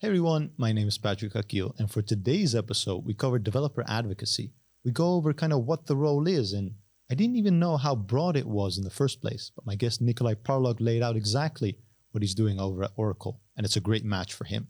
Hey 0.00 0.06
everyone, 0.08 0.52
my 0.56 0.72
name 0.72 0.88
is 0.88 0.96
Patrick 0.96 1.34
Akil, 1.34 1.74
and 1.78 1.90
for 1.90 2.00
today's 2.00 2.54
episode, 2.54 3.04
we 3.04 3.12
cover 3.12 3.38
developer 3.38 3.84
advocacy. 3.86 4.54
We 4.82 4.92
go 4.92 5.12
over 5.12 5.34
kind 5.34 5.52
of 5.52 5.66
what 5.66 5.84
the 5.84 5.94
role 5.94 6.26
is, 6.26 6.54
and 6.54 6.76
I 7.10 7.14
didn't 7.14 7.36
even 7.36 7.58
know 7.58 7.76
how 7.76 7.96
broad 7.96 8.34
it 8.34 8.46
was 8.46 8.78
in 8.78 8.84
the 8.84 8.88
first 8.88 9.20
place, 9.20 9.52
but 9.54 9.66
my 9.66 9.74
guest 9.74 10.00
Nicolai 10.00 10.36
Parlog 10.36 10.76
laid 10.80 11.02
out 11.02 11.16
exactly 11.16 11.76
what 12.12 12.22
he's 12.22 12.34
doing 12.34 12.58
over 12.58 12.84
at 12.84 12.92
Oracle, 12.96 13.42
and 13.58 13.66
it's 13.66 13.76
a 13.76 13.80
great 13.80 14.02
match 14.02 14.32
for 14.32 14.44
him. 14.44 14.68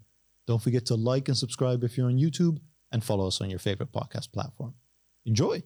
Don't 0.48 0.61
forget 0.61 0.85
to 0.87 0.96
like 0.96 1.28
and 1.28 1.38
subscribe 1.38 1.85
if 1.85 1.97
you're 1.97 2.08
on 2.08 2.19
YouTube, 2.19 2.58
and 2.90 3.04
follow 3.04 3.28
us 3.28 3.40
on 3.40 3.51
your 3.51 3.60
favorite 3.60 3.92
podcast 3.92 4.33
platform. 4.33 4.74
Enjoy! 5.26 5.62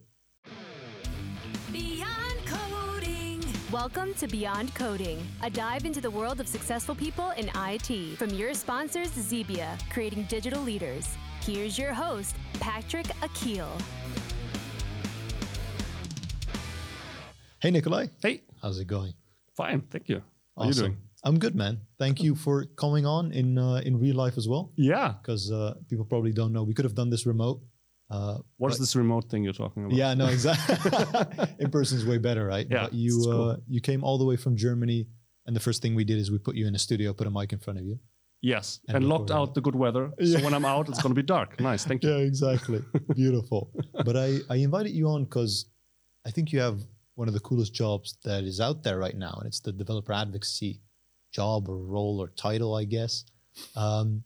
Welcome 3.75 4.14
to 4.14 4.29
Beyond 4.29 4.72
Coding, 4.77 5.18
a 5.43 5.50
dive 5.50 5.84
into 5.84 6.00
the 6.00 6.09
world 6.09 6.38
of 6.38 6.46
successful 6.46 6.95
people 6.95 7.30
in 7.30 7.50
IT. 7.56 8.16
From 8.16 8.30
your 8.30 8.54
sponsors, 8.54 9.11
Xebia, 9.11 9.66
creating 9.91 10.27
digital 10.29 10.62
leaders. 10.62 11.09
Here's 11.42 11.77
your 11.77 11.92
host, 11.92 12.37
Patrick 12.60 13.06
Akil. 13.20 13.66
Hey 17.60 17.73
Nicolai, 17.73 18.06
Hey, 18.23 18.42
how's 18.62 18.79
it 18.79 18.87
going? 18.87 19.12
fine, 19.56 19.80
thank 19.91 20.09
you. 20.09 20.23
How 20.56 20.62
are 20.62 20.66
you 20.68 20.74
doing? 20.74 20.96
I'm 21.24 21.41
good, 21.41 21.56
man. 21.56 21.80
Thank 21.98 22.23
you 22.23 22.37
for 22.37 22.66
coming 22.77 23.04
on 23.06 23.32
in 23.32 23.59
uh, 23.59 23.80
in 23.84 23.98
real 23.98 24.15
life 24.15 24.37
as 24.38 24.46
well, 24.46 24.70
Yeah. 24.77 25.15
because 25.20 25.51
uh, 25.51 25.74
people 25.91 26.04
probably 26.04 26.32
don't 26.32 26.52
know. 26.52 26.62
We 26.62 26.74
could 26.74 26.84
have 26.84 26.95
done 26.95 27.10
this 27.10 27.27
remote. 27.27 27.59
Uh, 28.11 28.39
What 28.59 28.71
is 28.73 28.79
but- 28.79 28.83
this 28.83 28.97
remote 28.97 29.31
thing 29.31 29.43
you're 29.45 29.53
talking 29.53 29.85
about? 29.85 29.97
Yeah, 29.97 30.15
no, 30.15 30.27
exactly. 30.37 30.77
in 31.59 31.71
person 31.71 31.99
is 31.99 32.05
way 32.07 32.19
better, 32.19 32.45
right? 32.47 32.67
Yeah, 32.71 32.85
But 32.85 32.95
you 32.95 33.19
cool. 33.25 33.51
uh, 33.51 33.57
you 33.67 33.80
came 33.80 34.05
all 34.05 34.19
the 34.19 34.25
way 34.25 34.37
from 34.37 34.57
Germany, 34.57 35.07
and 35.47 35.55
the 35.57 35.61
first 35.61 35.83
thing 35.83 35.95
we 35.95 36.05
did 36.05 36.19
is 36.19 36.30
we 36.30 36.39
put 36.39 36.55
you 36.57 36.67
in 36.67 36.75
a 36.75 36.79
studio, 36.79 37.13
put 37.15 37.27
a 37.27 37.30
mic 37.30 37.53
in 37.53 37.59
front 37.59 37.79
of 37.79 37.85
you. 37.87 37.99
Yes, 38.43 38.80
And 38.89 38.97
and, 38.99 39.09
locked 39.09 39.30
out 39.30 39.55
the 39.55 39.63
good 39.63 39.75
weather. 39.75 40.13
Yeah. 40.19 40.39
So 40.39 40.45
when 40.45 40.53
I'm 40.53 40.67
out, 40.67 40.89
it's 40.91 41.01
going 41.03 41.15
to 41.15 41.21
be 41.23 41.27
dark. 41.27 41.59
Nice, 41.71 41.85
thank 41.87 42.03
you. 42.05 42.11
Yeah, 42.11 42.19
exactly. 42.33 42.80
Beautiful. 43.15 43.71
But 44.05 44.16
I 44.16 44.41
I 44.51 44.57
invited 44.57 44.93
you 44.93 45.09
on 45.09 45.24
because 45.24 45.55
I 46.27 46.30
think 46.30 46.52
you 46.52 46.61
have 46.61 46.79
one 47.15 47.27
of 47.29 47.35
the 47.35 47.41
coolest 47.41 47.73
jobs 47.73 48.18
that 48.24 48.45
is 48.45 48.61
out 48.61 48.83
there 48.83 48.99
right 48.99 49.16
now, 49.16 49.35
and 49.39 49.46
it's 49.46 49.61
the 49.61 49.73
developer 49.73 50.13
advocacy 50.13 50.83
job 51.33 51.68
or 51.71 51.79
role 51.79 52.21
or 52.23 52.29
title, 52.29 52.74
I 52.74 52.85
guess. 52.85 53.24
Um, 53.77 54.24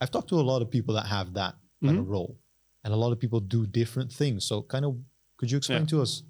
I've 0.00 0.10
talked 0.12 0.28
to 0.28 0.36
a 0.40 0.46
lot 0.52 0.62
of 0.62 0.70
people 0.70 0.94
that 0.94 1.06
have 1.06 1.34
that 1.34 1.54
kind 1.84 1.98
of 1.98 2.04
Mm-hmm. 2.04 2.12
role, 2.16 2.38
and 2.84 2.92
a 2.94 2.96
lot 2.96 3.12
of 3.12 3.18
people 3.18 3.40
do 3.40 3.66
different 3.66 4.12
things. 4.12 4.44
So, 4.44 4.62
kind 4.62 4.84
of, 4.84 4.96
could 5.36 5.50
you 5.50 5.58
explain 5.58 5.80
Yeah. 5.82 5.86
to 5.86 6.02
us 6.02 6.22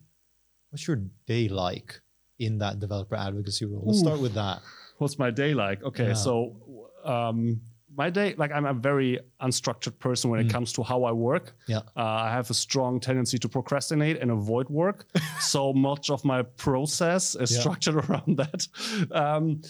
what's 0.71 0.87
your 0.87 0.97
day 1.27 1.49
like 1.49 2.01
in 2.39 2.59
that 2.59 2.79
developer 2.81 3.17
advocacy 3.17 3.65
role? 3.65 3.83
Let's 3.87 4.01
start 4.01 4.21
with 4.21 4.35
that. 4.35 4.61
What's 4.99 5.19
my 5.19 5.31
day 5.31 5.55
like? 5.55 5.83
Okay, 5.83 6.09
Yeah. 6.09 6.13
so 6.15 6.57
um, 7.05 7.61
my 7.97 8.11
day, 8.11 8.35
like 8.37 8.53
I'm 8.53 8.67
a 8.67 8.75
very 8.75 9.19
unstructured 9.41 9.99
person 9.99 10.31
when 10.31 10.41
it 10.41 10.51
comes 10.51 10.73
to 10.75 10.83
how 10.83 11.05
I 11.05 11.13
work. 11.13 11.47
Mm. 11.47 11.53
Yeah. 11.69 11.79
Uh, 11.97 12.03
I 12.05 12.31
have 12.31 12.51
a 12.51 12.55
strong 12.55 13.01
tendency 13.01 13.39
to 13.39 13.49
procrastinate 13.49 14.19
and 14.21 14.31
avoid 14.31 14.69
work. 14.69 15.07
so 15.41 15.73
much 15.73 16.11
of 16.11 16.25
my 16.25 16.43
process 16.43 17.35
is 17.35 17.51
Yeah. 17.53 17.61
structured 17.61 17.95
around 18.05 18.37
that. 18.37 18.69
Um, 19.11 19.63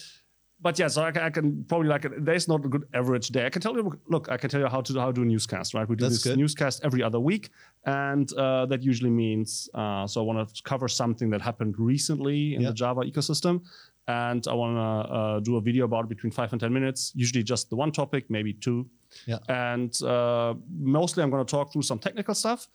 but 0.60 0.78
yeah, 0.78 0.88
so 0.88 1.02
I 1.02 1.12
can, 1.12 1.22
I 1.22 1.30
can 1.30 1.64
probably 1.64 1.88
like 1.88 2.04
there's 2.18 2.48
not 2.48 2.64
a 2.64 2.68
good 2.68 2.84
average 2.94 3.28
day. 3.28 3.46
I 3.46 3.50
can 3.50 3.62
tell 3.62 3.74
you, 3.76 3.92
look, 4.08 4.28
I 4.30 4.36
can 4.36 4.50
tell 4.50 4.60
you 4.60 4.66
how 4.68 4.80
to 4.80 4.98
how 5.00 5.06
to 5.06 5.12
do 5.12 5.22
a 5.22 5.24
newscast, 5.24 5.74
right? 5.74 5.88
We 5.88 5.96
do 5.96 6.04
That's 6.04 6.16
this 6.16 6.24
good. 6.24 6.38
newscast 6.38 6.80
every 6.84 7.02
other 7.02 7.20
week, 7.20 7.50
and 7.86 8.32
uh, 8.34 8.66
that 8.66 8.82
usually 8.82 9.10
means 9.10 9.68
uh, 9.74 10.06
so 10.06 10.20
I 10.20 10.24
want 10.24 10.38
to 10.54 10.62
cover 10.62 10.88
something 10.88 11.30
that 11.30 11.40
happened 11.40 11.74
recently 11.78 12.54
in 12.56 12.62
the 12.64 12.72
Java 12.72 13.02
ecosystem, 13.02 13.62
and 14.08 14.46
I 14.48 14.54
want 14.54 14.76
to 14.76 15.12
uh, 15.14 15.40
do 15.40 15.56
a 15.56 15.60
video 15.60 15.84
about 15.84 16.04
it 16.06 16.08
between 16.08 16.32
five 16.32 16.52
and 16.52 16.60
ten 16.60 16.72
minutes. 16.72 17.12
Usually 17.14 17.42
just 17.42 17.70
the 17.70 17.76
one 17.76 17.92
topic, 17.92 18.24
maybe 18.28 18.52
two, 18.52 18.86
Yeah. 19.26 19.38
and 19.48 19.92
uh, 20.02 20.54
mostly 20.80 21.22
I'm 21.22 21.30
going 21.30 21.44
to 21.46 21.50
talk 21.50 21.72
through 21.72 21.82
some 21.82 21.98
technical 22.00 22.34
stuff. 22.34 22.68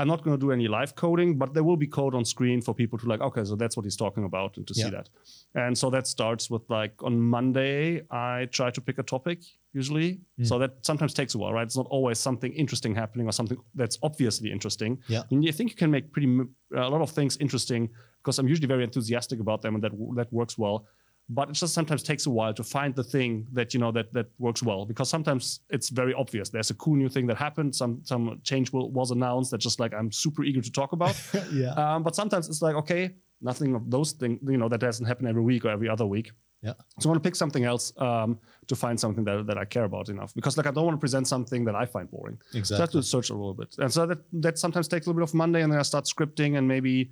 I'm 0.00 0.08
not 0.08 0.22
going 0.24 0.34
to 0.38 0.40
do 0.46 0.50
any 0.50 0.66
live 0.66 0.92
coding, 0.94 1.36
but 1.38 1.48
there 1.54 1.62
will 1.68 1.76
be 1.76 1.86
code 1.86 2.14
on 2.18 2.24
screen 2.24 2.62
for 2.62 2.72
people 2.74 2.98
to 3.00 3.06
like, 3.12 3.20
okay, 3.28 3.44
so 3.44 3.54
that's 3.62 3.76
what 3.76 3.84
he's 3.84 3.96
talking 4.04 4.24
about, 4.24 4.56
and 4.56 4.66
to 4.68 4.74
Yeah. 4.76 4.84
see 4.84 4.90
that. 4.96 5.08
And 5.54 5.76
so 5.76 5.90
that 5.90 6.06
starts 6.06 6.48
with 6.52 6.62
like 6.78 6.94
on 7.08 7.20
Monday, 7.20 7.80
I 8.10 8.46
try 8.58 8.70
to 8.70 8.80
pick 8.80 8.98
a 8.98 9.02
topic 9.02 9.38
usually. 9.72 10.10
Mm. 10.38 10.46
So 10.48 10.58
that 10.58 10.72
sometimes 10.82 11.12
takes 11.14 11.34
a 11.34 11.38
while, 11.38 11.52
right? 11.52 11.66
It's 11.70 11.76
not 11.76 11.86
always 11.90 12.18
something 12.18 12.52
interesting 12.54 12.94
happening 12.94 13.26
or 13.28 13.32
something 13.32 13.58
that's 13.80 13.98
obviously 14.02 14.50
interesting. 14.50 14.98
Yeah. 15.08 15.22
And 15.30 15.44
you 15.44 15.52
think 15.52 15.70
you 15.70 15.76
can 15.76 15.90
make 15.90 16.10
pretty 16.14 16.28
m- 16.28 16.50
a 16.74 16.88
lot 16.94 17.02
of 17.02 17.10
things 17.10 17.36
interesting 17.36 17.82
because 18.20 18.38
I'm 18.40 18.48
usually 18.48 18.68
very 18.68 18.84
enthusiastic 18.84 19.38
about 19.40 19.60
them 19.62 19.74
and 19.76 19.84
that 19.84 19.92
that 20.16 20.32
works 20.32 20.56
well. 20.58 20.86
But 21.32 21.48
it 21.48 21.52
just 21.52 21.74
sometimes 21.74 22.02
takes 22.02 22.26
a 22.26 22.30
while 22.30 22.52
to 22.54 22.64
find 22.64 22.92
the 22.94 23.04
thing 23.04 23.46
that 23.52 23.72
you 23.72 23.78
know 23.78 23.92
that 23.92 24.12
that 24.12 24.26
works 24.38 24.62
well 24.64 24.84
because 24.84 25.08
sometimes 25.08 25.60
it's 25.70 25.88
very 25.88 26.12
obvious. 26.12 26.48
There's 26.48 26.70
a 26.70 26.74
cool 26.74 26.96
new 26.96 27.08
thing 27.08 27.26
that 27.28 27.36
happened. 27.36 27.74
Some 27.74 28.00
some 28.02 28.40
change 28.42 28.72
will, 28.72 28.90
was 28.90 29.12
announced 29.12 29.52
that 29.52 29.58
just 29.58 29.78
like 29.78 29.94
I'm 29.94 30.10
super 30.10 30.42
eager 30.42 30.60
to 30.60 30.72
talk 30.72 30.92
about. 30.92 31.16
yeah. 31.52 31.70
Um, 31.74 32.02
but 32.02 32.16
sometimes 32.16 32.48
it's 32.48 32.62
like, 32.62 32.74
okay, 32.74 33.14
nothing 33.40 33.74
of 33.74 33.90
those 33.90 34.12
things, 34.12 34.40
you 34.42 34.58
know, 34.58 34.68
that 34.68 34.80
doesn't 34.80 35.06
happen 35.06 35.26
every 35.26 35.42
week 35.42 35.64
or 35.64 35.70
every 35.70 35.88
other 35.88 36.06
week. 36.06 36.32
Yeah. 36.62 36.74
So 36.98 37.08
I 37.08 37.12
want 37.12 37.22
to 37.22 37.26
pick 37.26 37.36
something 37.36 37.64
else 37.64 37.92
um, 37.98 38.38
to 38.66 38.76
find 38.76 39.00
something 39.00 39.24
that, 39.24 39.46
that 39.46 39.56
I 39.56 39.64
care 39.64 39.84
about 39.84 40.10
enough 40.10 40.34
because 40.34 40.58
like 40.58 40.66
I 40.66 40.70
don't 40.70 40.84
want 40.84 40.96
to 40.96 41.00
present 41.00 41.26
something 41.26 41.64
that 41.64 41.74
I 41.74 41.86
find 41.86 42.10
boring. 42.10 42.38
So 42.62 42.76
I 42.76 42.80
have 42.80 42.90
to 42.90 43.02
search 43.02 43.30
a 43.30 43.34
little 43.34 43.54
bit. 43.54 43.76
And 43.78 43.90
so 43.90 44.04
that, 44.06 44.18
that 44.34 44.58
sometimes 44.58 44.86
takes 44.86 45.06
a 45.06 45.08
little 45.08 45.20
bit 45.20 45.30
of 45.30 45.34
Monday 45.34 45.62
and 45.62 45.72
then 45.72 45.78
I 45.78 45.82
start 45.82 46.04
scripting 46.04 46.58
and 46.58 46.68
maybe 46.68 47.10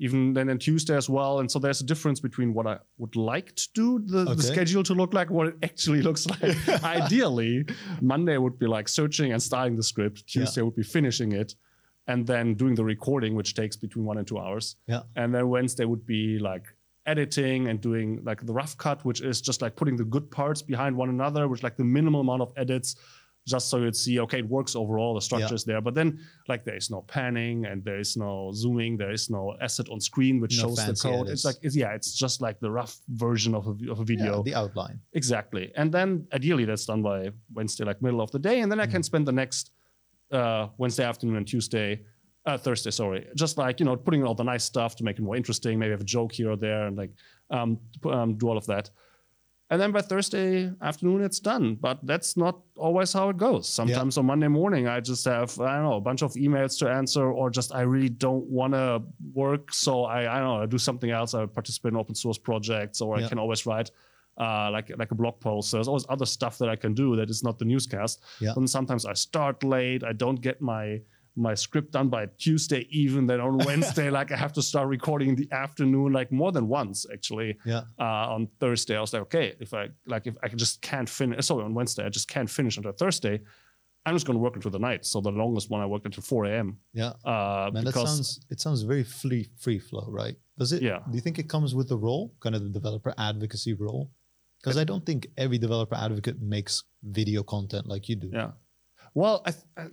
even 0.00 0.32
then 0.32 0.48
on 0.48 0.58
Tuesday 0.58 0.96
as 0.96 1.08
well. 1.10 1.40
And 1.40 1.48
so 1.52 1.58
there's 1.58 1.80
a 1.82 1.84
difference 1.84 2.20
between 2.20 2.54
what 2.54 2.66
I 2.66 2.78
would 2.98 3.14
like 3.16 3.54
to 3.54 3.68
do, 3.74 3.98
the, 4.06 4.20
Okay. 4.20 4.34
the 4.34 4.42
schedule 4.42 4.82
to 4.84 4.94
look 4.94 5.12
like, 5.14 5.30
what 5.30 5.46
it 5.48 5.56
actually 5.62 6.00
looks 6.02 6.26
like. 6.26 6.56
Ideally, 6.84 7.66
Monday 8.00 8.38
would 8.38 8.58
be 8.58 8.66
like 8.66 8.88
searching 8.88 9.32
and 9.32 9.42
starting 9.42 9.76
the 9.76 9.82
script. 9.82 10.24
Yeah. 10.26 10.42
Tuesday 10.44 10.62
would 10.62 10.74
be 10.74 10.82
finishing 10.82 11.32
it 11.32 11.54
and 12.06 12.26
then 12.26 12.54
doing 12.54 12.74
the 12.74 12.84
recording, 12.84 13.34
which 13.34 13.54
takes 13.54 13.76
between 13.76 14.04
one 14.06 14.16
and 14.18 14.26
two 14.26 14.38
hours. 14.38 14.76
Yeah. 14.86 15.02
And 15.16 15.34
then 15.34 15.48
Wednesday 15.50 15.84
would 15.84 16.06
be 16.06 16.38
like 16.38 16.64
editing 17.06 17.68
and 17.68 17.80
doing 17.80 18.20
like 18.24 18.44
the 18.46 18.52
rough 18.52 18.76
cut, 18.78 19.04
which 19.04 19.20
is 19.20 19.40
just 19.40 19.60
like 19.62 19.76
putting 19.76 19.96
the 19.96 20.04
good 20.04 20.30
parts 20.30 20.62
behind 20.62 20.96
one 20.96 21.08
another, 21.10 21.46
which 21.46 21.62
like 21.62 21.76
the 21.76 21.84
minimal 21.84 22.20
amount 22.22 22.42
of 22.42 22.52
edits, 22.56 22.96
just 23.46 23.70
so 23.70 23.78
you'd 23.78 23.96
see, 23.96 24.20
okay, 24.20 24.40
it 24.40 24.48
works 24.48 24.76
overall, 24.76 25.14
the 25.14 25.20
structure 25.20 25.46
Yeah. 25.48 25.54
is 25.54 25.64
there. 25.64 25.80
But 25.80 25.94
then 25.94 26.20
like 26.48 26.64
there 26.64 26.76
is 26.76 26.90
no 26.90 27.02
panning 27.02 27.64
and 27.66 27.82
there 27.84 27.98
is 27.98 28.16
no 28.16 28.52
zooming, 28.54 28.96
there 28.96 29.10
is 29.12 29.30
no 29.30 29.56
asset 29.60 29.88
on 29.88 30.00
screen 30.00 30.40
which 30.40 30.56
No 30.58 30.68
shows 30.68 30.76
the 30.86 30.94
code. 30.94 31.26
edits. 31.26 31.32
It's 31.32 31.44
like 31.44 31.56
it's, 31.62 31.74
yeah, 31.76 31.94
it's 31.94 32.12
just 32.12 32.40
like 32.42 32.60
the 32.60 32.70
rough 32.70 32.98
version 33.08 33.54
of 33.54 33.66
a, 33.66 33.90
of 33.90 34.00
a 34.00 34.04
video. 34.04 34.36
Yeah, 34.36 34.42
the 34.44 34.54
outline. 34.54 35.00
Exactly. 35.14 35.72
And 35.74 35.90
then 35.92 36.26
ideally 36.32 36.64
that's 36.66 36.84
done 36.84 37.02
by 37.02 37.30
Wednesday, 37.54 37.84
like 37.84 38.00
middle 38.02 38.20
of 38.20 38.30
the 38.30 38.38
day. 38.38 38.60
And 38.60 38.70
then 38.70 38.78
I 38.80 38.86
Mm. 38.86 38.90
can 38.92 39.02
spend 39.02 39.26
the 39.26 39.32
next 39.32 39.72
uh, 40.32 40.68
Wednesday 40.78 41.04
afternoon 41.04 41.36
and 41.36 41.46
Tuesday, 41.48 42.00
uh, 42.46 42.56
Thursday, 42.56 42.90
sorry, 42.90 43.26
just 43.34 43.58
like, 43.58 43.80
you 43.80 43.86
know, 43.86 43.96
putting 43.96 44.22
all 44.24 44.34
the 44.34 44.44
nice 44.44 44.64
stuff 44.64 44.94
to 44.96 45.02
make 45.04 45.18
it 45.18 45.22
more 45.22 45.34
interesting, 45.36 45.78
maybe 45.78 45.90
have 45.90 46.00
a 46.00 46.04
joke 46.04 46.32
here 46.32 46.50
or 46.52 46.56
there 46.56 46.86
and 46.86 46.96
like 46.96 47.10
um, 47.50 47.78
um, 48.04 48.34
do 48.36 48.48
all 48.48 48.56
of 48.56 48.64
that. 48.66 48.90
And 49.70 49.80
then 49.80 49.92
by 49.92 50.00
Thursday 50.02 50.72
afternoon, 50.82 51.22
it's 51.22 51.38
done. 51.38 51.76
But 51.76 52.00
that's 52.02 52.36
not 52.36 52.58
always 52.76 53.12
how 53.12 53.28
it 53.28 53.36
goes. 53.36 53.68
Sometimes 53.68 54.18
on 54.18 54.26
Monday 54.26 54.48
morning, 54.48 54.88
I 54.88 54.98
just 55.00 55.24
have, 55.26 55.58
I 55.60 55.74
don't 55.76 55.84
know, 55.84 55.94
a 55.94 56.00
bunch 56.00 56.22
of 56.22 56.32
emails 56.34 56.76
to 56.80 56.90
answer, 56.90 57.30
or 57.30 57.50
just 57.50 57.72
I 57.72 57.82
really 57.82 58.08
don't 58.08 58.44
want 58.46 58.72
to 58.74 59.02
work. 59.32 59.72
So 59.72 60.04
I, 60.04 60.20
I 60.34 60.38
don't 60.40 60.48
know, 60.48 60.62
I 60.62 60.66
do 60.66 60.78
something 60.78 61.10
else. 61.10 61.34
I 61.34 61.46
participate 61.46 61.92
in 61.92 61.96
open 61.96 62.14
source 62.16 62.36
projects, 62.38 63.00
or 63.00 63.18
Yeah. 63.18 63.26
I 63.26 63.28
can 63.28 63.38
always 63.38 63.64
write 63.64 63.90
uh, 64.38 64.70
like 64.72 64.90
like 64.98 65.10
a 65.12 65.14
blog 65.14 65.38
post. 65.38 65.70
There's 65.70 65.86
always 65.86 66.06
other 66.08 66.26
stuff 66.26 66.58
that 66.58 66.68
I 66.68 66.76
can 66.76 66.92
do 66.94 67.14
that 67.16 67.30
is 67.30 67.42
not 67.44 67.58
the 67.58 67.64
newscast. 67.64 68.22
Yeah. 68.40 68.54
And 68.56 68.68
sometimes 68.68 69.04
I 69.06 69.12
start 69.12 69.62
late. 69.62 70.02
I 70.02 70.12
don't 70.14 70.40
get 70.40 70.60
my 70.60 71.00
my 71.36 71.54
script 71.54 71.92
done 71.92 72.08
by 72.08 72.26
Tuesday 72.38 72.86
even. 72.90 73.26
Then 73.26 73.40
on 73.40 73.58
Wednesday, 73.66 74.10
like 74.10 74.32
I 74.32 74.36
have 74.36 74.52
to 74.54 74.62
start 74.62 74.88
recording 74.88 75.30
in 75.30 75.34
the 75.36 75.48
afternoon, 75.52 76.12
like 76.12 76.30
more 76.32 76.52
than 76.52 76.68
once 76.68 77.06
actually. 77.12 77.58
Yeah. 77.64 77.82
Uh, 77.98 78.34
on 78.34 78.48
Thursday, 78.58 78.96
I 78.96 79.00
was 79.00 79.12
like, 79.12 79.22
okay, 79.22 79.54
if 79.60 79.72
I 79.74 79.88
like 80.06 80.26
if 80.26 80.36
I 80.42 80.48
just 80.48 80.82
can't 80.82 81.08
finish. 81.08 81.46
Sorry, 81.46 81.64
on 81.64 81.74
Wednesday, 81.74 82.04
I 82.04 82.08
just 82.08 82.28
can't 82.28 82.50
finish 82.50 82.76
until 82.76 82.92
Thursday. 82.92 83.40
I'm 84.06 84.14
just 84.14 84.26
going 84.26 84.38
to 84.38 84.42
work 84.42 84.56
into 84.56 84.70
the 84.70 84.78
night. 84.78 85.04
So 85.04 85.20
the 85.20 85.30
longest 85.30 85.68
one 85.68 85.82
I 85.82 85.86
worked 85.86 86.06
until 86.06 86.22
4 86.22 86.46
a.m. 86.46 86.78
Yeah. 86.94 87.12
Uh, 87.22 87.70
Man, 87.72 87.84
that 87.84 87.92
sounds 87.92 88.40
it 88.48 88.58
sounds 88.60 88.82
very 88.82 89.04
free 89.04 89.50
free 89.58 89.78
flow, 89.78 90.06
right? 90.08 90.36
Does 90.58 90.72
it? 90.72 90.82
Yeah. 90.82 91.00
Do 91.08 91.14
you 91.14 91.20
think 91.20 91.38
it 91.38 91.48
comes 91.48 91.74
with 91.74 91.88
the 91.88 91.98
role, 91.98 92.34
kind 92.40 92.54
of 92.54 92.62
the 92.62 92.70
developer 92.70 93.14
advocacy 93.18 93.74
role? 93.74 94.10
Because 94.62 94.76
I 94.76 94.84
don't 94.84 95.04
think 95.06 95.28
every 95.38 95.56
developer 95.56 95.94
advocate 95.94 96.40
makes 96.42 96.84
video 97.02 97.42
content 97.42 97.86
like 97.86 98.08
you 98.10 98.16
do. 98.16 98.30
Yeah. 98.32 98.50
Well, 99.14 99.42
I, 99.46 99.50
th- 99.52 99.64
I, 99.76 99.86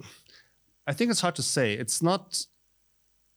I 0.88 0.94
think 0.94 1.12
it's 1.12 1.22
hard 1.22 1.36
to 1.36 1.44
say. 1.44 1.74
It's 1.74 2.01
not, 2.01 2.45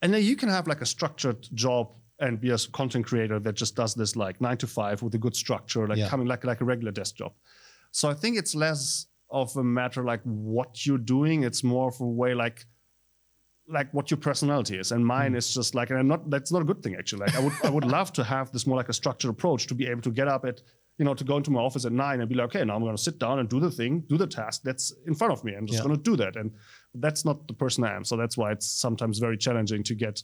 and 0.02 0.14
then 0.14 0.23
you 0.23 0.37
can 0.37 0.49
have 0.49 0.67
like 0.69 0.81
a 0.81 0.87
structured 0.87 1.49
job 1.55 1.93
and 2.20 2.41
be 2.41 2.50
a 2.50 2.58
content 2.73 3.06
creator 3.06 3.38
that 3.41 3.55
just 3.55 3.75
does 3.75 3.94
this 3.94 4.14
like 4.14 4.41
nine 4.41 4.56
to 4.58 4.67
five 4.67 5.02
with 5.02 5.14
a 5.14 5.19
good 5.19 5.35
structure, 5.35 5.87
like 5.88 5.99
Yeah. 5.99 6.08
coming 6.08 6.26
like 6.26 6.44
like 6.44 6.61
a 6.61 6.64
regular 6.64 6.93
desk 6.93 7.17
job. 7.17 7.32
So 7.93 8.08
I 8.08 8.14
think 8.14 8.37
it's 8.37 8.55
less 8.55 9.06
of 9.31 9.56
a 9.56 9.64
matter 9.64 10.05
like 10.05 10.23
what 10.23 10.87
you're 10.87 10.99
doing. 10.99 11.44
It's 11.44 11.64
more 11.64 11.88
of 11.88 12.00
a 12.00 12.06
way 12.06 12.35
like 12.35 12.67
like 13.69 13.93
what 13.94 14.11
your 14.11 14.19
personality 14.19 14.76
is 14.76 14.91
and 14.91 15.06
mine 15.06 15.32
hmm. 15.32 15.38
is 15.38 15.55
just 15.55 15.75
like 15.76 15.91
and 15.91 15.99
I'm 15.99 16.08
not 16.08 16.29
that's 16.29 16.50
not 16.50 16.62
a 16.62 16.64
good 16.64 16.82
thing 16.82 16.96
actually 16.96 17.20
like 17.20 17.37
I 17.37 17.41
would 17.41 17.53
I 17.62 17.70
would 17.70 17.85
love 17.85 18.12
to 18.14 18.25
have 18.25 18.50
this 18.50 18.67
more 18.67 18.76
like 18.76 18.88
a 18.88 18.93
structured 18.93 19.31
approach 19.31 19.69
to 19.69 19.75
be 19.75 19.87
able 19.87 20.03
to 20.03 20.11
get 20.11 20.26
up 20.26 20.44
at 20.44 20.61
you 21.00 21.05
know, 21.05 21.14
to 21.14 21.25
go 21.25 21.38
into 21.38 21.50
my 21.50 21.61
office 21.61 21.87
at 21.87 21.93
nine 21.93 22.20
and 22.20 22.29
be 22.29 22.35
like, 22.35 22.55
okay, 22.55 22.62
now 22.62 22.76
I'm 22.76 22.82
going 22.82 22.94
to 22.94 23.03
sit 23.03 23.19
down 23.19 23.38
and 23.38 23.49
do 23.49 23.58
the 23.58 23.70
thing, 23.70 24.00
do 24.00 24.19
the 24.19 24.26
task 24.26 24.61
that's 24.62 24.93
in 25.06 25.14
front 25.14 25.32
of 25.32 25.43
me. 25.43 25.55
I'm 25.55 25.67
just 25.67 25.79
Yeah. 25.79 25.85
going 25.87 25.96
to 25.96 26.03
do 26.03 26.14
that. 26.17 26.37
And 26.37 26.53
that's 26.95 27.25
not 27.25 27.47
the 27.47 27.55
person 27.55 27.85
I 27.85 27.95
am. 27.95 28.05
So 28.05 28.17
that's 28.17 28.37
why 28.37 28.53
it's 28.53 28.67
sometimes 28.67 29.19
very 29.19 29.37
challenging 29.37 29.83
to 29.85 29.95
get 29.95 30.23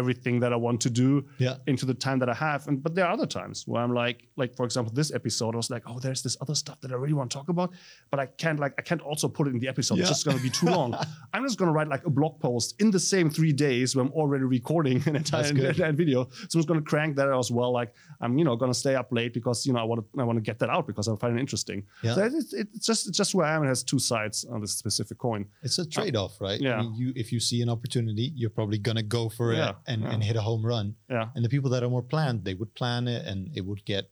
everything 0.00 0.40
that 0.40 0.52
I 0.52 0.56
want 0.66 0.78
to 0.86 0.90
do 1.04 1.08
Yeah. 1.38 1.56
into 1.66 1.84
the 1.90 1.94
time 2.06 2.18
that 2.22 2.30
I 2.34 2.34
have. 2.48 2.60
And 2.68 2.76
but 2.84 2.94
there 2.94 3.04
are 3.06 3.12
other 3.18 3.26
times 3.40 3.56
where 3.68 3.82
I'm 3.84 3.94
like, 4.04 4.18
like 4.36 4.52
for 4.58 4.64
example, 4.68 4.92
this 5.00 5.10
episode, 5.20 5.52
I 5.56 5.58
was 5.64 5.70
like, 5.70 5.84
oh, 5.90 5.98
there's 6.04 6.22
this 6.26 6.36
other 6.42 6.54
stuff 6.54 6.78
that 6.82 6.90
I 6.92 6.96
really 7.02 7.14
want 7.20 7.30
to 7.30 7.36
talk 7.38 7.48
about, 7.48 7.70
but 8.10 8.18
I 8.24 8.26
can't 8.42 8.58
like 8.64 8.74
I 8.78 8.82
can't 8.82 9.02
also 9.10 9.26
put 9.36 9.44
it 9.48 9.52
in 9.54 9.60
the 9.64 9.68
episode. 9.74 9.98
It's 9.98 10.08
just 10.08 10.24
gonna 10.26 10.38
be 10.48 10.50
too 10.60 10.66
long. 10.66 10.90
I'm 11.34 11.44
just 11.48 11.58
gonna 11.58 11.72
write 11.72 11.88
like 11.88 12.04
a 12.06 12.10
blog 12.18 12.34
post 12.40 12.80
in 12.80 12.90
the 12.96 13.00
same 13.00 13.28
three 13.30 13.52
days 13.52 13.94
where 13.94 14.04
I'm 14.04 14.12
already 14.12 14.44
recording 14.44 15.02
an 15.06 15.16
entire, 15.16 15.52
good. 15.52 15.64
entire 15.76 15.92
video. 15.92 16.28
So 16.48 16.54
I'm 16.54 16.58
just 16.60 16.68
gonna 16.68 16.82
crank 16.92 17.16
that 17.16 17.28
out 17.28 17.38
as 17.38 17.50
well. 17.50 17.70
Like 17.80 17.90
I'm, 18.20 18.38
you 18.38 18.44
know, 18.44 18.56
gonna 18.56 18.74
stay 18.84 18.94
up 18.94 19.08
late 19.12 19.32
because 19.34 19.66
you 19.66 19.72
know 19.72 19.80
I 19.80 19.84
want 19.84 19.98
to 20.00 20.20
I 20.20 20.24
want 20.24 20.36
to 20.42 20.42
get 20.50 20.58
that 20.60 20.70
out 20.70 20.86
because 20.86 21.08
I 21.08 21.16
find 21.16 21.36
it 21.36 21.40
interesting. 21.40 21.84
Yeah. 22.02 22.14
So 22.14 22.24
it's, 22.24 22.52
it's 22.52 22.86
just 22.86 23.08
it's 23.08 23.18
just 23.18 23.34
where 23.34 23.46
I 23.46 23.54
am. 23.56 23.64
It 23.64 23.68
has 23.68 23.82
two 23.82 23.98
sides 23.98 24.44
on 24.44 24.60
this 24.60 24.72
specific 24.72 25.18
coin. 25.18 25.46
It's 25.62 25.78
a 25.78 25.82
uh, 25.82 25.84
trade-off, 25.90 26.40
right? 26.40 26.60
I 26.60 26.64
yeah. 26.64 26.80
mean, 26.82 26.94
you 26.94 27.12
if 27.16 27.32
you 27.32 27.40
see 27.40 27.62
an 27.62 27.68
opportunity, 27.68 28.32
you're 28.34 28.50
probably 28.58 28.78
gonna 28.78 29.02
go 29.02 29.28
for 29.28 29.52
Yeah, 29.54 29.70
it 29.70 29.87
and, 29.90 30.02
yeah. 30.02 30.12
and 30.12 30.22
hit 30.28 30.36
a 30.36 30.40
home 30.50 30.64
run. 30.72 30.86
Yeah. 31.10 31.26
And 31.34 31.42
the 31.44 31.48
people 31.54 31.70
that 31.70 31.82
are 31.82 31.90
more 31.96 32.02
planned, 32.14 32.44
they 32.44 32.54
would 32.60 32.72
plan 32.80 33.08
it 33.08 33.22
and 33.30 33.38
it 33.58 33.62
would 33.68 33.82
get 33.92 34.04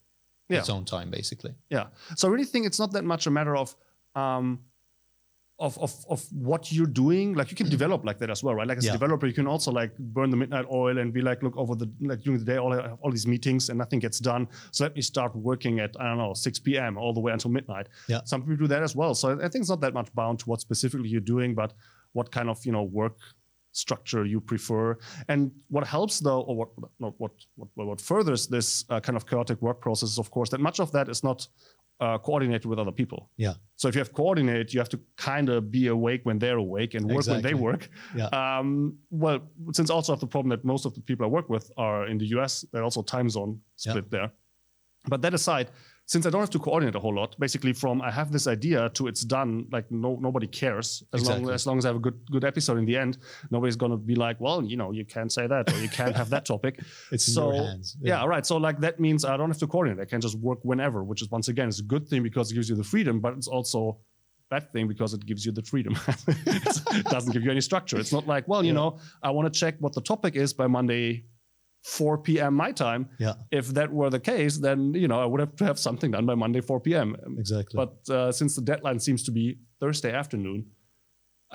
Yeah. 0.48 0.60
its 0.60 0.70
own 0.76 0.84
time, 0.84 1.08
basically. 1.10 1.54
Yeah. 1.76 1.86
So 2.16 2.22
I 2.28 2.30
really 2.34 2.48
think 2.52 2.66
it's 2.68 2.78
not 2.84 2.90
that 2.96 3.04
much 3.04 3.26
a 3.26 3.30
matter 3.30 3.54
of 3.62 3.68
um 4.24 4.46
of, 5.58 5.78
of, 5.78 5.92
of 6.10 6.20
what 6.32 6.70
you're 6.70 6.92
doing. 7.04 7.26
Like 7.38 7.48
you 7.50 7.56
can 7.56 7.68
develop 7.76 8.04
like 8.08 8.18
that 8.22 8.30
as 8.30 8.40
well, 8.44 8.54
right? 8.58 8.68
Like 8.70 8.78
as 8.78 8.84
Yeah. 8.84 8.90
a 8.94 8.98
developer, 9.00 9.26
you 9.26 9.32
can 9.40 9.46
also 9.46 9.70
like 9.80 9.92
burn 9.98 10.28
the 10.34 10.36
midnight 10.36 10.66
oil 10.70 10.98
and 10.98 11.12
be 11.18 11.22
like, 11.22 11.42
look 11.42 11.56
over 11.56 11.74
the 11.82 11.88
like 12.10 12.20
during 12.24 12.38
the 12.38 12.44
day, 12.52 12.58
all 12.58 12.72
I 12.74 12.82
have 12.88 12.98
all 13.02 13.10
these 13.10 13.26
meetings 13.34 13.62
and 13.70 13.78
nothing 13.78 13.98
gets 14.06 14.18
done. 14.20 14.42
So 14.70 14.84
let 14.84 14.94
me 14.94 15.02
start 15.02 15.34
working 15.50 15.80
at 15.84 15.90
I 15.98 16.04
don't 16.08 16.18
know 16.18 16.34
6 16.34 16.58
p.m. 16.66 16.98
all 16.98 17.12
the 17.14 17.20
way 17.20 17.32
until 17.32 17.50
midnight. 17.50 17.86
Yeah. 18.12 18.20
Some 18.24 18.42
people 18.42 18.56
do 18.64 18.68
that 18.74 18.82
as 18.82 18.94
well. 19.00 19.14
So 19.14 19.26
I 19.46 19.48
think 19.50 19.60
it's 19.62 19.70
not 19.70 19.80
that 19.80 19.94
much 19.94 20.12
bound 20.14 20.40
to 20.40 20.44
what 20.50 20.60
specifically 20.60 21.08
you're 21.08 21.28
doing, 21.34 21.54
but 21.54 21.72
what 22.12 22.30
kind 22.30 22.48
of 22.50 22.58
you 22.66 22.72
know 22.72 22.82
work 22.82 23.16
structure 23.76 24.24
you 24.24 24.40
prefer. 24.40 24.96
And 25.28 25.50
what 25.68 25.86
helps 25.86 26.20
though, 26.20 26.40
or 26.40 26.56
what 26.56 26.68
not 26.98 27.14
what 27.18 27.32
what 27.56 27.68
what 27.74 28.00
furthers 28.00 28.46
this 28.46 28.84
uh, 28.90 29.00
kind 29.00 29.16
of 29.16 29.26
chaotic 29.26 29.60
work 29.62 29.80
process 29.80 30.10
is 30.10 30.18
of 30.18 30.30
course 30.30 30.50
that 30.50 30.60
much 30.60 30.80
of 30.80 30.90
that 30.92 31.08
is 31.08 31.22
not 31.22 31.46
uh, 32.00 32.18
coordinated 32.18 32.66
with 32.66 32.78
other 32.78 32.92
people. 32.92 33.30
Yeah. 33.36 33.54
So 33.76 33.88
if 33.88 33.94
you 33.94 34.00
have 34.00 34.12
coordinate, 34.12 34.74
you 34.74 34.80
have 34.80 34.88
to 34.90 35.00
kind 35.16 35.48
of 35.48 35.70
be 35.70 35.86
awake 35.86 36.22
when 36.24 36.38
they're 36.38 36.58
awake 36.58 36.94
and 36.94 37.10
work 37.10 37.26
when 37.26 37.42
they 37.42 37.54
work. 37.54 37.88
Yeah. 38.14 38.26
Um, 38.26 38.98
well, 39.10 39.40
since 39.72 39.90
also 39.90 40.12
have 40.12 40.20
the 40.20 40.26
problem 40.26 40.50
that 40.50 40.64
most 40.64 40.84
of 40.86 40.94
the 40.94 41.00
people 41.00 41.24
I 41.24 41.28
work 41.28 41.48
with 41.48 41.70
are 41.76 42.06
in 42.06 42.18
the 42.18 42.26
US, 42.36 42.64
they're 42.72 42.84
also 42.84 43.02
time 43.02 43.30
zone 43.30 43.60
split 43.76 44.10
there. 44.10 44.30
But 45.08 45.22
that 45.22 45.34
aside, 45.34 45.70
since 46.08 46.24
I 46.24 46.30
don't 46.30 46.40
have 46.40 46.50
to 46.50 46.58
coordinate 46.60 46.94
a 46.94 47.00
whole 47.00 47.14
lot, 47.14 47.36
basically 47.38 47.72
from 47.72 48.00
I 48.00 48.10
have 48.12 48.30
this 48.30 48.46
idea 48.46 48.88
to 48.90 49.08
it's 49.08 49.22
done, 49.22 49.66
like 49.72 49.90
no 49.90 50.16
nobody 50.20 50.46
cares 50.46 51.02
as 51.12 51.26
long 51.28 51.50
as 51.50 51.66
long 51.66 51.78
as 51.78 51.84
I 51.84 51.88
have 51.88 51.96
a 51.96 52.04
good 52.06 52.18
good 52.30 52.44
episode 52.44 52.78
in 52.78 52.86
the 52.86 52.96
end. 52.96 53.18
Nobody's 53.50 53.76
gonna 53.76 53.96
be 53.96 54.14
like, 54.14 54.40
well, 54.40 54.62
you 54.64 54.76
know, 54.76 54.92
you 54.92 55.04
can't 55.04 55.32
say 55.32 55.46
that 55.48 55.72
or 55.72 55.78
you 55.80 55.88
can't 55.88 56.14
have 56.16 56.30
that 56.30 56.44
topic. 56.46 56.74
It's 57.12 57.26
in 57.28 57.34
so 57.34 57.52
your 57.52 57.64
hands. 57.64 57.96
yeah. 58.00 58.24
right. 58.24 58.46
So 58.46 58.56
like 58.56 58.78
that 58.80 59.00
means 59.00 59.24
I 59.24 59.36
don't 59.36 59.50
have 59.50 59.58
to 59.58 59.66
coordinate. 59.66 60.00
I 60.00 60.08
can 60.12 60.20
just 60.20 60.38
work 60.38 60.60
whenever, 60.62 61.02
which 61.02 61.22
is 61.22 61.28
once 61.30 61.48
again 61.48 61.68
is 61.68 61.80
a 61.80 61.84
good 61.94 62.04
thing 62.08 62.22
because 62.22 62.50
it 62.50 62.54
gives 62.54 62.68
you 62.70 62.76
the 62.76 62.84
freedom, 62.84 63.18
but 63.20 63.32
it's 63.34 63.48
also 63.48 63.98
bad 64.48 64.70
thing 64.72 64.86
because 64.86 65.12
it 65.12 65.26
gives 65.26 65.44
you 65.44 65.50
the 65.50 65.62
freedom. 65.62 65.96
it 66.28 67.04
doesn't 67.06 67.32
give 67.32 67.42
you 67.42 67.50
any 67.50 67.60
structure. 67.60 67.98
It's 67.98 68.12
not 68.12 68.26
like, 68.28 68.46
well, 68.46 68.62
you 68.62 68.68
Yeah. 68.72 68.80
know, 68.80 68.98
I 69.22 69.30
want 69.32 69.52
to 69.52 69.60
check 69.62 69.74
what 69.80 69.92
the 69.92 70.00
topic 70.12 70.36
is 70.36 70.52
by 70.54 70.68
Monday 70.68 71.24
4 71.86 72.18
p.m. 72.18 72.54
my 72.54 72.72
time. 72.72 73.08
Yeah. 73.18 73.34
If 73.50 73.68
that 73.74 73.92
were 73.92 74.10
the 74.10 74.20
case, 74.20 74.58
then 74.58 74.92
you 74.94 75.06
know 75.08 75.20
I 75.20 75.26
would 75.30 75.40
have 75.40 75.54
to 75.56 75.64
have 75.64 75.78
something 75.78 76.10
done 76.10 76.26
by 76.26 76.34
Monday 76.34 76.60
4 76.60 76.80
p.m. 76.80 77.16
Exactly. 77.38 77.76
But 77.76 78.12
uh, 78.12 78.32
since 78.32 78.56
the 78.56 78.62
deadline 78.62 78.98
seems 78.98 79.22
to 79.24 79.30
be 79.30 79.58
Thursday 79.80 80.12
afternoon, 80.12 80.66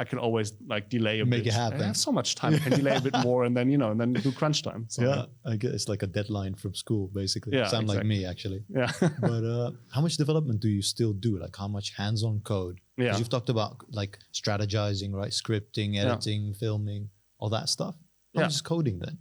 I 0.02 0.06
can 0.06 0.20
always 0.20 0.54
like 0.74 0.90
delay 0.90 1.20
a 1.20 1.26
Make 1.26 1.44
bit. 1.44 1.48
it 1.52 1.54
happen. 1.54 1.82
I 1.82 1.88
have 1.88 1.98
so 1.98 2.14
much 2.14 2.36
time. 2.36 2.54
I 2.56 2.60
can 2.66 2.72
delay 2.72 2.96
a 2.96 3.02
bit 3.02 3.16
more, 3.24 3.44
and 3.44 3.54
then 3.58 3.70
you 3.70 3.78
know, 3.78 3.92
and 3.92 4.00
then 4.00 4.14
do 4.14 4.32
crunch 4.32 4.64
time. 4.64 4.86
So, 4.88 5.02
yeah, 5.04 5.26
I 5.52 5.58
guess 5.58 5.72
it's 5.74 5.90
like 5.90 6.02
a 6.02 6.08
deadline 6.08 6.56
from 6.56 6.74
school, 6.76 7.10
basically. 7.14 7.58
Yeah, 7.58 7.68
Sound 7.68 7.90
like 7.90 8.06
me, 8.06 8.26
actually. 8.26 8.64
yeah, 8.70 8.90
but 9.22 9.44
uh, 9.44 9.72
how 9.94 10.00
much 10.02 10.16
development 10.16 10.62
do 10.62 10.70
you 10.70 10.82
still 10.82 11.12
do? 11.12 11.38
Like 11.40 11.56
how 11.58 11.68
much 11.68 11.92
hands-on 11.98 12.40
code? 12.52 12.80
yeah. 12.96 13.18
You've 13.18 13.28
talked 13.36 13.50
about 13.50 13.74
like 13.92 14.18
strategizing, 14.34 15.12
right? 15.12 15.32
Scripting, 15.32 15.96
Yeah. 15.96 16.04
editing, 16.04 16.54
filming, 16.54 17.10
all 17.40 17.50
that 17.50 17.68
stuff. 17.68 17.96
How 18.34 18.42
Yeah. 18.42 18.46
much 18.46 18.54
is 18.56 18.62
coding 18.62 19.00
then? 19.00 19.18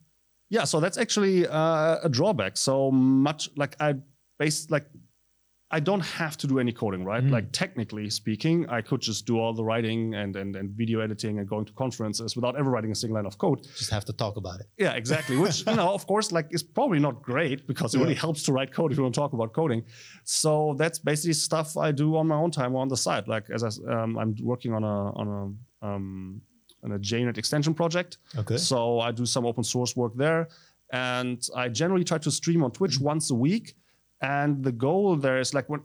Yeah, 0.50 0.64
so 0.64 0.80
that's 0.80 0.98
actually 0.98 1.46
uh, 1.46 1.98
a 2.02 2.08
drawback. 2.08 2.56
So 2.56 2.90
much 2.90 3.48
like 3.56 3.76
I 3.80 3.94
based 4.38 4.70
like 4.70 4.86
I 5.72 5.78
don't 5.78 6.00
have 6.00 6.36
to 6.38 6.48
do 6.48 6.58
any 6.58 6.72
coding, 6.72 7.04
right? 7.04 7.22
Mm. 7.22 7.30
Like 7.30 7.52
technically 7.52 8.10
speaking, 8.10 8.68
I 8.68 8.80
could 8.82 9.00
just 9.00 9.24
do 9.24 9.38
all 9.38 9.54
the 9.54 9.62
writing 9.62 10.14
and, 10.16 10.34
and 10.34 10.56
and 10.56 10.70
video 10.70 10.98
editing 10.98 11.38
and 11.38 11.48
going 11.48 11.64
to 11.66 11.72
conferences 11.74 12.34
without 12.34 12.58
ever 12.58 12.68
writing 12.70 12.90
a 12.90 12.94
single 12.96 13.14
line 13.14 13.26
of 13.26 13.38
code. 13.38 13.62
Just 13.78 13.90
have 13.90 14.04
to 14.06 14.12
talk 14.12 14.36
about 14.36 14.58
it. 14.58 14.66
Yeah, 14.78 14.94
exactly. 14.94 15.36
Which 15.36 15.64
you 15.68 15.76
know, 15.76 15.94
of 15.94 16.04
course, 16.08 16.32
like 16.32 16.48
is 16.50 16.64
probably 16.64 16.98
not 16.98 17.22
great 17.22 17.68
because 17.68 17.94
it 17.94 17.98
Yeah. 17.98 18.02
really 18.04 18.16
helps 18.16 18.42
to 18.46 18.52
write 18.52 18.72
code 18.72 18.90
if 18.90 18.98
you 18.98 19.04
want 19.04 19.14
to 19.14 19.20
talk 19.20 19.32
about 19.32 19.52
coding. 19.52 19.84
So 20.24 20.74
that's 20.76 20.98
basically 20.98 21.34
stuff 21.34 21.76
I 21.76 21.92
do 21.92 22.16
on 22.16 22.26
my 22.26 22.34
own 22.34 22.50
time 22.50 22.74
or 22.74 22.82
on 22.82 22.88
the 22.88 22.96
side. 22.96 23.28
Like 23.28 23.48
as 23.50 23.62
I, 23.62 23.68
um, 23.94 24.18
I'm 24.18 24.34
working 24.42 24.72
on 24.74 24.82
a 24.82 24.96
on 25.20 25.26
a 25.82 25.86
um, 25.86 26.42
a 26.82 26.98
JUnit 26.98 27.38
extension 27.38 27.74
project. 27.74 28.18
Okay. 28.36 28.56
So 28.56 29.00
I 29.00 29.10
do 29.12 29.26
some 29.26 29.44
open 29.46 29.64
source 29.64 29.96
work 29.96 30.14
there, 30.16 30.48
and 30.92 31.46
I 31.56 31.68
generally 31.68 32.04
try 32.04 32.18
to 32.18 32.30
stream 32.30 32.62
on 32.64 32.70
Twitch 32.70 32.98
once 33.00 33.30
a 33.30 33.34
week. 33.34 33.74
And 34.22 34.62
the 34.62 34.72
goal 34.72 35.16
there 35.16 35.38
is 35.40 35.54
like 35.54 35.68
when 35.68 35.80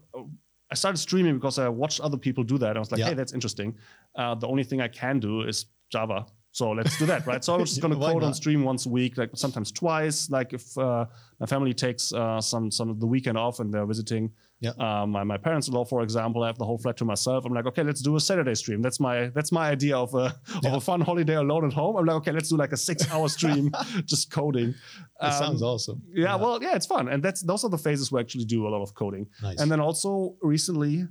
I 0.71 0.75
started 0.75 0.97
streaming 0.97 1.35
because 1.35 1.57
I 1.59 1.69
watched 1.69 1.99
other 2.01 2.17
people 2.17 2.43
do 2.43 2.57
that. 2.57 2.75
I 2.75 2.79
was 2.79 2.91
like, 2.91 2.99
Yeah. 2.99 3.09
hey, 3.09 3.13
that's 3.13 3.33
interesting. 3.33 3.75
Uh, 4.15 4.35
the 4.35 4.47
only 4.47 4.63
thing 4.63 4.81
I 4.81 4.87
can 4.89 5.19
do 5.19 5.41
is 5.43 5.65
Java. 5.89 6.25
So 6.51 6.71
let's 6.71 6.97
do 6.97 7.05
that, 7.05 7.27
right? 7.27 7.43
So 7.43 7.53
I 7.53 7.57
was 7.57 7.69
just 7.73 7.81
going 7.81 7.93
to 7.93 7.99
code 7.99 8.23
on 8.23 8.33
stream 8.33 8.63
once 8.63 8.85
a 8.85 8.89
week, 8.89 9.17
like 9.17 9.29
sometimes 9.35 9.71
twice. 9.71 10.29
Like 10.29 10.53
if 10.53 10.77
uh, 10.77 11.05
my 11.39 11.45
family 11.45 11.73
takes 11.73 12.13
uh, 12.13 12.39
some 12.41 12.71
some 12.71 12.89
of 12.89 12.99
the 12.99 13.05
weekend 13.07 13.37
off 13.37 13.59
and 13.59 13.73
they're 13.73 13.85
visiting 13.85 14.31
Yeah. 14.61 14.71
uh, 14.79 15.05
my 15.05 15.23
my 15.23 15.37
parents-in-law, 15.37 15.85
for 15.85 16.01
example, 16.01 16.43
I 16.43 16.47
have 16.47 16.57
the 16.57 16.65
whole 16.65 16.77
flat 16.77 16.97
to 16.97 17.05
myself. 17.05 17.45
I'm 17.45 17.53
like, 17.53 17.65
okay, 17.67 17.83
let's 17.83 18.01
do 18.01 18.15
a 18.15 18.19
Saturday 18.19 18.55
stream. 18.55 18.81
That's 18.81 18.99
my 18.99 19.27
that's 19.35 19.51
my 19.51 19.69
idea 19.69 19.97
of 19.97 20.13
a 20.15 20.33
of 20.65 20.73
a 20.73 20.81
fun 20.81 21.01
holiday 21.01 21.35
alone 21.35 21.65
at 21.65 21.73
home. 21.73 21.97
I'm 21.97 22.05
like, 22.05 22.15
okay, 22.17 22.31
let's 22.31 22.49
do 22.49 22.57
like 22.57 22.71
a 22.71 22.77
six-hour 22.77 23.27
stream 23.37 23.71
just 24.05 24.31
coding. 24.31 24.73
That 25.19 25.33
Um, 25.33 25.39
sounds 25.43 25.61
awesome. 25.61 26.01
yeah, 26.13 26.35
well, 26.35 26.61
yeah, 26.63 26.75
it's 26.75 26.85
fun, 26.87 27.09
and 27.09 27.21
that's 27.21 27.41
those 27.41 27.63
are 27.65 27.69
the 27.69 27.77
phases 27.77 28.11
where 28.11 28.19
I 28.19 28.23
actually 28.23 28.45
do 28.45 28.65
a 28.67 28.69
lot 28.69 28.81
of 28.81 28.93
coding. 28.93 29.27
nice. 29.43 29.59
And 29.59 29.69
then 29.71 29.79
also 29.81 30.35
recently, 30.41 31.01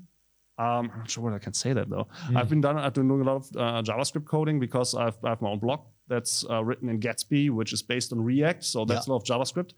um, 0.59 0.91
I'm 0.93 0.99
not 1.01 1.11
sure 1.11 1.23
what 1.25 1.35
I 1.35 1.39
can 1.39 1.53
say 1.53 1.73
that 1.75 1.91
though. 1.91 2.07
Mm. 2.29 2.37
I've 2.39 2.49
been 2.49 2.61
done. 2.63 2.79
I've 2.79 2.95
been 2.95 3.09
doing 3.09 3.21
a 3.21 3.25
lot 3.33 3.37
of 3.43 3.47
uh, 3.57 3.83
JavaScript 3.83 4.25
coding 4.25 4.59
because 4.59 4.95
I've, 4.95 5.19
I 5.23 5.29
have 5.31 5.43
my 5.43 5.51
own 5.51 5.59
blog 5.59 5.81
that's 6.09 6.45
uh, 6.49 6.63
written 6.65 6.89
in 6.89 6.99
Gatsby, 6.99 7.51
which 7.51 7.73
is 7.73 7.83
based 7.83 8.13
on 8.13 8.21
React. 8.25 8.65
So 8.65 8.85
that's 8.85 9.07
a 9.07 9.11
lot 9.13 9.17
of 9.17 9.25
JavaScript. 9.25 9.73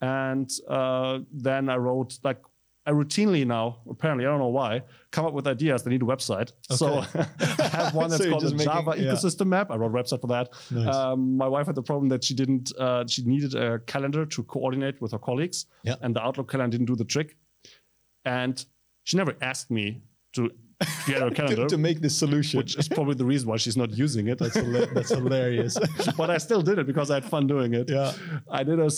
And 0.00 0.50
uh, 0.68 1.18
then 1.32 1.68
I 1.68 1.76
wrote 1.76 2.18
like 2.24 2.40
I 2.86 2.92
routinely 2.92 3.46
now, 3.46 3.80
apparently, 3.88 4.24
I 4.26 4.30
don't 4.30 4.38
know 4.38 4.48
why, 4.48 4.82
come 5.10 5.26
up 5.26 5.34
with 5.34 5.46
ideas 5.46 5.82
that 5.82 5.90
need 5.90 6.02
a 6.02 6.06
website. 6.06 6.52
So 6.70 7.04
I 7.14 7.62
have 7.68 7.94
one 7.94 8.08
that's 8.10 8.22
you're 8.22 8.30
called 8.32 8.44
the 8.44 8.50
making- 8.52 8.64
Java 8.64 8.94
yeah. 8.96 9.12
ecosystem 9.12 9.46
map. 9.48 9.70
I 9.70 9.76
wrote 9.76 9.94
a 9.94 10.02
website 10.02 10.20
for 10.22 10.28
that. 10.28 10.48
Nice. 10.70 10.94
Um, 10.94 11.36
my 11.36 11.46
wife 11.46 11.66
had 11.66 11.74
the 11.74 11.82
problem 11.82 12.08
that 12.08 12.24
she 12.24 12.34
didn't, 12.34 12.72
uh, 12.78 13.04
she 13.06 13.22
needed 13.24 13.54
a 13.54 13.80
calendar 13.80 14.24
to 14.24 14.42
coordinate 14.44 15.00
with 15.02 15.12
her 15.12 15.18
colleagues, 15.18 15.66
Yeah. 15.84 15.96
and 16.00 16.16
the 16.16 16.22
Outlook 16.22 16.50
calendar 16.50 16.76
didn't 16.78 16.86
do 16.86 16.96
the 16.96 17.04
trick. 17.04 17.36
And 18.24 18.64
she 19.04 19.16
never 19.16 19.36
asked 19.42 19.70
me 19.70 20.02
to 20.34 20.50
get 21.06 21.20
her 21.22 21.30
to, 21.30 21.66
to 21.68 21.78
make 21.78 22.00
this 22.00 22.16
solution. 22.16 22.58
which 22.58 22.76
is 22.76 22.88
probably 22.88 23.14
the 23.14 23.24
reason 23.24 23.48
why 23.48 23.56
she's 23.56 23.76
not 23.76 23.90
using 23.92 24.28
it. 24.28 24.38
that's, 24.38 24.54
that's 24.94 25.10
hilarious. 25.10 25.76
but 26.16 26.30
I 26.30 26.38
still 26.38 26.62
did 26.62 26.78
it 26.78 26.86
because 26.86 27.10
I 27.10 27.14
had 27.14 27.24
fun 27.24 27.46
doing 27.46 27.74
it. 27.74 27.88
Yeah. 27.90 28.12
I 28.50 28.62
did 28.62 28.78
a, 28.78 28.84
a 28.84 28.88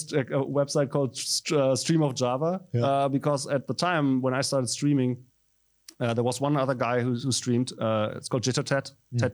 website 0.60 0.90
called 0.90 1.16
St- 1.16 1.58
uh, 1.58 1.74
Stream 1.76 2.02
of 2.02 2.14
Java 2.14 2.60
Yeah. 2.72 2.84
uh, 2.84 3.08
because 3.08 3.46
at 3.46 3.66
the 3.66 3.74
time 3.74 4.20
when 4.22 4.34
I 4.34 4.40
started 4.42 4.68
streaming, 4.68 5.24
uh, 6.00 6.12
there 6.14 6.24
was 6.24 6.40
one 6.40 6.56
other 6.56 6.74
guy 6.74 7.00
who, 7.00 7.14
who 7.14 7.30
streamed. 7.30 7.72
Uh, 7.78 8.12
it's 8.16 8.28
called 8.28 8.42
JitterTed. 8.42 8.90
Hmm. 9.12 9.16
Ted 9.18 9.32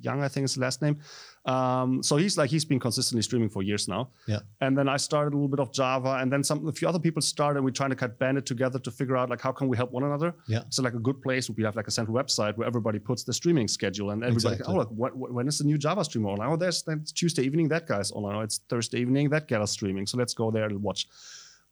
Young, 0.00 0.22
I 0.22 0.28
think 0.28 0.44
is 0.44 0.54
the 0.54 0.60
last 0.60 0.80
name. 0.82 0.98
Um, 1.46 2.02
so 2.02 2.16
he's 2.16 2.36
like 2.36 2.50
he's 2.50 2.64
been 2.64 2.80
consistently 2.80 3.22
streaming 3.22 3.48
for 3.48 3.62
years 3.62 3.86
now. 3.88 4.10
Yeah. 4.26 4.40
And 4.60 4.76
then 4.76 4.88
I 4.88 4.96
started 4.96 5.32
a 5.32 5.36
little 5.36 5.48
bit 5.48 5.60
of 5.60 5.72
Java, 5.72 6.18
and 6.20 6.30
then 6.32 6.42
some 6.42 6.66
a 6.66 6.72
few 6.72 6.88
other 6.88 6.98
people 6.98 7.22
started. 7.22 7.62
We're 7.62 7.70
trying 7.70 7.90
to 7.90 7.96
kind 7.96 8.10
of 8.12 8.18
band 8.18 8.36
it 8.38 8.46
together 8.46 8.78
to 8.80 8.90
figure 8.90 9.16
out 9.16 9.30
like 9.30 9.40
how 9.40 9.52
can 9.52 9.68
we 9.68 9.76
help 9.76 9.92
one 9.92 10.02
another. 10.02 10.34
Yeah. 10.48 10.62
So 10.70 10.82
like 10.82 10.94
a 10.94 10.98
good 10.98 11.22
place 11.22 11.48
would 11.48 11.56
be 11.56 11.62
have 11.64 11.76
like 11.76 11.86
a 11.86 11.90
central 11.92 12.16
website 12.16 12.56
where 12.56 12.66
everybody 12.66 12.98
puts 12.98 13.22
the 13.22 13.32
streaming 13.32 13.68
schedule 13.68 14.10
and 14.10 14.24
everybody. 14.24 14.54
Exactly. 14.54 14.74
Oh, 14.74 14.78
look, 14.78 14.90
what, 14.90 15.16
what- 15.16 15.32
when 15.32 15.46
is 15.46 15.58
the 15.58 15.64
new 15.64 15.78
Java 15.78 16.04
streamer 16.04 16.30
online? 16.30 16.50
Oh, 16.50 16.56
there's 16.56 16.82
that's 16.82 17.12
Tuesday 17.12 17.42
evening. 17.44 17.68
That 17.68 17.86
guy's 17.86 18.10
online. 18.12 18.34
Oh, 18.36 18.40
it's 18.40 18.58
Thursday 18.68 18.98
evening. 19.00 19.28
That 19.30 19.46
guy's 19.46 19.70
streaming. 19.70 20.06
So 20.06 20.18
let's 20.18 20.34
go 20.34 20.50
there 20.50 20.64
and 20.64 20.82
watch. 20.82 21.06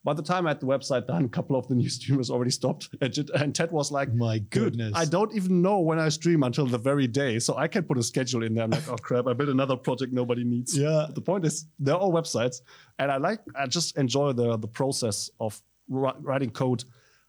By 0.04 0.12
the 0.12 0.22
time 0.22 0.46
I 0.46 0.50
had 0.50 0.60
the 0.60 0.66
website 0.66 1.06
done, 1.06 1.24
a 1.24 1.28
couple 1.28 1.56
of 1.56 1.66
the 1.66 1.74
new 1.74 1.88
streamers 1.98 2.30
already 2.30 2.50
stopped, 2.50 2.90
and, 3.00 3.54
Ted 3.54 3.72
was 3.72 3.90
like, 3.90 4.12
My 4.12 4.38
goodness. 4.38 4.92
I 4.94 5.06
don't 5.06 5.34
even 5.34 5.62
know 5.62 5.80
when 5.80 5.98
I 5.98 6.10
stream 6.10 6.42
until 6.42 6.66
the 6.66 6.78
very 6.78 7.06
day. 7.06 7.38
So 7.38 7.56
I 7.56 7.66
can 7.68 7.84
put 7.84 7.96
a 7.98 8.02
schedule 8.02 8.42
in 8.42 8.54
there. 8.54 8.64
I'm 8.64 8.70
like, 8.70 8.88
oh 8.88 8.96
crap, 8.96 9.26
I 9.26 9.32
built 9.32 9.48
another 9.48 9.76
project 9.76 10.12
nobody 10.12 10.44
needs. 10.44 10.76
Yeah. 10.76 11.04
But 11.06 11.14
the 11.14 11.22
point 11.22 11.44
is, 11.46 11.66
they're 11.78 11.96
all 11.96 12.12
websites. 12.12 12.60
And 12.98 13.10
I 13.10 13.16
like, 13.16 13.40
I 13.56 13.66
just 13.66 13.96
enjoy 13.96 14.32
the 14.32 14.56
the 14.58 14.68
process 14.68 15.30
of 15.40 15.60
writing 15.88 16.50
code 16.50 16.84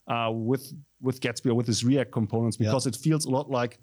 uh, 0.07 0.29
with 0.33 0.73
with 1.01 1.19
Gatsby 1.21 1.49
or 1.51 1.55
with 1.55 1.67
these 1.67 1.83
React 1.85 2.11
components 2.11 2.57
Yeah. 2.59 2.67
because 2.69 2.87
it 2.87 2.95
feels 2.95 3.25
a 3.25 3.29
lot 3.29 3.49
like 3.49 3.79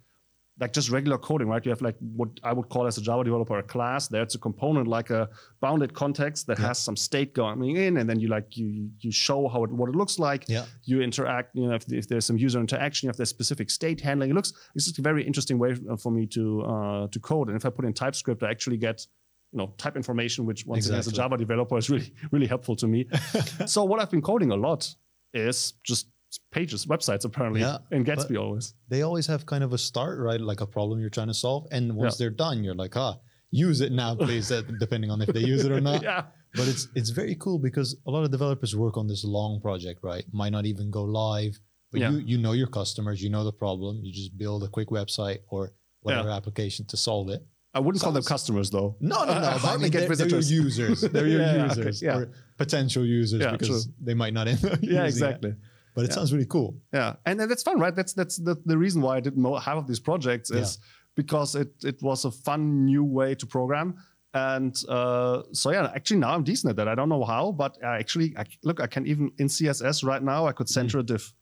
like 0.61 0.73
just 0.73 0.91
regular 0.91 1.17
coding, 1.19 1.49
right? 1.49 1.65
You 1.65 1.71
have 1.71 1.81
like 1.83 1.97
what 2.01 2.29
I 2.43 2.53
would 2.53 2.69
call 2.69 2.87
as 2.87 2.99
a 2.99 3.01
Java 3.03 3.25
developer 3.25 3.59
a 3.59 3.63
class. 3.63 4.09
There's 4.09 4.35
a 4.35 4.39
component 4.39 4.87
like 4.87 5.11
a 5.11 5.29
bounded 5.61 5.95
context 5.95 6.47
that 6.49 6.59
Yeah. 6.59 6.69
has 6.69 6.79
some 6.79 6.97
state 6.97 7.33
going 7.35 7.77
in, 7.77 7.97
and 7.97 8.09
then 8.09 8.21
you 8.21 8.29
like 8.29 8.57
you 8.57 8.91
you 9.01 9.11
show 9.11 9.49
how 9.49 9.65
it 9.65 9.73
what 9.73 9.89
it 9.89 9.97
looks 9.97 10.19
like. 10.19 10.45
Yeah. 10.49 10.67
You 10.85 11.01
interact. 11.01 11.55
You 11.55 11.69
know, 11.69 11.75
if, 11.75 11.91
if 11.93 12.07
there's 12.07 12.27
some 12.27 12.37
user 12.37 12.61
interaction, 12.61 13.07
you 13.07 13.09
have 13.09 13.17
the 13.17 13.27
specific 13.27 13.71
state 13.71 14.01
handling. 14.01 14.31
It 14.31 14.35
looks 14.35 14.53
it's 14.75 14.85
just 14.85 14.99
a 14.99 15.03
very 15.03 15.25
interesting 15.27 15.59
way 15.59 15.75
for 15.99 16.13
me 16.13 16.27
to 16.27 16.63
uh, 16.63 17.07
to 17.09 17.19
code. 17.19 17.49
And 17.49 17.57
if 17.57 17.65
I 17.65 17.71
put 17.71 17.85
in 17.85 17.93
TypeScript, 17.95 18.43
I 18.43 18.51
actually 18.51 18.77
get 18.77 19.07
you 19.53 19.59
know 19.59 19.73
type 19.79 19.97
information, 19.97 20.45
which 20.45 20.67
once 20.67 20.87
again 20.87 20.99
as 20.99 21.07
a 21.09 21.13
Java 21.13 21.37
developer 21.39 21.79
is 21.79 21.89
really 21.89 22.13
really 22.31 22.47
helpful 22.47 22.77
to 22.77 22.87
me. 22.87 23.09
so 23.67 23.85
what 23.85 24.01
I've 24.01 24.11
been 24.11 24.23
coding 24.23 24.51
a 24.51 24.57
lot 24.57 24.95
is 25.33 25.73
just 25.83 26.09
pages, 26.51 26.87
websites 26.87 27.25
apparently, 27.25 27.61
Yeah, 27.61 27.79
in 27.91 28.05
Gatsby 28.05 28.41
always. 28.41 28.75
They 28.89 29.03
always 29.03 29.27
have 29.27 29.47
kind 29.47 29.65
of 29.65 29.73
a 29.73 29.79
start, 29.79 30.19
right? 30.19 30.41
Like 30.41 30.61
a 30.61 30.67
problem 30.67 31.01
you're 31.01 31.11
trying 31.11 31.29
to 31.29 31.35
solve. 31.35 31.67
And 31.71 31.95
once 31.97 32.15
Yeah. 32.15 32.25
they're 32.25 32.37
done, 32.37 32.65
you're 32.65 32.75
like, 32.75 32.97
ah, 32.97 33.19
use 33.51 33.81
it 33.81 33.93
now, 33.93 34.15
please, 34.15 34.51
uh, 34.51 34.63
depending 34.81 35.11
on 35.11 35.21
if 35.23 35.29
they 35.29 35.41
use 35.41 35.65
it 35.65 35.73
or 35.73 35.81
not. 35.81 36.03
yeah. 36.11 36.25
But 36.55 36.69
it's 36.69 36.89
it's 36.95 37.11
very 37.11 37.35
cool 37.37 37.59
because 37.59 37.97
a 38.07 38.11
lot 38.11 38.25
of 38.25 38.31
developers 38.31 38.77
work 38.77 38.97
on 38.99 39.07
this 39.07 39.25
long 39.25 39.61
project, 39.61 40.01
right? 40.03 40.25
Might 40.33 40.53
not 40.53 40.67
even 40.67 40.91
go 40.91 41.03
live, 41.05 41.59
but 41.91 42.01
Yeah. 42.01 42.11
you 42.11 42.19
you 42.19 42.39
know 42.39 42.53
your 42.53 42.67
customers, 42.67 43.23
you 43.23 43.31
know 43.31 43.45
the 43.45 43.53
problem. 43.53 44.01
You 44.05 44.13
just 44.13 44.37
build 44.37 44.63
a 44.63 44.69
quick 44.69 44.89
website 44.89 45.39
or 45.49 45.73
whatever 46.03 46.29
application 46.31 46.85
to 46.87 46.97
solve 46.97 47.31
it. 47.31 47.43
I 47.75 47.81
wouldn't 47.81 48.03
call 48.05 48.13
them 48.13 48.23
customers 48.23 48.69
though. 48.69 48.97
No, 49.01 49.25
no, 49.25 49.33
no. 49.33 49.47
I 49.49 49.75
I 49.75 49.77
mean, 49.79 49.91
get 49.91 50.07
they're, 50.07 50.17
they're 50.17 50.29
your 50.29 50.41
users. 50.41 51.01
They're 51.13 51.27
your 51.27 51.41
Yeah, 51.41 51.55
yeah, 51.57 51.65
okay, 51.73 51.79
users 51.81 52.03
yeah. 52.03 52.17
or 52.19 52.31
potential 52.59 53.05
users 53.07 53.41
Yeah, 53.41 53.53
because 53.57 53.89
they 53.99 54.13
might 54.13 54.35
not 54.35 54.47
end 54.47 54.63
up 54.65 54.83
using 54.83 55.23
Yeah, 55.23 55.31
it. 55.41 55.57
But 55.95 56.05
it 56.05 56.11
Yeah. 56.11 56.15
sounds 56.17 56.33
really 56.33 56.47
cool. 56.47 56.75
Yeah, 56.93 57.17
and, 57.27 57.41
and 57.41 57.51
that's 57.51 57.63
fun, 57.63 57.79
right? 57.79 57.95
That's 57.95 58.13
that's 58.15 58.37
the, 58.39 58.57
the 58.65 58.79
reason 58.79 59.03
why 59.03 59.17
I 59.19 59.21
did 59.21 59.37
mo- 59.37 59.57
half 59.59 59.77
of 59.77 59.87
these 59.87 60.01
projects 60.01 60.51
is 60.51 60.79
because 61.15 61.55
it 61.55 61.73
it 61.85 62.03
was 62.03 62.25
a 62.25 62.31
fun 62.31 62.85
new 62.87 63.05
way 63.05 63.35
to 63.35 63.47
program. 63.47 63.97
And 64.35 64.75
uh, 64.89 65.43
so 65.53 65.71
yeah, 65.73 65.93
actually 65.95 66.21
now 66.21 66.33
I'm 66.35 66.43
decent 66.45 66.71
at 66.71 66.77
that. 66.77 66.89
I 66.89 66.95
don't 66.95 67.11
know 67.11 67.23
how, 67.25 67.53
but 67.53 67.77
I 67.85 67.99
actually 67.99 68.35
I, 68.39 68.45
look, 68.65 68.81
I 68.81 68.87
can 68.87 69.07
even 69.07 69.31
in 69.39 69.49
CSS 69.49 70.03
right 70.05 70.23
now 70.23 70.47
I 70.47 70.53
could 70.53 70.71
center 70.71 70.99
a 71.01 71.03
div, 71.03 71.35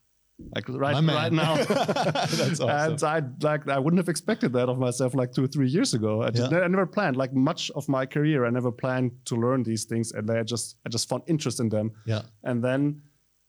like 0.56 0.68
right 0.68 1.00
right 1.04 1.32
now. 1.32 1.54
That's 1.64 2.58
awesome. 2.58 2.68
And 2.68 3.04
I 3.04 3.22
like 3.48 3.68
I 3.68 3.78
wouldn't 3.78 3.98
have 3.98 4.08
expected 4.08 4.52
that 4.54 4.68
of 4.68 4.78
myself 4.80 5.14
like 5.14 5.30
two 5.32 5.44
or 5.44 5.46
three 5.46 5.68
years 5.68 5.94
ago. 5.94 6.22
I, 6.22 6.30
just, 6.30 6.50
Yeah. 6.50 6.62
I 6.62 6.66
never 6.66 6.86
planned 6.86 7.16
like 7.16 7.32
much 7.32 7.70
of 7.76 7.88
my 7.88 8.06
career. 8.06 8.44
I 8.44 8.50
never 8.50 8.72
planned 8.72 9.12
to 9.26 9.36
learn 9.36 9.62
these 9.62 9.84
things, 9.84 10.10
and 10.10 10.28
I 10.28 10.42
just 10.42 10.76
I 10.84 10.88
just 10.88 11.08
found 11.08 11.22
interest 11.28 11.60
in 11.60 11.68
them 11.68 11.92
yeah. 12.06 12.22
and 12.42 12.64
then 12.64 13.02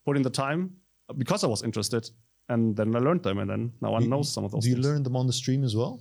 put 0.05 0.17
in 0.17 0.21
the 0.21 0.29
time 0.45 0.61
because 1.13 1.43
I 1.43 1.47
was 1.47 1.63
interested, 1.63 2.09
and 2.49 2.75
then 2.75 2.95
I 2.95 2.99
learned 2.99 3.23
them, 3.23 3.37
and 3.39 3.49
then 3.49 3.71
now 3.81 3.93
I 3.95 3.99
You- 4.01 4.07
know 4.09 4.21
some 4.23 4.43
of 4.45 4.51
those. 4.51 4.63
Do 4.63 4.69
you 4.69 4.75
things. 4.75 4.87
learn 4.87 5.03
them 5.03 5.15
on 5.15 5.27
the 5.27 5.33
stream 5.33 5.63
as 5.63 5.75
well? 5.75 5.99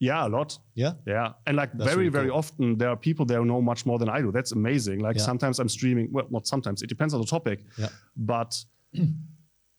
Yeah, 0.00 0.26
a 0.26 0.28
lot. 0.28 0.56
Yeah. 0.74 0.92
Yeah, 1.06 1.32
and 1.46 1.56
like 1.56 1.72
That's 1.72 1.84
very 1.84 1.96
really 2.04 2.10
very 2.10 2.28
cool. 2.28 2.38
often 2.38 2.78
there 2.78 2.88
are 2.88 2.96
people 2.96 3.26
there 3.26 3.38
who 3.40 3.46
know 3.46 3.60
much 3.60 3.84
more 3.84 3.98
than 3.98 4.08
I 4.08 4.20
do. 4.20 4.30
That's 4.30 4.52
amazing. 4.52 5.00
Like 5.00 5.16
Yeah. 5.16 5.24
sometimes 5.24 5.58
I'm 5.58 5.68
streaming. 5.68 6.08
Well, 6.12 6.26
not 6.30 6.46
sometimes. 6.46 6.82
It 6.82 6.88
depends 6.88 7.14
on 7.14 7.20
the 7.20 7.26
topic. 7.26 7.64
Yeah. 7.76 7.88
But 8.16 8.64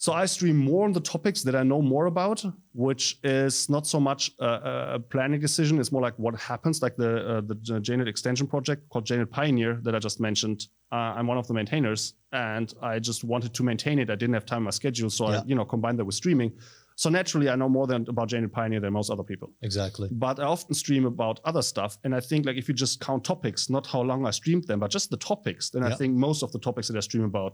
so 0.02 0.14
I 0.14 0.26
stream 0.28 0.56
more 0.58 0.86
on 0.86 0.94
the 0.94 1.02
topics 1.02 1.44
that 1.44 1.56
I 1.56 1.64
know 1.64 1.82
more 1.82 2.06
about, 2.06 2.40
which 2.74 3.20
is 3.22 3.70
not 3.70 3.86
so 3.86 4.00
much 4.00 4.32
a, 4.40 4.94
a 4.96 5.00
planning 5.00 5.42
decision. 5.42 5.78
It's 5.80 5.92
more 5.92 6.02
like 6.08 6.18
what 6.18 6.36
happens, 6.40 6.82
like 6.82 6.96
the 6.96 7.12
uh, 7.32 7.42
the 7.42 7.56
JUnit 7.88 8.08
extension 8.08 8.48
project 8.48 8.80
called 8.90 9.06
JUnit 9.06 9.30
Pioneer 9.30 9.74
that 9.84 9.94
I 9.96 10.00
just 10.00 10.20
mentioned. 10.22 10.60
Uh, 10.92 11.18
I'm 11.18 11.28
one 11.28 11.38
of 11.38 11.48
the 11.50 11.54
maintainers, 11.54 12.02
and 12.32 12.74
I 12.82 13.00
just 13.10 13.24
wanted 13.26 13.54
to 13.58 13.62
maintain 13.64 14.00
it. 14.00 14.10
I 14.10 14.16
didn't 14.16 14.36
have 14.40 14.46
time 14.46 14.60
in 14.60 14.64
my 14.72 14.76
schedule, 14.82 15.10
so 15.10 15.24
Yeah. 15.30 15.40
I 15.40 15.44
you 15.50 15.56
know 15.56 15.66
combined 15.66 16.00
that 16.00 16.06
with 16.06 16.16
streaming. 16.16 16.52
So 16.96 17.10
naturally, 17.10 17.48
I 17.50 17.56
know 17.56 17.70
more 17.70 17.88
than 17.88 18.06
about 18.10 18.30
JUnit 18.30 18.52
Pioneer 18.52 18.82
than 18.82 18.92
most 18.94 19.10
other 19.10 19.24
people 19.32 19.50
Exactly. 19.62 20.08
but 20.12 20.38
I 20.40 20.44
often 20.44 20.74
stream 20.84 21.06
about 21.06 21.40
other 21.46 21.62
stuff. 21.62 21.98
And 22.04 22.14
I 22.14 22.22
think 22.30 22.46
like 22.46 22.58
if 22.62 22.68
you 22.70 22.74
just 22.86 23.00
count 23.08 23.24
topics, 23.24 23.70
not 23.70 23.88
how 23.88 24.02
long 24.02 24.26
I 24.26 24.32
streamed 24.32 24.66
them, 24.68 24.80
but 24.82 24.92
just 24.92 25.10
the 25.10 25.18
topics, 25.34 25.70
then 25.70 25.84
I 25.84 25.96
think 26.00 26.12
most 26.28 26.44
of 26.44 26.52
the 26.52 26.60
topics 26.60 26.88
that 26.90 26.98
I 26.98 27.00
stream 27.10 27.24
about, 27.24 27.54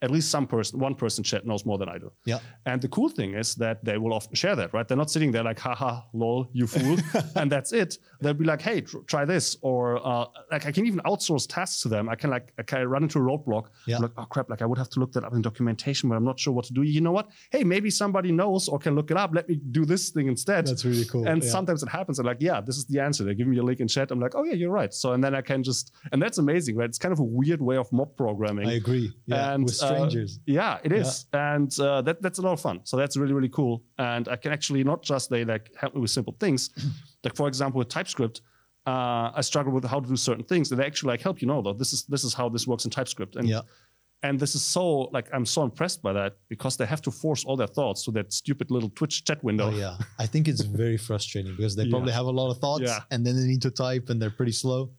at 0.00 0.10
least 0.10 0.30
some 0.30 0.46
person, 0.46 0.78
one 0.78 0.94
person 0.94 1.24
chat 1.24 1.44
knows 1.44 1.66
more 1.66 1.76
than 1.76 1.88
I 1.88 1.98
do. 1.98 2.12
Yeah. 2.24 2.38
And 2.66 2.80
the 2.80 2.88
cool 2.88 3.08
thing 3.08 3.34
is 3.34 3.54
that 3.56 3.84
they 3.84 3.98
will 3.98 4.12
often 4.12 4.34
share 4.34 4.54
that, 4.54 4.72
right? 4.72 4.86
They're 4.86 4.96
not 4.96 5.10
sitting 5.10 5.32
there 5.32 5.42
like, 5.42 5.58
haha, 5.58 6.02
lol, 6.12 6.48
you 6.52 6.66
fool, 6.66 6.96
and 7.34 7.50
that's 7.50 7.72
it. 7.72 7.98
They'll 8.20 8.34
be 8.34 8.44
like, 8.44 8.62
hey, 8.62 8.82
tr- 8.82 8.98
try 9.06 9.24
this, 9.24 9.56
or 9.60 10.06
uh, 10.06 10.26
like 10.52 10.66
I 10.66 10.72
can 10.72 10.86
even 10.86 11.00
outsource 11.00 11.46
tasks 11.48 11.82
to 11.82 11.88
them. 11.88 12.08
I 12.08 12.14
can 12.14 12.30
like, 12.30 12.52
I 12.58 12.62
can 12.62 12.86
run 12.86 13.02
into 13.02 13.18
a 13.18 13.22
roadblock. 13.22 13.66
Yeah. 13.86 13.96
I'm 13.96 14.02
like, 14.02 14.12
oh 14.16 14.24
crap, 14.24 14.48
like 14.48 14.62
I 14.62 14.66
would 14.66 14.78
have 14.78 14.90
to 14.90 15.00
look 15.00 15.12
that 15.12 15.24
up 15.24 15.32
in 15.32 15.42
documentation, 15.42 16.08
but 16.08 16.14
I'm 16.14 16.24
not 16.24 16.38
sure 16.38 16.52
what 16.52 16.66
to 16.66 16.72
do. 16.72 16.82
You 16.82 17.00
know 17.00 17.12
what? 17.12 17.28
Hey, 17.50 17.64
maybe 17.64 17.90
somebody 17.90 18.30
knows 18.30 18.68
or 18.68 18.78
can 18.78 18.94
look 18.94 19.10
it 19.10 19.16
up. 19.16 19.32
Let 19.34 19.48
me 19.48 19.56
do 19.56 19.84
this 19.84 20.10
thing 20.10 20.28
instead. 20.28 20.66
That's 20.66 20.84
really 20.84 21.06
cool. 21.06 21.26
And 21.26 21.42
yeah. 21.42 21.50
sometimes 21.50 21.82
it 21.82 21.88
happens. 21.88 22.20
I'm 22.20 22.26
like, 22.26 22.38
yeah, 22.40 22.60
this 22.60 22.76
is 22.76 22.86
the 22.86 23.00
answer. 23.00 23.24
They 23.24 23.34
give 23.34 23.48
me 23.48 23.58
a 23.58 23.62
link 23.62 23.80
in 23.80 23.88
chat. 23.88 24.10
I'm 24.12 24.20
like, 24.20 24.34
oh 24.36 24.44
yeah, 24.44 24.54
you're 24.54 24.70
right. 24.70 24.94
So 24.94 25.12
and 25.12 25.24
then 25.24 25.34
I 25.34 25.40
can 25.40 25.64
just 25.64 25.92
and 26.12 26.22
that's 26.22 26.38
amazing, 26.38 26.76
right? 26.76 26.88
It's 26.88 26.98
kind 26.98 27.12
of 27.12 27.18
a 27.18 27.24
weird 27.24 27.60
way 27.60 27.76
of 27.76 27.92
mob 27.92 28.16
programming. 28.16 28.68
I 28.68 28.74
agree. 28.74 29.12
Yeah. 29.26 29.54
And, 29.54 29.68
strangers. 29.94 30.40
yeah, 30.46 30.78
it 30.84 30.92
is, 30.92 31.26
and 31.32 31.70
uh, 31.80 32.02
that 32.02 32.22
that's 32.22 32.38
a 32.38 32.42
lot 32.42 32.52
of 32.52 32.60
fun. 32.60 32.80
So 32.84 32.96
that's 32.96 33.16
really 33.16 33.32
really 33.32 33.48
cool. 33.48 33.82
And 33.98 34.28
I 34.28 34.36
can 34.36 34.52
actually 34.52 34.82
not 34.84 35.02
just 35.02 35.30
they 35.30 35.44
like 35.44 35.70
help 35.80 35.94
me 35.94 36.00
with 36.00 36.10
simple 36.10 36.34
things, 36.40 36.70
like 37.24 37.34
for 37.36 37.48
example 37.48 37.78
with 37.78 37.88
TypeScript. 37.88 38.40
Uh, 38.86 39.30
I 39.34 39.42
struggle 39.42 39.70
with 39.72 39.84
how 39.84 40.00
to 40.00 40.08
do 40.08 40.16
certain 40.16 40.44
things, 40.44 40.70
and 40.70 40.80
they 40.80 40.86
actually 40.86 41.08
like 41.12 41.20
help 41.20 41.42
you 41.42 41.48
know 41.48 41.60
though. 41.60 41.74
This 41.74 41.92
is 41.92 42.04
this 42.04 42.24
is 42.24 42.32
how 42.32 42.48
this 42.48 42.66
works 42.66 42.84
in 42.86 42.90
TypeScript, 42.90 43.36
and 43.36 43.46
yeah. 43.46 43.60
and 44.22 44.40
this 44.40 44.54
is 44.54 44.62
so 44.62 45.10
like 45.16 45.28
I'm 45.34 45.44
so 45.44 45.62
impressed 45.62 46.00
by 46.02 46.12
that 46.14 46.36
because 46.48 46.78
they 46.78 46.86
have 46.86 47.02
to 47.02 47.10
force 47.10 47.44
all 47.44 47.54
their 47.56 47.66
thoughts 47.66 48.04
to 48.06 48.10
that 48.12 48.32
stupid 48.32 48.70
little 48.70 48.88
Twitch 48.90 49.24
chat 49.26 49.44
window. 49.44 49.66
Oh, 49.70 49.76
yeah. 49.76 49.98
I 50.18 50.26
think 50.26 50.48
it's 50.48 50.62
very 50.62 50.96
frustrating 50.96 51.54
because 51.54 51.76
they 51.76 51.82
Yeah. 51.88 51.90
probably 51.90 52.12
have 52.12 52.24
a 52.26 52.30
lot 52.30 52.50
of 52.50 52.58
thoughts 52.58 52.84
Yeah. 52.84 53.00
and 53.10 53.26
then 53.26 53.36
they 53.36 53.46
need 53.46 53.60
to 53.62 53.70
type 53.70 54.08
and 54.08 54.22
they're 54.22 54.30
pretty 54.40 54.52
slow. 54.52 54.90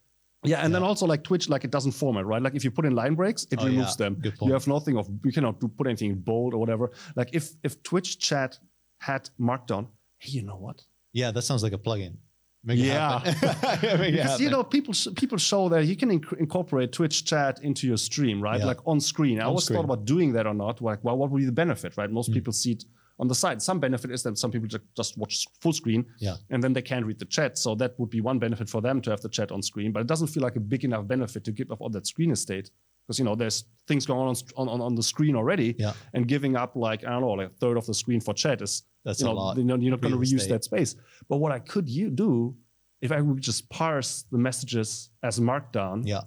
Yeah, 0.44 0.64
and 0.64 0.74
then 0.74 0.84
also 0.84 1.06
like 1.06 1.24
Twitch, 1.24 1.50
like 1.50 1.66
it 1.66 1.72
doesn't 1.72 1.92
format, 1.92 2.26
right? 2.26 2.42
Like 2.42 2.56
if 2.56 2.64
you 2.64 2.72
put 2.72 2.86
in 2.86 2.96
line 2.96 3.16
breaks, 3.16 3.46
it 3.52 3.60
Oh, 3.60 3.66
removes 3.66 4.00
yeah. 4.00 4.10
them. 4.10 4.22
You 4.42 4.54
have 4.54 4.68
nothing 4.68 4.98
of 4.98 5.10
you 5.26 5.32
cannot 5.32 5.60
do, 5.60 5.68
put 5.68 5.88
anything 5.88 6.12
in 6.12 6.20
bold 6.20 6.54
or 6.54 6.60
whatever. 6.60 6.92
Like 7.16 7.30
if 7.34 7.52
if 7.64 7.84
Twitch 7.84 8.20
chat 8.20 8.58
had 9.00 9.30
Markdown, 9.40 9.88
hey, 10.18 10.32
you 10.32 10.44
know 10.44 10.56
what? 10.56 10.84
Yeah, 11.12 11.32
that 11.32 11.42
sounds 11.42 11.62
like 11.62 11.74
a 11.74 11.78
plugin. 11.78 12.18
Make 12.64 12.80
Yeah. 12.80 13.20
Because 13.82 14.40
you 14.40 14.50
know 14.50 14.64
people 14.64 14.94
people 15.16 15.38
show 15.38 15.70
that 15.70 15.86
you 15.86 15.96
can 15.96 16.10
inc- 16.20 16.38
incorporate 16.40 16.92
Twitch 16.94 17.26
chat 17.26 17.60
into 17.62 17.88
your 17.88 17.98
stream, 17.98 18.42
right? 18.42 18.60
Yeah. 18.60 18.66
Like 18.66 18.80
on 18.86 19.00
screen. 19.00 19.40
I 19.40 19.44
On 19.44 19.50
always 19.50 19.66
screen. 19.66 19.78
thought 19.78 19.86
about 19.86 20.06
doing 20.06 20.34
that 20.34 20.46
or 20.48 20.54
not. 20.54 20.82
Like, 20.82 21.04
well, 21.04 21.18
what 21.18 21.32
would 21.32 21.40
be 21.40 21.46
the 21.46 21.52
benefit, 21.52 21.98
right? 21.98 22.10
Most 22.10 22.28
hmm. 22.28 22.34
people 22.34 22.54
see 22.54 22.74
it 22.74 22.86
on 23.20 23.28
the 23.28 23.36
side. 23.36 23.62
Some 23.62 23.80
benefit 23.80 24.12
is 24.12 24.24
that 24.24 24.38
some 24.38 24.50
people 24.52 24.68
just 24.96 25.18
watch 25.18 25.46
full 25.62 25.74
screen, 25.74 26.06
Yeah. 26.20 26.36
and 26.50 26.64
then 26.64 26.74
they 26.74 26.82
can't 26.82 27.06
read 27.06 27.20
the 27.20 27.26
chat. 27.26 27.58
So 27.58 27.76
that 27.76 28.00
would 28.00 28.10
be 28.10 28.22
one 28.22 28.40
benefit 28.40 28.70
for 28.70 28.82
them 28.82 29.02
to 29.02 29.10
have 29.12 29.22
the 29.22 29.30
chat 29.30 29.52
on 29.52 29.62
screen. 29.62 29.92
But 29.92 30.02
it 30.02 30.08
doesn't 30.08 30.28
feel 30.28 30.42
like 30.44 30.56
a 30.56 30.60
big 30.62 30.84
enough 30.86 31.06
benefit 31.08 31.44
to 31.46 31.52
give 31.52 31.72
up 31.72 31.82
all 31.82 31.90
that 31.90 32.08
screen 32.08 32.32
estate 32.32 32.72
because 33.06 33.20
you 33.20 33.26
know 33.26 33.36
there's 33.36 33.66
things 33.88 34.06
going 34.06 34.28
on 34.28 34.36
on, 34.70 34.82
on 34.82 34.96
the 34.96 35.04
screen 35.04 35.36
already, 35.36 35.76
Yeah. 35.78 35.94
and 36.14 36.28
giving 36.28 36.56
up 36.56 36.76
like 36.76 37.04
I 37.06 37.10
don't 37.10 37.22
know, 37.22 37.32
like 37.32 37.48
a 37.50 37.54
third 37.60 37.76
of 37.78 37.86
the 37.86 37.94
screen 37.94 38.22
for 38.22 38.34
chat 38.34 38.62
is 38.62 38.84
That's 39.04 39.20
you 39.22 39.28
a 39.28 39.30
know, 39.30 39.36
lot. 39.36 39.58
you 39.58 39.64
know, 39.64 39.76
you're 39.78 39.92
not 39.92 40.02
going 40.02 40.14
to 40.14 40.20
reuse 40.20 40.48
that 40.48 40.64
space. 40.64 40.96
But 41.28 41.38
what 41.38 41.52
I 41.52 41.60
could 41.60 41.90
you 41.90 42.10
do 42.12 42.56
if 43.02 43.12
I 43.12 43.20
would 43.22 43.42
just 43.42 43.70
parse 43.70 44.26
the 44.32 44.38
messages 44.38 45.10
as 45.24 45.40
Markdown, 45.40 46.06
Yeah, 46.06 46.22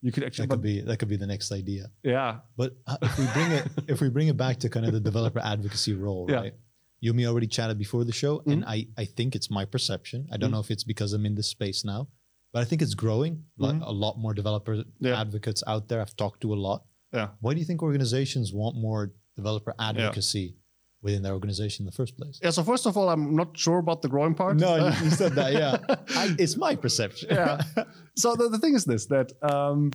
you 0.00 0.12
could 0.12 0.24
actually. 0.24 0.46
that 0.46 0.50
could 0.54 0.62
be 0.62 0.80
that 0.82 0.96
could 0.98 1.08
be 1.08 1.16
the 1.16 1.26
next 1.26 1.50
idea. 1.52 1.90
yeah, 2.02 2.38
But 2.56 2.76
uh, 2.86 2.96
if 3.02 3.18
we 3.18 3.26
bring 3.36 3.50
it 3.52 3.64
if 3.92 4.00
we 4.00 4.08
bring 4.10 4.28
it 4.28 4.36
back 4.36 4.58
to 4.60 4.68
kind 4.68 4.86
of 4.86 4.92
the 4.92 5.00
developer 5.00 5.40
advocacy 5.40 5.94
role, 5.94 6.26
Yeah. 6.28 6.36
right? 6.42 6.54
You 7.00 7.10
and 7.12 7.16
me 7.16 7.26
already 7.26 7.46
chatted 7.46 7.78
before 7.78 8.04
the 8.04 8.12
show, 8.12 8.42
and 8.46 8.64
I 8.64 8.78
I 8.96 9.04
think 9.16 9.34
it's 9.36 9.50
my 9.58 9.64
perception. 9.64 10.26
I 10.32 10.36
don't 10.36 10.50
Mhm. 10.50 10.54
know 10.54 10.60
if 10.66 10.70
it's 10.74 10.84
because 10.92 11.10
I'm 11.12 11.26
in 11.30 11.34
this 11.40 11.48
space 11.48 11.84
now, 11.84 12.08
but 12.52 12.60
I 12.62 12.64
think 12.68 12.82
it's 12.82 12.94
growing. 12.94 13.44
Like 13.56 13.76
Mhm. 13.76 13.86
a 13.92 13.92
lot 14.04 14.14
more 14.18 14.34
developer 14.34 14.74
Yeah. 15.00 15.20
advocates 15.20 15.62
out 15.72 15.88
there. 15.88 16.00
I've 16.00 16.16
talked 16.16 16.40
to 16.42 16.52
a 16.54 16.58
lot. 16.68 16.80
yeah. 17.18 17.28
Why 17.40 17.50
do 17.54 17.58
you 17.60 17.64
think 17.70 17.82
organizations 17.82 18.52
want 18.52 18.74
more 18.76 19.02
developer 19.40 19.72
advocacy 19.78 20.56
within 21.02 21.22
their 21.22 21.32
organization 21.32 21.82
in 21.82 21.86
the 21.86 21.92
first 21.92 22.16
place? 22.16 22.40
Yeah. 22.42 22.50
So 22.50 22.62
first 22.62 22.86
of 22.86 22.96
all, 22.96 23.08
I'm 23.08 23.34
not 23.36 23.56
sure 23.56 23.78
about 23.78 24.02
the 24.02 24.08
growing 24.08 24.34
part. 24.34 24.56
No, 24.56 24.76
you, 24.76 25.04
you 25.04 25.10
said 25.10 25.32
that. 25.34 25.52
Yeah, 25.52 25.76
I, 26.16 26.34
it's 26.38 26.56
my 26.56 26.74
perception. 26.76 27.28
yeah. 27.32 27.60
So 28.16 28.34
the, 28.34 28.48
the 28.48 28.58
thing 28.58 28.74
is 28.74 28.84
this 28.84 29.06
that 29.06 29.32
um, 29.42 29.92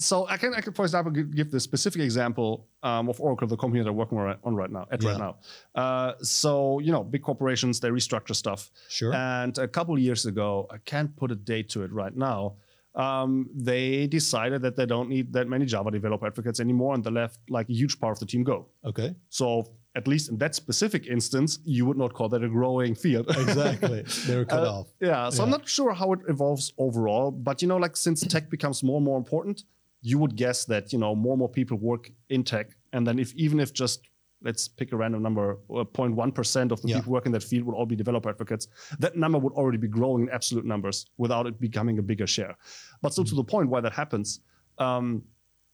so 0.00 0.26
I 0.28 0.36
can, 0.36 0.54
I 0.54 0.60
can 0.60 0.72
for 0.72 0.84
example 0.84 1.10
give 1.12 1.50
the 1.50 1.58
specific 1.60 2.00
example 2.02 2.68
um, 2.82 3.08
of 3.08 3.20
Oracle, 3.20 3.48
the 3.48 3.56
company 3.56 3.82
that 3.82 3.88
I'm 3.90 3.96
working 3.96 4.16
on 4.18 4.54
right 4.54 4.70
now 4.70 4.86
at 4.90 5.02
right 5.02 5.18
now. 5.18 5.36
Uh, 5.74 6.12
so 6.22 6.78
you 6.78 6.92
know, 6.92 7.02
big 7.02 7.22
corporations 7.22 7.80
they 7.80 7.90
restructure 7.90 8.34
stuff, 8.34 8.70
Sure. 8.88 9.12
and 9.12 9.58
a 9.58 9.66
couple 9.68 9.94
of 9.94 10.00
years 10.00 10.24
ago, 10.24 10.66
I 10.70 10.78
can't 10.78 11.14
put 11.16 11.30
a 11.30 11.34
date 11.34 11.68
to 11.70 11.82
it 11.82 11.92
right 11.92 12.16
now. 12.16 12.54
Um, 12.94 13.48
they 13.54 14.06
decided 14.06 14.62
that 14.62 14.74
they 14.76 14.86
don't 14.86 15.08
need 15.08 15.32
that 15.34 15.46
many 15.48 15.66
Java 15.66 15.90
developer 15.90 16.26
advocates 16.26 16.58
anymore, 16.60 16.94
and 16.94 17.04
they 17.04 17.10
left 17.10 17.38
like 17.48 17.68
a 17.68 17.72
huge 17.72 18.00
part 18.00 18.12
of 18.16 18.20
the 18.20 18.26
team 18.26 18.42
go. 18.44 18.66
okay. 18.84 19.14
So 19.28 19.70
at 19.94 20.06
least 20.06 20.28
in 20.30 20.38
that 20.38 20.54
specific 20.54 21.06
instance, 21.06 21.58
you 21.64 21.84
would 21.86 21.96
not 21.96 22.12
call 22.14 22.28
that 22.28 22.42
a 22.44 22.48
growing 22.48 22.94
field. 22.94 23.26
Exactly. 23.36 24.04
They're 24.26 24.44
cut 24.44 24.64
Uh, 24.64 24.72
off. 24.80 24.86
Yeah, 25.00 25.28
so 25.30 25.42
I'm 25.42 25.50
not 25.50 25.66
sure 25.68 25.92
how 25.92 26.12
it 26.12 26.20
evolves 26.28 26.72
overall, 26.78 27.30
but 27.30 27.62
you 27.62 27.68
know, 27.68 27.76
like 27.78 27.96
since 27.96 28.20
tech 28.26 28.48
becomes 28.50 28.82
more 28.82 28.96
and 28.96 29.04
more 29.04 29.18
important, 29.18 29.64
you 30.02 30.18
would 30.18 30.36
guess 30.36 30.64
that 30.66 30.92
you 30.92 30.98
know 30.98 31.14
more 31.14 31.32
and 31.32 31.38
more 31.40 31.48
people 31.48 31.76
work 31.76 32.10
in 32.30 32.44
tech 32.44 32.76
and 32.92 33.04
then 33.06 33.18
if 33.18 33.34
even 33.34 33.58
if 33.60 33.72
just 33.72 34.00
let's 34.42 34.68
pick 34.68 34.92
a 34.92 34.96
random 34.96 35.22
number, 35.22 35.58
uh, 35.70 35.84
0.1% 35.84 36.70
of 36.70 36.80
the 36.82 36.88
Yeah. 36.88 36.96
people 36.96 37.12
working 37.12 37.30
in 37.30 37.32
that 37.32 37.42
field 37.42 37.64
would 37.66 37.74
all 37.74 37.86
be 37.86 37.96
developer 37.96 38.28
advocates, 38.28 38.68
that 38.98 39.16
number 39.16 39.38
would 39.38 39.52
already 39.54 39.78
be 39.78 39.88
growing 39.88 40.24
in 40.24 40.30
absolute 40.30 40.64
numbers 40.64 41.06
without 41.16 41.46
it 41.46 41.60
becoming 41.60 41.98
a 41.98 42.02
bigger 42.02 42.26
share. 42.26 42.56
But 43.02 43.12
still, 43.12 43.24
to 43.24 43.34
the 43.34 43.44
point 43.44 43.68
why 43.68 43.80
that 43.80 43.92
happens, 43.92 44.40
um, 44.78 45.22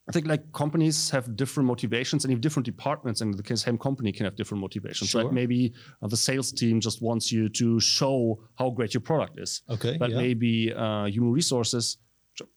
I 0.07 0.13
think 0.13 0.27
like 0.27 0.53
companies 0.53 1.09
have 1.11 1.35
different 1.35 1.67
motivations 1.67 2.25
and 2.25 2.31
even 2.31 2.43
different 2.43 2.67
departments. 2.67 3.23
And 3.23 3.33
in 3.33 3.37
the 3.39 3.43
case, 3.43 3.63
same 3.63 3.79
company 3.79 4.13
can 4.13 4.25
have 4.25 4.37
different 4.37 4.61
motivations. 4.61 5.11
Sure. 5.11 5.25
Right? 5.25 5.33
Maybe 5.33 5.73
uh, 6.03 6.09
the 6.09 6.17
sales 6.17 6.53
team 6.53 6.79
just 6.79 7.01
wants 7.01 7.33
you 7.33 7.49
to 7.51 7.81
show 7.81 8.43
how 8.57 8.69
great 8.71 8.93
your 8.93 9.01
product 9.01 9.39
is. 9.39 9.63
Okay. 9.71 9.97
But 9.97 10.11
yeah. 10.11 10.17
maybe 10.17 10.75
uh, 10.75 11.07
human 11.07 11.33
resources, 11.33 11.97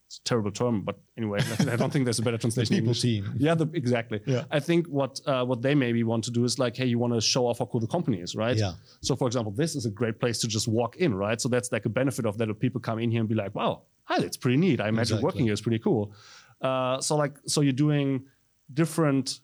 it's 0.08 0.20
a 0.20 0.24
terrible 0.24 0.52
term, 0.52 0.84
but 0.84 0.98
anyway, 1.18 1.40
I 1.60 1.76
don't 1.76 1.92
think 1.92 2.06
there's 2.06 2.20
a 2.20 2.22
better 2.22 2.38
translation. 2.46 2.76
in 2.76 2.82
people 2.82 2.94
team. 2.94 3.34
Yeah, 3.38 3.56
the, 3.56 3.70
exactly. 3.74 4.22
Yeah. 4.26 4.46
I 4.50 4.62
think 4.62 4.88
what 4.88 5.20
uh, 5.26 5.44
what 5.44 5.62
they 5.62 5.76
maybe 5.76 6.02
want 6.06 6.24
to 6.24 6.32
do 6.32 6.46
is 6.46 6.58
like, 6.58 6.78
hey, 6.78 6.86
you 6.86 6.98
want 6.98 7.14
to 7.14 7.20
show 7.20 7.46
off 7.46 7.60
how 7.60 7.66
cool 7.66 7.82
the 7.82 7.88
company 7.88 8.22
is, 8.22 8.34
right? 8.34 8.56
Yeah. 8.56 8.74
So, 9.02 9.18
for 9.18 9.28
example, 9.28 9.52
this 9.52 9.76
is 9.76 9.86
a 9.86 9.90
great 9.92 10.18
place 10.22 10.40
to 10.40 10.48
just 10.48 10.66
walk 10.70 10.96
in, 10.96 11.14
right? 11.14 11.42
So 11.42 11.50
that's 11.50 11.74
like 11.74 11.86
a 11.86 11.90
benefit 11.90 12.26
of 12.26 12.38
that. 12.38 12.50
If 12.50 12.58
people 12.58 12.80
come 12.80 13.00
in 13.00 13.12
here 13.12 13.20
and 13.20 13.28
be 13.28 13.36
like, 13.36 13.54
wow, 13.54 13.82
hi, 14.06 14.18
that's 14.20 14.38
pretty 14.38 14.56
neat. 14.58 14.80
I 14.80 14.88
imagine 14.88 15.18
Exactly. 15.18 15.24
working 15.26 15.44
here 15.44 15.54
is 15.54 15.62
pretty 15.62 15.80
cool. 15.80 16.14
Uh, 16.62 17.02
so 17.02 17.18
like, 17.18 17.36
so 17.46 17.60
you're 17.60 17.74
doing 17.74 18.24
different 18.74 19.42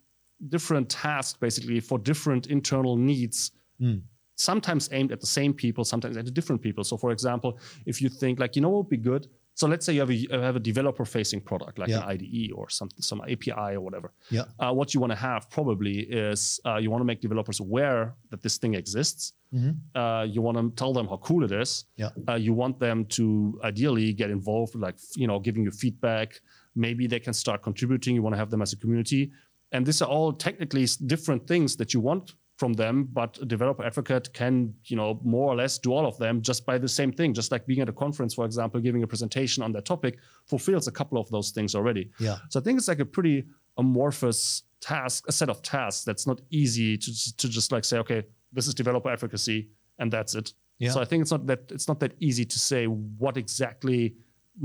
different 0.50 0.89
tasks 0.89 1.38
basically 1.39 1.79
for 1.79 1.98
different 2.00 2.48
internal 2.48 2.96
needs. 2.98 3.51
Mm. 3.82 4.01
Sometimes 4.36 4.89
aimed 4.91 5.12
at 5.12 5.20
the 5.22 5.27
same 5.27 5.53
people, 5.53 5.84
sometimes 5.86 6.17
at 6.17 6.34
different 6.34 6.62
people. 6.62 6.84
So, 6.84 6.98
for 6.98 7.12
example, 7.12 7.60
if 7.86 8.01
you 8.01 8.10
think 8.10 8.39
like, 8.39 8.55
you 8.55 8.62
know, 8.62 8.70
what 8.70 8.84
would 8.86 8.89
be 8.89 8.98
good. 8.98 9.27
So 9.55 9.67
let's 9.67 9.86
say 9.86 9.93
you 9.93 10.00
have 10.00 10.10
a 10.10 10.15
you 10.15 10.29
have 10.31 10.55
a 10.55 10.60
developer-facing 10.60 11.41
product 11.41 11.77
like 11.77 11.89
Yeah. 11.89 12.03
an 12.03 12.10
IDE 12.15 12.51
or 12.55 12.69
something, 12.69 13.01
some 13.01 13.22
API 13.22 13.75
or 13.77 13.81
whatever 13.81 14.12
Yeah. 14.31 14.45
uh, 14.60 14.74
what 14.74 14.93
you 14.93 15.00
want 15.00 15.12
to 15.12 15.22
have 15.29 15.50
probably 15.50 16.00
is 16.00 16.60
uh, 16.65 16.77
you 16.77 16.89
want 16.91 17.01
to 17.01 17.05
make 17.05 17.22
developers 17.22 17.60
aware 17.60 18.15
that 18.31 18.41
this 18.41 18.57
thing 18.57 18.74
exists. 18.74 19.33
Mhm. 19.53 19.75
Uh, 19.93 20.24
you 20.33 20.41
want 20.41 20.57
to 20.57 20.63
tell 20.81 20.93
them 20.93 21.07
how 21.07 21.17
cool 21.17 21.43
it 21.43 21.51
is. 21.51 21.86
Yeah. 21.95 22.10
Uh, 22.27 22.33
you 22.48 22.53
want 22.53 22.79
them 22.79 23.05
to 23.17 23.60
ideally 23.63 24.12
get 24.13 24.29
involved, 24.31 24.74
like 24.75 24.98
you 25.15 25.27
know, 25.27 25.39
giving 25.39 25.63
you 25.63 25.72
feedback. 25.72 26.41
Maybe 26.75 27.05
they 27.07 27.19
can 27.19 27.33
start 27.33 27.62
contributing. 27.62 28.15
You 28.15 28.24
want 28.24 28.33
to 28.33 28.39
have 28.43 28.50
them 28.50 28.62
as 28.63 28.74
a 28.74 28.77
community, 28.77 29.31
and 29.72 29.86
these 29.86 30.01
are 30.03 30.10
all 30.10 30.33
technically 30.33 30.86
different 31.13 31.45
things 31.48 31.75
that 31.77 31.93
you 31.93 32.00
want 32.10 32.33
from 32.63 32.74
them. 32.84 32.96
But 33.20 33.32
a 33.41 33.46
developer 33.55 33.84
advocate 33.91 34.25
can, 34.34 34.74
you 34.91 34.96
know, 35.00 35.20
more 35.36 35.48
or 35.51 35.55
less 35.62 35.74
do 35.86 35.89
all 35.96 36.05
of 36.12 36.15
them 36.24 36.41
just 36.50 36.62
by 36.70 36.75
the 36.86 36.88
same 37.00 37.12
thing. 37.12 37.29
Just 37.34 37.51
like 37.53 37.63
being 37.72 37.82
at 37.86 37.89
a 37.96 37.98
conference, 38.03 38.34
for 38.39 38.46
example, 38.46 38.79
giving 38.88 39.03
a 39.03 39.08
presentation 39.13 39.60
on 39.65 39.72
that 39.75 39.86
topic 39.93 40.13
fulfills 40.53 40.88
a 40.88 40.91
couple 41.00 41.17
of 41.24 41.27
those 41.36 41.50
things 41.55 41.75
already. 41.75 42.05
Yeah. 42.27 42.38
So 42.51 42.55
I 42.60 42.63
think 42.63 42.77
it's 42.79 42.88
like 42.93 43.00
a 43.08 43.10
pretty 43.17 43.38
amorphous 43.77 44.63
task, 44.79 45.20
a 45.27 45.32
set 45.39 45.50
of 45.50 45.62
tasks 45.62 46.03
that's 46.05 46.25
not 46.32 46.39
easy 46.62 46.98
to 47.03 47.08
just- 47.12 47.38
to 47.41 47.48
just 47.58 47.70
like 47.75 47.84
say, 47.91 47.98
okay, 48.03 48.22
this 48.55 48.65
is 48.70 48.74
developer 48.74 49.10
advocacy 49.15 49.60
and 50.00 50.08
that's 50.15 50.34
it. 50.36 50.48
Yeah. 50.79 50.91
So 50.91 51.01
I 51.01 51.05
think 51.05 51.20
it's 51.24 51.32
not 51.36 51.43
that 51.51 51.62
it's 51.75 51.88
not 51.91 52.00
that 52.03 52.13
easy 52.27 52.46
to 52.53 52.60
say 52.70 52.82
what 53.24 53.36
exactly 53.43 54.01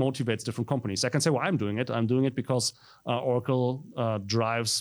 motivates 0.05 0.43
different 0.47 0.67
companies. 0.73 0.99
I 1.07 1.09
can 1.09 1.21
say, 1.21 1.31
well, 1.33 1.45
I'm 1.47 1.57
doing 1.57 1.77
it. 1.79 1.87
I'm 1.97 2.07
doing 2.13 2.25
it 2.29 2.35
because 2.35 2.65
uh, 3.11 3.19
Oracle 3.31 3.83
uh, 4.03 4.19
drives 4.35 4.73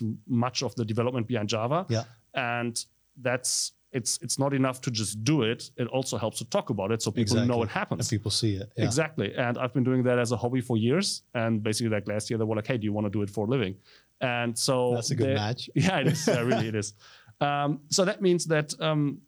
much 0.44 0.62
of 0.66 0.70
the 0.78 0.84
development 0.92 1.26
behind 1.32 1.48
Java, 1.48 1.86
Yeah. 1.88 2.04
and 2.34 2.74
that's 3.20 3.72
it's 3.92 4.18
it's 4.20 4.38
not 4.38 4.52
enough 4.52 4.80
to 4.82 4.90
just 4.90 5.24
do 5.24 5.42
it. 5.42 5.70
It 5.76 5.88
also 5.88 6.18
helps 6.18 6.38
to 6.38 6.44
talk 6.44 6.70
about 6.70 6.92
it 6.92 7.00
so 7.02 7.10
people 7.10 7.36
know 7.46 7.62
it 7.62 7.70
happens. 7.70 8.00
And 8.00 8.10
people 8.18 8.30
see 8.30 8.54
it. 8.56 8.70
Yeah. 8.76 8.84
Exactly. 8.84 9.34
And 9.34 9.56
I've 9.56 9.72
been 9.72 9.84
doing 9.84 10.02
that 10.04 10.18
as 10.18 10.30
a 10.32 10.36
hobby 10.36 10.60
for 10.60 10.76
years. 10.76 11.22
And 11.34 11.62
basically, 11.62 11.90
like 11.90 12.06
last 12.06 12.28
year, 12.28 12.38
they 12.38 12.44
were 12.44 12.56
like, 12.56 12.66
hey, 12.66 12.76
do 12.76 12.84
you 12.84 12.92
want 12.92 13.06
to 13.06 13.10
do 13.10 13.22
it 13.22 13.30
for 13.30 13.46
a 13.46 13.48
living? 13.48 13.76
And 14.20 14.58
so 14.58 14.92
That's 14.94 15.10
a 15.10 15.14
good 15.14 15.28
they- 15.30 15.34
match. 15.34 15.70
Yeah, 15.74 16.00
it 16.00 16.08
is. 16.08 16.26
Yeah, 16.26 16.40
really, 16.40 16.68
it 16.68 16.74
is. 16.74 16.94
Um, 17.40 17.82
so 17.88 18.04
that 18.04 18.20
means 18.20 18.46
that 18.46 18.74
um, 18.80 19.20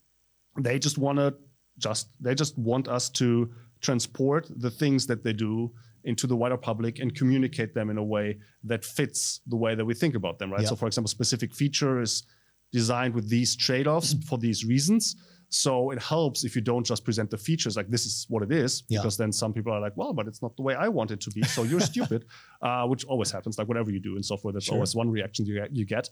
they 0.59 0.81
just 0.81 0.99
want 0.99 1.19
to 1.19 1.33
just 1.79 2.09
they 2.21 2.35
just 2.35 2.59
want 2.59 2.89
us 2.89 3.09
to 3.11 3.53
transport 3.81 4.49
the 4.57 4.69
things 4.69 5.07
that 5.07 5.23
they 5.23 5.33
do 5.33 5.71
into 6.03 6.27
the 6.27 6.35
wider 6.35 6.57
public 6.57 6.99
and 6.99 7.15
communicate 7.15 7.73
them 7.73 7.89
in 7.89 7.99
a 7.99 8.03
way 8.03 8.39
that 8.65 8.85
fits 8.85 9.43
the 9.47 9.57
way 9.57 9.77
that 9.77 9.85
we 9.85 9.95
think 9.95 10.17
about 10.17 10.41
them, 10.41 10.51
right? 10.51 10.63
Yeah. 10.63 10.69
So, 10.71 10.77
for 10.77 10.87
example, 10.87 11.09
specific 11.09 11.55
feature 11.55 12.01
is 12.01 12.25
designed 12.73 13.15
with 13.15 13.29
these 13.29 13.57
trade-offs 13.57 14.15
for 14.29 14.39
these 14.39 14.65
reasons. 14.65 15.17
So 15.53 15.91
it 15.91 16.01
helps 16.01 16.45
if 16.45 16.55
you 16.55 16.63
don't 16.63 16.87
just 16.87 17.05
present 17.05 17.29
the 17.31 17.37
features 17.37 17.77
like 17.77 17.89
this 17.91 18.07
is 18.07 18.27
what 18.29 18.43
it 18.45 18.53
is, 18.53 18.85
Yeah. 18.89 19.01
because 19.01 19.17
then 19.17 19.33
some 19.33 19.53
people 19.53 19.73
are 19.73 19.81
like, 19.81 19.97
well, 19.97 20.13
but 20.13 20.29
it's 20.29 20.41
not 20.43 20.57
the 20.57 20.63
way 20.63 20.77
I 20.77 20.87
want 20.89 21.11
it 21.11 21.21
to 21.23 21.31
be, 21.33 21.43
so 21.43 21.65
you're 21.65 21.81
stupid, 21.95 22.25
uh, 22.63 22.87
which 22.87 23.05
always 23.07 23.33
happens. 23.33 23.59
Like 23.59 23.67
whatever 23.67 23.91
you 23.91 23.99
do 23.99 24.17
in 24.17 24.23
software, 24.23 24.53
that's 24.53 24.67
Sure. 24.67 24.75
always 24.77 24.95
one 24.95 25.11
reaction 25.11 25.45
you 25.47 25.55
get. 25.55 25.75
You 25.75 25.85
get. 25.85 26.09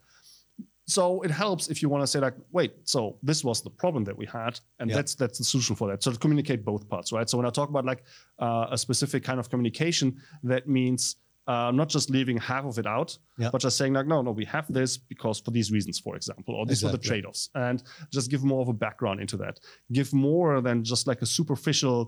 So 0.87 1.21
it 1.21 1.31
helps 1.31 1.69
if 1.69 1.83
you 1.83 1.89
want 1.91 2.03
to 2.03 2.07
say 2.07 2.19
like, 2.19 2.35
wait, 2.51 2.73
so 2.85 3.19
this 3.23 3.45
was 3.45 3.63
the 3.63 3.71
problem 3.71 4.05
that 4.05 4.17
we 4.17 4.27
had, 4.27 4.59
and 4.81 4.89
Yeah. 4.91 4.97
that's 4.97 5.15
that's 5.15 5.39
the 5.39 5.45
solution 5.45 5.77
for 5.77 5.87
that. 5.89 6.03
So 6.03 6.11
to 6.13 6.19
communicate 6.19 6.65
both 6.65 6.89
parts, 6.89 7.13
right? 7.13 7.29
So 7.29 7.37
when 7.37 7.47
I 7.47 7.51
talk 7.51 7.69
about 7.69 7.85
like 7.85 8.03
uh, 8.41 8.67
a 8.71 8.79
specific 8.79 9.23
kind 9.23 9.39
of 9.39 9.51
communication, 9.51 10.17
that 10.45 10.67
means 10.67 11.17
uh, 11.53 11.71
not 11.81 11.89
just 11.89 12.11
leaving 12.11 12.37
half 12.37 12.65
of 12.71 12.79
it 12.79 12.87
out, 12.87 13.11
Yeah. 13.39 13.51
but 13.53 13.61
just 13.67 13.77
saying 13.79 13.95
like, 13.95 14.07
no, 14.07 14.19
no, 14.23 14.33
we 14.33 14.45
have 14.57 14.67
this 14.79 14.99
because 15.13 15.37
for 15.45 15.51
these 15.51 15.69
reasons, 15.77 15.99
for 15.99 16.15
example, 16.15 16.55
or 16.55 16.67
these 16.67 16.85
are 16.85 16.93
the 16.93 16.99
trade-offs, 17.09 17.49
and 17.55 17.83
just 18.17 18.31
give 18.31 18.43
more 18.45 18.61
of 18.63 18.69
a 18.69 18.73
background 18.87 19.19
into 19.21 19.37
that. 19.39 19.59
Give 19.99 20.13
more 20.13 20.61
than 20.61 20.85
just 20.85 21.07
like 21.11 21.23
a 21.23 21.27
superficial. 21.27 21.99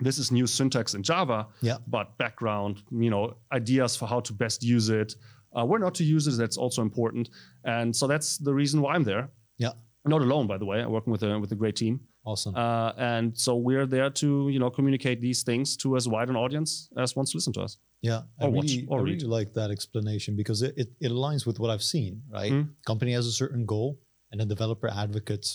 This 0.00 0.18
is 0.18 0.30
new 0.30 0.46
syntax 0.46 0.94
in 0.94 1.02
Java, 1.02 1.48
Yeah. 1.60 1.78
but 1.88 2.06
background, 2.18 2.74
you 3.04 3.10
know, 3.10 3.22
ideas 3.52 3.96
for 3.96 4.06
how 4.06 4.20
to 4.20 4.32
best 4.32 4.62
use 4.62 4.90
it, 4.90 5.10
uh, 5.56 5.64
where 5.68 5.80
not 5.80 5.94
to 5.96 6.04
use 6.04 6.24
it. 6.28 6.36
That's 6.42 6.56
also 6.64 6.82
important, 6.82 7.30
and 7.64 7.96
so 7.96 8.06
that's 8.06 8.38
the 8.38 8.54
reason 8.54 8.80
why 8.82 8.94
I'm 8.94 9.04
there. 9.04 9.24
Yeah. 9.58 9.72
Not 10.04 10.22
alone, 10.22 10.46
by 10.46 10.58
the 10.58 10.64
way. 10.70 10.78
I'm 10.82 10.92
working 10.92 11.10
with 11.10 11.22
a 11.24 11.38
with 11.42 11.52
a 11.52 11.56
great 11.56 11.74
team, 11.76 12.00
Awesome. 12.30 12.54
uh, 12.54 12.92
and 13.14 13.26
so 13.44 13.50
we're 13.68 13.86
there 13.96 14.10
to 14.22 14.28
you 14.54 14.60
know 14.62 14.70
communicate 14.78 15.18
these 15.28 15.40
things 15.48 15.66
to 15.82 15.86
as 15.98 16.04
wide 16.14 16.28
an 16.34 16.36
audience 16.44 16.70
as 17.02 17.08
wants 17.16 17.30
to 17.32 17.36
listen 17.38 17.52
to 17.58 17.62
us. 17.66 17.72
Yeah, 18.08 18.20
I 18.40 18.44
Or 18.44 18.50
watch, 18.56 18.70
really, 18.72 18.88
I 18.92 18.96
really 19.10 19.30
like 19.38 19.50
that 19.58 19.70
explanation 19.76 20.32
because 20.40 20.58
it, 20.66 20.72
it, 20.82 20.88
it 21.06 21.10
aligns 21.18 21.42
with 21.48 21.56
what 21.62 21.70
I've 21.74 21.82
seen, 21.94 22.12
right? 22.38 22.52
Mm. 22.52 22.64
Company 22.90 23.12
has 23.18 23.26
a 23.26 23.32
certain 23.42 23.64
goal 23.74 23.88
and 24.30 24.36
the 24.42 24.48
developer 24.54 24.88
advocates 25.04 25.50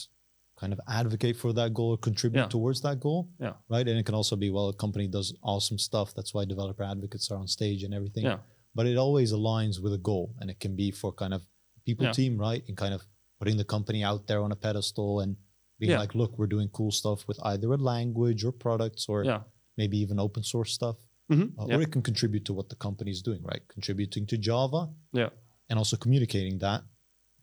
kind 0.62 0.72
of 0.74 0.80
advocate 1.02 1.36
for 1.42 1.50
that 1.60 1.70
goal 1.78 1.90
or 1.94 1.98
contribute 2.08 2.42
Yeah. 2.42 2.54
towards 2.56 2.78
that 2.86 2.96
goal, 3.06 3.20
Yeah. 3.44 3.54
right? 3.74 3.86
And 3.90 3.96
it 4.00 4.04
can 4.08 4.14
also 4.20 4.36
be, 4.44 4.48
well, 4.56 4.68
a 4.74 4.74
company 4.84 5.06
does 5.18 5.28
awesome 5.52 5.78
stuff. 5.88 6.08
That's 6.16 6.32
why 6.34 6.42
developer 6.54 6.84
advocates 6.94 7.26
are 7.30 7.38
on 7.44 7.48
stage 7.58 7.80
and 7.86 7.92
everything. 7.98 8.24
Yeah. 8.30 8.38
But 8.78 8.84
it 8.92 8.96
always 9.06 9.30
aligns 9.40 9.76
with 9.84 9.92
a 10.00 10.02
goal 10.10 10.24
and 10.40 10.46
it 10.52 10.58
can 10.64 10.72
be 10.82 10.88
for 11.00 11.10
kind 11.22 11.32
of 11.36 11.40
people 11.86 12.04
Yeah. 12.06 12.12
team, 12.20 12.32
right? 12.46 12.62
And 12.68 12.76
kind 12.84 12.94
of 12.98 13.00
putting 13.40 13.56
the 13.62 13.68
company 13.76 14.00
out 14.10 14.22
there 14.28 14.40
on 14.46 14.50
a 14.52 14.56
pedestal 14.66 15.12
and 15.20 15.36
being 15.78 15.90
Yeah. 15.92 15.98
like, 15.98 16.14
look, 16.14 16.38
we're 16.38 16.46
doing 16.56 16.68
cool 16.68 16.90
stuff 16.90 17.26
with 17.28 17.38
either 17.44 17.72
a 17.72 17.76
language 17.76 18.44
or 18.44 18.52
products 18.52 19.08
or 19.08 19.24
Yeah. 19.24 19.42
maybe 19.76 19.98
even 19.98 20.18
open 20.20 20.42
source 20.42 20.72
stuff 20.72 20.96
Mhm. 21.30 21.58
uh, 21.58 21.66
Yeah. 21.68 21.76
or 21.76 21.82
it 21.82 21.90
can 21.92 22.02
contribute 22.02 22.44
to 22.46 22.52
what 22.52 22.68
the 22.68 22.76
company 22.76 23.10
is 23.10 23.22
doing, 23.22 23.42
right? 23.42 23.62
Contributing 23.68 24.26
to 24.26 24.36
Java 24.38 24.88
Yeah. 25.12 25.30
and 25.68 25.78
also 25.78 25.96
communicating 25.96 26.58
that 26.58 26.84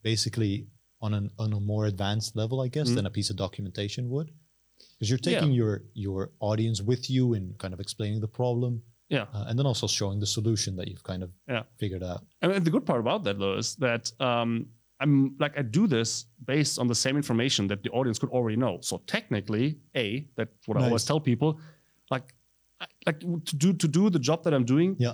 basically 0.04 0.68
on 1.02 1.14
an 1.14 1.32
on 1.40 1.52
a 1.54 1.60
more 1.60 1.86
advanced 1.88 2.36
level, 2.36 2.62
I 2.62 2.68
guess, 2.68 2.90
Mhm. 2.90 2.96
than 2.96 3.06
a 3.08 3.10
piece 3.10 3.30
of 3.32 3.36
documentation 3.36 4.10
would. 4.10 4.32
Because 4.94 5.10
you're 5.10 5.18
taking 5.32 5.52
your 5.52 5.84
your 5.94 6.32
audience 6.40 6.82
with 6.82 7.10
you 7.10 7.34
and 7.34 7.58
kind 7.58 7.74
of 7.74 7.80
explaining 7.80 8.22
the 8.22 8.28
problem, 8.28 8.84
Yeah. 9.10 9.26
uh, 9.34 9.46
and 9.48 9.58
then 9.58 9.66
also 9.66 9.88
showing 9.88 10.20
the 10.20 10.28
solution 10.28 10.76
that 10.78 10.88
you've 10.88 11.04
kind 11.04 11.24
of 11.24 11.32
figured 11.78 12.04
out. 12.04 12.26
And 12.42 12.64
the 12.66 12.72
good 12.72 12.86
part 12.86 13.00
about 13.00 13.24
that 13.26 13.38
though 13.40 13.58
is 13.58 13.76
that 13.78 14.12
um, 14.22 14.70
I'm 15.02 15.36
like 15.40 15.58
I 15.58 15.64
do 15.64 15.88
this 15.88 16.26
based 16.46 16.80
on 16.80 16.88
the 16.88 16.96
same 16.96 17.18
information 17.18 17.68
that 17.68 17.84
the 17.84 17.90
audience 17.90 18.20
could 18.20 18.30
already 18.30 18.58
know. 18.58 18.80
So 18.82 19.02
technically, 19.08 19.78
a 19.96 20.28
that's 20.36 20.68
what 20.68 20.78
I 20.78 20.86
always 20.86 21.06
tell 21.06 21.20
people, 21.20 21.60
like 22.10 22.34
like 23.06 23.20
to 23.20 23.56
do 23.56 23.74
to 23.74 23.88
do 23.88 24.10
the 24.10 24.20
job 24.20 24.44
that 24.44 24.54
I'm 24.54 24.66
doing. 24.66 24.96
Yeah. 25.00 25.14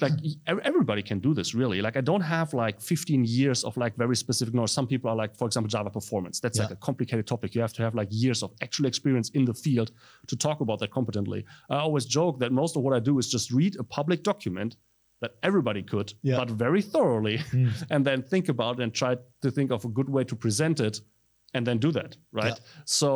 like 0.00 0.12
everybody 0.46 1.00
can 1.00 1.20
do 1.20 1.32
this 1.32 1.54
really 1.54 1.80
like 1.80 1.96
i 1.96 2.00
don't 2.00 2.20
have 2.20 2.52
like 2.52 2.80
15 2.80 3.24
years 3.24 3.62
of 3.62 3.76
like 3.76 3.94
very 3.96 4.16
specific 4.16 4.52
knowledge 4.52 4.72
some 4.72 4.86
people 4.86 5.08
are 5.08 5.14
like 5.14 5.36
for 5.36 5.46
example 5.46 5.68
java 5.68 5.90
performance 5.90 6.40
that's 6.40 6.58
like 6.58 6.72
a 6.72 6.76
complicated 6.76 7.24
topic 7.24 7.54
you 7.54 7.60
have 7.60 7.72
to 7.72 7.82
have 7.82 7.94
like 7.94 8.08
years 8.10 8.42
of 8.42 8.50
actual 8.60 8.86
experience 8.86 9.30
in 9.30 9.44
the 9.44 9.54
field 9.54 9.92
to 10.26 10.34
talk 10.36 10.60
about 10.60 10.80
that 10.80 10.90
competently 10.90 11.44
i 11.70 11.76
always 11.76 12.04
joke 12.04 12.40
that 12.40 12.50
most 12.50 12.76
of 12.76 12.82
what 12.82 12.94
i 12.94 12.98
do 12.98 13.18
is 13.20 13.28
just 13.28 13.52
read 13.52 13.76
a 13.78 13.84
public 13.84 14.24
document 14.24 14.76
that 15.22 15.32
everybody 15.42 15.82
could 15.82 16.12
Yeah. 16.22 16.36
but 16.40 16.50
very 16.50 16.82
thoroughly 16.82 17.38
Mm. 17.38 17.70
and 17.92 18.04
then 18.04 18.22
think 18.22 18.48
about 18.48 18.80
and 18.80 18.92
try 18.92 19.16
to 19.44 19.50
think 19.50 19.70
of 19.72 19.84
a 19.84 19.88
good 19.98 20.08
way 20.16 20.24
to 20.24 20.36
present 20.36 20.80
it 20.80 21.00
and 21.54 21.66
then 21.66 21.78
do 21.78 21.90
that 21.92 22.16
right 22.32 22.58
so 22.84 23.10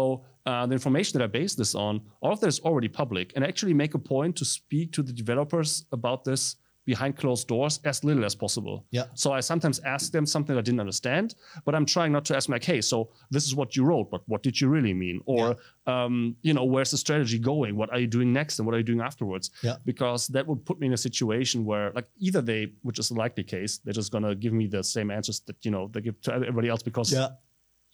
uh, 0.46 0.64
the 0.68 0.74
information 0.80 1.18
that 1.18 1.24
i 1.24 1.30
base 1.40 1.54
this 1.56 1.74
on 1.74 2.00
all 2.22 2.32
of 2.32 2.40
that 2.40 2.48
is 2.48 2.60
already 2.60 2.88
public 2.88 3.32
and 3.34 3.44
I 3.44 3.48
actually 3.48 3.74
make 3.74 3.94
a 3.94 3.98
point 4.14 4.36
to 4.36 4.44
speak 4.44 4.92
to 4.92 5.02
the 5.02 5.12
developers 5.22 5.70
about 5.98 6.24
this 6.24 6.56
behind 6.86 7.16
closed 7.16 7.48
doors 7.48 7.80
as 7.84 8.02
little 8.04 8.24
as 8.24 8.34
possible. 8.34 8.84
Yeah. 8.92 9.04
So 9.14 9.32
I 9.32 9.40
sometimes 9.40 9.80
ask 9.80 10.12
them 10.12 10.24
something 10.24 10.56
I 10.56 10.62
didn't 10.62 10.80
understand, 10.80 11.34
but 11.64 11.74
I'm 11.74 11.84
trying 11.84 12.12
not 12.12 12.24
to 12.26 12.36
ask 12.36 12.46
them 12.46 12.52
like, 12.52 12.64
hey, 12.64 12.80
so 12.80 13.10
this 13.30 13.44
is 13.44 13.54
what 13.54 13.76
you 13.76 13.84
wrote, 13.84 14.10
but 14.10 14.22
what 14.26 14.42
did 14.42 14.58
you 14.60 14.68
really 14.68 14.94
mean? 14.94 15.20
Or, 15.26 15.56
um, 15.86 16.36
you 16.42 16.54
know, 16.54 16.64
where's 16.64 16.92
the 16.92 16.96
strategy 16.96 17.38
going? 17.38 17.76
What 17.76 17.92
are 17.92 17.98
you 17.98 18.06
doing 18.06 18.32
next 18.32 18.58
and 18.58 18.66
what 18.66 18.74
are 18.74 18.78
you 18.78 18.84
doing 18.84 19.00
afterwards? 19.00 19.50
Yeah. 19.62 19.76
Because 19.84 20.28
that 20.28 20.46
would 20.46 20.64
put 20.64 20.78
me 20.80 20.86
in 20.86 20.92
a 20.92 20.96
situation 20.96 21.64
where 21.64 21.90
like 21.92 22.06
either 22.18 22.40
they, 22.40 22.72
which 22.82 22.98
is 22.98 23.08
the 23.08 23.14
likely 23.14 23.44
case, 23.44 23.78
they're 23.78 23.92
just 23.92 24.12
gonna 24.12 24.34
give 24.34 24.52
me 24.52 24.66
the 24.66 24.82
same 24.82 25.10
answers 25.10 25.40
that, 25.40 25.64
you 25.64 25.72
know, 25.72 25.88
they 25.92 26.00
give 26.00 26.20
to 26.22 26.32
everybody 26.32 26.68
else 26.68 26.82
because 26.82 27.12
Yeah. 27.12 27.30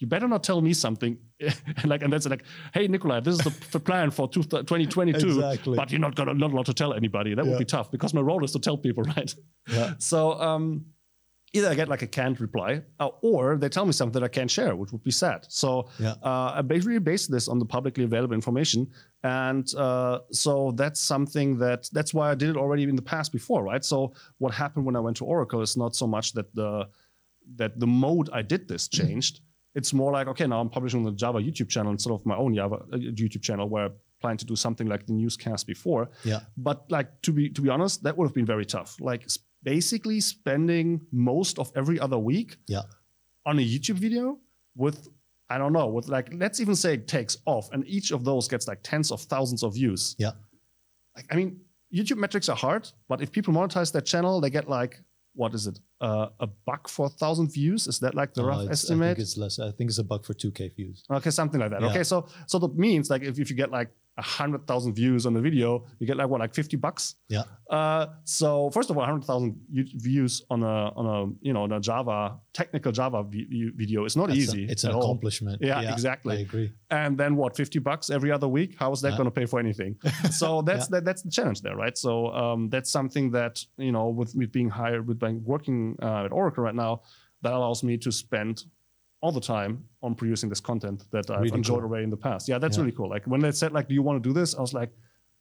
You 0.02 0.08
better 0.08 0.26
not 0.26 0.42
tell 0.42 0.60
me 0.60 0.72
something 0.74 1.16
like 1.84 2.02
and 2.02 2.12
that's 2.12 2.26
like 2.34 2.42
hey 2.74 2.88
nicolai 2.88 3.20
this 3.26 3.34
is 3.38 3.42
the, 3.72 3.78
plan 3.80 4.10
for 4.10 4.24
two, 4.28 4.42
2022 4.42 5.26
Exactly. 5.28 5.76
but 5.76 5.90
you're 5.92 6.00
not 6.06 6.14
gonna 6.16 6.34
not 6.34 6.50
allowed 6.52 6.66
to 6.66 6.74
tell 6.82 6.92
anybody 6.92 7.30
that 7.36 7.44
would 7.46 7.58
be 7.58 7.64
tough 7.76 7.88
because 7.96 8.12
my 8.18 8.20
role 8.30 8.42
is 8.44 8.50
to 8.56 8.58
tell 8.58 8.76
people 8.86 9.02
right 9.16 9.32
Yeah. 9.76 9.94
so 9.98 10.18
um 10.48 10.64
either 11.56 11.68
i 11.72 11.74
get 11.80 11.88
like 11.94 12.02
a 12.02 12.10
canned 12.18 12.38
reply 12.46 12.70
uh, 13.02 13.10
or 13.30 13.42
they 13.62 13.68
tell 13.76 13.86
me 13.90 13.92
something 13.92 14.16
that 14.20 14.24
i 14.30 14.32
can't 14.38 14.50
share 14.58 14.72
which 14.80 14.90
would 14.92 15.04
be 15.10 15.14
sad 15.24 15.40
so 15.48 15.68
Yeah. 16.06 16.14
uh, 16.30 16.50
i 16.58 16.62
basically 16.62 16.98
based 17.12 17.30
this 17.34 17.46
on 17.52 17.58
the 17.62 17.68
publicly 17.76 18.04
available 18.10 18.34
information 18.42 18.80
and 19.44 19.66
uh, 19.86 20.14
so 20.44 20.52
that's 20.80 21.00
something 21.12 21.48
that 21.64 21.80
that's 21.96 22.12
why 22.16 22.26
i 22.32 22.34
did 22.42 22.48
it 22.52 22.56
already 22.62 22.82
in 22.94 22.96
the 23.02 23.08
past 23.14 23.28
before 23.38 23.60
right 23.70 23.84
so 23.92 23.96
what 24.42 24.52
happened 24.62 24.84
when 24.86 24.96
i 25.00 25.02
went 25.06 25.16
to 25.20 25.24
oracle 25.34 25.60
is 25.68 25.76
not 25.82 25.92
so 26.02 26.06
much 26.16 26.26
that 26.38 26.48
the 26.60 26.70
that 27.60 27.72
the 27.84 27.90
mode 28.06 28.28
I 28.40 28.42
did 28.52 28.62
this 28.72 28.84
changed. 29.00 29.34
It's 29.74 29.92
more 29.92 30.12
like, 30.12 30.26
okay, 30.28 30.46
now 30.46 30.60
I'm 30.60 30.68
publishing 30.68 31.00
on 31.00 31.04
the 31.06 31.12
Java 31.12 31.38
YouTube 31.38 31.68
channel 31.68 31.92
instead 31.92 32.12
of 32.12 32.24
my 32.26 32.36
own 32.36 32.54
Java 32.54 32.76
uh, 32.92 32.96
YouTube 32.96 33.42
channel 33.42 33.68
where 33.68 33.86
I 33.86 33.90
plan 34.20 34.36
to 34.36 34.44
do 34.46 34.54
something 34.56 34.86
like 34.86 35.06
the 35.06 35.12
newscast 35.14 35.66
before. 35.66 36.10
Yeah. 36.24 36.40
But 36.56 36.84
like 36.90 37.08
to 37.22 37.32
be 37.32 37.48
to 37.50 37.60
be 37.62 37.68
honest, 37.70 38.02
that 38.04 38.16
would 38.16 38.26
have 38.26 38.34
been 38.34 38.46
very 38.46 38.66
tough. 38.66 38.96
Like 39.00 39.26
basically 39.62 40.20
spending 40.20 41.00
most 41.12 41.58
of 41.58 41.70
every 41.74 41.98
other 42.00 42.18
week 42.18 42.56
Yeah. 42.68 42.82
on 43.46 43.58
a 43.58 43.62
YouTube 43.62 43.94
video 43.96 44.38
with 44.76 45.08
I 45.48 45.58
don't 45.58 45.72
know, 45.72 45.86
with 45.88 46.08
like 46.08 46.32
let's 46.34 46.60
even 46.60 46.74
say 46.76 46.94
it 46.94 47.08
takes 47.08 47.36
off 47.46 47.70
and 47.72 47.86
each 47.86 48.10
of 48.10 48.24
those 48.24 48.48
gets 48.48 48.66
like 48.68 48.80
tens 48.82 49.10
of 49.10 49.20
thousands 49.22 49.62
of 49.62 49.74
views. 49.74 50.14
Yeah. 50.18 50.32
Like 51.16 51.26
I 51.30 51.36
mean, 51.36 51.60
YouTube 51.94 52.16
metrics 52.18 52.48
are 52.48 52.56
hard, 52.56 52.88
but 53.08 53.20
if 53.20 53.30
people 53.32 53.52
monetize 53.54 53.90
their 53.92 54.02
channel, 54.02 54.40
they 54.40 54.50
get 54.50 54.68
like 54.68 55.02
what 55.34 55.54
is 55.54 55.66
it? 55.66 55.78
Uh, 56.00 56.28
a 56.40 56.46
buck 56.46 56.88
for 56.88 57.06
a 57.06 57.08
thousand 57.08 57.48
views? 57.52 57.86
Is 57.86 57.98
that 58.00 58.14
like 58.14 58.34
the 58.34 58.42
Uh, 58.42 58.46
rough 58.48 58.60
it's- 58.62 58.70
I 58.70 58.72
estimate? 58.72 59.16
think 59.16 59.24
it's 59.26 59.36
less. 59.36 59.58
I 59.58 59.70
think 59.70 59.88
it's 59.90 59.98
a 59.98 60.04
buck 60.04 60.24
for 60.24 60.34
2K 60.34 60.68
views. 60.76 61.04
Okay, 61.10 61.30
something 61.30 61.60
like 61.60 61.70
that. 61.70 61.80
Yeah. 61.80 61.88
Okay, 61.90 62.04
so 62.04 62.26
so 62.46 62.58
that 62.58 62.76
means 62.76 63.08
like 63.10 63.22
if, 63.22 63.38
if 63.38 63.48
you 63.50 63.56
get 63.56 63.70
like 63.70 63.90
hundred 64.18 64.66
thousand 64.66 64.94
views 64.94 65.24
on 65.26 65.32
the 65.32 65.40
video, 65.40 65.84
you 65.98 66.06
get 66.06 66.16
like 66.16 66.28
what, 66.28 66.40
like 66.40 66.54
fifty 66.54 66.76
bucks? 66.76 67.14
Yeah. 67.28 67.44
Uh, 67.70 68.06
so 68.24 68.70
first 68.70 68.90
of 68.90 68.98
all, 68.98 69.04
hundred 69.04 69.24
thousand 69.24 69.56
views 69.70 70.42
on 70.50 70.62
a 70.62 70.66
on 70.94 71.06
a 71.06 71.46
you 71.46 71.52
know 71.52 71.62
on 71.62 71.72
a 71.72 71.80
Java 71.80 72.36
technical 72.52 72.92
Java 72.92 73.22
vi- 73.22 73.70
video 73.74 74.04
is 74.04 74.16
not 74.16 74.28
That's 74.28 74.38
a- 74.38 74.42
easy. 74.42 74.64
it's 74.68 74.84
an 74.84 74.92
all. 74.92 75.02
accomplishment. 75.02 75.62
Yeah, 75.62 75.92
exactly. 75.92 76.36
I 76.36 76.40
agree. 76.40 76.72
And 76.90 77.16
then 77.16 77.36
what, 77.36 77.56
fifty 77.56 77.78
bucks 77.78 78.10
every 78.10 78.30
other 78.30 78.48
week? 78.48 78.76
How 78.78 78.92
is 78.92 79.00
that 79.00 79.12
Yeah. 79.12 79.16
going 79.18 79.26
to 79.28 79.30
pay 79.40 79.46
for 79.46 79.58
anything? 79.58 79.96
so 80.30 80.60
that's 80.62 80.88
that, 80.88 81.04
that's 81.04 81.22
the 81.22 81.30
challenge 81.30 81.62
there, 81.62 81.76
right? 81.76 81.96
So 81.96 82.32
um, 82.34 82.68
that's 82.68 82.90
something 82.90 83.30
that 83.30 83.64
you 83.78 83.92
know 83.92 84.08
with 84.08 84.34
me 84.36 84.44
being 84.46 84.68
hired 84.68 85.08
with 85.08 85.18
being 85.18 85.42
working 85.44 85.96
uh, 86.02 86.24
at 86.26 86.32
Oracle 86.32 86.64
right 86.64 86.74
now, 86.74 87.02
that 87.40 87.52
allows 87.54 87.82
me 87.82 87.96
to 87.98 88.12
spend 88.12 88.64
all 89.22 89.32
the 89.32 89.40
time 89.40 89.84
on 90.02 90.14
producing 90.14 90.48
this 90.50 90.60
content 90.60 91.04
that 91.12 91.30
I've 91.30 91.40
Really 91.42 91.56
enjoyed 91.56 91.78
cool. 91.80 91.84
already 91.88 92.04
in 92.04 92.10
the 92.10 92.16
past. 92.28 92.48
Yeah, 92.48 92.58
that's 92.58 92.76
Yeah. 92.76 92.82
really 92.82 92.96
cool. 92.96 93.08
Like 93.08 93.24
when 93.26 93.40
they 93.40 93.52
said 93.52 93.72
like, 93.72 93.86
"Do 93.88 93.94
you 93.94 94.02
want 94.02 94.22
to 94.22 94.28
do 94.28 94.34
this?" 94.34 94.54
I 94.54 94.60
was 94.60 94.74
like, 94.74 94.90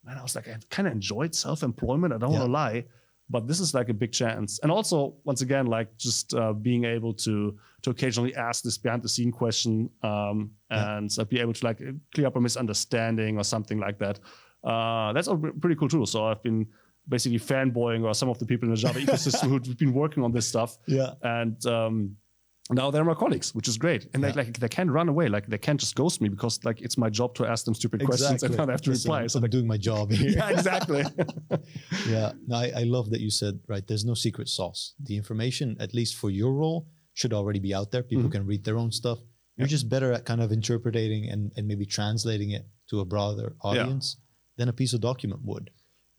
"Man, 0.06 0.17
I 0.17 0.22
was 0.22 0.36
like, 0.36 0.48
I 0.48 0.56
kind 0.70 0.88
of 0.88 0.94
enjoyed 0.94 1.34
self-employment. 1.36 2.13
I 2.13 2.17
don't 2.17 2.32
want 2.32 2.46
to 2.46 2.52
lie." 2.52 2.86
But 3.30 3.48
this 3.48 3.60
is 3.60 3.74
like 3.74 3.89
a 3.89 3.94
big 3.94 4.12
chance, 4.12 4.60
and 4.62 4.72
also 4.72 5.15
once 5.24 5.41
again, 5.41 5.65
like 5.65 5.89
just 5.98 6.34
uh, 6.34 6.54
being 6.54 6.84
able 6.86 7.13
to 7.26 7.58
to 7.84 7.89
occasionally 7.89 8.36
ask 8.36 8.62
this 8.63 8.78
behind 8.78 9.02
the 9.02 9.10
scene 9.10 9.32
question 9.32 9.89
um, 10.04 10.52
Yeah. 10.70 10.98
and 10.98 11.10
uh, 11.17 11.24
be 11.26 11.39
able 11.39 11.54
to 11.54 11.65
like 11.65 11.80
clear 12.13 12.28
up 12.28 12.36
a 12.36 12.41
misunderstanding 12.41 13.38
or 13.39 13.44
something 13.44 13.80
like 13.80 13.98
that. 14.00 14.20
Uh, 14.63 15.12
that's 15.13 15.28
all 15.28 15.38
pretty 15.38 15.76
cool 15.76 15.88
too. 15.89 16.06
So 16.06 16.26
I've 16.26 16.44
been 16.44 16.67
basically 17.10 17.39
fanboying 17.39 18.04
or 18.04 18.13
some 18.13 18.30
of 18.30 18.38
the 18.38 18.46
people 18.46 18.67
in 18.70 18.76
the 18.76 18.82
Java 18.84 19.00
ecosystem 19.06 19.48
who've 19.50 19.78
been 19.78 19.94
working 19.94 20.24
on 20.24 20.32
this 20.32 20.48
stuff, 20.48 20.78
Yeah. 20.88 21.13
and 21.24 21.58
um, 21.65 22.15
now 22.72 22.90
they're 22.92 23.04
my 23.04 23.14
colleagues, 23.14 23.54
which 23.54 23.68
is 23.68 23.78
great. 23.78 24.08
And 24.14 24.22
Yeah. 24.24 24.32
they 24.32 24.44
like 24.44 24.60
they 24.60 24.68
can't 24.70 24.92
run 24.92 25.10
away, 25.10 25.28
like 25.30 25.48
they 25.48 25.58
can't 25.58 25.80
just 25.80 25.96
ghost 25.96 26.22
me 26.22 26.30
because 26.30 26.64
like 26.64 26.82
it's 26.82 26.98
my 26.98 27.10
job 27.10 27.36
to 27.36 27.46
ask 27.46 27.66
them 27.66 27.74
stupid 27.74 28.04
questions 28.06 28.44
and 28.44 28.56
not 28.58 28.70
have 28.70 28.82
to 28.84 28.92
Listen, 28.92 29.10
reply. 29.10 29.22
I'm, 29.24 29.30
So 29.30 29.38
I'm 29.40 29.44
they, 29.44 29.48
doing 29.50 29.68
my 29.68 29.78
job 29.78 30.12
here. 30.12 30.30
yeah, 30.38 30.50
exactly. 30.50 31.04
yeah. 32.10 32.32
No, 32.48 32.56
I, 32.58 32.72
I 32.78 32.84
love 32.84 33.10
that 33.12 33.22
you 33.22 33.30
said, 33.30 33.60
right, 33.68 33.86
there's 33.88 34.06
no 34.06 34.14
secret 34.14 34.48
sauce. 34.50 34.94
The 35.04 35.16
information, 35.18 35.76
at 35.80 35.94
least 35.94 36.16
for 36.16 36.30
your 36.30 36.54
role, 36.54 36.88
should 37.14 37.34
already 37.34 37.60
be 37.60 37.74
out 37.74 37.92
there. 37.92 38.04
People 38.04 38.30
Mhm. 38.30 38.32
can 38.32 38.46
read 38.46 38.64
their 38.64 38.78
own 38.78 38.92
stuff. 38.92 39.20
You're 39.58 39.68
just 39.68 39.90
better 39.90 40.12
at 40.14 40.26
kind 40.26 40.42
of 40.42 40.52
interpreting 40.52 41.30
and, 41.30 41.52
and 41.56 41.68
maybe 41.68 41.86
translating 41.86 42.52
it 42.52 42.66
to 42.90 43.00
a 43.02 43.06
broader 43.06 43.56
audience 43.62 44.18
than 44.58 44.70
a 44.70 44.74
piece 44.74 44.94
of 44.94 45.02
document 45.02 45.42
would. 45.44 45.70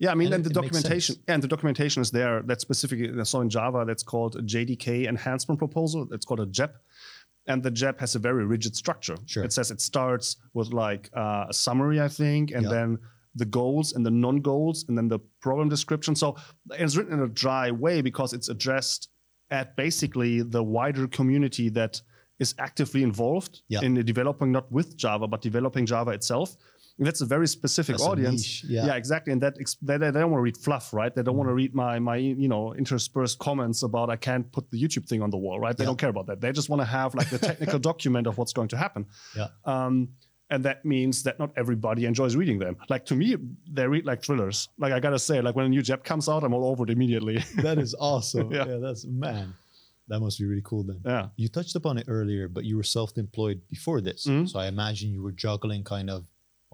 Yeah, 0.02 0.10
I 0.10 0.16
mean, 0.16 0.26
And 0.26 0.34
and, 0.34 0.44
the 0.44 0.50
documentation 0.50 1.14
and 1.28 1.40
the 1.44 1.46
documentation 1.54 2.02
is 2.02 2.10
there. 2.10 2.42
That's 2.48 2.62
specifically 2.68 3.24
so 3.24 3.40
in 3.40 3.48
Java. 3.48 3.84
That's 3.86 4.02
called 4.02 4.34
a 4.34 4.42
JDK 4.42 5.06
enhancement 5.06 5.58
proposal. 5.64 6.08
It's 6.10 6.26
called 6.26 6.40
a 6.40 6.46
JEP, 6.46 6.74
and 7.46 7.62
the 7.62 7.70
JEP 7.70 8.00
has 8.00 8.16
a 8.16 8.18
very 8.18 8.44
rigid 8.44 8.74
structure. 8.74 9.16
Sure. 9.26 9.44
It 9.44 9.52
says 9.52 9.70
it 9.70 9.80
starts 9.80 10.26
with 10.54 10.72
like 10.72 11.08
uh, 11.16 11.46
a 11.52 11.54
summary, 11.54 12.00
I 12.00 12.08
think, 12.08 12.50
and 12.50 12.64
Yeah. 12.64 12.70
then 12.76 12.98
the 13.42 13.44
goals 13.44 13.92
and 13.94 14.04
the 14.04 14.10
non-goals, 14.10 14.86
and 14.88 14.98
then 14.98 15.06
the 15.08 15.20
problem 15.40 15.68
description. 15.68 16.16
So 16.16 16.36
it's 16.82 16.96
written 16.96 17.14
in 17.18 17.20
a 17.20 17.28
dry 17.44 17.70
way 17.70 18.02
because 18.02 18.32
it's 18.32 18.48
addressed 18.48 19.08
at 19.50 19.76
basically 19.76 20.42
the 20.42 20.64
wider 20.64 21.06
community 21.06 21.68
that 21.80 22.02
is 22.40 22.54
actively 22.58 23.02
involved 23.04 23.62
Yeah. 23.68 23.82
in 23.86 23.94
developing 24.04 24.50
not 24.50 24.66
with 24.72 24.96
Java 24.96 25.28
but 25.28 25.42
developing 25.42 25.86
Java 25.86 26.10
itself. 26.10 26.56
And 26.98 27.06
that's 27.06 27.20
a 27.22 27.26
very 27.26 27.48
specific 27.48 27.94
That's 27.96 28.02
audience. 28.06 28.42
niche, 28.42 28.64
yeah. 28.68 28.94
exactly. 28.94 29.32
And 29.32 29.40
that 29.42 29.54
ex- 29.58 29.76
they, 29.82 29.96
they 29.96 30.10
don't 30.10 30.30
want 30.30 30.40
to 30.40 30.44
read 30.50 30.56
fluff, 30.58 30.92
right? 30.92 31.12
They 31.14 31.22
don't 31.22 31.36
want 31.36 31.48
to 31.48 31.52
Mm-hmm. 31.52 31.56
read 31.56 31.74
my 31.74 31.98
my 31.98 32.16
you 32.16 32.48
know 32.48 32.74
interspersed 32.74 33.38
comments 33.38 33.82
about 33.82 34.10
I 34.10 34.16
can't 34.16 34.50
put 34.52 34.70
the 34.70 34.78
YouTube 34.82 35.06
thing 35.08 35.22
on 35.22 35.30
the 35.30 35.38
wall, 35.38 35.58
right? 35.58 35.76
They 35.76 35.84
Yeah. 35.84 35.86
don't 35.90 35.98
care 35.98 36.10
about 36.10 36.26
that. 36.26 36.40
They 36.40 36.52
just 36.52 36.68
want 36.68 36.80
to 36.82 36.86
have 36.86 37.14
like 37.14 37.30
the 37.30 37.38
technical 37.50 37.78
document 37.78 38.26
of 38.26 38.36
what's 38.38 38.52
going 38.52 38.68
to 38.68 38.76
happen. 38.76 39.06
Yeah. 39.36 39.48
Um, 39.64 40.08
and 40.50 40.62
that 40.66 40.84
means 40.84 41.22
that 41.22 41.38
not 41.38 41.50
everybody 41.56 42.04
enjoys 42.04 42.36
reading 42.36 42.58
them. 42.58 42.76
Like 42.90 43.06
to 43.06 43.14
me, 43.16 43.36
they 43.72 43.86
read 43.86 44.04
like 44.04 44.22
thrillers. 44.22 44.68
Like 44.78 44.92
I 44.92 45.00
gotta 45.00 45.18
say, 45.18 45.40
like 45.40 45.56
when 45.56 45.64
a 45.64 45.68
new 45.70 45.80
JEP 45.82 46.04
comes 46.04 46.28
out, 46.28 46.44
I'm 46.44 46.52
all 46.52 46.66
over 46.66 46.84
it 46.84 46.90
immediately. 46.90 47.42
That 47.62 47.78
is 47.78 47.94
awesome. 47.98 48.52
Yeah. 48.52 48.66
yeah. 48.68 48.76
that's 48.76 49.06
man. 49.06 49.54
That 50.08 50.20
must 50.20 50.38
be 50.38 50.44
really 50.44 50.62
cool 50.64 50.82
then. 50.82 51.00
yeah. 51.06 51.28
You 51.36 51.48
touched 51.48 51.74
upon 51.74 51.96
it 51.96 52.04
earlier, 52.08 52.48
but 52.48 52.64
you 52.64 52.76
were 52.76 52.82
self-employed 52.82 53.62
before 53.70 54.00
this. 54.02 54.26
Mhm. 54.26 54.46
So 54.50 54.58
I 54.58 54.66
imagine 54.66 55.10
you 55.10 55.22
were 55.22 55.32
juggling 55.32 55.84
kind 55.84 56.10
of 56.10 56.26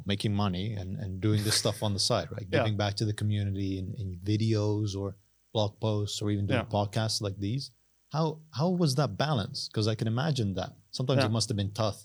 making 0.06 0.32
money 0.34 0.74
and, 0.74 0.96
and 0.98 1.20
doing 1.20 1.42
this 1.44 1.56
stuff 1.56 1.82
on 1.82 1.92
the 1.94 2.00
side, 2.00 2.28
right? 2.32 2.46
Yeah. 2.50 2.58
Giving 2.60 2.76
back 2.76 2.94
to 2.96 3.04
the 3.04 3.12
community 3.12 3.78
in, 3.78 3.94
in 3.98 4.18
videos 4.24 4.96
or 4.96 5.16
blog 5.52 5.78
posts 5.80 6.20
or 6.22 6.30
even 6.30 6.46
doing 6.46 6.60
Yeah. 6.60 6.66
podcasts 6.78 7.20
like 7.20 7.38
these. 7.38 7.70
How 8.12 8.38
how 8.50 8.68
was 8.70 8.94
that 8.96 9.16
balance? 9.18 9.68
Because 9.68 9.86
I 9.88 9.94
can 9.94 10.06
imagine 10.08 10.54
that 10.54 10.70
sometimes 10.90 11.20
Yeah. 11.20 11.26
it 11.26 11.32
must 11.32 11.48
have 11.50 11.56
been 11.56 11.72
tough, 11.72 11.98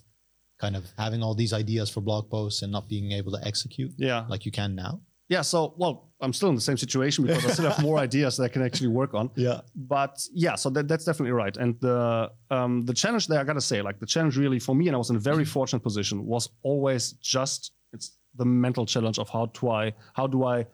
kind 0.58 0.76
of 0.76 0.84
having 0.98 1.22
all 1.22 1.34
these 1.34 1.52
ideas 1.52 1.88
for 1.90 2.00
blog 2.00 2.30
posts 2.30 2.62
and 2.62 2.70
not 2.72 2.88
being 2.88 3.12
able 3.12 3.32
to 3.32 3.40
execute 3.46 3.92
Yeah. 3.96 4.26
like 4.28 4.44
you 4.46 4.52
can 4.52 4.74
now. 4.74 5.00
Yeah. 5.30 5.40
So, 5.42 5.72
well, 5.78 5.94
I'm 6.20 6.34
still 6.34 6.50
in 6.50 6.54
the 6.54 6.60
same 6.60 6.76
situation 6.76 7.24
because 7.26 7.44
I 7.46 7.50
still 7.50 7.70
have 7.70 7.82
more 7.82 7.98
ideas 8.08 8.36
that 8.36 8.44
I 8.44 8.48
can 8.48 8.62
actually 8.62 8.88
work 9.00 9.14
on. 9.14 9.30
Yeah. 9.36 9.60
but 9.74 10.14
yeah, 10.34 10.54
so 10.54 10.68
that, 10.70 10.86
that's 10.88 11.04
definitely 11.06 11.32
right. 11.32 11.56
And 11.56 11.78
the 11.80 12.30
um, 12.50 12.84
the 12.84 12.92
challenge 12.94 13.26
there, 13.28 13.40
I 13.40 13.44
gotta 13.44 13.60
say, 13.72 13.80
like 13.88 13.98
the 14.00 14.06
challenge 14.14 14.36
really 14.36 14.58
for 14.58 14.74
me, 14.74 14.84
and 14.88 14.94
I 14.94 14.98
was 14.98 15.08
in 15.10 15.16
a 15.16 15.24
very 15.32 15.44
fortunate 15.46 15.82
position, 15.82 16.26
was 16.26 16.48
always 16.62 17.12
just 17.36 17.72
it's 17.94 18.18
the 18.36 18.44
mental 18.44 18.84
challenge 18.84 19.18
of 19.18 19.28
how 19.28 19.46
do 19.46 19.70
I 19.70 19.94
how 20.14 20.26
do 20.26 20.44
I 20.44 20.66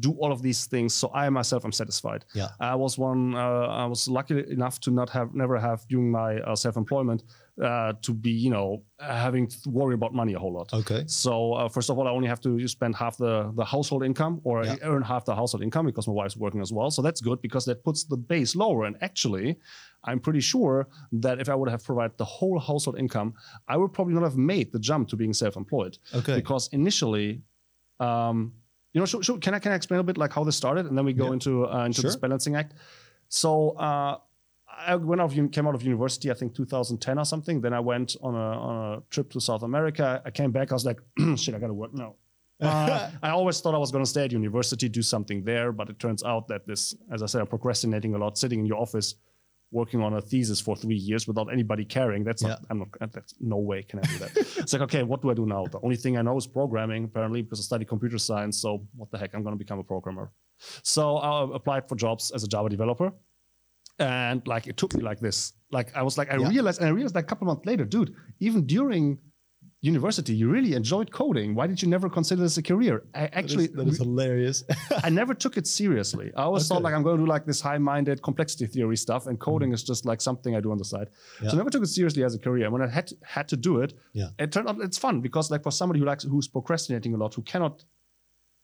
do 0.00 0.12
all 0.20 0.30
of 0.30 0.42
these 0.42 0.66
things 0.66 0.94
so 0.94 1.10
I 1.14 1.28
myself 1.30 1.64
am 1.64 1.72
satisfied. 1.72 2.24
Yeah. 2.34 2.48
I 2.60 2.74
was 2.74 2.98
one. 2.98 3.34
Uh, 3.34 3.66
I 3.82 3.86
was 3.86 4.08
lucky 4.08 4.44
enough 4.50 4.78
to 4.80 4.90
not 4.90 5.08
have 5.10 5.34
never 5.34 5.58
have 5.58 5.86
during 5.88 6.10
my 6.10 6.36
uh, 6.40 6.54
self 6.54 6.76
employment 6.76 7.22
uh, 7.62 7.92
to 8.02 8.12
be 8.12 8.30
you 8.30 8.50
know 8.50 8.82
having 9.00 9.46
to 9.46 9.70
worry 9.70 9.94
about 9.94 10.12
money 10.14 10.34
a 10.34 10.38
whole 10.38 10.52
lot. 10.52 10.72
Okay. 10.74 11.04
So 11.06 11.54
uh, 11.54 11.68
first 11.68 11.88
of 11.90 11.98
all, 11.98 12.06
I 12.06 12.10
only 12.10 12.28
have 12.28 12.40
to 12.42 12.68
spend 12.68 12.94
half 12.94 13.16
the, 13.16 13.50
the 13.54 13.64
household 13.64 14.02
income 14.04 14.40
or 14.44 14.64
Yeah. 14.64 14.76
earn 14.82 15.02
half 15.02 15.24
the 15.24 15.34
household 15.34 15.62
income 15.62 15.86
because 15.86 16.06
my 16.06 16.12
wife's 16.12 16.36
working 16.36 16.60
as 16.60 16.72
well. 16.72 16.90
So 16.90 17.00
that's 17.02 17.20
good 17.20 17.40
because 17.40 17.64
that 17.64 17.82
puts 17.82 18.04
the 18.04 18.16
base 18.16 18.54
lower. 18.56 18.84
And 18.84 18.96
actually, 19.00 19.56
I'm 20.04 20.20
pretty 20.20 20.40
sure 20.40 20.88
that 21.12 21.40
if 21.40 21.48
I 21.48 21.54
would 21.54 21.70
have 21.70 21.82
provided 21.84 22.18
the 22.18 22.24
whole 22.26 22.58
household 22.58 22.98
income, 22.98 23.34
I 23.68 23.76
would 23.78 23.92
probably 23.92 24.14
not 24.14 24.22
have 24.24 24.36
made 24.36 24.70
the 24.72 24.78
jump 24.78 25.08
to 25.08 25.16
being 25.16 25.32
self-employed 25.32 25.98
Okay. 26.14 26.34
because 26.36 26.68
initially, 26.72 27.42
um, 28.00 28.52
you 28.92 29.00
know, 29.00 29.06
should, 29.06 29.24
should, 29.24 29.40
can 29.40 29.54
I 29.54 29.58
can 29.58 29.72
I 29.72 29.74
explain 29.76 30.00
a 30.00 30.02
bit 30.04 30.16
like 30.18 30.32
how 30.32 30.44
this 30.44 30.56
started, 30.56 30.86
and 30.86 30.96
then 30.96 31.04
we 31.04 31.12
go 31.12 31.26
Yeah. 31.26 31.32
into 31.34 31.66
uh, 31.66 31.84
into 31.86 32.02
this 32.02 32.16
balancing 32.16 32.54
act. 32.56 32.74
So 33.28 33.70
uh, 33.70 34.18
I 34.78 34.96
went 34.96 35.20
out 35.20 35.32
came 35.52 35.66
out 35.66 35.74
of 35.74 35.82
university, 35.82 36.30
I 36.30 36.34
think 36.34 36.54
2010 36.54 37.18
or 37.18 37.24
something. 37.24 37.60
Then 37.60 37.72
I 37.72 37.80
went 37.80 38.16
on 38.22 38.34
a 38.34 38.38
on 38.38 38.94
a 38.94 39.00
trip 39.10 39.30
to 39.32 39.40
South 39.40 39.62
America. 39.62 40.22
I 40.24 40.30
came 40.30 40.52
back. 40.52 40.72
I 40.72 40.74
was 40.74 40.84
like, 40.84 41.00
shit, 41.36 41.54
I 41.54 41.58
got 41.58 41.68
to 41.68 41.74
work 41.74 41.94
now. 41.94 42.14
Uh, 42.58 43.10
I 43.22 43.28
always 43.30 43.60
thought 43.60 43.74
I 43.74 43.78
was 43.78 43.90
going 43.90 44.02
to 44.02 44.08
stay 44.08 44.24
at 44.24 44.32
university, 44.32 44.88
do 44.88 45.02
something 45.02 45.44
there, 45.44 45.72
but 45.72 45.90
it 45.90 45.98
turns 45.98 46.24
out 46.24 46.48
that 46.48 46.66
this, 46.66 46.94
as 47.12 47.22
I 47.22 47.26
said, 47.26 47.42
I'm 47.42 47.46
procrastinating 47.48 48.14
a 48.14 48.18
lot, 48.18 48.38
sitting 48.38 48.60
in 48.60 48.64
your 48.64 48.78
office, 48.78 49.16
working 49.72 50.00
on 50.02 50.14
a 50.14 50.22
thesis 50.22 50.58
for 50.58 50.74
three 50.74 50.96
years 50.96 51.28
without 51.28 51.52
anybody 51.52 51.84
caring. 51.84 52.24
That's 52.24 52.42
not, 52.42 52.60
I'm 52.70 52.78
not, 52.78 53.12
that's 53.12 53.34
no 53.40 53.58
way 53.58 53.82
can 53.82 53.98
I 53.98 54.02
do 54.04 54.18
that. 54.20 54.36
it's 54.56 54.72
like, 54.72 54.80
okay, 54.82 55.02
what 55.02 55.20
do 55.20 55.30
I 55.30 55.34
do 55.34 55.44
now? 55.44 55.66
The 55.66 55.80
only 55.82 55.96
thing 55.96 56.16
I 56.16 56.22
know 56.22 56.36
is 56.38 56.46
programming, 56.46 57.04
apparently, 57.04 57.42
because 57.42 57.60
I 57.60 57.62
study 57.62 57.84
computer 57.84 58.16
science. 58.16 58.58
So 58.58 58.86
what 58.94 59.10
the 59.10 59.18
heck, 59.18 59.34
I'm 59.34 59.42
going 59.42 59.54
to 59.54 59.58
become 59.58 59.78
a 59.78 59.84
programmer. 59.84 60.32
So 60.82 61.18
I 61.18 61.54
applied 61.54 61.86
for 61.88 61.96
jobs 61.96 62.30
as 62.30 62.42
a 62.42 62.48
Java 62.48 62.70
developer. 62.70 63.12
And 63.98 64.46
like 64.46 64.66
it 64.66 64.76
took 64.76 64.94
me 64.94 65.02
like 65.02 65.20
this. 65.20 65.52
Like 65.70 65.96
I 65.96 66.02
was 66.02 66.18
like, 66.18 66.30
I 66.30 66.36
Yeah. 66.36 66.48
realized, 66.48 66.80
and 66.80 66.88
I 66.88 66.92
realized 66.92 67.14
like 67.14 67.24
a 67.24 67.28
couple 67.28 67.46
months 67.46 67.64
later, 67.66 67.84
dude, 67.84 68.14
even 68.40 68.66
during 68.66 69.18
university, 69.82 70.34
you 70.34 70.48
really 70.50 70.74
enjoyed 70.74 71.10
coding. 71.12 71.54
Why 71.54 71.66
did 71.66 71.80
you 71.82 71.88
never 71.88 72.08
consider 72.08 72.42
this 72.42 72.56
a 72.58 72.62
career? 72.62 73.04
I 73.14 73.26
actually, 73.32 73.68
that 73.68 73.86
is 73.88 73.98
hilarious. 73.98 74.64
I 75.04 75.10
never 75.10 75.32
took 75.34 75.56
it 75.56 75.66
seriously. 75.66 76.32
I 76.36 76.42
always 76.42 76.66
thought 76.66 76.82
like 76.82 76.94
I'm 76.94 77.02
going 77.02 77.18
to 77.18 77.24
do 77.24 77.28
like 77.28 77.46
this 77.46 77.60
high-minded 77.60 78.22
complexity 78.22 78.66
theory 78.66 78.96
stuff, 78.96 79.26
and 79.26 79.38
mm-hmm. 79.38 79.50
coding 79.50 79.72
is 79.72 79.82
just 79.82 80.04
like 80.04 80.20
something 80.20 80.56
I 80.56 80.60
do 80.60 80.72
on 80.72 80.78
the 80.78 80.84
side. 80.84 81.08
Yeah. 81.42 81.48
So 81.50 81.54
I 81.54 81.58
never 81.58 81.70
took 81.70 81.82
it 81.82 81.88
seriously 81.88 82.24
as 82.24 82.34
a 82.34 82.38
career. 82.38 82.64
And 82.64 82.72
when 82.72 82.82
I 82.82 82.88
had 82.88 83.12
had 83.22 83.48
to 83.48 83.56
do 83.56 83.80
it, 83.80 83.94
Yeah. 84.12 84.28
it 84.38 84.50
turned 84.52 84.68
out 84.68 84.76
it's 84.80 84.98
fun 84.98 85.20
because 85.20 85.50
like 85.50 85.62
for 85.62 85.70
somebody 85.70 86.00
who 86.00 86.06
likes 86.06 86.24
who's 86.24 86.48
procrastinating 86.48 87.14
a 87.14 87.16
lot, 87.16 87.34
who 87.34 87.42
cannot 87.42 87.84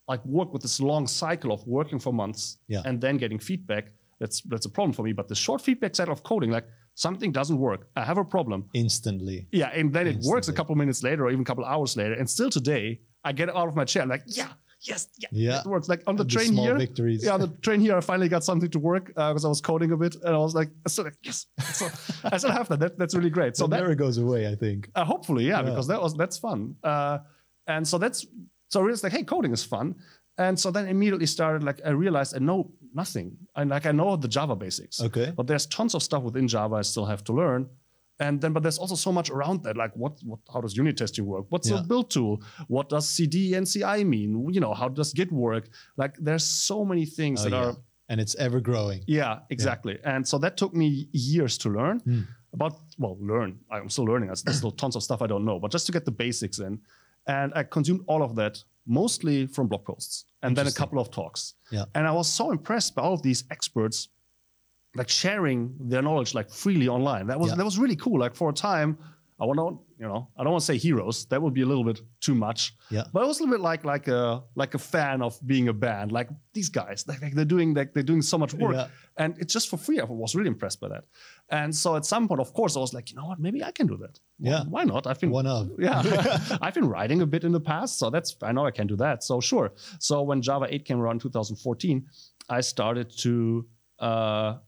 like 0.09 0.25
work 0.27 0.53
with 0.53 0.63
this 0.63 0.81
long 0.81 1.07
cycle 1.07 1.53
of 1.53 1.65
working 1.67 1.99
for 1.99 2.13
months 2.13 2.59
Yeah. 2.69 2.83
and 2.85 3.01
then 3.01 3.17
getting 3.19 3.39
feedback, 3.39 3.93
that's 4.23 4.39
that's 4.53 4.67
a 4.71 4.73
problem 4.77 4.93
for 4.99 5.03
me. 5.09 5.13
But 5.21 5.27
the 5.33 5.39
short 5.47 5.61
feedback 5.67 5.93
cycle 5.99 6.13
of 6.17 6.23
coding, 6.31 6.51
like 6.59 6.67
something 7.07 7.31
doesn't 7.39 7.59
work, 7.69 7.81
I 8.01 8.03
have 8.11 8.19
a 8.27 8.29
problem. 8.37 8.59
Instantly. 8.85 9.39
Yeah, 9.61 9.79
and 9.79 9.87
then 9.97 10.07
it 10.07 10.17
works 10.17 10.27
a 10.27 10.33
Instantly. 10.37 10.57
couple 10.59 10.75
minutes 10.83 11.01
later, 11.09 11.23
or 11.25 11.31
even 11.35 11.43
a 11.47 11.51
couple 11.51 11.65
hours 11.75 11.93
later, 12.01 12.15
and 12.21 12.27
still 12.37 12.51
today, 12.59 12.85
I 13.29 13.31
get 13.41 13.49
out 13.61 13.69
of 13.71 13.75
my 13.81 13.85
chair. 13.91 14.03
I'm 14.05 14.09
like, 14.17 14.25
yeah, 14.41 14.51
yes, 14.91 15.01
yeah, 15.23 15.29
Yeah. 15.47 15.61
it 15.61 15.67
works. 15.75 15.89
Like 15.93 16.03
on 16.11 16.15
the 16.21 16.25
The 16.25 16.35
train 16.37 16.53
here, 16.65 16.77
victories. 16.87 17.21
yeah, 17.25 17.35
on 17.39 17.41
the 17.47 17.51
train 17.67 17.81
here, 17.87 17.95
I 18.01 18.03
finally 18.13 18.29
got 18.37 18.43
something 18.51 18.71
to 18.77 18.81
work 18.93 19.05
because 19.09 19.45
I 19.49 19.51
was 19.55 19.61
coding 19.71 19.91
a 19.93 19.99
bit, 20.05 20.15
and 20.25 20.33
I 20.39 20.41
was 20.47 20.55
like, 20.61 20.71
I 20.85 20.89
still 20.93 21.05
like, 21.09 21.19
yes, 21.29 21.39
so 21.79 21.85
I 22.35 22.37
still 22.41 22.53
have 22.59 22.69
that. 22.71 22.81
that. 22.83 22.93
That's 23.01 23.15
really 23.19 23.31
great. 23.39 23.53
So 23.57 23.67
that 23.67 23.81
never 23.83 23.95
goes 24.05 24.17
away, 24.25 24.43
I 24.53 24.55
think. 24.65 24.81
uh, 24.99 25.05
hopefully, 25.13 25.45
yeah, 25.51 25.59
Yeah. 25.61 25.69
because 25.71 25.87
that 25.93 26.01
was 26.05 26.13
that's 26.23 26.39
fun. 26.47 26.59
Uh, 26.93 27.17
and 27.75 27.83
so 27.91 27.97
that's 28.03 28.19
so 28.73 28.77
I 28.81 28.83
realized 28.85 29.05
like, 29.07 29.17
hey, 29.19 29.25
coding 29.35 29.53
is 29.59 29.65
fun. 29.77 29.87
And 30.47 30.55
so 30.63 30.71
then 30.77 30.85
immediately 30.97 31.27
started 31.37 31.61
like 31.69 31.79
I 31.91 31.91
realized 32.05 32.31
I 32.35 32.41
know 32.49 32.61
nothing. 32.95 33.37
And 33.57 33.71
like 33.71 33.87
I 33.87 33.93
know 33.93 34.17
the 34.17 34.29
Java 34.29 34.57
basics. 34.57 35.01
Okay. 35.01 35.33
But 35.37 35.47
there's 35.47 35.67
tons 35.67 35.95
of 35.95 36.03
stuff 36.03 36.23
within 36.23 36.49
Java 36.49 36.77
I 36.77 36.83
still 36.83 37.07
have 37.07 37.23
to 37.25 37.33
learn. 37.33 37.69
And 38.21 38.41
then, 38.41 38.53
but 38.53 38.63
there's 38.63 38.79
also 38.79 38.95
so 38.95 39.11
much 39.11 39.31
around 39.31 39.65
that. 39.65 39.77
Like, 39.77 39.97
what, 39.97 40.13
what, 40.23 40.39
how 40.53 40.61
does 40.61 40.77
unit 40.77 40.97
testing 40.97 41.27
work? 41.27 41.47
What's 41.49 41.69
Yeah. 41.71 41.81
a 41.81 41.83
build 41.83 42.11
tool? 42.11 42.43
What 42.69 42.89
does 42.89 43.09
CD 43.09 43.55
and 43.55 43.67
CI 43.67 44.05
mean? 44.05 44.49
You 44.53 44.61
know, 44.61 44.75
how 44.75 44.89
does 44.89 45.13
Git 45.13 45.33
work? 45.33 45.69
Like, 45.97 46.15
there's 46.19 46.45
so 46.45 46.85
many 46.85 47.05
things 47.05 47.41
Oh, 47.41 47.45
that 47.45 47.51
yeah. 47.53 47.65
are 47.71 47.77
And 48.09 48.21
it's 48.21 48.35
ever 48.37 48.61
growing. 48.61 49.03
yeah, 49.07 49.41
exactly. 49.51 49.99
And 50.05 50.29
so 50.29 50.39
that 50.39 50.57
took 50.57 50.73
me 50.75 51.09
years 51.13 51.59
to 51.59 51.69
learn. 51.71 51.99
Hmm. 52.01 52.21
About 52.53 52.75
well, 52.99 53.17
learn. 53.19 53.59
I'm 53.71 53.89
still 53.89 54.05
learning. 54.05 54.29
There's 54.29 54.59
still 54.59 54.73
tons 54.73 54.95
of 54.95 55.03
stuff 55.03 55.23
I 55.23 55.27
don't 55.27 55.45
know, 55.47 55.59
but 55.59 55.73
just 55.73 55.87
to 55.87 55.93
get 55.93 56.05
the 56.05 56.11
basics 56.13 56.59
in. 56.59 56.81
And 57.27 57.51
I 57.57 57.63
consumed 57.63 58.03
all 58.07 58.23
of 58.23 58.35
that 58.37 58.63
mostly 58.87 59.47
from 59.47 59.69
blog 59.69 59.85
posts 59.87 60.27
and 60.43 60.57
then 60.57 60.67
a 60.67 60.73
couple 60.73 60.99
of 60.99 61.11
talks. 61.11 61.55
Yeah. 61.71 61.85
And 61.95 62.07
I 62.07 62.13
was 62.13 62.29
so 62.29 62.51
impressed 62.51 62.95
by 62.95 63.03
all 63.03 63.15
of 63.15 63.23
these 63.23 63.45
experts 63.51 64.09
like 64.95 65.09
sharing 65.09 65.75
their 65.81 66.03
knowledge 66.03 66.35
like 66.35 66.51
freely 66.51 66.89
online. 66.89 67.27
That 67.27 67.39
was 67.41 67.51
Yeah. 67.51 67.57
that 67.57 67.65
was 67.65 67.79
really 67.79 67.97
cool. 67.97 68.19
Like 68.21 68.35
for 68.35 68.51
a 68.51 68.53
time, 68.53 68.99
I 69.43 69.45
want 69.45 69.59
to, 69.59 69.69
you 70.01 70.07
know, 70.07 70.29
I 70.37 70.45
don't 70.45 70.53
want 70.53 70.63
to 70.63 70.67
say 70.73 70.79
heroes. 70.79 71.27
That 71.31 71.43
would 71.43 71.53
be 71.53 71.63
a 71.63 71.67
little 71.67 71.83
bit 71.91 72.01
too 72.21 72.35
much. 72.47 72.61
Yeah. 72.91 73.05
But 73.13 73.25
I 73.25 73.27
was 73.27 73.41
a 73.41 73.43
little 73.43 73.57
bit 73.57 73.63
like 73.71 73.83
like 73.85 74.07
a 74.07 74.45
like 74.55 74.75
a 74.75 74.79
fan 74.79 75.21
of 75.21 75.33
being 75.45 75.67
a 75.69 75.73
band. 75.73 76.13
Like 76.13 76.29
these 76.55 76.69
guys, 76.69 77.05
like, 77.09 77.21
like 77.23 77.35
they're 77.35 77.53
doing 77.57 77.75
like 77.75 77.93
they're 77.95 78.05
doing 78.13 78.23
so 78.23 78.39
much 78.39 78.55
work, 78.55 78.75
Yeah. 78.77 78.87
and 79.23 79.31
it's 79.43 79.53
just 79.53 79.69
for 79.69 79.79
free. 79.87 79.99
I 80.01 80.05
was 80.05 80.35
really 80.37 80.49
impressed 80.57 80.81
by 80.81 80.89
that. 80.95 81.05
And 81.49 81.75
so 81.75 81.97
at 81.97 82.05
some 82.07 82.29
point, 82.29 82.41
of 82.41 82.53
course, 82.55 82.77
I 82.77 82.81
was 82.81 82.95
like, 82.95 83.11
you 83.11 83.17
know 83.17 83.27
what, 83.27 83.39
maybe 83.41 83.65
I 83.65 83.73
can 83.73 83.87
do 83.89 83.97
that. 84.05 84.15
Well, 84.39 84.53
Yeah. 84.53 84.63
Why 84.75 84.85
not? 84.85 85.07
I've 85.09 85.19
been 85.21 85.31
One 85.31 85.47
of. 85.49 85.71
yeah, 85.87 85.99
I've 86.65 86.75
been 86.75 86.89
writing 86.89 87.21
a 87.23 87.27
bit 87.27 87.43
in 87.45 87.53
the 87.53 87.61
past, 87.73 87.99
so 87.99 88.11
that's 88.11 88.37
I 88.43 88.53
know 88.53 88.65
I 88.65 88.71
can 88.71 88.87
do 88.87 88.97
that. 88.97 89.25
So 89.25 89.41
sure. 89.41 89.73
So 89.99 90.23
when 90.23 90.41
Java 90.41 90.67
8 90.71 90.85
came 90.85 91.01
around 91.03 91.17
in 91.17 91.21
2014, 91.21 92.07
I 92.49 92.61
started 92.61 93.09
to. 93.25 93.67
Uh, 93.99 94.59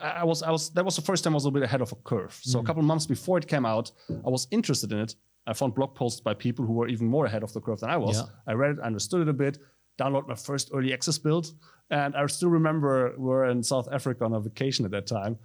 I 0.00 0.24
was 0.24 0.42
I 0.42 0.50
was 0.50 0.70
that 0.70 0.84
was 0.84 0.96
the 0.96 1.02
first 1.02 1.24
time 1.24 1.32
I 1.32 1.36
was 1.36 1.44
a 1.44 1.48
little 1.48 1.60
bit 1.60 1.64
ahead 1.64 1.80
of 1.80 1.92
a 1.92 1.96
curve. 1.96 2.38
So 2.42 2.60
a 2.60 2.64
couple 2.64 2.80
of 2.80 2.86
months 2.86 3.06
before 3.06 3.38
it 3.38 3.48
came 3.48 3.66
out, 3.66 3.90
I 4.24 4.30
was 4.30 4.46
interested 4.50 4.92
in 4.92 4.98
it. 5.00 5.16
I 5.46 5.52
found 5.54 5.74
blog 5.74 5.94
posts 5.94 6.20
by 6.20 6.34
people 6.34 6.64
who 6.64 6.72
were 6.72 6.88
even 6.88 7.08
more 7.08 7.26
ahead 7.26 7.42
of 7.42 7.52
the 7.52 7.60
curve 7.60 7.80
than 7.80 7.90
I 7.90 7.96
was. 7.96 8.18
Yeah. 8.18 8.26
I 8.46 8.52
read 8.52 8.72
it, 8.72 8.80
understood 8.80 9.22
it 9.22 9.28
a 9.28 9.32
bit, 9.32 9.58
downloaded 10.00 10.28
my 10.28 10.36
first 10.36 10.70
early 10.72 10.92
access 10.92 11.18
build, 11.18 11.52
and 11.90 12.14
I 12.14 12.24
still 12.26 12.48
remember 12.48 13.12
we 13.18 13.24
were 13.24 13.46
in 13.46 13.62
South 13.62 13.88
Africa 13.90 14.24
on 14.24 14.34
a 14.34 14.40
vacation 14.40 14.84
at 14.84 14.92
that 14.92 15.08
time. 15.08 15.36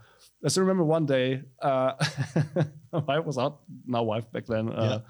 I 0.46 0.50
still 0.50 0.62
remember 0.64 0.84
one 0.84 1.08
day, 1.08 1.42
uh, 1.64 1.94
my 2.94 3.00
wife 3.00 3.26
was 3.26 3.40
out, 3.40 3.62
now 3.88 4.04
wife 4.04 4.32
back 4.32 4.46
then, 4.46 4.70
uh, 4.72 5.02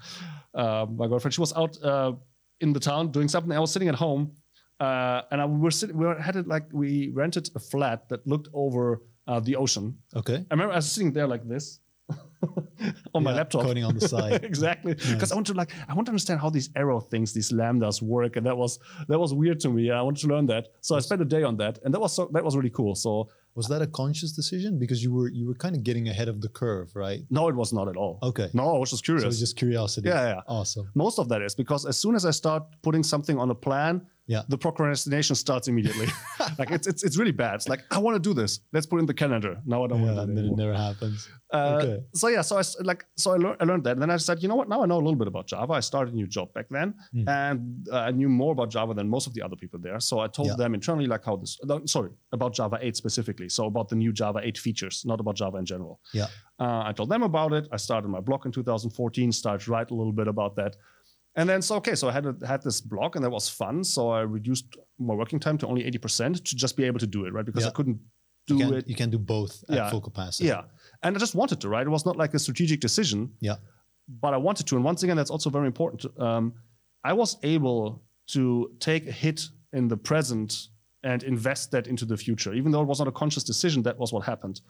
uh, 0.54 0.86
my 0.90 1.06
girlfriend, 1.06 1.34
she 1.34 1.42
was 1.42 1.52
out 1.52 1.76
uh, 1.82 2.12
in 2.60 2.72
the 2.72 2.80
town 2.80 3.12
doing 3.12 3.28
something. 3.28 3.52
I 3.52 3.60
was 3.60 3.70
sitting 3.70 3.88
at 3.88 3.94
home, 3.94 4.32
uh, 4.80 5.22
and 5.30 5.42
I, 5.42 5.44
we 5.44 5.58
were 5.58 5.70
sitting, 5.70 5.98
we 5.98 6.06
were, 6.06 6.18
had 6.18 6.36
it 6.36 6.48
like 6.48 6.64
we 6.72 7.10
rented 7.10 7.50
a 7.54 7.58
flat 7.58 8.08
that 8.08 8.26
looked 8.26 8.48
over 8.54 9.02
uh, 9.28 9.38
the 9.48 9.54
ocean. 9.56 9.86
Okay. 10.20 10.38
I 10.50 10.54
remember 10.54 10.72
I 10.72 10.76
was 10.82 10.90
sitting 10.90 11.12
there 11.12 11.28
like 11.34 11.44
this 11.54 11.78
on 13.14 13.22
my 13.24 13.30
Yeah, 13.32 13.36
laptop, 13.38 13.62
coding 13.62 13.84
on 13.84 13.94
the 13.94 14.08
side. 14.08 14.44
exactly, 14.52 14.94
because 14.94 15.30
I 15.32 15.34
want 15.34 15.46
to 15.48 15.54
like 15.54 15.72
I 15.88 15.94
want 15.94 16.06
to 16.06 16.10
understand 16.10 16.40
how 16.40 16.50
these 16.50 16.70
arrow 16.74 17.00
things, 17.00 17.32
these 17.32 17.50
lambdas 17.52 18.00
work, 18.00 18.36
and 18.36 18.46
that 18.46 18.56
was 18.56 18.78
that 19.08 19.18
was 19.18 19.34
weird 19.34 19.58
to 19.60 19.68
me. 19.68 19.90
I 19.90 20.00
wanted 20.02 20.20
to 20.22 20.28
learn 20.34 20.46
that, 20.46 20.68
so 20.80 20.96
I 20.96 21.00
spent 21.00 21.20
a 21.20 21.24
day 21.36 21.42
on 21.42 21.56
that, 21.58 21.78
and 21.84 21.92
that 21.94 22.00
was 22.00 22.12
so 22.16 22.22
that 22.32 22.44
was 22.44 22.56
really 22.56 22.70
cool. 22.70 22.94
So 22.94 23.28
Was 23.58 23.66
that 23.72 23.82
a 23.82 23.90
conscious 24.02 24.32
decision? 24.40 24.78
Because 24.78 24.98
you 25.04 25.10
were 25.16 25.28
you 25.38 25.44
were 25.48 25.58
kind 25.64 25.74
of 25.76 25.82
getting 25.88 26.06
ahead 26.08 26.28
of 26.28 26.36
the 26.44 26.48
curve, 26.60 26.88
right? 27.04 27.20
no, 27.38 27.42
it 27.52 27.56
was 27.62 27.70
not 27.78 27.86
at 27.92 27.96
all. 28.02 28.14
Okay. 28.30 28.48
No, 28.54 28.64
I 28.76 28.78
was 28.82 28.90
just 28.94 29.04
curious. 29.04 29.24
So 29.24 29.28
it's 29.32 29.40
just 29.46 29.56
curiosity. 29.64 30.08
Yeah, 30.08 30.24
yeah. 30.34 30.40
Awesome. 30.58 30.86
Most 31.04 31.16
of 31.18 31.26
that 31.30 31.40
is 31.48 31.54
because 31.62 31.82
as 31.92 31.96
soon 32.02 32.14
as 32.18 32.24
I 32.24 32.32
start 32.42 32.62
putting 32.86 33.02
something 33.12 33.36
on 33.42 33.48
a 33.50 33.58
plan, 33.66 33.94
Yeah. 34.28 34.42
the 34.48 34.58
procrastination 34.58 35.34
starts 35.36 35.66
immediately. 35.68 36.06
like 36.58 36.70
it's, 36.70 36.86
it's 36.86 37.02
it's 37.06 37.16
really 37.18 37.32
bad. 37.32 37.54
It's 37.56 37.68
like 37.68 37.80
I 37.90 37.98
want 37.98 38.14
to 38.14 38.20
do 38.28 38.34
this. 38.34 38.60
Let's 38.74 38.86
put 38.86 38.96
it 38.98 39.00
in 39.00 39.06
the 39.06 39.14
calendar. 39.14 39.56
Now 39.64 39.84
I 39.84 39.86
don't 39.88 40.00
Yeah, 40.00 40.06
want 40.12 40.16
to 40.16 40.22
and 40.22 40.30
do 40.30 40.34
then 40.36 40.44
it 40.50 40.52
it 40.52 40.56
never 40.64 40.74
happens. 40.74 41.28
Uh, 41.52 41.76
Okay. 41.80 41.96
So 42.14 42.28
yeah, 42.28 42.42
so 42.42 42.58
I 42.58 42.62
like 42.90 43.02
so 43.16 43.32
I, 43.32 43.36
lear- 43.36 43.56
I 43.60 43.64
learned 43.64 43.84
that, 43.84 43.92
and 43.92 44.02
then 44.02 44.10
I 44.10 44.18
said, 44.18 44.42
you 44.42 44.48
know 44.50 44.54
what? 44.60 44.68
Now 44.68 44.82
I 44.82 44.86
know 44.86 44.96
a 44.96 45.04
little 45.08 45.16
bit 45.22 45.28
about 45.28 45.46
Java. 45.46 45.72
I 45.72 45.80
started 45.80 46.12
a 46.12 46.16
new 46.16 46.26
job 46.36 46.52
back 46.52 46.66
then, 46.76 46.88
Hmm. 47.12 47.28
and 47.28 47.88
uh, 47.90 48.08
I 48.08 48.10
knew 48.10 48.28
more 48.28 48.52
about 48.52 48.68
Java 48.70 48.92
than 48.94 49.08
most 49.08 49.26
of 49.26 49.32
the 49.34 49.42
other 49.46 49.56
people 49.56 49.78
there. 49.86 49.98
So 50.00 50.14
I 50.20 50.28
told 50.28 50.48
Yeah. 50.48 50.56
them 50.62 50.74
internally 50.74 51.06
like 51.14 51.24
how 51.24 51.36
this. 51.36 51.58
no, 51.64 51.80
sorry, 51.86 52.10
about 52.32 52.52
Java 52.54 52.76
8 52.82 52.94
specifically. 52.96 53.48
So 53.48 53.64
about 53.72 53.88
the 53.88 53.96
new 53.96 54.12
Java 54.12 54.40
8 54.42 54.58
features, 54.58 55.04
not 55.06 55.18
about 55.20 55.36
Java 55.36 55.56
in 55.56 55.64
general. 55.64 56.00
Yeah. 56.12 56.26
Uh, 56.60 56.82
I 56.88 56.92
told 56.92 57.08
them 57.08 57.22
about 57.22 57.52
it. 57.58 57.64
I 57.72 57.78
started 57.78 58.08
my 58.08 58.20
blog 58.20 58.44
in 58.44 58.52
2014. 58.52 59.32
Started 59.32 59.64
to 59.64 59.70
write 59.70 59.90
a 59.90 59.94
little 59.94 60.12
bit 60.12 60.28
about 60.28 60.54
that. 60.56 60.76
And 61.38 61.48
then 61.48 61.60
so 61.62 61.76
okay, 61.76 61.94
so 61.94 62.08
I 62.08 62.12
had 62.18 62.26
a, 62.26 62.34
had 62.52 62.62
this 62.62 62.80
blog 62.92 63.10
and 63.16 63.22
that 63.24 63.30
was 63.30 63.48
fun. 63.48 63.84
So 63.84 64.00
I 64.18 64.20
reduced 64.38 64.66
my 64.98 65.14
working 65.22 65.40
time 65.46 65.56
to 65.58 65.66
only 65.70 65.82
80% 65.90 66.44
to 66.48 66.56
just 66.64 66.74
be 66.76 66.84
able 66.90 66.98
to 66.98 67.06
do 67.16 67.20
it, 67.26 67.32
right? 67.32 67.46
Because 67.50 67.62
Yeah. 67.64 67.70
I 67.72 67.74
couldn't 67.78 67.98
do 68.48 68.54
You 68.56 68.64
can, 68.66 68.74
it 68.78 68.88
you 68.88 68.96
can 69.02 69.10
do 69.16 69.18
both 69.18 69.52
at 69.70 69.76
Yeah. 69.76 69.90
full 69.90 70.00
capacity. 70.10 70.48
yeah. 70.52 70.62
And 71.02 71.10
I 71.16 71.18
just 71.26 71.34
wanted 71.40 71.58
to, 71.62 71.68
right? 71.74 71.86
It 71.86 71.90
was 71.98 72.04
not 72.04 72.16
like 72.22 72.32
a 72.34 72.38
strategic 72.46 72.80
decision, 72.80 73.20
Yeah. 73.48 73.56
but 74.24 74.32
I 74.34 74.38
wanted 74.48 74.66
to. 74.68 74.76
And 74.76 74.84
once 74.84 75.00
again, 75.04 75.16
that's 75.16 75.30
also 75.36 75.48
very 75.50 75.66
important. 75.74 76.00
Um, 76.28 76.44
I 77.10 77.12
was 77.22 77.30
able 77.54 77.80
to 78.34 78.42
take 78.80 79.06
a 79.06 79.12
hit 79.12 79.40
in 79.72 79.88
the 79.88 79.96
present 79.96 80.50
and 81.04 81.22
invest 81.22 81.70
that 81.70 81.86
into 81.86 82.04
the 82.04 82.16
future, 82.16 82.52
even 82.60 82.72
though 82.72 82.82
it 82.82 82.88
was 82.92 82.98
not 82.98 83.08
a 83.08 83.12
conscious 83.22 83.44
decision. 83.44 83.82
That 83.84 83.96
was 83.98 84.12
what 84.12 84.24
happened. 84.32 84.60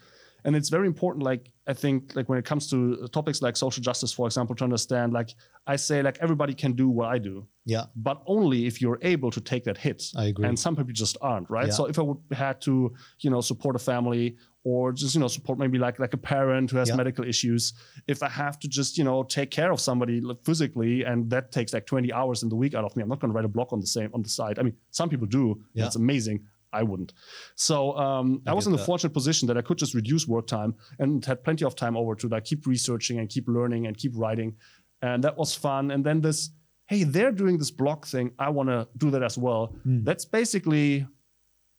And 0.44 0.54
it's 0.56 0.68
very 0.68 0.86
important, 0.86 1.24
like 1.24 1.50
I 1.66 1.74
think, 1.74 2.14
like 2.14 2.28
when 2.28 2.38
it 2.38 2.44
comes 2.44 2.70
to 2.70 3.08
topics 3.08 3.42
like 3.42 3.56
social 3.56 3.82
justice, 3.82 4.12
for 4.12 4.26
example, 4.26 4.54
to 4.56 4.64
understand, 4.64 5.12
like 5.12 5.34
I 5.66 5.76
say, 5.76 6.00
like 6.02 6.16
everybody 6.20 6.54
can 6.54 6.72
do 6.72 6.88
what 6.88 7.08
I 7.08 7.18
do, 7.18 7.46
Yeah. 7.66 7.86
but 7.96 8.22
only 8.26 8.66
if 8.66 8.80
you're 8.80 8.98
able 9.02 9.30
to 9.32 9.40
take 9.40 9.64
that 9.64 9.76
hit. 9.76 10.02
I 10.16 10.26
agree. 10.26 10.46
And 10.46 10.58
some 10.58 10.76
people 10.76 10.92
just 10.92 11.16
aren't, 11.20 11.50
right? 11.50 11.66
Yeah. 11.66 11.72
So 11.72 11.86
if 11.86 11.98
I 11.98 12.02
would 12.02 12.18
had 12.32 12.60
to, 12.62 12.94
you 13.20 13.30
know, 13.30 13.40
support 13.40 13.76
a 13.76 13.78
family 13.78 14.36
or 14.64 14.92
just, 14.92 15.14
you 15.14 15.20
know, 15.20 15.28
support 15.28 15.58
maybe 15.58 15.78
like 15.78 15.98
like 15.98 16.14
a 16.14 16.18
parent 16.18 16.70
who 16.70 16.78
has 16.78 16.88
Yeah. 16.88 16.96
medical 16.96 17.24
issues, 17.24 17.74
if 18.06 18.22
I 18.22 18.28
have 18.28 18.58
to 18.60 18.68
just, 18.68 18.96
you 18.96 19.04
know, 19.04 19.22
take 19.24 19.50
care 19.50 19.72
of 19.72 19.80
somebody 19.80 20.20
like, 20.20 20.38
physically 20.44 21.04
and 21.04 21.28
that 21.30 21.52
takes 21.52 21.72
like 21.74 21.84
20 21.86 22.12
hours 22.12 22.42
in 22.44 22.48
the 22.48 22.56
week 22.56 22.74
out 22.74 22.84
of 22.84 22.96
me, 22.96 23.02
I'm 23.02 23.08
not 23.08 23.20
going 23.20 23.30
to 23.32 23.36
write 23.36 23.44
a 23.44 23.48
blog 23.48 23.72
on 23.72 23.80
the 23.80 23.86
same 23.86 24.10
on 24.14 24.22
the 24.22 24.28
side. 24.28 24.58
I 24.58 24.62
mean, 24.62 24.76
some 24.90 25.08
people 25.08 25.26
do. 25.26 25.60
Yeah. 25.74 25.82
That's 25.84 25.96
amazing. 25.96 26.44
I 26.72 26.82
wouldn't. 26.82 27.12
So 27.54 27.96
um, 27.96 28.42
I, 28.46 28.50
I 28.50 28.54
was 28.54 28.66
in 28.66 28.72
the 28.72 28.78
that. 28.78 28.84
fortunate 28.84 29.14
position 29.14 29.48
that 29.48 29.56
I 29.56 29.62
could 29.62 29.78
just 29.78 29.94
reduce 29.94 30.28
work 30.28 30.46
time 30.46 30.74
and 30.98 31.24
had 31.24 31.42
plenty 31.42 31.64
of 31.64 31.74
time 31.74 31.96
over 31.96 32.14
to 32.16 32.28
like 32.28 32.44
keep 32.44 32.66
researching 32.66 33.18
and 33.18 33.28
keep 33.28 33.48
learning 33.48 33.86
and 33.86 33.96
keep 33.96 34.12
writing, 34.14 34.56
and 35.02 35.24
that 35.24 35.36
was 35.36 35.54
fun. 35.54 35.90
And 35.90 36.04
then 36.04 36.20
this, 36.20 36.50
hey, 36.86 37.04
they're 37.04 37.32
doing 37.32 37.58
this 37.58 37.70
blog 37.70 38.04
thing. 38.04 38.32
I 38.38 38.50
want 38.50 38.68
to 38.68 38.88
do 38.96 39.10
that 39.10 39.22
as 39.22 39.38
well. 39.38 39.74
Hmm. 39.82 40.04
That's 40.04 40.24
basically 40.24 41.06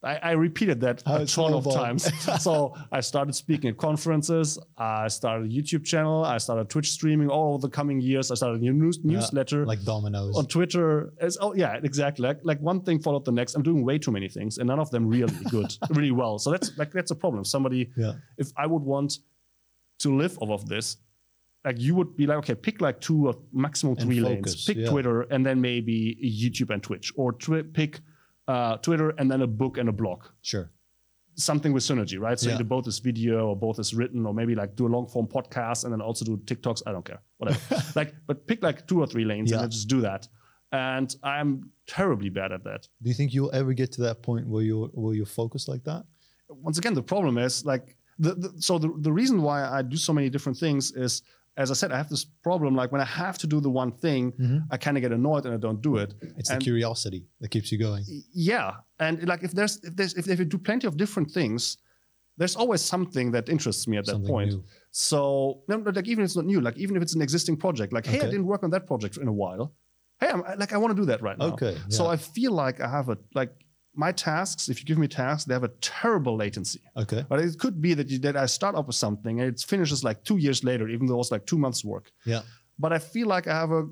I, 0.01 0.15
I 0.15 0.31
repeated 0.31 0.79
that 0.81 1.03
How 1.05 1.17
a 1.17 1.25
ton 1.25 1.53
of 1.53 1.65
times. 1.73 2.09
so 2.41 2.73
I 2.91 3.01
started 3.01 3.33
speaking 3.35 3.69
at 3.71 3.77
conferences. 3.77 4.57
I 4.77 5.09
started 5.09 5.51
a 5.51 5.53
YouTube 5.53 5.83
channel. 5.83 6.23
I 6.23 6.37
started 6.37 6.69
Twitch 6.69 6.91
streaming 6.91 7.27
all 7.29 7.55
over 7.55 7.61
the 7.67 7.69
coming 7.69 7.99
years. 7.99 8.31
I 8.31 8.35
started 8.35 8.61
a 8.61 8.63
new 8.63 8.71
news, 8.73 8.99
Yeah, 9.03 9.17
newsletter 9.19 9.65
like 9.65 9.83
dominoes. 9.83 10.37
on 10.37 10.45
Twitter. 10.45 11.11
It's, 11.19 11.37
oh 11.41 11.53
yeah, 11.53 11.79
exactly. 11.83 12.25
Like 12.27 12.39
like 12.43 12.61
one 12.61 12.81
thing 12.81 12.99
followed 12.99 13.25
the 13.25 13.33
next. 13.33 13.55
I'm 13.55 13.63
doing 13.63 13.83
way 13.83 13.97
too 13.97 14.11
many 14.11 14.29
things, 14.29 14.57
and 14.57 14.67
none 14.67 14.79
of 14.79 14.89
them 14.89 15.05
really 15.05 15.33
good, 15.49 15.75
really 15.89 16.11
well. 16.11 16.39
So 16.39 16.51
that's 16.51 16.77
like 16.77 16.93
that's 16.93 17.11
a 17.11 17.15
problem. 17.15 17.43
Somebody, 17.43 17.91
Yeah. 17.97 18.13
if 18.37 18.51
I 18.55 18.67
would 18.67 18.83
want 18.83 19.17
to 19.99 20.15
live 20.15 20.37
off 20.39 20.49
of 20.61 20.69
this, 20.69 20.95
like 21.65 21.77
you 21.77 21.93
would 21.95 22.15
be 22.15 22.25
like, 22.25 22.37
okay, 22.37 22.55
pick 22.55 22.79
like 22.79 23.01
two 23.01 23.27
or 23.27 23.35
maximum 23.51 23.97
three 23.97 24.21
focus, 24.21 24.55
lanes. 24.55 24.65
Pick 24.65 24.77
yeah. 24.77 24.89
Twitter 24.89 25.21
and 25.23 25.45
then 25.45 25.59
maybe 25.59 26.17
YouTube 26.23 26.69
and 26.73 26.81
Twitch, 26.81 27.11
or 27.17 27.33
twi- 27.33 27.63
pick 27.63 27.99
uh, 28.53 28.73
Twitter 28.85 29.09
and 29.19 29.25
then 29.31 29.41
a 29.41 29.47
book 29.61 29.77
and 29.77 29.87
a 29.89 29.91
blog. 30.01 30.19
Sure. 30.41 30.67
Something 31.35 31.71
with 31.75 31.83
synergy, 31.83 32.17
right? 32.19 32.37
So 32.39 32.49
Yeah. 32.49 32.55
either 32.55 32.63
both 32.75 32.85
is 32.91 32.97
video 32.99 33.37
or 33.49 33.55
both 33.67 33.77
is 33.79 33.93
written, 33.99 34.25
or 34.27 34.33
maybe 34.33 34.55
like 34.61 34.71
do 34.75 34.85
a 34.89 34.91
long 34.95 35.07
form 35.13 35.27
podcast 35.37 35.83
and 35.83 35.93
then 35.93 36.01
also 36.01 36.23
do 36.25 36.35
TikToks. 36.49 36.81
I 36.87 36.91
don't 36.91 37.05
care, 37.11 37.21
whatever. 37.37 37.59
like, 37.99 38.13
but 38.27 38.37
pick 38.49 38.59
like 38.69 38.79
two 38.89 38.99
or 39.03 39.07
three 39.07 39.25
lanes 39.31 39.51
Yeah. 39.51 39.61
and 39.63 39.71
just 39.71 39.87
do 39.95 40.01
that. 40.01 40.27
And 40.71 41.09
I'm 41.23 41.71
terribly 41.87 42.29
bad 42.39 42.51
at 42.51 42.63
that. 42.69 42.81
Do 43.01 43.07
you 43.09 43.15
think 43.15 43.33
you'll 43.33 43.53
ever 43.61 43.73
get 43.73 43.89
to 43.93 44.01
that 44.07 44.17
point 44.29 44.47
where 44.51 44.63
you're 44.69 44.87
where 45.01 45.15
you 45.15 45.25
focus 45.25 45.67
like 45.73 45.83
that? 45.91 46.03
once 46.67 46.77
again, 46.79 46.95
the 46.95 47.03
problem 47.13 47.37
is 47.37 47.53
like 47.73 47.85
the, 48.25 48.31
the 48.43 48.49
so 48.67 48.73
the, 48.83 48.89
the 49.07 49.13
reason 49.21 49.37
why 49.47 49.57
I 49.77 49.79
do 49.93 49.97
so 49.97 50.11
many 50.13 50.29
different 50.35 50.57
things 50.57 50.91
is 50.91 51.21
as 51.59 51.69
I 51.71 51.73
said, 51.73 51.91
I 51.91 51.97
have 51.97 52.09
this 52.09 52.25
problem 52.47 52.73
like 52.73 52.91
when 52.93 53.01
I 53.01 53.09
have 53.23 53.37
to 53.39 53.47
do 53.53 53.59
the 53.59 53.69
one 53.69 53.91
thing, 53.91 54.31
mm-hmm. 54.31 54.59
I 54.71 54.77
kind 54.77 54.95
of 54.97 55.01
get 55.01 55.11
annoyed 55.11 55.43
and 55.45 55.53
I 55.53 55.57
don't 55.57 55.81
do 55.81 55.97
it. 55.97 56.13
It's 56.37 56.49
And- 56.49 56.59
the 56.61 56.63
curiosity 56.63 57.21
that 57.41 57.49
keeps 57.49 57.69
you 57.71 57.77
going. 57.77 58.03
Yeah, 58.33 58.69
and 58.99 59.27
like 59.27 59.43
if 59.43 59.51
there's 59.51 59.75
if 59.83 59.93
there's 59.97 60.13
if 60.19 60.25
they 60.25 60.35
do 60.55 60.57
plenty 60.57 60.87
of 60.87 60.95
different 60.95 61.29
things, 61.31 61.77
there's 62.37 62.55
always 62.55 62.81
something 62.81 63.31
that 63.35 63.49
interests 63.49 63.85
me 63.89 63.97
at 63.97 64.05
that 64.05 64.13
Something 64.13 64.29
point. 64.35 64.49
new. 64.51 64.63
So 64.91 65.61
no, 65.67 65.75
like 65.97 66.07
even 66.07 66.23
if 66.23 66.27
it's 66.29 66.37
not 66.37 66.45
new, 66.45 66.61
like 66.61 66.77
even 66.77 66.95
if 66.95 67.01
it's 67.03 67.15
an 67.19 67.21
existing 67.21 67.57
project, 67.57 67.91
like 67.91 68.05
hey, 68.05 68.21
I 68.21 68.29
didn't 68.33 68.45
work 68.53 68.63
on 68.63 68.69
that 68.75 68.87
project 68.87 69.17
in 69.17 69.27
a 69.27 69.33
while. 69.43 69.73
Hey, 70.21 70.29
I'm, 70.29 70.41
like 70.57 70.71
I 70.73 70.77
want 70.77 70.95
to 70.95 71.01
do 71.01 71.05
that 71.11 71.21
right 71.21 71.37
now. 71.37 71.47
Okay, 71.53 71.75
So. 71.89 72.07
I 72.07 72.17
feel 72.17 72.53
like 72.53 72.79
I 72.81 72.89
have 72.89 73.09
a 73.09 73.17
like 73.35 73.53
my 74.05 74.11
tasks. 74.13 74.69
If 74.69 74.75
you 74.79 74.85
give 74.85 74.97
me 74.97 75.07
tasks, 75.07 75.43
they 75.45 75.53
have 75.59 75.65
a 75.71 75.73
terrible 75.99 76.35
latency. 76.43 76.81
Okay. 77.03 77.21
But 77.29 77.37
it 77.41 77.59
could 77.59 77.77
be 77.81 77.91
that 77.99 78.07
you, 78.11 78.17
that 78.19 78.35
I 78.37 78.45
start 78.47 78.73
up 78.79 78.87
with 78.87 78.95
something 78.95 79.41
and 79.41 79.47
it 79.53 79.59
finishes 79.73 80.03
like 80.09 80.23
two 80.23 80.37
years 80.45 80.59
later, 80.69 80.85
even 80.95 81.05
though 81.07 81.19
it's 81.19 81.31
like 81.35 81.45
two 81.45 81.57
months 81.65 81.83
work. 81.93 82.05
Yeah. 82.25 82.41
But 82.83 82.93
I 82.93 82.99
feel 82.99 83.27
like 83.27 83.45
I 83.47 83.55
have 83.63 83.71
a 83.71 83.83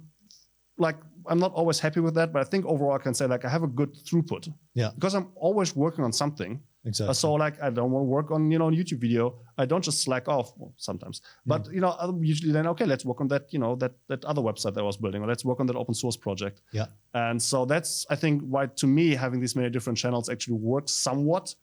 like 0.77 0.97
I'm 1.29 1.39
not 1.45 1.51
always 1.59 1.79
happy 1.85 1.99
with 1.99 2.15
that, 2.19 2.31
but 2.33 2.39
I 2.45 2.45
think 2.51 2.65
overall 2.65 2.93
I 2.99 3.03
can 3.07 3.13
say 3.13 3.25
like 3.27 3.43
I 3.43 3.49
have 3.49 3.63
a 3.63 3.67
good 3.79 3.91
throughput 4.05 4.43
Yeah. 4.81 4.91
because 4.95 5.13
I'm 5.13 5.27
always 5.35 5.75
working 5.75 6.03
on 6.05 6.13
something. 6.13 6.51
Exactly. 6.87 7.13
So 7.13 7.33
like 7.33 7.55
I 7.61 7.69
don't 7.69 7.91
want 7.91 8.03
to 8.03 8.09
work 8.17 8.31
on 8.31 8.49
you 8.51 8.59
know 8.59 8.69
a 8.69 8.71
YouTube 8.71 8.99
video. 9.07 9.23
I 9.57 9.65
don't 9.65 9.83
just 9.83 10.01
slack 10.05 10.27
off 10.27 10.53
well, 10.57 10.73
sometimes, 10.77 11.21
but 11.45 11.61
Mm. 11.65 11.73
you 11.75 11.81
know 11.81 11.91
I'll 12.01 12.17
usually 12.23 12.51
then 12.57 12.65
okay 12.73 12.85
let's 12.85 13.05
work 13.05 13.19
on 13.21 13.27
that 13.33 13.43
you 13.53 13.59
know 13.59 13.75
that 13.81 13.93
that 14.07 14.23
other 14.25 14.41
website 14.49 14.73
that 14.75 14.81
I 14.81 14.87
was 14.91 14.97
building 14.97 15.21
or 15.23 15.27
let's 15.27 15.45
work 15.45 15.59
on 15.59 15.67
that 15.67 15.75
open 15.75 15.93
source 15.93 16.17
project. 16.17 16.61
Yeah. 16.71 16.87
And 17.13 17.41
so 17.41 17.65
that's 17.65 18.05
I 18.09 18.15
think 18.15 18.41
why 18.53 18.67
to 18.81 18.87
me 18.87 19.05
having 19.15 19.39
these 19.43 19.55
many 19.55 19.69
different 19.69 19.97
channels 20.03 20.29
actually 20.29 20.57
works 20.73 20.91
somewhat 20.93 21.53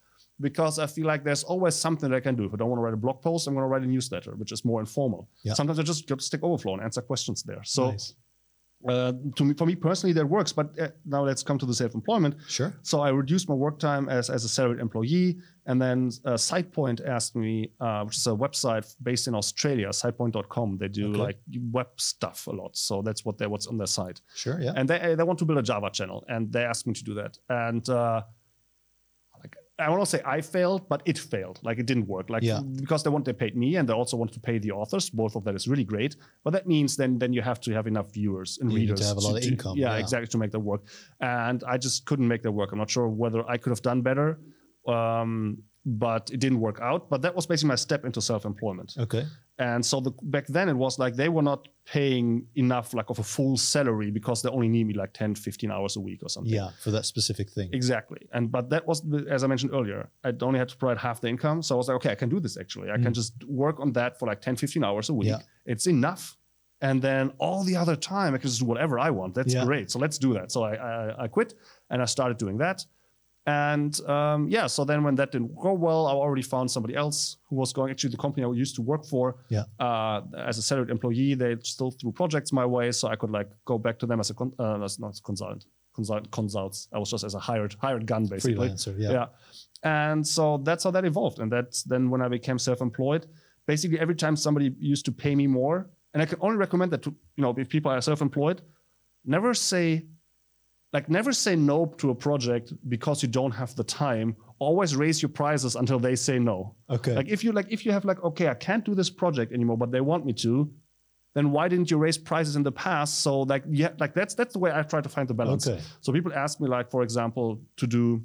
because 0.41 0.79
I 0.81 0.87
feel 0.87 1.07
like 1.07 1.23
there's 1.25 1.45
always 1.45 1.75
something 1.77 2.11
that 2.11 2.17
I 2.17 2.21
can 2.21 2.35
do. 2.35 2.45
If 2.45 2.53
I 2.55 2.57
don't 2.57 2.69
want 2.69 2.81
to 2.81 2.85
write 2.85 2.95
a 2.95 3.03
blog 3.07 3.23
post, 3.23 3.47
I'm 3.47 3.55
going 3.55 3.63
to 3.63 3.69
write 3.69 3.83
a 3.83 3.87
newsletter, 3.87 4.33
which 4.41 4.51
is 4.51 4.65
more 4.65 4.81
informal. 4.81 5.29
Yeah. 5.45 5.55
Sometimes 5.55 5.79
I 5.79 5.85
just 5.85 6.09
go 6.09 6.17
to 6.17 6.23
Stack 6.23 6.43
Overflow 6.43 6.75
and 6.75 6.83
answer 6.83 7.03
questions 7.03 7.45
there. 7.45 7.63
So 7.63 7.93
Nice. 7.93 8.15
Uh, 8.89 9.13
to 9.37 9.45
me, 9.45 9.55
for 9.55 9.67
me 9.67 9.75
personally, 9.75 10.13
that 10.13 10.27
works. 10.27 10.53
But 10.53 10.79
uh, 10.79 10.89
now 11.07 11.25
let's 11.25 11.43
come 11.43 11.59
to 11.59 11.67
the 11.67 11.75
self-employment. 11.75 12.35
Sure. 12.49 12.75
So 12.83 13.01
I 13.01 13.09
reduced 13.11 13.49
my 13.49 13.55
work 13.55 13.79
time 13.79 14.09
as, 14.09 14.31
as 14.31 14.45
a 14.45 14.49
salaried 14.49 14.81
employee. 14.81 15.39
And 15.67 15.81
then 15.81 16.11
uh, 16.27 16.33
SitePoint 16.35 17.07
asked 17.09 17.35
me, 17.37 17.71
uh, 17.81 18.05
which 18.05 18.17
is 18.19 18.27
a 18.27 18.31
website 18.31 18.95
based 19.03 19.29
in 19.29 19.35
Australia, 19.35 19.89
sitepoint.com. 19.89 20.77
They 20.79 20.89
do 20.89 21.11
Okay. 21.11 21.19
like 21.19 21.39
web 21.73 21.89
stuff 21.97 22.47
a 22.47 22.51
lot. 22.51 22.77
So 22.77 23.01
that's 23.03 23.25
what 23.25 23.39
they 23.39 23.47
what's 23.47 23.67
on 23.67 23.79
their 23.79 23.87
site. 23.87 24.21
Sure. 24.35 24.61
Yeah. 24.61 24.73
And 24.77 24.89
they, 24.89 25.15
they 25.15 25.23
want 25.23 25.39
to 25.39 25.45
build 25.47 25.59
a 25.59 25.63
Java 25.63 25.91
channel. 25.91 26.25
And 26.29 26.53
they 26.53 26.65
asked 26.65 26.87
me 26.87 26.93
to 26.95 27.05
do 27.05 27.15
that. 27.15 27.39
And 27.49 27.89
uh, 27.89 28.23
I 29.79 29.91
want 29.91 30.03
to 30.03 30.07
say 30.07 30.21
I 30.25 30.41
failed, 30.41 30.89
but 30.89 31.03
it 31.05 31.19
failed. 31.19 31.59
Like 31.65 31.79
it 31.81 31.87
didn't 31.87 32.07
work. 32.07 32.31
Like 32.31 32.43
Yeah. 32.45 32.61
because 32.77 33.03
they 33.03 33.11
want 33.11 33.25
they 33.25 33.33
paid 33.33 33.57
me 33.57 33.75
and 33.77 33.89
they 33.89 33.93
also 33.93 34.17
want 34.17 34.33
to 34.33 34.41
pay 34.41 34.59
the 34.59 34.71
authors. 34.71 35.11
Both 35.11 35.35
of 35.35 35.43
that 35.45 35.55
is 35.57 35.67
really 35.67 35.85
great. 35.85 36.15
But 36.45 36.53
that 36.53 36.67
means 36.69 36.97
then 36.97 37.19
then 37.19 37.33
you 37.33 37.43
have 37.43 37.61
to 37.63 37.73
have 37.73 37.87
enough 37.89 38.13
viewers 38.13 38.59
and 38.61 38.71
You 38.71 38.79
need 38.79 38.87
to 38.87 38.93
readers 38.93 39.09
have 39.09 39.17
a 39.17 39.21
lot 39.21 39.37
of 39.37 39.43
income, 39.43 39.77
Yeah, 39.77 39.95
yeah. 39.95 39.99
exactly 40.05 40.29
to 40.29 40.39
make 40.39 40.53
that 40.53 40.61
work. 40.61 40.83
And 41.21 41.65
I 41.67 41.77
just 41.79 42.07
couldn't 42.07 42.29
make 42.29 42.43
that 42.43 42.53
work. 42.53 42.71
I'm 42.73 42.79
not 42.79 42.91
sure 42.91 43.09
whether 43.09 43.41
I 43.51 43.57
could 43.57 43.71
have 43.71 43.83
done 43.83 44.01
better. 44.03 44.39
Um, 44.87 45.59
but 45.87 46.31
it 46.33 46.41
didn't 46.41 46.61
work 46.61 46.81
out. 46.81 47.11
But 47.11 47.23
that 47.23 47.35
was 47.35 47.47
basically 47.47 47.69
my 47.69 47.75
step 47.77 48.05
into 48.05 48.21
self-employment. 48.21 48.95
okay. 48.99 49.27
And 49.59 49.87
so 49.87 50.01
the, 50.01 50.11
back 50.23 50.47
then 50.49 50.69
it 50.69 50.75
was 50.75 50.99
like 50.99 51.15
they 51.15 51.29
were 51.29 51.43
not 51.43 51.69
paying 51.87 52.45
enough 52.57 52.93
like 52.93 53.09
of 53.11 53.21
a 53.21 53.23
full 53.23 53.57
salary 53.57 54.11
because 54.11 54.43
they 54.43 54.49
only 54.49 54.67
need 54.69 54.85
me 54.89 54.95
like 54.95 55.13
10, 55.13 55.37
15 55.37 55.71
hours 55.71 55.95
a 55.97 56.01
week 56.01 56.21
or 56.25 56.29
something. 56.29 56.53
Yeah. 56.53 56.71
For 56.83 56.91
that 56.91 57.05
specific 57.07 57.51
thing. 57.51 57.71
Exactly. 57.73 58.27
And 58.33 58.51
but 58.51 58.69
that 58.71 58.85
was 58.85 59.03
the, 59.03 59.25
as 59.31 59.45
I 59.45 59.47
mentioned 59.47 59.73
earlier, 59.73 60.09
I 60.25 60.33
only 60.43 60.59
had 60.59 60.71
to 60.71 60.77
provide 60.77 60.99
half 60.99 61.21
the 61.21 61.29
income. 61.29 61.63
So 61.63 61.77
I 61.77 61.79
was 61.79 61.87
like, 61.87 61.95
okay, 61.97 62.11
I 62.11 62.17
can 62.17 62.29
do 62.29 62.41
this 62.41 62.57
actually. 62.57 62.91
I 62.91 62.97
can 62.97 63.15
just 63.15 63.33
work 63.47 63.79
on 63.79 63.93
that 63.93 64.19
for 64.19 64.27
like 64.27 64.41
10, 64.41 64.57
15 64.57 64.83
hours 64.83 65.09
a 65.09 65.15
week. 65.15 65.29
Mm. 65.29 65.39
Yeah. 65.39 65.73
It's 65.73 65.87
enough. 65.87 66.37
And 66.81 67.01
then 67.01 67.31
all 67.39 67.63
the 67.63 67.77
other 67.77 67.95
time 67.95 68.35
I 68.35 68.39
can 68.39 68.49
just 68.49 68.61
do 68.61 68.67
whatever 68.67 68.99
I 68.99 69.11
want. 69.11 69.35
That's 69.35 69.55
Yeah. 69.55 69.65
great. 69.65 69.89
So 69.89 70.01
let's 70.01 70.19
do 70.19 70.33
that. 70.35 70.51
So 70.51 70.65
I, 70.65 70.75
I 70.75 71.25
I 71.25 71.29
quit 71.29 71.55
and 71.91 72.03
I 72.03 72.07
started 72.07 72.39
doing 72.39 72.59
that. 72.59 72.85
And 73.47 74.01
um, 74.09 74.49
yeah, 74.49 74.67
so 74.67 74.85
then 74.85 75.05
when 75.05 75.15
that 75.17 75.31
didn't 75.33 75.55
go 75.61 75.73
well, 75.75 76.07
I 76.07 76.13
already 76.13 76.43
found 76.43 76.71
somebody 76.71 76.95
else 76.97 77.37
who 77.49 77.57
was 77.57 77.73
going. 77.75 77.91
Actually, 77.91 78.11
the 78.11 78.17
company 78.17 78.45
I 78.47 78.51
used 78.53 78.75
to 78.77 78.83
work 78.83 79.05
for, 79.05 79.37
Yeah. 79.51 79.65
uh, 79.79 80.23
as 80.39 80.57
a 80.59 80.63
salaried 80.63 80.91
employee, 80.91 81.35
they 81.35 81.57
still 81.63 81.91
threw 81.91 82.11
projects 82.13 82.53
my 82.53 82.65
way, 82.65 82.91
so 82.93 83.09
I 83.09 83.17
could 83.17 83.31
like 83.31 83.51
go 83.67 83.77
back 83.79 83.99
to 83.99 84.07
them 84.07 84.19
as 84.21 84.31
a 84.31 84.35
con- 84.35 84.55
uh, 84.59 84.83
as 84.83 84.99
not 84.99 85.21
consultant, 85.23 85.67
consult 85.95 86.31
consults. 86.31 86.89
I 86.93 86.99
was 86.99 87.11
just 87.11 87.23
as 87.25 87.35
a 87.35 87.39
hired 87.39 87.75
hired 87.81 88.07
gun 88.07 88.25
basically. 88.27 88.69
Freelancer. 88.71 88.95
Yeah. 88.99 89.13
Yeah. 89.13 89.27
And 89.83 90.27
so 90.27 90.59
that's 90.59 90.85
how 90.85 90.91
that 90.93 91.05
evolved. 91.05 91.39
And 91.39 91.53
that's 91.53 91.83
then 91.83 92.09
when 92.09 92.23
I 92.23 92.29
became 92.29 92.59
self-employed. 92.59 93.27
Basically, 93.67 93.99
every 93.99 94.15
time 94.15 94.37
somebody 94.37 94.75
used 94.79 95.05
to 95.07 95.13
pay 95.13 95.35
me 95.35 95.47
more, 95.47 95.91
and 96.15 96.23
I 96.23 96.27
can 96.27 96.39
only 96.41 96.57
recommend 96.57 96.91
that 96.93 97.03
to 97.03 97.11
you 97.37 97.43
know 97.43 97.55
if 97.59 97.69
people 97.69 97.91
are 97.91 98.01
self-employed, 98.01 98.63
never 99.27 99.53
say 99.55 100.07
like 100.95 101.11
never 101.11 101.33
say 101.33 101.57
no 101.57 101.87
to 101.99 102.11
a 102.11 102.15
project 102.15 102.73
because 102.89 103.21
you 103.21 103.29
don't 103.29 103.51
have 103.51 103.75
the 103.75 103.83
time. 103.83 104.37
Always 104.61 104.95
raise 104.95 105.21
your 105.21 105.29
prices 105.29 105.75
until 105.75 105.99
they 105.99 106.15
say 106.15 106.39
no. 106.39 106.77
Okay. 106.89 107.15
Like 107.17 107.29
if 107.29 107.43
you 107.43 107.51
like 107.51 107.67
if 107.69 107.85
you 107.85 107.91
have 107.91 108.05
like 108.05 108.23
okay 108.23 108.49
I 108.49 108.55
can't 108.55 108.85
do 108.85 108.95
this 108.95 109.11
project 109.11 109.53
anymore, 109.53 109.77
but 109.77 109.91
they 109.91 110.01
want 110.01 110.25
me 110.25 110.33
to, 110.35 110.73
then 111.35 111.51
why 111.51 111.67
didn't 111.67 111.91
you 111.91 111.99
raise 111.99 112.17
prices 112.17 112.55
in 112.55 112.63
the 112.63 112.71
past? 112.71 113.23
So 113.23 113.41
like 113.41 113.65
yeah, 113.69 113.91
like 113.99 114.15
that's 114.15 114.35
that's 114.35 114.53
the 114.53 114.61
way 114.61 114.71
I 114.73 114.83
try 114.83 115.01
to 115.01 115.09
find 115.09 115.27
the 115.27 115.35
balance. 115.35 115.67
Okay. 115.67 115.83
So 116.01 116.13
people 116.13 116.33
ask 116.33 116.61
me 116.61 116.69
like 116.69 116.93
for 116.93 117.03
example 117.03 117.61
to 117.77 117.89
do 117.89 118.23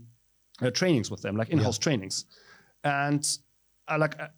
uh, 0.62 0.70
trainings 0.70 1.10
with 1.10 1.24
them, 1.24 1.36
like 1.36 1.50
in-house 1.50 1.80
trainings, 1.80 2.26
and 2.84 3.28
I 3.88 3.98
like. 3.98 4.20
I 4.20 4.30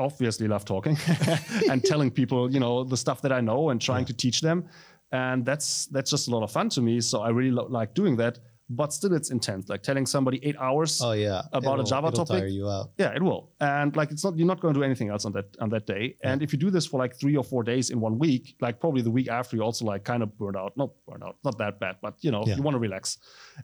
obviously 0.00 0.46
love 0.46 0.64
talking 0.64 0.96
and 1.70 1.82
telling 1.82 2.08
people 2.08 2.52
you 2.52 2.60
know 2.60 2.84
the 2.84 2.96
stuff 2.96 3.20
that 3.22 3.32
I 3.32 3.40
know 3.40 3.70
and 3.70 3.80
trying 3.80 4.04
to 4.04 4.12
teach 4.12 4.42
them, 4.42 4.68
and 5.12 5.44
that's 5.44 5.86
that's 5.86 6.10
just 6.10 6.28
a 6.28 6.30
lot 6.30 6.42
of 6.42 6.50
fun 6.50 6.68
to 6.70 6.80
me. 6.82 7.00
So 7.00 7.20
I 7.22 7.30
really 7.30 7.50
lo- 7.50 7.66
like 7.68 7.94
doing 7.94 8.16
that. 8.16 8.38
But 8.70 8.92
still, 8.92 9.14
it's 9.14 9.30
intense. 9.30 9.70
Like 9.70 9.82
telling 9.82 10.04
somebody 10.04 10.38
eight 10.44 10.56
hours 10.60 11.00
oh 11.02 11.12
yeah. 11.12 11.40
about 11.54 11.70
a 11.78 11.80
It'll- 11.80 11.84
Java 11.84 12.08
it'll 12.08 12.26
topic. 12.26 12.40
Tire 12.42 12.48
you 12.48 12.68
out. 12.68 12.90
yeah, 12.98 13.14
it 13.16 13.22
will. 13.22 13.50
And 13.60 13.96
like 13.96 14.10
it's 14.10 14.22
not 14.22 14.36
you're 14.36 14.46
not 14.46 14.60
going 14.60 14.74
to 14.74 14.80
do 14.80 14.84
anything 14.84 15.08
else 15.08 15.24
on 15.24 15.32
that 15.32 15.56
on 15.58 15.70
that 15.70 15.86
day. 15.86 16.16
And 16.22 16.42
if 16.42 16.52
you 16.52 16.58
do 16.58 16.68
this 16.70 16.84
for 16.84 16.98
like 17.00 17.18
three 17.18 17.34
or 17.34 17.42
four 17.44 17.62
days 17.62 17.88
in 17.88 17.98
one 17.98 18.18
week, 18.18 18.56
like 18.60 18.78
probably 18.78 19.00
the 19.00 19.10
week 19.10 19.28
after 19.28 19.56
you 19.56 19.62
also 19.62 19.86
like 19.86 20.04
kind 20.04 20.22
of 20.22 20.36
burn 20.36 20.54
out. 20.54 20.76
Not 20.76 20.90
burn 21.06 21.22
out, 21.22 21.36
not 21.44 21.56
that 21.56 21.80
bad, 21.80 21.96
but 22.02 22.16
you 22.20 22.30
know, 22.30 22.44
Yeah. 22.46 22.56
you 22.56 22.62
want 22.62 22.74
to 22.74 22.78
relax. 22.78 23.16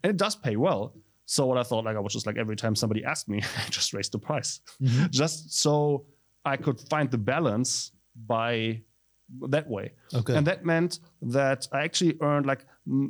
And 0.02 0.08
it 0.10 0.16
does 0.16 0.36
pay 0.36 0.56
well. 0.56 0.94
So 1.26 1.44
what 1.44 1.58
I 1.58 1.64
thought 1.64 1.84
like 1.84 1.96
I 1.96 2.00
was 2.00 2.14
just 2.14 2.26
like 2.26 2.38
every 2.38 2.56
time 2.56 2.74
somebody 2.74 3.04
asked 3.04 3.28
me, 3.28 3.42
I 3.66 3.68
just 3.68 3.92
raised 3.92 4.12
the 4.12 4.18
price. 4.18 4.60
Mm-hmm. 4.82 5.06
Just 5.10 5.52
so 5.52 6.06
I 6.46 6.56
could 6.56 6.80
find 6.88 7.10
the 7.10 7.18
balance 7.18 7.92
by 8.26 8.80
that 9.48 9.68
way. 9.68 9.92
Okay. 10.14 10.36
And 10.36 10.46
that 10.46 10.64
meant 10.64 11.00
that 11.22 11.68
I 11.72 11.82
actually 11.82 12.16
earned 12.20 12.46
like 12.46 12.66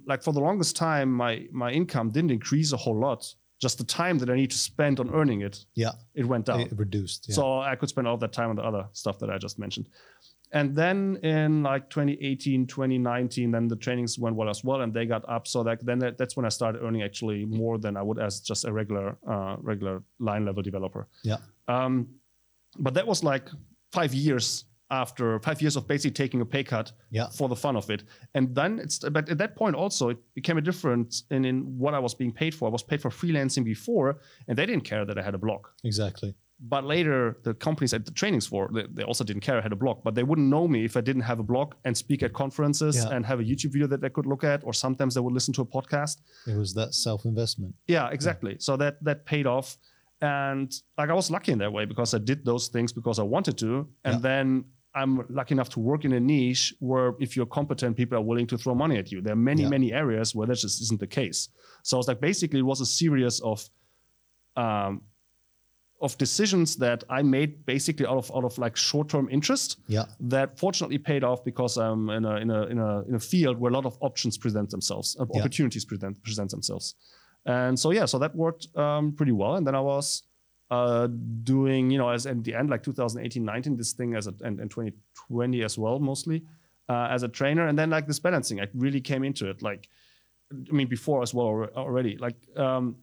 like 0.06 0.22
for 0.22 0.32
the 0.32 0.40
longest 0.40 0.76
time 0.76 1.12
my 1.12 1.46
my 1.52 1.70
income 1.70 2.10
didn't 2.10 2.30
increase 2.30 2.72
a 2.72 2.76
whole 2.76 2.98
lot. 2.98 3.34
Just 3.60 3.78
the 3.78 3.84
time 3.84 4.18
that 4.18 4.28
I 4.28 4.34
need 4.34 4.50
to 4.50 4.58
spend 4.58 5.00
on 5.00 5.14
earning 5.14 5.40
it 5.42 5.64
yeah. 5.74 5.92
it 6.14 6.26
went 6.26 6.46
down. 6.46 6.60
It 6.60 6.72
reduced. 6.76 7.26
Yeah. 7.28 7.34
So 7.34 7.60
I 7.60 7.76
could 7.76 7.88
spend 7.88 8.06
all 8.06 8.16
that 8.18 8.32
time 8.32 8.50
on 8.50 8.56
the 8.56 8.62
other 8.62 8.86
stuff 8.92 9.18
that 9.20 9.30
I 9.30 9.38
just 9.38 9.58
mentioned. 9.58 9.88
And 10.52 10.74
then 10.74 11.16
in 11.22 11.64
like 11.64 11.90
2018, 11.90 12.66
2019, 12.66 13.50
then 13.50 13.66
the 13.66 13.74
trainings 13.74 14.18
went 14.20 14.36
well 14.36 14.48
as 14.48 14.62
well, 14.62 14.82
and 14.82 14.94
they 14.94 15.04
got 15.04 15.28
up. 15.28 15.48
So 15.48 15.64
that 15.64 15.84
then 15.84 15.98
that, 15.98 16.16
that's 16.16 16.36
when 16.36 16.46
I 16.46 16.48
started 16.48 16.80
earning 16.82 17.02
actually 17.02 17.44
more 17.44 17.76
than 17.76 17.96
I 17.96 18.02
would 18.02 18.20
as 18.20 18.40
just 18.40 18.64
a 18.64 18.72
regular 18.72 19.16
uh, 19.28 19.56
regular 19.58 20.02
line 20.20 20.44
level 20.44 20.62
developer. 20.62 21.08
yeah. 21.22 21.38
Um, 21.66 22.08
but 22.78 22.94
that 22.94 23.06
was 23.06 23.22
like 23.22 23.48
five 23.92 24.12
years 24.14 24.64
after 24.90 25.38
five 25.40 25.60
years 25.62 25.76
of 25.76 25.86
basically 25.88 26.10
taking 26.12 26.40
a 26.40 26.44
pay 26.44 26.62
cut 26.64 26.92
Yeah. 27.10 27.28
for 27.30 27.48
the 27.48 27.56
fun 27.56 27.76
of 27.76 27.88
it. 27.90 28.04
And 28.34 28.54
then 28.54 28.78
it's 28.78 28.98
but 28.98 29.28
at 29.28 29.38
that 29.38 29.56
point 29.56 29.74
also 29.76 30.10
it 30.10 30.18
became 30.34 30.58
a 30.58 30.60
difference 30.60 31.24
in, 31.30 31.44
in 31.44 31.78
what 31.78 31.94
I 31.94 31.98
was 31.98 32.14
being 32.14 32.32
paid 32.32 32.54
for. 32.54 32.68
I 32.68 32.72
was 32.72 32.82
paid 32.82 33.00
for 33.00 33.10
freelancing 33.10 33.64
before, 33.64 34.20
and 34.46 34.56
they 34.58 34.66
didn't 34.66 34.84
care 34.84 35.04
that 35.06 35.18
I 35.18 35.22
had 35.22 35.34
a 35.34 35.38
blog. 35.38 35.66
Exactly. 35.84 36.34
But 36.60 36.84
later, 36.84 37.38
the 37.42 37.52
companies 37.54 37.92
at 37.92 38.04
the 38.06 38.12
trainings 38.12 38.46
for 38.46 38.70
they, 38.72 38.84
they 38.92 39.02
also 39.02 39.24
didn't 39.24 39.42
care 39.42 39.58
I 39.58 39.60
had 39.60 39.72
a 39.72 39.76
blog, 39.84 40.04
but 40.04 40.14
they 40.14 40.22
wouldn't 40.22 40.48
know 40.48 40.68
me 40.68 40.84
if 40.84 40.96
I 40.96 41.00
didn't 41.00 41.22
have 41.22 41.40
a 41.40 41.42
blog 41.42 41.74
and 41.84 41.96
speak 41.96 42.22
at 42.22 42.32
conferences 42.32 42.94
Yeah. 42.96 43.14
and 43.16 43.26
have 43.26 43.40
a 43.40 43.42
YouTube 43.44 43.72
video 43.72 43.88
that 43.88 44.00
they 44.00 44.10
could 44.10 44.26
look 44.26 44.44
at, 44.44 44.62
or 44.64 44.72
sometimes 44.72 45.14
they 45.14 45.20
would 45.20 45.34
listen 45.34 45.52
to 45.54 45.62
a 45.62 45.66
podcast. 45.66 46.20
It 46.46 46.56
was 46.56 46.72
that 46.74 46.94
self-investment. 46.94 47.74
Yeah, 47.88 48.08
exactly. 48.10 48.56
So 48.60 48.76
that 48.76 49.02
that 49.02 49.24
paid 49.26 49.46
off, 49.46 49.76
and 50.20 50.72
like 50.96 51.10
I 51.10 51.14
was 51.14 51.30
lucky 51.30 51.52
in 51.52 51.58
that 51.58 51.72
way 51.72 51.84
because 51.86 52.14
I 52.14 52.18
did 52.18 52.44
those 52.44 52.68
things 52.68 52.92
because 52.92 53.18
I 53.18 53.24
wanted 53.24 53.58
to, 53.58 53.88
and 54.04 54.14
Yeah. 54.14 54.18
then 54.20 54.64
I'm 54.94 55.24
lucky 55.28 55.54
enough 55.54 55.70
to 55.70 55.80
work 55.80 56.04
in 56.04 56.12
a 56.12 56.20
niche 56.20 56.74
where 56.80 57.14
if 57.18 57.36
you're 57.36 57.46
competent, 57.46 57.96
people 57.96 58.16
are 58.18 58.22
willing 58.22 58.46
to 58.48 58.56
throw 58.58 58.74
money 58.74 58.96
at 58.98 59.10
you. 59.12 59.20
There 59.20 59.32
are 59.32 59.36
many 59.52 59.62
Yeah. 59.62 59.68
many 59.76 59.92
areas 59.92 60.34
where 60.34 60.46
that 60.46 60.56
just 60.56 60.80
isn't 60.82 61.00
the 61.00 61.06
case. 61.06 61.48
So 61.82 61.98
it's 61.98 62.08
like 62.08 62.20
basically 62.20 62.60
it 62.60 62.66
was 62.72 62.80
a 62.80 62.86
series 62.86 63.40
of. 63.40 63.68
Um, 64.56 65.02
of 66.00 66.18
decisions 66.18 66.76
that 66.76 67.02
I 67.08 67.22
made 67.22 67.64
basically 67.64 68.04
out 68.06 68.18
of 68.18 68.30
out 68.36 68.44
of 68.44 68.58
like 68.58 68.76
short-term 68.76 69.28
interest 69.30 69.78
Yeah. 69.86 70.04
that 70.20 70.58
fortunately 70.58 70.98
paid 70.98 71.24
off 71.24 71.44
because 71.44 71.78
I'm 71.78 72.10
in 72.10 72.24
a 72.26 72.36
in 72.36 72.50
a 72.50 72.62
in 72.66 72.78
a 72.78 73.02
in 73.08 73.14
a 73.14 73.18
field 73.20 73.58
where 73.58 73.70
a 73.70 73.74
lot 73.74 73.86
of 73.86 73.96
options 74.00 74.36
present 74.36 74.68
themselves, 74.70 75.16
uh, 75.18 75.24
Yeah. 75.32 75.40
opportunities 75.40 75.84
present 75.86 76.22
present 76.22 76.50
themselves, 76.50 76.94
and 77.46 77.78
so 77.78 77.90
yeah, 77.92 78.04
so 78.06 78.18
that 78.18 78.34
worked 78.34 78.64
um, 78.76 79.12
pretty 79.12 79.32
well. 79.32 79.54
And 79.56 79.66
then 79.66 79.74
I 79.74 79.80
was 79.80 80.24
uh, 80.70 81.06
doing 81.42 81.90
you 81.90 81.98
know 81.98 82.08
as 82.08 82.26
in 82.26 82.42
the 82.42 82.54
end 82.54 82.70
like 82.70 82.82
2018, 82.82 83.44
19 83.44 83.76
this 83.76 83.92
thing 83.92 84.14
as 84.14 84.26
a 84.26 84.34
and, 84.42 84.60
and 84.60 84.70
2020 84.70 85.62
as 85.62 85.76
well 85.78 85.98
mostly 85.98 86.42
uh, 86.88 87.08
as 87.10 87.22
a 87.22 87.28
trainer, 87.28 87.66
and 87.68 87.78
then 87.78 87.90
like 87.90 88.06
this 88.06 88.18
balancing, 88.18 88.60
I 88.60 88.68
really 88.74 89.00
came 89.00 89.24
into 89.24 89.48
it 89.50 89.62
like 89.62 89.88
I 90.52 90.72
mean 90.72 90.88
before 90.88 91.22
as 91.22 91.32
well 91.34 91.46
already 91.76 92.16
like. 92.18 92.36
Um, 92.56 92.96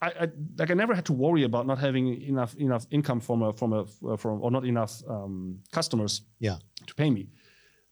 I, 0.00 0.08
I 0.22 0.28
like 0.58 0.70
I 0.72 0.74
never 0.74 0.94
had 0.96 1.04
to 1.06 1.12
worry 1.12 1.44
about 1.44 1.64
not 1.68 1.78
having 1.78 2.20
enough 2.22 2.56
enough 2.56 2.86
income 2.90 3.20
from 3.20 3.42
a 3.42 3.52
from 3.52 3.72
a 3.72 4.16
from 4.16 4.42
or 4.42 4.50
not 4.50 4.64
enough 4.64 5.00
um, 5.08 5.58
customers 5.70 6.22
Yeah. 6.40 6.56
to 6.88 6.94
pay 6.96 7.08
me. 7.08 7.28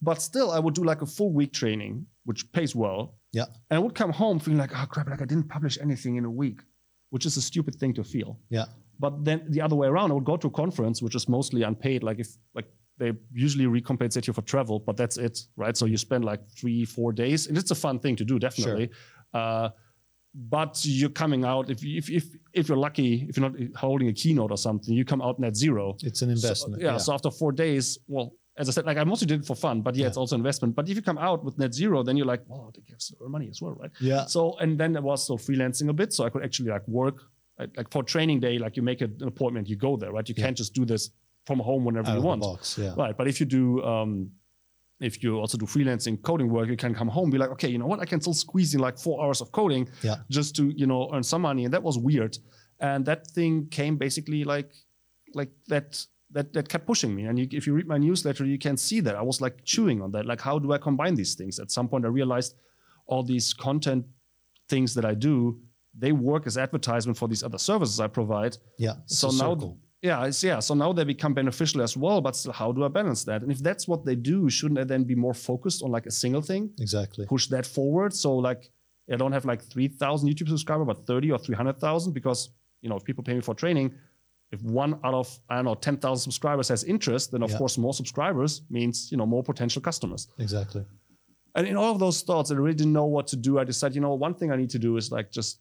But 0.02 0.20
still, 0.20 0.50
I 0.50 0.58
would 0.58 0.74
do 0.74 0.82
like 0.82 1.02
a 1.02 1.06
full 1.06 1.32
week 1.32 1.52
training, 1.52 2.06
which 2.24 2.50
pays 2.52 2.74
well, 2.74 3.14
Yeah. 3.32 3.44
and 3.70 3.76
I 3.76 3.78
would 3.78 3.94
come 3.94 4.10
home 4.12 4.40
feeling 4.40 4.58
like, 4.58 4.72
oh 4.74 4.86
crap, 4.86 5.08
like 5.08 5.22
I 5.22 5.24
didn't 5.24 5.48
publish 5.48 5.78
anything 5.80 6.16
in 6.16 6.24
a 6.24 6.30
week, 6.30 6.60
which 7.10 7.26
is 7.26 7.36
a 7.36 7.42
stupid 7.42 7.74
thing 7.76 7.92
to 7.94 8.04
feel. 8.04 8.38
Yeah. 8.50 8.66
But 8.98 9.24
then 9.24 9.44
the 9.48 9.60
other 9.60 9.76
way 9.76 9.88
around, 9.88 10.10
I 10.10 10.14
would 10.14 10.24
go 10.24 10.36
to 10.36 10.46
a 10.48 10.50
conference, 10.50 11.00
which 11.02 11.14
is 11.14 11.28
mostly 11.28 11.62
unpaid. 11.62 12.02
Like 12.02 12.18
if 12.18 12.28
like 12.54 12.66
they 12.98 13.12
usually 13.32 13.64
recompensate 13.64 14.26
you 14.26 14.32
for 14.34 14.42
travel, 14.42 14.78
but 14.78 14.96
that's 14.96 15.16
it, 15.16 15.38
right? 15.56 15.76
So 15.76 15.86
you 15.86 15.96
spend 15.96 16.24
like 16.24 16.40
three, 16.50 16.84
four 16.84 17.12
days, 17.12 17.46
and 17.46 17.56
it's 17.56 17.70
a 17.70 17.74
fun 17.74 17.98
thing 17.98 18.14
to 18.16 18.24
do, 18.24 18.38
definitely. 18.38 18.90
Uh, 19.32 19.70
but 20.34 20.78
you're 20.84 21.10
coming 21.10 21.44
out 21.44 21.70
if, 21.70 21.82
you- 21.82 21.98
if 21.98 22.08
if 22.10 22.24
if 22.52 22.68
you're 22.68 22.76
lucky, 22.78 23.26
if 23.28 23.36
you're 23.36 23.48
not 23.50 23.58
holding 23.74 24.08
a 24.08 24.12
keynote 24.12 24.50
or 24.52 24.58
something, 24.58 24.94
you 24.94 25.04
come 25.04 25.20
out 25.22 25.40
net 25.40 25.56
zero. 25.56 25.96
It's 26.02 26.22
an 26.22 26.30
investment. 26.30 26.80
So, 26.80 26.86
yeah, 26.86 26.98
So 26.98 27.12
after 27.14 27.30
four 27.30 27.52
days, 27.52 27.98
well, 28.06 28.32
as 28.56 28.68
I 28.68 28.72
said, 28.72 28.84
like 28.86 28.98
I 28.98 29.04
mostly 29.04 29.26
did 29.26 29.40
it 29.40 29.46
for 29.46 29.54
fun, 29.56 29.80
but 29.80 29.94
yeah, 29.94 30.02
Yeah. 30.02 30.08
it's 30.08 30.16
also 30.16 30.36
investment. 30.36 30.74
But 30.74 30.88
if 30.88 30.96
you 30.96 31.02
come 31.02 31.18
out 31.18 31.44
with 31.44 31.58
net 31.58 31.72
zero, 31.72 32.02
then 32.02 32.16
you're 32.16 32.26
like, 32.26 32.42
well, 32.48 32.72
they 32.74 32.82
give 32.82 33.00
zero 33.00 33.28
money 33.28 33.48
as 33.48 33.62
well, 33.62 33.72
right? 33.74 33.90
yeah. 34.00 34.26
So 34.26 34.56
and 34.58 34.78
then 34.78 34.96
I 34.96 35.00
was 35.00 35.22
still 35.24 35.38
freelancing 35.38 35.88
a 35.88 35.92
bit, 35.92 36.12
so 36.12 36.24
I 36.24 36.30
could 36.30 36.44
actually 36.44 36.70
like 36.70 36.86
work 36.88 37.16
like, 37.58 37.90
for 37.90 38.02
training 38.02 38.40
day, 38.40 38.58
like 38.58 38.76
you 38.76 38.82
make 38.82 39.00
an 39.02 39.16
appointment, 39.22 39.68
you 39.68 39.76
go 39.76 39.96
there, 39.96 40.12
right? 40.12 40.28
You 40.28 40.34
Yeah. 40.36 40.44
can't 40.46 40.56
just 40.56 40.74
do 40.74 40.84
this 40.84 41.10
from 41.46 41.58
home 41.60 41.84
whenever 41.84 42.10
Out 42.10 42.16
you 42.16 42.22
want, 42.22 42.40
box. 42.42 42.76
Yeah. 42.78 42.94
right? 42.96 43.16
But 43.16 43.28
if 43.28 43.40
you 43.40 43.46
do. 43.46 43.82
um 43.84 44.30
if 45.02 45.22
you 45.22 45.38
also 45.40 45.56
do 45.56 45.64
freelancing 45.64 46.20
coding 46.20 46.50
work, 46.50 46.68
you 46.68 46.76
can 46.76 46.94
come 46.94 47.08
home, 47.08 47.30
be 47.30 47.38
like, 47.38 47.48
okay, 47.56 47.70
you 47.70 47.78
know 47.78 47.86
what? 47.86 48.00
I 48.00 48.04
can 48.04 48.20
still 48.20 48.34
squeeze 48.34 48.74
in 48.74 48.80
like 48.80 48.98
four 48.98 49.24
hours 49.24 49.40
of 49.40 49.50
coding 49.50 49.88
Yeah. 50.02 50.16
just 50.28 50.54
to, 50.56 50.62
you 50.80 50.86
know, 50.86 51.08
earn 51.14 51.22
some 51.22 51.40
money. 51.40 51.64
And 51.64 51.72
that 51.72 51.82
was 51.82 51.96
weird. 51.96 52.36
And 52.80 53.06
that 53.06 53.26
thing 53.28 53.68
came 53.70 53.96
basically 53.96 54.44
like, 54.44 54.70
like 55.32 55.52
that, 55.68 56.04
that, 56.32 56.52
that 56.52 56.68
kept 56.68 56.86
pushing 56.86 57.14
me. 57.14 57.24
And 57.24 57.38
you, 57.38 57.48
if 57.50 57.66
you 57.66 57.74
read 57.74 57.86
my 57.86 57.98
newsletter, 57.98 58.44
you 58.44 58.58
can 58.58 58.76
see 58.76 59.00
that 59.00 59.16
I 59.16 59.22
was 59.22 59.40
like 59.40 59.64
chewing 59.64 60.00
on 60.02 60.12
that. 60.12 60.26
Like, 60.26 60.40
how 60.40 60.58
do 60.58 60.72
I 60.72 60.78
combine 60.78 61.14
these 61.14 61.34
things? 61.34 61.58
At 61.58 61.70
some 61.70 61.88
point, 61.88 62.04
I 62.04 62.08
realized 62.08 62.54
all 63.06 63.22
these 63.22 63.52
content 63.52 64.06
things 64.68 64.94
that 64.94 65.04
I 65.04 65.14
do, 65.14 65.60
they 65.98 66.12
work 66.12 66.46
as 66.46 66.56
advertisement 66.56 67.18
for 67.18 67.26
these 67.28 67.42
other 67.42 67.58
services 67.58 67.98
I 67.98 68.06
provide. 68.06 68.56
Yeah. 68.78 68.94
So 69.06 69.28
now, 69.28 69.54
circle. 69.54 69.78
yeah, 70.02 70.26
it's, 70.26 70.42
yeah. 70.44 70.60
So 70.60 70.74
now 70.74 70.92
they 70.92 71.02
become 71.02 71.34
beneficial 71.34 71.82
as 71.82 71.96
well. 71.96 72.20
But 72.20 72.36
still, 72.36 72.52
how 72.52 72.70
do 72.70 72.84
I 72.84 72.88
balance 72.88 73.24
that? 73.24 73.42
And 73.42 73.50
if 73.50 73.58
that's 73.58 73.88
what 73.88 74.04
they 74.04 74.14
do, 74.14 74.48
shouldn't 74.48 74.78
I 74.78 74.84
then 74.84 75.02
be 75.02 75.16
more 75.16 75.34
focused 75.34 75.82
on 75.82 75.90
like 75.90 76.06
a 76.06 76.12
single 76.12 76.42
thing? 76.42 76.70
exactly. 76.78 77.26
push 77.26 77.48
that 77.48 77.66
forward. 77.66 78.14
So 78.14 78.36
like 78.36 78.70
I 79.12 79.16
don't 79.16 79.32
have 79.32 79.44
like 79.44 79.62
3,000 79.62 80.28
YouTube 80.28 80.48
subscribers, 80.48 80.86
but 80.86 81.06
30 81.06 81.32
or 81.32 81.38
300,000 81.38 82.12
because, 82.12 82.50
you 82.80 82.88
know, 82.88 82.96
if 82.96 83.04
people 83.04 83.24
pay 83.24 83.34
me 83.34 83.40
for 83.40 83.54
training, 83.54 83.92
if 84.52 84.60
one 84.62 84.98
out 85.04 85.14
of, 85.14 85.38
I 85.48 85.56
don't 85.56 85.64
know, 85.66 85.74
10,000 85.74 86.18
subscribers 86.20 86.68
has 86.68 86.82
interest, 86.84 87.30
then 87.32 87.42
of 87.42 87.50
Yeah. 87.50 87.58
course 87.58 87.78
more 87.78 87.94
subscribers 87.94 88.62
means, 88.68 89.10
you 89.12 89.16
know, 89.18 89.26
more 89.26 89.42
potential 89.44 89.80
customers. 89.80 90.28
Exactly. 90.38 90.84
And 91.54 91.66
in 91.66 91.76
all 91.76 91.92
of 91.92 91.98
those 91.98 92.22
thoughts, 92.22 92.50
I 92.50 92.54
really 92.54 92.74
didn't 92.74 92.92
know 92.92 93.06
what 93.06 93.26
to 93.28 93.36
do. 93.36 93.58
I 93.58 93.64
decided, 93.64 93.94
you 93.94 94.00
know, 94.00 94.14
one 94.14 94.34
thing 94.34 94.50
I 94.52 94.56
need 94.56 94.70
to 94.70 94.78
do 94.78 94.96
is 94.96 95.10
like 95.12 95.30
just 95.30 95.60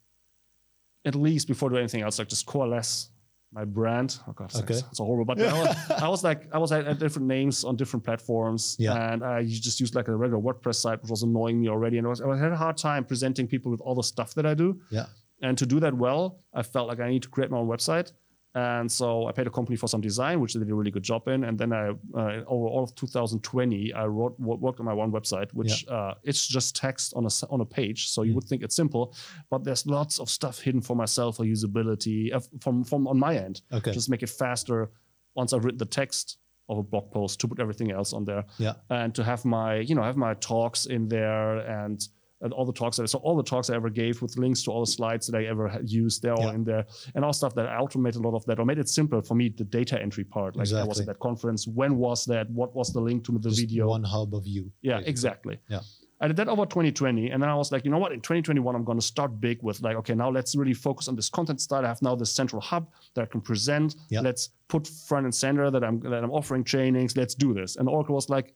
at 1.05 1.15
least 1.15 1.47
before 1.47 1.69
doing 1.69 1.81
anything 1.81 2.01
else, 2.01 2.19
like 2.19 2.27
just 2.29 2.45
coalesce 2.45 3.09
my 3.51 3.65
brand. 3.65 4.19
Oh 4.27 4.31
god, 4.33 4.53
Okay. 4.55 4.75
it's, 4.75 4.97
horrible. 4.99 5.25
But 5.25 5.41
I, 5.41 5.53
was, 5.59 5.77
I 6.03 6.07
was 6.07 6.23
like, 6.23 6.47
I 6.53 6.57
was 6.59 6.71
at, 6.71 6.85
at 6.85 6.99
different 6.99 7.27
names 7.27 7.63
on 7.63 7.75
different 7.75 8.03
platforms, 8.03 8.75
Yeah. 8.79 9.11
and 9.13 9.23
I 9.23 9.43
just 9.45 9.79
used 9.79 9.95
like 9.95 10.07
a 10.07 10.15
regular 10.15 10.41
WordPress 10.41 10.75
site, 10.75 11.01
which 11.01 11.09
was 11.09 11.23
annoying 11.23 11.59
me 11.59 11.69
already. 11.69 11.97
And 11.97 12.05
I, 12.05 12.09
was, 12.11 12.21
I 12.21 12.37
had 12.37 12.51
a 12.51 12.57
hard 12.57 12.77
time 12.77 13.05
presenting 13.05 13.47
people 13.47 13.71
with 13.71 13.81
all 13.81 13.95
the 13.95 14.03
stuff 14.03 14.33
that 14.35 14.45
I 14.45 14.53
do. 14.53 14.79
Yeah. 14.91 15.05
And 15.41 15.57
to 15.57 15.65
do 15.65 15.79
that 15.79 15.93
well, 15.95 16.39
I 16.53 16.61
felt 16.63 16.87
like 16.87 16.99
I 16.99 17.09
need 17.09 17.23
to 17.23 17.29
create 17.29 17.49
my 17.49 17.57
own 17.57 17.67
website. 17.67 18.11
And 18.55 18.91
so 18.91 19.27
I 19.27 19.31
paid 19.31 19.45
a 19.45 19.51
company 19.51 19.75
for 19.77 19.87
some 19.87 20.01
design, 20.01 20.39
which 20.39 20.53
they 20.55 20.59
did 20.59 20.71
a 20.71 20.75
really 20.75 20.89
good 20.89 21.03
job 21.03 21.27
in. 21.27 21.43
And 21.43 21.57
then 21.57 21.71
I, 21.71 21.89
uh, 21.89 22.43
over 22.47 22.67
all 22.67 22.83
of 22.83 22.95
2020, 22.95 23.93
I 23.93 24.05
wrote 24.05 24.39
wo- 24.39 24.55
worked 24.55 24.79
on 24.79 24.85
my 24.87 24.93
one 24.93 25.11
website, 25.11 25.51
which 25.53 25.87
uh, 25.87 26.15
it's 26.23 26.47
just 26.47 26.75
text 26.75 27.13
on 27.15 27.25
a 27.25 27.29
on 27.51 27.61
a 27.61 27.65
page. 27.65 28.07
So 28.09 28.23
you 28.23 28.31
Mm. 28.31 28.35
would 28.35 28.43
think 28.45 28.63
it's 28.63 28.75
simple, 28.75 29.13
but 29.51 29.63
there's 29.63 29.85
lots 29.85 30.19
of 30.19 30.29
stuff 30.29 30.59
hidden 30.59 30.81
for 30.81 30.95
myself 30.95 31.37
for 31.37 31.45
usability 31.45 32.33
uh, 32.33 32.39
from 32.59 32.83
from 32.83 33.07
on 33.07 33.19
my 33.19 33.35
end. 33.37 33.61
Okay. 33.71 33.91
Just 33.91 34.09
make 34.09 34.23
it 34.23 34.29
faster 34.29 34.89
once 35.35 35.53
I've 35.53 35.63
written 35.63 35.77
the 35.77 35.85
text 35.85 36.37
of 36.69 36.77
a 36.79 36.83
blog 36.83 37.11
post 37.11 37.39
to 37.41 37.47
put 37.47 37.59
everything 37.59 37.91
else 37.91 38.13
on 38.13 38.25
there 38.25 38.43
yeah. 38.59 38.73
and 38.89 39.13
to 39.15 39.23
have 39.23 39.43
my 39.45 39.75
you 39.77 39.95
know 39.95 40.03
have 40.03 40.17
my 40.17 40.33
talks 40.35 40.85
in 40.87 41.07
there 41.07 41.57
and, 41.59 42.07
and 42.41 42.53
all 42.53 42.65
the 42.65 42.73
talks 42.73 42.97
that 42.97 43.07
so 43.09 43.19
all 43.19 43.35
the 43.35 43.43
talks 43.43 43.69
I 43.69 43.75
ever 43.75 43.89
gave 43.89 44.21
with 44.21 44.37
links 44.37 44.63
to 44.63 44.71
all 44.71 44.79
the 44.79 44.91
slides 44.91 45.27
that 45.27 45.37
I 45.37 45.45
ever 45.45 45.79
used 45.83 46.21
they're 46.21 46.33
all 46.33 46.49
in 46.49 46.63
there. 46.63 46.85
And 47.15 47.25
all 47.25 47.33
stuff 47.33 47.53
that 47.55 47.67
I 47.67 47.77
automated 47.77 48.21
a 48.23 48.27
lot 48.27 48.35
of 48.35 48.45
that 48.45 48.59
or 48.59 48.65
made 48.65 48.79
it 48.79 48.89
simple 48.89 49.21
for 49.21 49.35
me 49.35 49.49
the 49.49 49.63
data 49.65 50.01
entry 50.01 50.23
part. 50.23 50.55
Like 50.55 50.71
I 50.71 50.83
was 50.83 50.99
at 50.99 51.07
that 51.07 51.19
conference. 51.19 51.67
When 51.67 51.97
was 51.97 52.25
that? 52.25 52.49
What 52.49 52.75
was 52.75 52.93
the 52.93 53.01
link 53.01 53.25
to 53.25 53.31
the 53.33 53.49
Just 53.49 53.59
video? 53.59 53.87
One 53.87 54.03
hub 54.03 54.33
of 54.33 54.47
you. 54.47 54.71
yeah 54.81 54.95
basically. 54.95 55.09
exactly. 55.11 55.59
Yeah. 55.67 55.79
I 56.21 56.27
did 56.27 56.35
that 56.35 56.49
over 56.49 56.65
2020 56.65 57.29
and 57.29 57.41
then 57.41 57.49
I 57.49 57.55
was 57.55 57.71
like 57.71 57.85
you 57.85 57.91
know 57.91 57.97
what? 57.97 58.11
In 58.11 58.19
2021 58.19 58.75
I'm 58.75 58.83
going 58.83 58.99
to 58.99 59.05
start 59.05 59.39
big 59.39 59.61
with 59.61 59.81
like 59.81 59.95
okay 59.97 60.15
now 60.15 60.29
let's 60.29 60.55
really 60.55 60.73
focus 60.73 61.07
on 61.07 61.15
this 61.15 61.29
content 61.29 61.61
style. 61.61 61.83
I 61.85 61.87
have 61.87 62.01
now 62.01 62.15
this 62.15 62.31
central 62.31 62.61
hub 62.61 62.89
that 63.15 63.21
I 63.23 63.25
can 63.25 63.41
present. 63.41 63.95
Yeah. 64.09 64.21
let's 64.21 64.49
put 64.67 64.87
front 64.87 65.25
and 65.25 65.33
center 65.33 65.71
that 65.71 65.83
I'm 65.83 65.99
that 66.01 66.23
I'm 66.23 66.31
offering 66.31 66.63
trainings. 66.63 67.15
Let's 67.17 67.35
do 67.35 67.53
this. 67.53 67.75
And 67.77 67.87
Oracle 67.89 68.15
was 68.15 68.29
like 68.29 68.53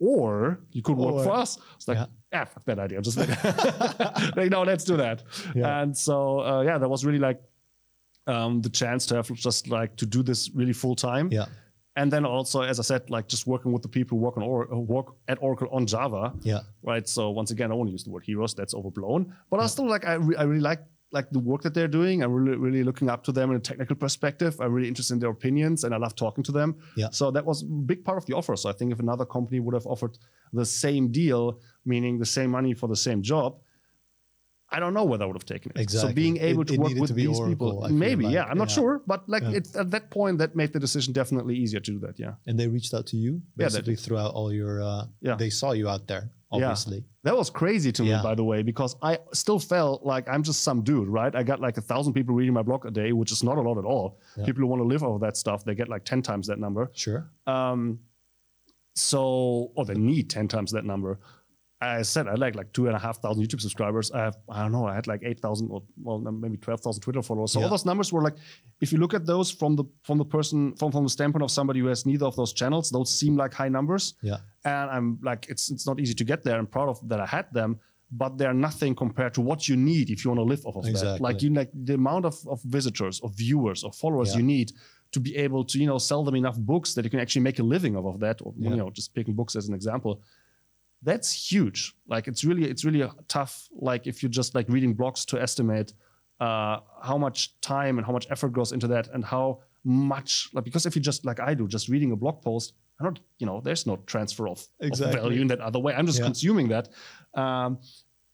or 0.00 0.58
you 0.72 0.82
could 0.82 0.96
work 0.96 1.14
Or- 1.14 1.24
for 1.24 1.32
us 1.32 1.58
it's 1.76 1.86
like 1.88 1.98
Yeah. 1.98 2.06
yeah 2.32 2.44
fuck 2.44 2.64
that 2.64 2.78
idea 2.78 2.98
I'm 2.98 3.04
just 3.04 3.16
like, 3.22 3.30
like 4.36 4.50
no 4.50 4.62
let's 4.62 4.84
do 4.84 4.96
that 4.96 5.22
Yeah. 5.54 5.80
and 5.80 5.96
so 5.96 6.40
uh, 6.40 6.62
yeah 6.62 6.78
that 6.78 6.88
was 6.88 7.04
really 7.04 7.18
like 7.20 7.40
um, 8.26 8.62
the 8.62 8.70
chance 8.70 9.04
to 9.06 9.16
have 9.16 9.30
just 9.32 9.68
like 9.68 9.96
to 9.96 10.06
do 10.06 10.22
this 10.22 10.50
really 10.54 10.72
full 10.72 10.96
time 10.96 11.28
Yeah. 11.30 11.46
and 11.96 12.10
then 12.12 12.24
also 12.24 12.62
as 12.62 12.80
i 12.80 12.82
said 12.82 13.08
like 13.10 13.28
just 13.28 13.46
working 13.46 13.70
with 13.72 13.82
the 13.82 13.88
people 13.88 14.16
who 14.18 14.24
work 14.24 14.36
on 14.38 14.42
or 14.42 14.66
work 14.96 15.08
at 15.28 15.38
oracle 15.40 15.68
on 15.70 15.86
java 15.86 16.32
Yeah. 16.42 16.60
right 16.82 17.06
so 17.08 17.30
once 17.30 17.50
again 17.50 17.70
i 17.70 17.74
won't 17.74 17.90
use 17.90 18.02
the 18.04 18.10
word 18.10 18.24
heroes 18.24 18.54
that's 18.54 18.74
overblown 18.74 19.32
but 19.50 19.60
i 19.60 19.66
still 19.66 19.86
like 19.88 20.04
i, 20.06 20.14
re- 20.14 20.36
I 20.36 20.42
really 20.44 20.60
like 20.70 20.80
like 21.16 21.28
the 21.36 21.38
work 21.50 21.60
that 21.62 21.72
they're 21.76 21.94
doing 22.00 22.16
i'm 22.22 22.32
really 22.38 22.58
really 22.66 22.82
looking 22.88 23.08
up 23.14 23.20
to 23.28 23.32
them 23.38 23.46
in 23.52 23.56
a 23.56 23.64
technical 23.70 23.96
perspective 24.04 24.52
i'm 24.62 24.72
really 24.76 24.88
interested 24.92 25.14
in 25.16 25.20
their 25.20 25.30
opinions 25.38 25.78
and 25.84 25.90
i 25.94 25.98
love 26.04 26.14
talking 26.24 26.44
to 26.48 26.52
them 26.58 26.70
Yeah. 27.02 27.10
so 27.20 27.24
that 27.36 27.44
was 27.50 27.58
a 27.62 27.66
big 27.92 28.00
part 28.08 28.18
of 28.20 28.24
the 28.28 28.34
offer 28.38 28.54
so 28.62 28.66
i 28.72 28.74
think 28.78 28.88
if 28.94 29.00
another 29.06 29.26
company 29.36 29.58
would 29.64 29.74
have 29.78 29.86
offered 29.94 30.14
the 30.60 30.66
same 30.84 31.04
deal 31.20 31.42
meaning 31.92 32.18
the 32.18 32.30
same 32.38 32.50
money 32.58 32.72
for 32.80 32.88
the 32.94 33.00
same 33.08 33.22
job 33.32 33.50
I 34.76 34.80
don't 34.80 34.94
know 34.98 35.04
whether 35.04 35.22
I 35.24 35.26
would 35.28 35.36
have 35.40 35.44
taken 35.56 35.70
it. 35.72 35.78
Exactly. 35.80 36.10
So 36.10 36.14
being 36.22 36.36
able 36.50 36.62
It- 36.62 36.68
to 36.68 36.74
it 36.74 36.80
work 36.84 36.94
with 37.02 37.08
to 37.12 37.14
these 37.22 37.38
Oracle, 37.38 37.48
people, 37.72 37.84
I 37.84 37.90
maybe, 38.06 38.24
like. 38.24 38.34
yeah, 38.36 38.44
I'm 38.50 38.58
not 38.58 38.70
Yeah. 38.70 38.74
sure, 38.78 38.94
but 39.06 39.20
like 39.34 39.44
Yeah. 39.44 39.58
it's 39.58 39.72
at 39.82 39.88
that 39.94 40.04
point 40.10 40.34
that 40.38 40.50
made 40.60 40.70
the 40.76 40.80
decision 40.86 41.12
definitely 41.12 41.54
easier 41.62 41.80
to 41.86 41.90
do 41.96 41.98
that. 42.06 42.14
Yeah. 42.24 42.34
And 42.48 42.58
they 42.58 42.66
reached 42.76 42.92
out 42.96 43.06
to 43.12 43.16
you 43.24 43.32
Yeah, 43.34 43.66
basically 43.66 43.94
throughout 44.04 44.32
all 44.38 44.50
your. 44.60 44.74
Uh, 44.82 45.04
Yeah. 45.20 45.36
They 45.36 45.50
saw 45.50 45.70
you 45.80 45.86
out 45.88 46.04
there, 46.08 46.24
obviously. 46.54 47.04
That 47.22 47.36
was 47.36 47.50
crazy 47.50 47.90
to 47.92 48.04
Yeah. 48.04 48.16
me, 48.18 48.22
by 48.22 48.34
the 48.34 48.44
way, 48.44 48.62
because 48.62 48.96
I 49.02 49.18
still 49.32 49.58
felt 49.58 50.04
like 50.04 50.28
I'm 50.28 50.42
just 50.42 50.62
some 50.62 50.82
dude, 50.82 51.08
right? 51.08 51.34
I 51.34 51.42
got 51.42 51.60
like 51.60 51.76
a 51.78 51.80
thousand 51.82 52.12
people 52.12 52.34
reading 52.34 52.54
my 52.54 52.62
blog 52.62 52.84
a 52.86 52.90
day, 52.90 53.12
which 53.12 53.32
is 53.32 53.42
not 53.42 53.56
a 53.58 53.62
lot 53.62 53.78
at 53.78 53.84
all. 53.84 54.18
Yeah. 54.36 54.44
People 54.44 54.60
who 54.62 54.66
want 54.66 54.80
to 54.80 54.86
live 54.88 55.02
off 55.02 55.14
of 55.16 55.20
that 55.22 55.36
stuff, 55.36 55.64
they 55.64 55.74
get 55.74 55.88
like 55.88 56.04
10 56.04 56.22
times 56.22 56.46
that 56.48 56.58
number. 56.58 56.90
Sure. 56.94 57.30
Um, 57.46 58.00
so 58.94 59.72
or 59.74 59.84
they 59.84 59.94
need 59.94 60.30
10 60.30 60.48
times 60.48 60.70
that 60.72 60.84
number 60.84 61.18
I 61.80 62.00
said 62.02 62.28
I 62.28 62.34
like 62.34 62.54
like 62.54 62.72
two 62.72 62.86
and 62.86 62.96
a 62.96 62.98
half 62.98 63.20
thousand 63.20 63.42
YouTube 63.44 63.60
subscribers. 63.60 64.10
I 64.10 64.20
have 64.20 64.36
I 64.48 64.62
don't 64.62 64.72
know 64.72 64.86
I 64.86 64.94
had 64.94 65.06
like 65.06 65.20
eight 65.22 65.38
thousand 65.40 65.68
or 65.70 65.82
well 66.02 66.18
maybe 66.18 66.56
twelve 66.56 66.80
thousand 66.80 67.02
Twitter 67.02 67.20
followers. 67.20 67.52
So 67.52 67.58
Yeah. 67.58 67.64
all 67.66 67.70
those 67.70 67.84
numbers 67.84 68.10
were 68.10 68.22
like, 68.22 68.36
if 68.80 68.90
you 68.90 68.98
look 68.98 69.12
at 69.12 69.26
those 69.26 69.50
from 69.50 69.76
the 69.76 69.84
from 70.02 70.16
the 70.16 70.24
person 70.24 70.74
from 70.76 70.92
from 70.92 71.02
the 71.04 71.10
standpoint 71.10 71.42
of 71.42 71.50
somebody 71.50 71.80
who 71.80 71.86
has 71.88 72.06
neither 72.06 72.24
of 72.24 72.36
those 72.36 72.54
channels, 72.54 72.88
those 72.90 73.10
seem 73.12 73.36
like 73.36 73.52
high 73.52 73.68
numbers. 73.68 74.14
Yeah. 74.22 74.38
And 74.64 74.90
I'm 74.90 75.18
like 75.22 75.46
it's 75.48 75.70
it's 75.70 75.86
not 75.86 76.00
easy 76.00 76.14
to 76.14 76.24
get 76.24 76.42
there. 76.42 76.58
I'm 76.58 76.66
proud 76.66 76.88
of 76.88 77.06
that 77.08 77.20
I 77.20 77.26
had 77.26 77.46
them, 77.52 77.78
but 78.10 78.38
they're 78.38 78.54
nothing 78.54 78.94
compared 78.94 79.34
to 79.34 79.40
what 79.40 79.68
you 79.68 79.76
need 79.76 80.10
if 80.10 80.24
you 80.24 80.30
want 80.30 80.38
to 80.40 80.44
live 80.44 80.64
off 80.66 80.76
of 80.76 80.84
that. 80.84 81.20
Like 81.20 81.42
you 81.42 81.50
like 81.52 81.70
the 81.88 81.94
amount 81.94 82.24
of, 82.24 82.36
of 82.48 82.62
visitors, 82.62 83.20
of 83.20 83.34
viewers, 83.34 83.84
of 83.84 83.94
followers 83.94 84.30
Yeah. 84.30 84.38
you 84.38 84.44
need 84.44 84.72
to 85.12 85.20
be 85.20 85.36
able 85.36 85.64
to 85.64 85.78
you 85.78 85.86
know 85.86 85.98
sell 85.98 86.24
them 86.24 86.34
enough 86.34 86.58
books 86.58 86.94
that 86.94 87.04
you 87.04 87.10
can 87.10 87.20
actually 87.20 87.42
make 87.42 87.58
a 87.58 87.62
living 87.62 87.94
off 87.96 88.06
of 88.14 88.20
that. 88.20 88.40
Or 88.42 88.52
Yeah. 88.56 88.70
you 88.70 88.76
know 88.76 88.90
just 88.90 89.14
picking 89.14 89.34
books 89.34 89.54
as 89.56 89.68
an 89.68 89.74
example 89.74 90.20
that's 91.02 91.30
huge 91.52 91.94
like 92.08 92.28
it's 92.28 92.44
really 92.44 92.64
it's 92.70 92.82
really 92.84 93.06
tough 93.28 93.68
like 93.90 94.06
if 94.06 94.22
you're 94.22 94.30
just 94.30 94.54
like 94.54 94.66
reading 94.70 94.94
blogs 94.96 95.26
to 95.26 95.38
estimate 95.40 95.92
uh 96.40 96.78
how 97.02 97.18
much 97.18 97.60
time 97.60 97.98
and 97.98 98.06
how 98.06 98.12
much 98.12 98.26
effort 98.30 98.52
goes 98.54 98.72
into 98.72 98.86
that 98.86 99.08
and 99.12 99.22
how 99.24 99.60
much 99.84 100.48
like 100.54 100.64
because 100.64 100.86
if 100.86 100.96
you 100.96 101.02
just 101.02 101.26
like 101.26 101.40
i 101.40 101.52
do 101.52 101.68
just 101.68 101.88
reading 101.88 102.12
a 102.12 102.16
blog 102.16 102.40
post 102.42 102.72
i'm 103.00 103.06
not 103.06 103.18
you 103.38 103.46
know 103.46 103.60
there's 103.64 103.86
no 103.86 103.96
transfer 104.06 104.46
of, 104.48 104.66
of 104.80 104.98
value 104.98 105.40
in 105.42 105.48
that 105.48 105.60
other 105.60 105.78
way 105.78 105.92
i'm 105.94 106.06
just 106.06 106.18
Yeah. 106.18 106.24
consuming 106.30 106.68
that 106.68 106.88
um 107.34 107.78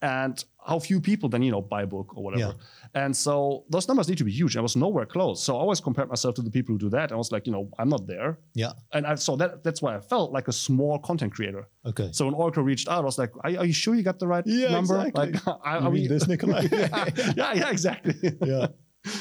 and 0.02 0.44
how 0.66 0.78
few 0.78 0.98
people 0.98 1.28
then 1.28 1.42
you 1.42 1.50
know 1.50 1.60
buy 1.60 1.82
a 1.82 1.86
book 1.86 2.16
or 2.16 2.22
whatever 2.24 2.54
and 2.94 3.14
so 3.14 3.64
those 3.68 3.86
numbers 3.88 4.08
need 4.08 4.16
to 4.18 4.24
be 4.24 4.32
huge 4.32 4.56
i 4.56 4.60
was 4.68 4.74
nowhere 4.74 5.04
close 5.04 5.42
so 5.42 5.54
i 5.56 5.60
always 5.60 5.80
compared 5.80 6.08
myself 6.08 6.34
to 6.34 6.42
the 6.42 6.50
people 6.50 6.72
who 6.74 6.78
do 6.78 6.88
that 6.88 7.12
i 7.12 7.14
was 7.22 7.30
like 7.32 7.46
you 7.46 7.52
know 7.52 7.68
i'm 7.78 7.88
not 7.90 8.06
there 8.06 8.38
Yeah. 8.54 8.72
and 8.94 9.06
I, 9.06 9.14
so 9.16 9.36
that 9.36 9.62
that's 9.64 9.80
why 9.82 9.94
i 9.96 10.00
felt 10.00 10.32
like 10.32 10.48
a 10.48 10.52
small 10.52 10.98
content 10.98 11.32
creator 11.34 11.68
Okay. 11.84 12.08
so 12.12 12.24
when 12.26 12.34
Oracle 12.34 12.62
reached 12.62 12.88
out, 12.88 12.98
I 13.04 13.06
was 13.12 13.18
like, 13.18 13.32
"Are, 13.44 13.50
are 13.60 13.64
you 13.70 13.72
sure 13.72 13.94
you 13.94 14.02
got 14.02 14.18
the 14.18 14.26
right 14.34 14.44
Yeah, 14.46 14.70
number?" 14.76 14.96
exactly. 15.06 15.32
Like, 15.32 15.46
are, 15.46 15.58
are 15.64 15.90
mean 15.90 16.02
we 16.02 16.08
this, 16.08 16.28
Nicolai? 16.28 16.68
yeah, 16.70 17.04
yeah, 17.40 17.52
yeah, 17.60 17.70
exactly. 17.70 18.14
yeah. 18.52 18.66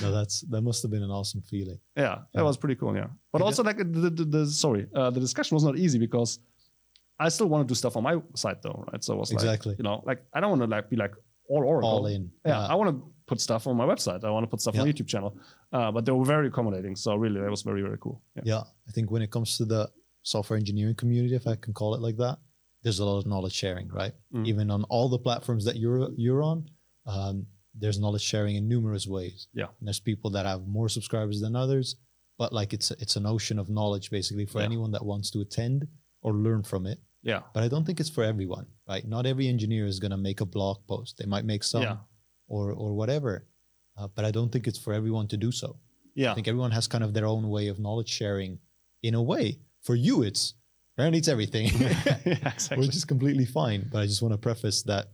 No, 0.01 0.11
that's 0.11 0.41
that 0.51 0.61
must 0.61 0.81
have 0.83 0.91
been 0.91 1.03
an 1.03 1.11
awesome 1.11 1.41
feeling. 1.41 1.79
yeah, 1.95 2.15
that 2.33 2.41
Yeah. 2.41 2.49
was 2.49 2.57
pretty 2.57 2.75
cool. 2.75 2.93
Yeah, 2.95 3.07
but 3.31 3.39
Yeah. 3.39 3.45
also 3.45 3.63
like 3.63 3.77
the, 3.77 4.09
the, 4.09 4.25
the 4.25 4.45
sorry, 4.47 4.87
uh, 4.95 5.09
the 5.09 5.19
discussion 5.19 5.55
was 5.55 5.63
not 5.63 5.77
easy 5.77 5.97
because 5.99 6.39
I 7.19 7.29
still 7.29 7.47
want 7.47 7.67
to 7.67 7.71
do 7.71 7.75
stuff 7.75 7.95
on 7.97 8.03
my 8.03 8.15
side 8.35 8.57
though, 8.61 8.83
right? 8.91 9.03
So 9.03 9.13
it 9.13 9.19
was 9.19 9.31
Exactly. 9.31 9.71
like, 9.71 9.79
you 9.79 9.83
know, 9.83 10.03
like 10.05 10.19
I 10.33 10.39
don't 10.41 10.49
want 10.51 10.61
to 10.63 10.67
like 10.75 10.89
be 10.89 10.95
like 10.95 11.13
all 11.49 11.63
Oracle. 11.63 11.89
All 11.89 12.05
in. 12.07 12.29
Yeah, 12.45 12.65
I 12.67 12.75
want 12.75 12.89
to 12.91 12.95
put 13.25 13.39
stuff 13.41 13.67
on 13.67 13.75
my 13.77 13.85
website. 13.85 14.23
I 14.23 14.29
want 14.31 14.43
to 14.43 14.47
put 14.53 14.61
stuff 14.61 14.77
on 14.77 14.85
Yeah. 14.85 14.91
YouTube 14.93 15.07
channel. 15.07 15.31
Uh, 15.71 15.91
but 15.91 16.05
they 16.05 16.11
were 16.11 16.25
very 16.25 16.47
accommodating. 16.47 16.95
So 16.95 17.15
really, 17.15 17.39
that 17.41 17.49
was 17.49 17.61
very 17.61 17.81
very 17.81 17.97
cool. 17.99 18.21
Yeah. 18.35 18.41
Yeah, 18.45 18.63
I 18.87 18.91
think 18.91 19.11
when 19.11 19.21
it 19.21 19.31
comes 19.31 19.57
to 19.57 19.65
the 19.65 19.89
software 20.23 20.57
engineering 20.57 20.95
community, 20.95 21.35
if 21.35 21.47
I 21.47 21.55
can 21.55 21.73
call 21.73 21.95
it 21.95 22.01
like 22.01 22.17
that, 22.17 22.37
there's 22.83 22.99
a 22.99 23.05
lot 23.05 23.17
of 23.17 23.25
knowledge 23.25 23.53
sharing, 23.53 23.87
right? 23.89 24.13
Mm. 24.33 24.45
Even 24.47 24.71
on 24.71 24.83
all 24.85 25.07
the 25.09 25.19
platforms 25.19 25.63
that 25.65 25.77
you're 25.77 26.09
you're 26.17 26.43
on, 26.43 26.69
um, 27.05 27.45
there's 27.75 27.99
knowledge 27.99 28.21
sharing 28.23 28.55
in 28.55 28.67
numerous 28.67 29.07
ways. 29.07 29.47
Yeah. 29.53 29.65
And 29.79 29.87
there's 29.87 29.99
people 29.99 30.29
that 30.31 30.45
have 30.45 30.67
more 30.67 30.89
subscribers 30.89 31.39
than 31.41 31.55
others, 31.55 31.95
but 32.37 32.51
like 32.53 32.73
it's 32.73 32.91
it's 32.91 33.15
an 33.15 33.25
ocean 33.25 33.59
of 33.59 33.69
knowledge 33.69 34.09
basically 34.09 34.45
for 34.45 34.59
Yeah. 34.59 34.65
anyone 34.65 34.91
that 34.91 35.05
wants 35.05 35.29
to 35.31 35.41
attend 35.41 35.87
or 36.21 36.33
learn 36.33 36.63
from 36.63 36.85
it. 36.85 36.99
Yeah. 37.21 37.41
But 37.53 37.63
I 37.63 37.67
don't 37.67 37.85
think 37.85 37.99
it's 37.99 38.09
for 38.09 38.23
everyone, 38.23 38.65
right? 38.87 39.05
Not 39.07 39.25
every 39.25 39.47
engineer 39.47 39.85
is 39.85 39.99
going 39.99 40.11
to 40.11 40.17
make 40.17 40.41
a 40.41 40.45
blog 40.45 40.77
post. 40.87 41.17
They 41.17 41.25
might 41.25 41.45
make 41.45 41.63
some 41.63 41.83
Yeah. 41.83 41.97
or 42.47 42.71
or 42.71 42.93
whatever, 42.93 43.45
uh, 43.97 44.07
but 44.15 44.25
I 44.25 44.31
don't 44.31 44.51
think 44.51 44.67
it's 44.67 44.79
for 44.79 44.93
everyone 44.93 45.27
to 45.27 45.37
do 45.37 45.51
so. 45.51 45.79
Yeah. 46.15 46.31
I 46.31 46.35
think 46.35 46.47
everyone 46.47 46.71
has 46.71 46.87
kind 46.87 47.03
of 47.03 47.13
their 47.13 47.25
own 47.27 47.49
way 47.49 47.67
of 47.67 47.77
knowledge 47.79 48.09
sharing. 48.09 48.59
In 49.03 49.13
a 49.15 49.21
way, 49.23 49.59
for 49.81 49.95
you, 49.95 50.23
it's 50.23 50.55
apparently 50.93 51.19
it's 51.19 51.29
everything, 51.29 51.67
yeah, 51.79 52.17
exactly. 52.25 52.85
which 52.85 52.95
is 52.95 53.05
completely 53.05 53.45
fine. 53.45 53.87
But 53.91 53.99
I 54.01 54.05
just 54.07 54.21
want 54.21 54.33
to 54.33 54.37
preface 54.37 54.81
that, 54.83 55.11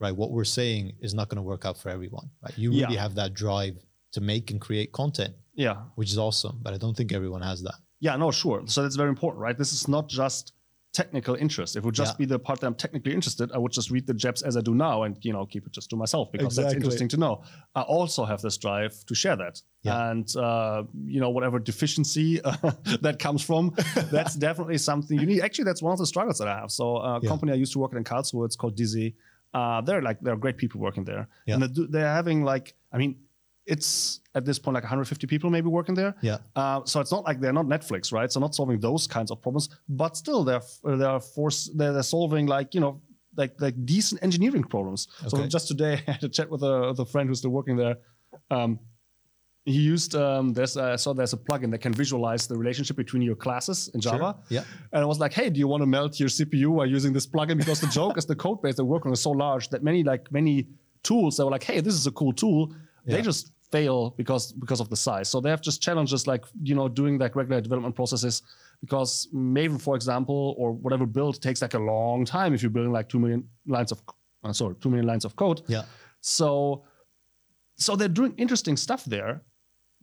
right? 0.00 0.14
What 0.14 0.30
we're 0.30 0.44
saying 0.44 0.92
is 1.00 1.14
not 1.14 1.28
going 1.28 1.36
to 1.36 1.42
work 1.42 1.64
out 1.64 1.78
for 1.78 1.88
everyone. 1.90 2.30
Right? 2.42 2.56
You 2.58 2.70
really 2.70 2.94
Yeah. 2.94 3.00
have 3.02 3.14
that 3.16 3.34
drive 3.34 3.76
to 4.12 4.20
make 4.20 4.50
and 4.50 4.60
create 4.60 4.92
content, 4.92 5.34
yeah. 5.54 5.76
which 5.94 6.10
is 6.10 6.18
awesome. 6.18 6.58
But 6.62 6.74
I 6.74 6.78
don't 6.78 6.96
think 6.96 7.12
everyone 7.12 7.42
has 7.42 7.62
that. 7.62 7.74
Yeah, 8.00 8.16
no, 8.16 8.30
sure. 8.30 8.62
So 8.66 8.82
that's 8.82 8.96
very 8.96 9.08
important, 9.08 9.40
right? 9.42 9.56
This 9.56 9.72
is 9.72 9.88
not 9.88 10.08
just 10.08 10.52
technical 10.92 11.34
interest. 11.34 11.76
If 11.76 11.82
it 11.82 11.84
would 11.86 11.94
just 11.94 12.14
Yeah. 12.14 12.18
be 12.18 12.24
the 12.24 12.38
part 12.38 12.60
that 12.60 12.66
I'm 12.66 12.74
technically 12.74 13.12
interested, 13.12 13.52
I 13.52 13.58
would 13.58 13.72
just 13.72 13.90
read 13.90 14.06
the 14.06 14.14
JEPs 14.14 14.42
as 14.42 14.56
I 14.56 14.62
do 14.62 14.74
now 14.74 15.02
and 15.02 15.18
you 15.22 15.32
know 15.34 15.44
keep 15.44 15.66
it 15.66 15.72
just 15.72 15.90
to 15.90 15.96
myself 15.96 16.32
because 16.32 16.56
that's 16.56 16.72
interesting 16.72 17.08
to 17.08 17.18
know. 17.18 17.42
I 17.74 17.82
also 17.82 18.24
have 18.24 18.40
this 18.40 18.56
drive 18.56 18.94
to 19.04 19.14
share 19.14 19.36
that, 19.36 19.60
Yeah. 19.82 20.10
and 20.10 20.26
uh, 20.36 20.84
you 21.04 21.20
know 21.20 21.28
whatever 21.28 21.58
deficiency 21.58 22.40
uh, 22.40 22.56
that 23.02 23.18
comes 23.18 23.42
from, 23.42 23.74
that's 24.10 24.34
definitely 24.36 24.78
something 24.78 25.18
you 25.20 25.26
need. 25.26 25.40
Actually, 25.42 25.64
that's 25.64 25.82
one 25.82 25.92
of 25.92 25.98
the 25.98 26.06
struggles 26.06 26.38
that 26.38 26.48
I 26.48 26.56
have. 26.60 26.70
So 26.70 26.96
a 26.96 27.20
Yeah. 27.20 27.28
company 27.28 27.52
I 27.52 27.56
used 27.56 27.72
to 27.74 27.78
work 27.78 27.92
at 27.92 27.98
in 27.98 28.04
Karlsruhe, 28.04 28.46
it's 28.46 28.56
called 28.56 28.76
disy. 28.78 29.14
Uh, 29.58 29.80
they're 29.86 30.02
like 30.08 30.18
they're 30.24 30.40
great 30.44 30.56
people 30.62 30.78
working 30.86 31.04
there, 31.10 31.24
Yeah. 31.46 31.54
and 31.54 31.62
they 31.62 31.68
do, 31.78 31.82
they're 31.94 32.14
having 32.20 32.38
like 32.52 32.66
I 32.94 32.98
mean. 32.98 33.12
It's 33.74 34.20
at 34.38 34.44
this 34.44 34.58
point 34.60 34.74
like 34.78 34.84
150 34.84 35.26
people 35.26 35.50
maybe 35.50 35.66
working 35.78 35.96
there. 35.96 36.12
Yeah. 36.22 36.38
Uh, 36.54 36.80
so 36.90 37.00
it's 37.02 37.10
not 37.16 37.24
like 37.28 37.38
they're 37.40 37.52
not 37.60 37.66
Netflix, 37.66 38.12
right? 38.12 38.30
So 38.32 38.38
not 38.38 38.54
solving 38.54 38.78
those 38.78 39.08
kinds 39.16 39.30
of 39.32 39.42
problems, 39.42 39.66
but 39.88 40.16
still 40.16 40.44
they're 40.48 40.62
they're 40.84 41.18
force 41.34 41.58
they're, 41.78 41.92
they're 41.96 42.04
solving 42.16 42.44
like 42.56 42.68
you 42.76 42.80
know 42.84 42.92
like 43.40 43.52
like 43.66 43.74
decent 43.84 44.22
engineering 44.22 44.62
problems. 44.74 45.00
Okay. 45.20 45.30
So 45.30 45.46
just 45.56 45.66
today 45.72 45.94
I 46.06 46.12
had 46.12 46.22
a 46.22 46.28
chat 46.28 46.48
with 46.48 46.62
a, 46.62 46.74
with 46.90 47.00
a 47.00 47.08
friend 47.12 47.28
who's 47.28 47.40
still 47.42 47.54
working 47.58 47.76
there. 47.76 47.96
Um, 48.56 48.78
he 49.66 49.80
used 49.80 50.14
um, 50.14 50.52
there's 50.52 50.76
uh, 50.76 50.96
so 50.96 51.12
there's 51.12 51.32
a 51.32 51.36
plugin 51.36 51.72
that 51.72 51.78
can 51.78 51.92
visualize 51.92 52.46
the 52.46 52.56
relationship 52.56 52.96
between 52.96 53.20
your 53.20 53.34
classes 53.34 53.88
in 53.94 54.00
Java. 54.00 54.16
Sure. 54.18 54.44
Yeah. 54.48 54.64
And 54.92 55.02
I 55.02 55.06
was 55.06 55.18
like, 55.18 55.32
hey, 55.32 55.50
do 55.50 55.58
you 55.58 55.66
want 55.66 55.82
to 55.82 55.86
melt 55.86 56.20
your 56.20 56.28
CPU 56.28 56.68
while 56.68 56.86
using 56.86 57.12
this 57.12 57.26
plugin? 57.26 57.58
Because 57.58 57.80
the 57.80 57.88
joke 57.88 58.16
is 58.16 58.26
the 58.26 58.36
code 58.36 58.62
base 58.62 58.76
they're 58.76 58.84
working 58.84 59.08
on 59.08 59.12
is 59.12 59.20
so 59.20 59.32
large 59.32 59.68
that 59.70 59.82
many 59.82 60.04
like 60.04 60.30
many 60.30 60.68
tools 61.02 61.36
that 61.36 61.44
were 61.44 61.50
like, 61.50 61.64
hey, 61.64 61.80
this 61.80 61.94
is 61.94 62.06
a 62.06 62.12
cool 62.12 62.32
tool, 62.32 62.72
they 63.04 63.22
just 63.22 63.52
fail 63.72 64.10
because 64.16 64.52
because 64.52 64.80
of 64.80 64.88
the 64.88 64.96
size. 64.96 65.28
So 65.28 65.40
they 65.40 65.50
have 65.50 65.60
just 65.60 65.82
challenges 65.82 66.28
like 66.28 66.44
you 66.62 66.76
know 66.76 66.88
doing 66.88 67.18
like 67.18 67.34
regular 67.34 67.60
development 67.60 67.96
processes 67.96 68.42
because 68.80 69.28
Maven, 69.34 69.80
for 69.80 69.96
example, 69.96 70.54
or 70.58 70.72
whatever 70.72 71.06
build 71.06 71.42
takes 71.42 71.60
like 71.60 71.74
a 71.74 71.78
long 71.78 72.24
time 72.24 72.54
if 72.54 72.62
you're 72.62 72.70
building 72.70 72.92
like 72.92 73.08
two 73.08 73.18
million 73.18 73.48
lines 73.66 73.90
of 73.90 74.00
uh, 74.44 74.52
sorry 74.52 74.76
two 74.80 74.90
million 74.90 75.08
lines 75.08 75.24
of 75.24 75.34
code. 75.34 75.62
Yeah. 75.66 75.82
So 76.20 76.84
so 77.76 77.96
they're 77.96 78.08
doing 78.08 78.34
interesting 78.36 78.76
stuff 78.76 79.04
there. 79.04 79.42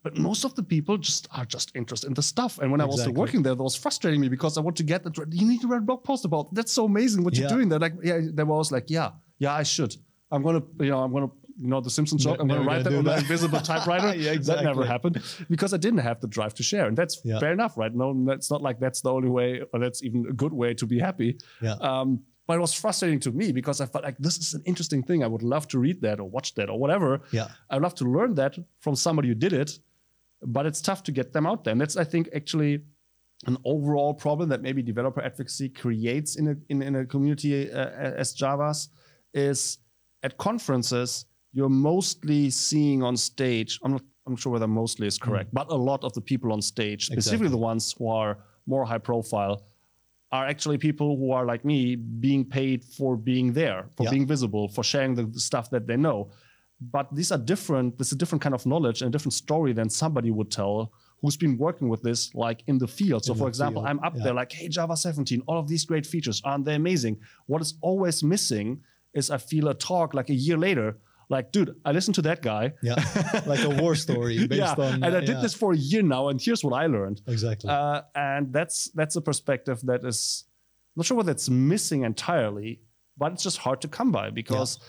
But 0.04 0.18
most 0.18 0.44
of 0.44 0.54
the 0.56 0.64
people 0.64 0.98
just 0.98 1.28
are 1.36 1.46
just 1.46 1.72
interested 1.76 2.08
in 2.08 2.14
the 2.14 2.22
stuff. 2.22 2.60
And 2.60 2.70
when 2.72 2.82
I 2.82 2.86
was 2.86 3.02
still 3.02 3.14
working 3.14 3.42
there, 3.42 3.56
that 3.56 3.64
was 3.64 3.76
frustrating 3.76 4.20
me 4.20 4.28
because 4.30 4.58
I 4.58 4.62
want 4.62 4.76
to 4.78 4.84
get 4.84 5.04
that. 5.06 5.18
You 5.32 5.48
need 5.48 5.62
to 5.62 5.68
write 5.68 5.78
a 5.78 5.86
blog 5.90 6.04
post 6.04 6.26
about. 6.26 6.48
it. 6.48 6.56
That's 6.56 6.72
so 6.74 6.86
amazing 6.86 7.24
what 7.24 7.36
you're 7.38 7.48
doing. 7.50 7.70
They're 7.70 7.80
like, 7.80 7.94
yeah, 8.04 8.20
they 8.34 8.44
were 8.44 8.52
always 8.54 8.72
like, 8.72 8.90
yeah, 8.90 9.12
yeah, 9.40 9.54
I 9.54 9.64
should. 9.64 9.96
I'm 10.32 10.44
gonna, 10.44 10.62
you 10.80 10.90
know, 10.90 11.00
I'm 11.04 11.14
gonna, 11.14 11.30
you 11.58 11.68
know, 11.68 11.80
the 11.80 11.90
Simpsons 11.90 12.24
joke. 12.24 12.38
I'm 12.42 12.48
gonna 12.48 12.64
write 12.64 12.84
that 12.84 12.94
on 12.94 13.04
do 13.04 13.10
the 13.12 13.18
invisible 13.18 13.60
typewriter. 13.72 14.14
Yeah, 14.16 14.32
exactly. 14.32 14.66
That 14.66 14.72
never 14.76 14.86
happened 14.86 15.22
because 15.50 15.74
I 15.74 15.78
didn't 15.78 16.00
have 16.00 16.20
the 16.20 16.28
drive 16.28 16.54
to 16.56 16.64
share, 16.64 16.86
and 16.88 16.98
that's 16.98 17.22
Yeah. 17.24 17.40
fair 17.40 17.54
enough, 17.54 17.78
right? 17.78 17.94
No, 17.94 18.14
that's 18.26 18.50
not 18.52 18.62
like 18.62 18.80
that's 18.80 19.02
the 19.02 19.12
only 19.14 19.30
way, 19.30 19.62
or 19.72 19.80
that's 19.80 20.04
even 20.04 20.26
a 20.30 20.34
good 20.34 20.52
way 20.52 20.74
to 20.74 20.86
be 20.86 21.00
happy. 21.00 21.38
Yeah. 21.62 21.76
Um, 21.76 22.22
but 22.48 22.58
it 22.58 22.62
was 22.62 22.74
frustrating 22.74 23.20
to 23.22 23.32
me 23.32 23.54
because 23.54 23.80
I 23.80 23.86
felt 23.86 24.04
like 24.04 24.18
this 24.18 24.38
is 24.38 24.54
an 24.54 24.64
interesting 24.66 25.02
thing. 25.04 25.24
I 25.24 25.28
would 25.28 25.44
love 25.44 25.66
to 25.70 25.80
read 25.80 26.02
that 26.02 26.20
or 26.20 26.28
watch 26.30 26.56
that 26.56 26.70
or 26.70 26.78
whatever. 26.78 27.22
Yeah. 27.32 27.48
I'd 27.70 27.82
love 27.82 27.96
to 27.96 28.06
learn 28.06 28.34
that 28.36 28.58
from 28.82 28.96
somebody 28.96 29.30
who 29.30 29.36
did 29.36 29.54
it, 29.54 29.80
but 30.46 30.66
it's 30.66 30.82
tough 30.82 31.04
to 31.04 31.12
get 31.12 31.34
them 31.34 31.46
out 31.46 31.64
there. 31.64 31.72
And 31.72 31.82
that's, 31.82 31.98
I 31.98 32.04
think, 32.04 32.30
actually 32.36 32.82
an 33.46 33.58
overall 33.66 34.14
problem 34.14 34.50
that 34.50 34.62
maybe 34.62 34.82
developer 34.82 35.22
advocacy 35.22 35.70
creates 35.70 36.36
in 36.38 36.48
a, 36.48 36.56
in, 36.70 36.82
in 36.82 36.96
a 36.96 37.06
community 37.06 37.72
uh, 37.72 37.90
as 37.90 38.34
Javas 38.36 38.88
is 39.34 39.80
at 40.24 40.38
conferences, 40.38 41.26
you're 41.52 41.70
mostly 41.70 42.50
seeing 42.50 43.04
on 43.04 43.18
stage, 43.18 43.80
I'm 43.84 43.92
not 43.94 44.02
I'm 44.26 44.38
sure 44.38 44.54
whether 44.54 44.68
mostly 44.68 45.06
is 45.06 45.18
correct, 45.18 45.54
but 45.54 45.70
a 45.70 45.76
lot 45.76 46.06
of 46.06 46.14
the 46.14 46.22
people 46.22 46.54
on 46.54 46.62
stage, 46.62 47.08
specifically 47.08 47.48
Exactly. 47.48 47.50
the 47.50 47.58
ones 47.58 47.94
who 47.98 48.08
are 48.08 48.38
more 48.66 48.86
high 48.86 48.98
profile, 48.98 49.66
are 50.32 50.48
actually 50.48 50.78
people 50.78 51.18
who 51.18 51.32
are 51.32 51.46
like 51.46 51.66
me 51.66 51.98
being 51.98 52.46
paid 52.46 52.86
for 52.86 53.18
being 53.18 53.52
there, 53.52 53.90
for 53.98 54.04
Yeah. 54.06 54.12
being 54.12 54.26
visible, 54.26 54.70
for 54.70 54.82
sharing 54.82 55.14
the 55.14 55.26
stuff 55.38 55.70
that 55.72 55.88
they 55.88 55.98
know. 55.98 56.30
But 56.92 57.14
these 57.14 57.32
are 57.32 57.38
different, 57.38 57.98
this 57.98 58.08
is 58.08 58.14
a 58.14 58.18
different 58.18 58.42
kind 58.42 58.56
of 58.56 58.66
knowledge 58.66 59.02
and 59.02 59.10
a 59.10 59.12
different 59.12 59.34
story 59.34 59.74
than 59.74 59.90
somebody 59.90 60.32
would 60.32 60.52
tell 60.52 60.92
who's 61.22 61.38
been 61.38 61.58
working 61.58 61.88
with 61.88 62.02
this 62.02 62.34
like 62.36 62.64
in 62.68 62.78
the 62.78 62.88
field. 62.88 63.24
So 63.24 63.34
In 63.34 63.40
for 63.40 63.48
example, 63.48 63.82
field, 63.82 63.90
I'm 63.90 64.00
up 64.04 64.16
yeah. 64.18 64.24
there 64.24 64.34
like, 64.34 64.52
hey, 64.52 64.68
Java 64.68 64.98
17, 64.98 65.42
all 65.48 65.58
of 65.58 65.68
these 65.68 65.86
great 65.86 66.06
features, 66.06 66.42
aren't 66.44 66.66
they 66.66 66.76
amazing? 66.76 67.20
What 67.46 67.62
is 67.62 67.76
always 67.82 68.24
missing 68.24 68.82
is 69.14 69.30
I 69.30 69.38
feel 69.38 69.70
a 69.70 69.74
talk 69.74 70.14
like 70.14 70.30
a 70.30 70.34
year 70.34 70.58
later, 70.58 70.98
like, 71.30 71.52
dude, 71.52 71.76
I 71.86 71.94
listened 71.94 72.16
to 72.16 72.22
that 72.24 72.42
guy. 72.42 72.74
Yeah. 72.82 72.96
like 73.46 73.64
a 73.64 73.70
war 73.70 73.96
story 73.96 74.46
based 74.48 74.78
yeah, 74.78 74.86
on. 74.86 75.04
and 75.04 75.16
I 75.16 75.22
did 75.22 75.30
yeah. 75.30 75.42
this 75.42 75.54
for 75.54 75.72
a 75.72 75.78
year 75.78 76.02
now, 76.02 76.28
and 76.28 76.42
here's 76.42 76.64
what 76.64 76.74
I 76.74 76.88
learned. 76.88 77.22
Exactly. 77.28 77.70
Uh, 77.70 78.02
and 78.16 78.52
that's 78.52 78.90
that's 78.94 79.16
a 79.16 79.22
perspective 79.22 79.80
that 79.84 80.04
is 80.04 80.44
I'm 80.96 81.00
not 81.00 81.06
sure 81.06 81.18
whether 81.18 81.32
it's 81.32 81.50
missing 81.50 82.04
entirely, 82.04 82.82
but 83.18 83.32
it's 83.32 83.44
just 83.44 83.58
hard 83.58 83.82
to 83.82 83.88
come 83.88 84.12
by 84.12 84.30
because 84.30 84.80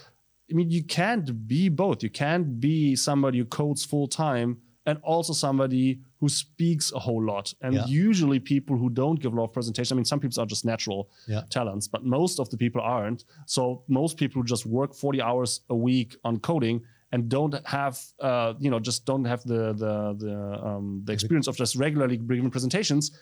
I 0.50 0.54
mean 0.54 0.70
you 0.70 0.84
can't 0.84 1.46
be 1.48 1.68
both. 1.68 2.02
You 2.02 2.10
can't 2.10 2.60
be 2.60 2.96
somebody 2.96 3.38
who 3.38 3.44
codes 3.46 3.84
full 3.84 4.06
time 4.06 4.58
and 4.86 4.98
also 5.02 5.32
somebody 5.32 6.00
who 6.20 6.28
speaks 6.28 6.92
a 6.92 6.98
whole 6.98 7.22
lot. 7.24 7.54
And 7.62 7.74
Yeah. 7.74 7.86
usually 7.86 8.38
people 8.38 8.76
who 8.76 8.90
don't 8.90 9.18
give 9.18 9.32
a 9.32 9.36
lot 9.36 9.44
of 9.44 9.52
presentation, 9.52 9.94
I 9.94 9.96
mean, 9.98 10.04
some 10.04 10.20
people 10.20 10.38
are 10.42 10.46
just 10.46 10.64
natural 10.64 11.08
Yeah. 11.26 11.42
talents, 11.48 11.88
but 11.88 12.04
most 12.04 12.38
of 12.38 12.50
the 12.50 12.58
people 12.58 12.82
aren't. 12.82 13.24
So 13.46 13.82
most 13.88 14.18
people 14.18 14.42
who 14.42 14.46
just 14.46 14.66
work 14.66 14.94
40 14.94 15.22
hours 15.22 15.60
a 15.70 15.74
week 15.74 16.16
on 16.24 16.38
coding 16.38 16.82
and 17.12 17.28
don't 17.30 17.54
have, 17.66 17.98
uh, 18.20 18.52
you 18.58 18.70
know, 18.70 18.78
just 18.80 19.06
don't 19.06 19.24
have 19.24 19.42
the 19.44 19.72
the 19.72 19.94
the, 20.24 20.66
um, 20.68 21.00
the 21.06 21.12
experience 21.14 21.46
of 21.48 21.56
just 21.56 21.76
regularly 21.76 22.16
giving 22.18 22.50
presentations, 22.50 23.12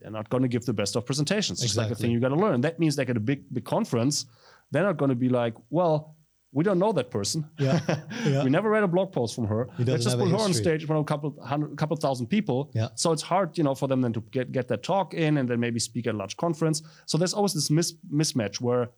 they're 0.00 0.10
not 0.10 0.28
going 0.30 0.42
to 0.42 0.48
give 0.48 0.64
the 0.64 0.72
best 0.72 0.96
of 0.96 1.04
presentations. 1.04 1.62
It's 1.62 1.76
like 1.76 1.90
a 1.90 1.94
thing 1.94 2.10
you 2.10 2.20
got 2.20 2.30
to 2.30 2.42
learn. 2.46 2.60
That 2.62 2.78
means 2.78 2.96
like 2.96 3.10
at 3.10 3.16
a 3.18 3.20
big 3.30 3.40
big 3.52 3.64
conference, 3.64 4.24
they're 4.70 4.82
not 4.90 4.96
going 4.96 5.10
to 5.10 5.20
be 5.26 5.28
like, 5.28 5.54
well, 5.70 6.16
we 6.54 6.62
don't 6.64 6.78
know 6.78 6.92
that 6.92 7.10
person. 7.10 7.48
Yeah. 7.58 7.80
Yeah. 8.24 8.44
we 8.44 8.50
never 8.50 8.68
read 8.70 8.82
a 8.84 8.88
blog 8.88 9.10
post 9.12 9.34
from 9.34 9.46
her. 9.46 9.68
He 9.76 9.84
Let's 9.84 10.04
just 10.04 10.18
put 10.18 10.28
her 10.28 10.36
on 10.36 10.52
stage 10.54 10.82
in 10.82 10.86
front 10.86 10.98
of 11.00 11.04
a 11.04 11.10
couple 11.12 11.34
hundred, 11.44 11.76
couple 11.76 11.96
thousand 11.96 12.26
people. 12.28 12.70
Yeah. 12.74 12.88
So 12.94 13.10
it's 13.12 13.22
hard, 13.22 13.56
you 13.58 13.64
know, 13.64 13.74
for 13.74 13.88
them 13.88 14.00
then 14.02 14.12
to 14.12 14.20
get 14.30 14.52
get 14.52 14.68
that 14.68 14.82
talk 14.82 15.14
in 15.14 15.38
and 15.38 15.48
then 15.48 15.58
maybe 15.58 15.80
speak 15.80 16.06
at 16.06 16.14
a 16.14 16.18
large 16.18 16.36
conference. 16.36 16.82
So 17.06 17.18
there's 17.18 17.34
always 17.34 17.52
this 17.54 17.70
mis- 17.70 17.94
mismatch 18.12 18.60
where 18.60 18.90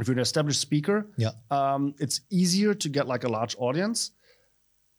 if 0.00 0.06
you're 0.06 0.14
an 0.14 0.20
established 0.20 0.60
speaker, 0.60 1.06
Yeah. 1.16 1.30
um, 1.50 1.94
it's 1.98 2.20
easier 2.30 2.74
to 2.74 2.88
get 2.88 3.06
like 3.08 3.24
a 3.24 3.28
large 3.28 3.54
audience. 3.58 4.12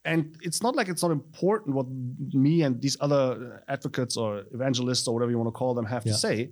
And 0.04 0.36
it's 0.42 0.62
not 0.62 0.76
like 0.76 0.88
it's 0.88 1.02
not 1.02 1.10
important 1.12 1.74
what 1.74 1.86
me 2.32 2.62
and 2.62 2.80
these 2.80 2.96
other 3.00 3.62
advocates 3.68 4.16
or 4.16 4.44
evangelists 4.52 5.08
or 5.08 5.14
whatever 5.14 5.30
you 5.32 5.38
want 5.38 5.48
to 5.48 5.58
call 5.58 5.74
them 5.74 5.84
have 5.86 6.04
Yeah. 6.06 6.12
to 6.12 6.18
say. 6.18 6.50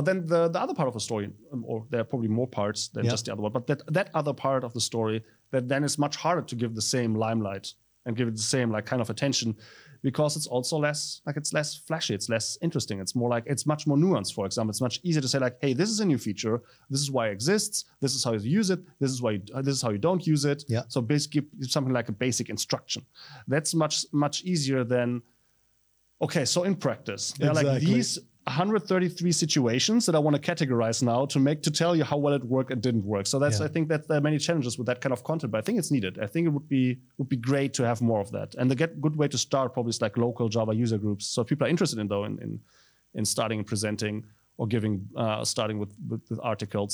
But 0.00 0.06
then 0.06 0.26
the, 0.26 0.48
the 0.48 0.58
other 0.58 0.72
part 0.72 0.88
of 0.88 0.94
the 0.94 1.00
story, 1.08 1.28
um, 1.52 1.62
or 1.70 1.84
there 1.90 2.00
are 2.00 2.04
probably 2.12 2.28
more 2.28 2.46
parts 2.60 2.88
than 2.88 3.04
Yeah. 3.04 3.10
just 3.10 3.26
the 3.26 3.32
other 3.34 3.42
one, 3.42 3.52
but 3.52 3.66
that, 3.66 3.80
that 3.92 4.08
other 4.14 4.32
part 4.32 4.64
of 4.64 4.72
the 4.72 4.80
story 4.80 5.22
that 5.50 5.68
then 5.68 5.84
is 5.84 5.98
much 5.98 6.16
harder 6.16 6.40
to 6.40 6.54
give 6.56 6.74
the 6.74 6.80
same 6.80 7.14
limelight 7.14 7.74
and 8.06 8.16
give 8.16 8.26
it 8.26 8.34
the 8.34 8.48
same 8.56 8.70
like 8.70 8.86
kind 8.86 9.02
of 9.02 9.10
attention 9.10 9.54
because 10.02 10.34
it's 10.38 10.46
also 10.46 10.78
less 10.78 11.20
like 11.26 11.36
it's 11.36 11.52
less 11.52 11.74
flashy, 11.88 12.14
it's 12.14 12.30
less 12.30 12.56
interesting. 12.62 12.98
It's 12.98 13.14
more 13.14 13.28
like 13.28 13.44
it's 13.52 13.66
much 13.66 13.86
more 13.86 13.98
nuanced. 13.98 14.32
For 14.32 14.46
example, 14.46 14.70
it's 14.70 14.80
much 14.80 14.96
easier 15.02 15.20
to 15.20 15.28
say 15.28 15.38
like, 15.38 15.56
hey, 15.60 15.74
this 15.74 15.90
is 15.90 16.00
a 16.00 16.06
new 16.06 16.16
feature. 16.16 16.62
This 16.88 17.00
is 17.02 17.10
why 17.10 17.28
it 17.28 17.32
exists. 17.32 17.84
This 18.00 18.14
is 18.14 18.24
how 18.24 18.32
you 18.32 18.48
use 18.60 18.70
it. 18.70 18.80
This 19.02 19.10
is 19.10 19.20
why 19.20 19.32
you, 19.32 19.42
this 19.66 19.74
is 19.76 19.82
how 19.82 19.90
you 19.90 19.98
don't 19.98 20.26
use 20.26 20.46
it. 20.46 20.64
Yeah. 20.66 20.84
So 20.88 21.02
basically, 21.02 21.42
something 21.76 21.92
like 21.92 22.08
a 22.08 22.12
basic 22.26 22.48
instruction. 22.48 23.04
That's 23.48 23.74
much 23.74 24.06
much 24.12 24.36
easier 24.52 24.82
than 24.82 25.20
okay. 26.22 26.46
So 26.46 26.62
in 26.62 26.74
practice, 26.76 27.34
are 27.42 27.52
like 27.52 27.66
Exactly. 27.66 27.94
these 27.94 28.18
133 28.50 29.32
situations 29.32 30.06
that 30.06 30.14
I 30.14 30.18
want 30.18 30.34
to 30.36 30.42
categorize 30.54 31.02
now 31.02 31.24
to 31.26 31.38
make 31.38 31.62
to 31.62 31.70
tell 31.70 31.94
you 31.98 32.04
how 32.04 32.18
well 32.24 32.34
it 32.34 32.44
worked 32.44 32.70
and 32.72 32.80
didn't 32.82 33.04
work. 33.04 33.26
So 33.26 33.38
that's 33.38 33.58
Yeah. 33.60 33.66
I 33.66 33.68
think 33.74 33.88
that 33.88 34.08
there 34.08 34.18
are 34.18 34.26
many 34.30 34.38
challenges 34.38 34.76
with 34.78 34.86
that 34.90 35.00
kind 35.00 35.12
of 35.12 35.22
content, 35.30 35.50
but 35.52 35.58
I 35.58 35.64
think 35.66 35.78
it's 35.80 35.90
needed. 35.96 36.18
I 36.18 36.26
think 36.32 36.42
it 36.48 36.52
would 36.56 36.68
be 36.68 36.84
would 37.18 37.28
be 37.36 37.40
great 37.50 37.72
to 37.78 37.82
have 37.90 37.98
more 38.10 38.20
of 38.20 38.30
that. 38.36 38.54
And 38.58 38.66
the 38.70 38.74
get, 38.82 38.90
good 39.06 39.16
way 39.20 39.28
to 39.28 39.38
start 39.38 39.72
probably 39.74 39.90
is 39.90 40.00
like 40.06 40.14
local 40.26 40.48
Java 40.48 40.74
user 40.84 40.98
groups. 40.98 41.24
So 41.34 41.44
people 41.44 41.64
are 41.66 41.70
interested 41.70 41.98
in 42.02 42.08
though 42.08 42.24
in 42.28 42.34
in, 42.46 42.52
in 43.18 43.24
starting 43.24 43.58
and 43.60 43.66
presenting 43.72 44.24
or 44.58 44.66
giving 44.74 44.94
uh, 45.22 45.44
starting 45.44 45.78
with, 45.82 45.92
with 46.10 46.22
with 46.30 46.40
articles, 46.52 46.92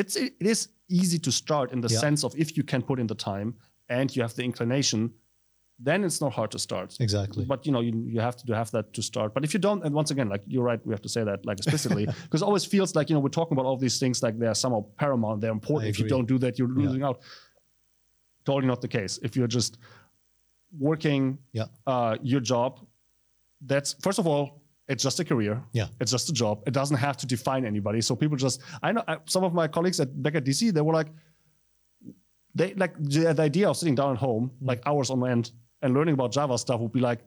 it's 0.00 0.14
it 0.16 0.34
is 0.54 0.68
easy 1.00 1.18
to 1.26 1.30
start 1.42 1.72
in 1.74 1.80
the 1.80 1.88
Yeah. 1.92 2.00
sense 2.06 2.20
of 2.26 2.30
if 2.44 2.48
you 2.56 2.64
can 2.72 2.82
put 2.82 2.98
in 3.02 3.06
the 3.06 3.20
time 3.32 3.48
and 3.88 4.06
you 4.14 4.22
have 4.22 4.34
the 4.34 4.44
inclination, 4.50 5.00
then 5.84 6.04
it's 6.04 6.20
not 6.20 6.32
hard 6.32 6.50
to 6.52 6.58
start. 6.58 6.96
Exactly. 7.00 7.44
But 7.44 7.66
you 7.66 7.72
know, 7.72 7.80
you, 7.80 7.92
you 8.06 8.20
have 8.20 8.36
to 8.36 8.54
have 8.54 8.70
that 8.70 8.92
to 8.94 9.02
start. 9.02 9.34
But 9.34 9.42
if 9.44 9.52
you 9.54 9.60
don't, 9.60 9.82
and 9.84 9.92
once 9.94 10.10
again, 10.12 10.28
like 10.28 10.42
you're 10.46 10.62
right, 10.70 10.80
we 10.86 10.92
have 10.94 11.02
to 11.02 11.08
say 11.08 11.24
that 11.24 11.44
like 11.44 11.58
explicitly, 11.58 12.04
because 12.24 12.42
it 12.42 12.44
always 12.44 12.64
feels 12.64 12.94
like 12.94 13.08
you 13.08 13.14
know 13.14 13.20
we're 13.20 13.36
talking 13.40 13.54
about 13.56 13.66
all 13.66 13.76
these 13.76 13.98
things 13.98 14.22
like 14.22 14.38
they're 14.38 14.54
somehow 14.54 14.84
paramount, 14.96 15.40
they're 15.40 15.50
important. 15.60 15.88
If 15.90 15.98
you 15.98 16.08
don't 16.08 16.26
do 16.34 16.38
that, 16.38 16.58
you're 16.58 16.68
Yeah. 16.78 16.84
losing 16.86 17.02
out. 17.02 17.20
Totally 18.44 18.66
not 18.66 18.80
the 18.80 18.88
case. 18.88 19.18
If 19.22 19.36
you're 19.36 19.46
just 19.60 19.78
working 20.78 21.38
Yeah. 21.52 21.66
uh, 21.86 22.16
your 22.22 22.40
job, 22.40 22.80
that's 23.66 23.94
first 24.02 24.18
of 24.18 24.26
all, 24.26 24.62
it's 24.88 25.02
just 25.02 25.20
a 25.20 25.24
career. 25.24 25.62
Yeah. 25.72 25.88
It's 26.00 26.10
just 26.10 26.28
a 26.28 26.32
job. 26.32 26.62
It 26.66 26.74
doesn't 26.74 26.96
have 26.96 27.16
to 27.18 27.26
define 27.26 27.64
anybody. 27.64 28.00
So 28.00 28.16
people 28.16 28.36
just, 28.36 28.60
I 28.82 28.92
know 28.92 29.02
I, 29.06 29.18
some 29.26 29.44
of 29.44 29.52
my 29.54 29.68
colleagues 29.68 30.00
at 30.00 30.08
back 30.22 30.34
at 30.34 30.44
DC, 30.44 30.72
they 30.72 30.80
were 30.80 30.92
like, 30.92 31.08
they 32.54 32.74
like 32.74 32.94
the, 32.98 33.32
the 33.32 33.42
idea 33.42 33.68
of 33.70 33.76
sitting 33.76 33.94
down 33.94 34.12
at 34.12 34.18
home, 34.18 34.50
Mm. 34.62 34.66
like 34.68 34.80
hours 34.86 35.08
on 35.10 35.26
end, 35.28 35.52
and 35.82 35.94
learning 35.94 36.14
about 36.14 36.32
Java 36.32 36.56
stuff 36.58 36.80
would 36.80 36.92
be 36.92 37.00
like, 37.00 37.20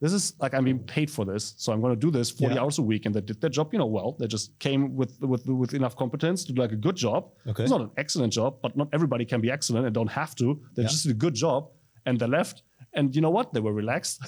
this 0.00 0.12
is 0.14 0.32
like 0.40 0.54
I'm 0.54 0.64
being 0.64 0.78
paid 0.78 1.10
for 1.10 1.24
this, 1.26 1.54
so 1.58 1.72
I'm 1.72 1.80
going 1.82 1.94
to 1.94 2.00
do 2.06 2.10
this 2.10 2.30
40 2.30 2.54
Yeah. 2.54 2.62
hours 2.62 2.78
a 2.78 2.82
week, 2.82 3.04
and 3.04 3.14
they 3.14 3.20
did 3.20 3.38
their 3.42 3.50
job, 3.50 3.70
you 3.72 3.78
know, 3.78 3.86
well. 3.86 4.16
They 4.18 4.26
just 4.26 4.58
came 4.58 4.96
with 4.96 5.20
with 5.20 5.46
with 5.46 5.74
enough 5.74 5.94
competence 5.94 6.42
to 6.44 6.52
do 6.54 6.62
like 6.62 6.72
a 6.72 6.76
good 6.86 6.96
job. 6.96 7.30
Okay. 7.46 7.64
It's 7.64 7.70
not 7.70 7.82
an 7.82 7.90
excellent 7.98 8.32
job, 8.32 8.56
but 8.62 8.76
not 8.78 8.88
everybody 8.94 9.24
can 9.26 9.40
be 9.42 9.50
excellent 9.50 9.84
and 9.86 9.94
don't 9.94 10.10
have 10.22 10.34
to. 10.36 10.46
They 10.74 10.82
Yeah. 10.82 10.88
just 10.88 11.02
did 11.04 11.12
a 11.12 11.18
good 11.26 11.34
job, 11.34 11.68
and 12.06 12.18
they 12.18 12.26
left. 12.26 12.62
And 12.92 13.14
you 13.14 13.22
know 13.22 13.30
what? 13.30 13.52
They 13.54 13.60
were 13.60 13.72
relaxed. 13.72 14.20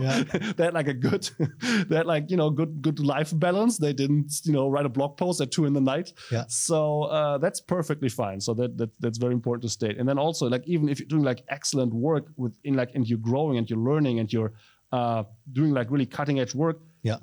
Yeah. 0.00 0.22
they 0.56 0.64
had 0.64 0.74
like 0.74 0.88
a 0.88 0.94
good, 0.94 1.28
they 1.88 1.96
had 1.96 2.06
like 2.06 2.30
you 2.30 2.36
know 2.38 2.48
good 2.50 2.80
good 2.80 2.98
life 2.98 3.30
balance. 3.38 3.76
They 3.78 3.92
didn't 3.92 4.40
you 4.44 4.52
know 4.52 4.68
write 4.68 4.86
a 4.86 4.88
blog 4.88 5.16
post 5.18 5.40
at 5.42 5.50
two 5.50 5.66
in 5.66 5.74
the 5.74 5.80
night. 5.82 6.12
Yeah. 6.32 6.44
So 6.48 7.02
uh, 7.04 7.38
that's 7.38 7.60
perfectly 7.60 8.08
fine. 8.08 8.40
So 8.40 8.54
that, 8.54 8.78
that 8.78 8.90
that's 9.00 9.18
very 9.18 9.34
important 9.34 9.62
to 9.64 9.68
state. 9.68 9.98
And 9.98 10.08
then 10.08 10.18
also 10.18 10.48
like 10.48 10.64
even 10.66 10.88
if 10.88 10.98
you're 10.98 11.08
doing 11.08 11.24
like 11.24 11.42
excellent 11.48 11.92
work 11.92 12.26
within 12.36 12.74
like 12.74 12.94
and 12.94 13.06
you're 13.08 13.18
growing 13.18 13.58
and 13.58 13.68
you're 13.68 13.78
learning 13.78 14.18
and 14.18 14.32
you're 14.32 14.52
uh, 14.92 15.24
doing 15.52 15.72
like 15.74 15.90
really 15.90 16.06
cutting 16.06 16.40
edge 16.40 16.54
work, 16.54 16.80
Yeah. 17.02 17.18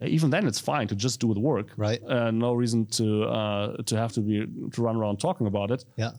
even 0.00 0.30
then 0.30 0.46
it's 0.46 0.60
fine 0.60 0.86
to 0.88 0.94
just 0.94 1.20
do 1.20 1.34
the 1.34 1.40
work. 1.40 1.68
Right. 1.76 2.00
Uh, 2.02 2.30
no 2.30 2.54
reason 2.54 2.86
to 2.98 3.24
uh, 3.24 3.82
to 3.82 3.96
have 3.96 4.12
to 4.12 4.20
be 4.20 4.46
to 4.74 4.82
run 4.82 4.96
around 4.96 5.18
talking 5.18 5.46
about 5.46 5.70
it. 5.72 5.84
Yeah. 5.96 6.12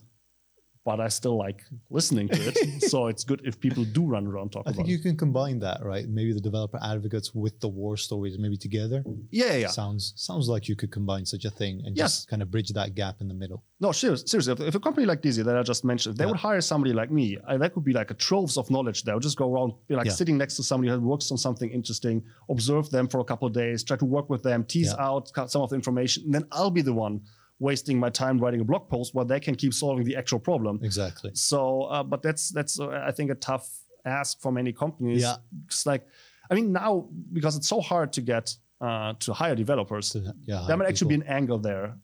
But 0.86 1.00
I 1.00 1.08
still 1.08 1.36
like 1.36 1.64
listening 1.90 2.28
to 2.30 2.40
it. 2.50 2.84
so 2.92 3.08
it's 3.08 3.24
good 3.24 3.42
if 3.44 3.60
people 3.60 3.84
do 3.86 4.06
run 4.06 4.28
around 4.28 4.52
talking 4.52 4.68
I 4.68 4.70
about 4.70 4.76
think 4.76 4.88
it. 4.90 4.92
you 4.92 5.00
can 5.00 5.18
combine 5.18 5.58
that, 5.60 5.84
right? 5.84 6.08
Maybe 6.08 6.32
the 6.32 6.40
developer 6.40 6.78
advocates 6.80 7.34
with 7.34 7.60
the 7.60 7.68
war 7.68 7.98
stories, 7.98 8.38
maybe 8.38 8.56
together. 8.56 9.04
Yeah, 9.32 9.56
yeah. 9.56 9.68
Sounds 9.70 10.14
sounds 10.16 10.48
like 10.48 10.70
you 10.70 10.76
could 10.76 10.92
combine 10.92 11.26
such 11.26 11.44
a 11.46 11.50
thing 11.50 11.82
and 11.86 11.98
Yes. 11.98 12.18
just 12.18 12.28
kind 12.30 12.44
of 12.44 12.52
bridge 12.52 12.70
that 12.70 12.94
gap 12.94 13.16
in 13.20 13.28
the 13.28 13.34
middle. 13.34 13.64
No, 13.80 13.92
seriously. 13.92 14.54
If, 14.54 14.60
if 14.60 14.76
a 14.76 14.80
company 14.80 15.08
like 15.08 15.24
disy 15.24 15.44
that 15.44 15.58
I 15.58 15.64
just 15.64 15.84
mentioned, 15.84 16.18
they 16.18 16.24
Yeah. 16.24 16.30
would 16.32 16.40
hire 16.40 16.62
somebody 16.62 16.94
like 16.94 17.10
me, 17.10 17.40
I, 17.48 17.58
that 17.58 17.76
would 17.76 17.84
be 17.84 17.94
like 18.02 18.12
a 18.12 18.14
troves 18.14 18.56
of 18.56 18.70
knowledge. 18.70 19.02
They 19.06 19.14
would 19.16 19.24
just 19.24 19.38
go 19.38 19.52
around, 19.52 19.74
be 19.88 19.96
like 19.96 20.06
Yeah. 20.06 20.12
sitting 20.22 20.38
next 20.38 20.56
to 20.58 20.64
somebody 20.64 20.92
who 20.92 21.00
works 21.00 21.32
on 21.32 21.38
something 21.40 21.72
interesting, 21.72 22.24
observe 22.48 22.92
them 22.92 23.08
for 23.08 23.20
a 23.22 23.24
couple 23.26 23.48
of 23.48 23.54
days, 23.56 23.84
try 23.84 23.98
to 23.98 24.06
work 24.06 24.30
with 24.30 24.44
them, 24.44 24.64
tease 24.64 24.94
Yeah. 24.96 25.08
out 25.08 25.32
some 25.50 25.64
of 25.64 25.70
the 25.72 25.76
information, 25.76 26.26
and 26.26 26.34
then 26.36 26.46
I'll 26.52 26.70
be 26.70 26.84
the 26.84 26.94
one 26.94 27.22
wasting 27.60 28.00
my 28.00 28.10
time 28.10 28.38
writing 28.40 28.62
a 28.62 28.64
blog 28.64 28.90
post 28.90 29.14
while 29.16 29.26
they 29.26 29.40
can 29.40 29.56
keep 29.56 29.74
solving 29.74 30.04
the 30.06 30.16
actual 30.16 30.40
problem. 30.40 30.80
Exactly. 30.84 31.32
So, 31.34 31.84
uh, 31.84 32.04
but 32.04 32.22
that's 32.22 32.50
that's 32.50 32.80
uh, 32.80 32.90
I 33.10 33.12
think 33.12 33.32
a 33.32 33.36
tough 33.36 33.70
ask 34.06 34.40
for 34.42 34.52
many 34.52 34.72
companies. 34.74 35.22
Yeah. 35.22 35.36
It's 35.68 35.86
like, 35.86 36.06
I 36.52 36.56
mean, 36.56 36.72
now 36.72 37.08
because 37.34 37.56
it's 37.56 37.68
so 37.68 37.82
hard 37.82 38.14
to 38.14 38.22
get 38.22 38.56
uh, 38.82 39.14
to 39.20 39.34
hire 39.34 39.56
developers, 39.56 40.08
So, 40.10 40.22
yeah. 40.46 40.66
there 40.68 40.78
might 40.78 40.90
actually 40.90 41.10
be 41.10 41.16
an 41.16 41.24
angle 41.24 41.58
there 41.58 41.96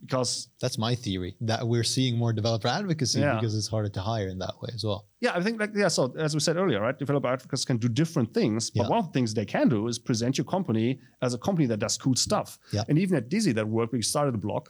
because 0.00 0.48
That's 0.60 0.78
my 0.78 0.94
theory 0.94 1.36
that 1.40 1.66
we're 1.66 1.82
seeing 1.84 2.16
more 2.16 2.32
developer 2.32 2.68
advocacy 2.68 3.20
Yeah. 3.20 3.34
because 3.34 3.56
it's 3.56 3.66
harder 3.68 3.88
to 3.88 4.00
hire 4.00 4.28
in 4.28 4.38
that 4.38 4.54
way 4.60 4.70
as 4.74 4.84
well. 4.84 5.06
Yeah, 5.20 5.32
I 5.34 5.42
think 5.42 5.58
like 5.60 5.70
yeah. 5.74 5.88
So 5.88 6.14
as 6.18 6.34
we 6.34 6.40
said 6.40 6.56
earlier, 6.56 6.80
right, 6.80 6.96
developer 6.98 7.28
advocates 7.28 7.64
can 7.64 7.78
do 7.78 7.88
different 7.88 8.32
things, 8.34 8.70
but 8.70 8.82
Yeah. 8.84 8.88
one 8.90 8.98
of 8.98 9.06
the 9.06 9.12
things 9.12 9.34
they 9.34 9.44
can 9.46 9.68
do 9.68 9.88
is 9.88 9.98
present 9.98 10.38
your 10.38 10.44
company 10.44 11.00
as 11.22 11.34
a 11.34 11.38
company 11.38 11.66
that 11.66 11.78
does 11.78 11.96
cool 11.98 12.14
stuff. 12.14 12.58
Yeah. 12.72 12.84
And 12.88 12.98
even 12.98 13.16
at 13.16 13.28
disy, 13.28 13.52
that 13.54 13.66
work 13.66 13.90
we 13.92 14.02
started 14.02 14.34
a 14.34 14.38
blog, 14.38 14.68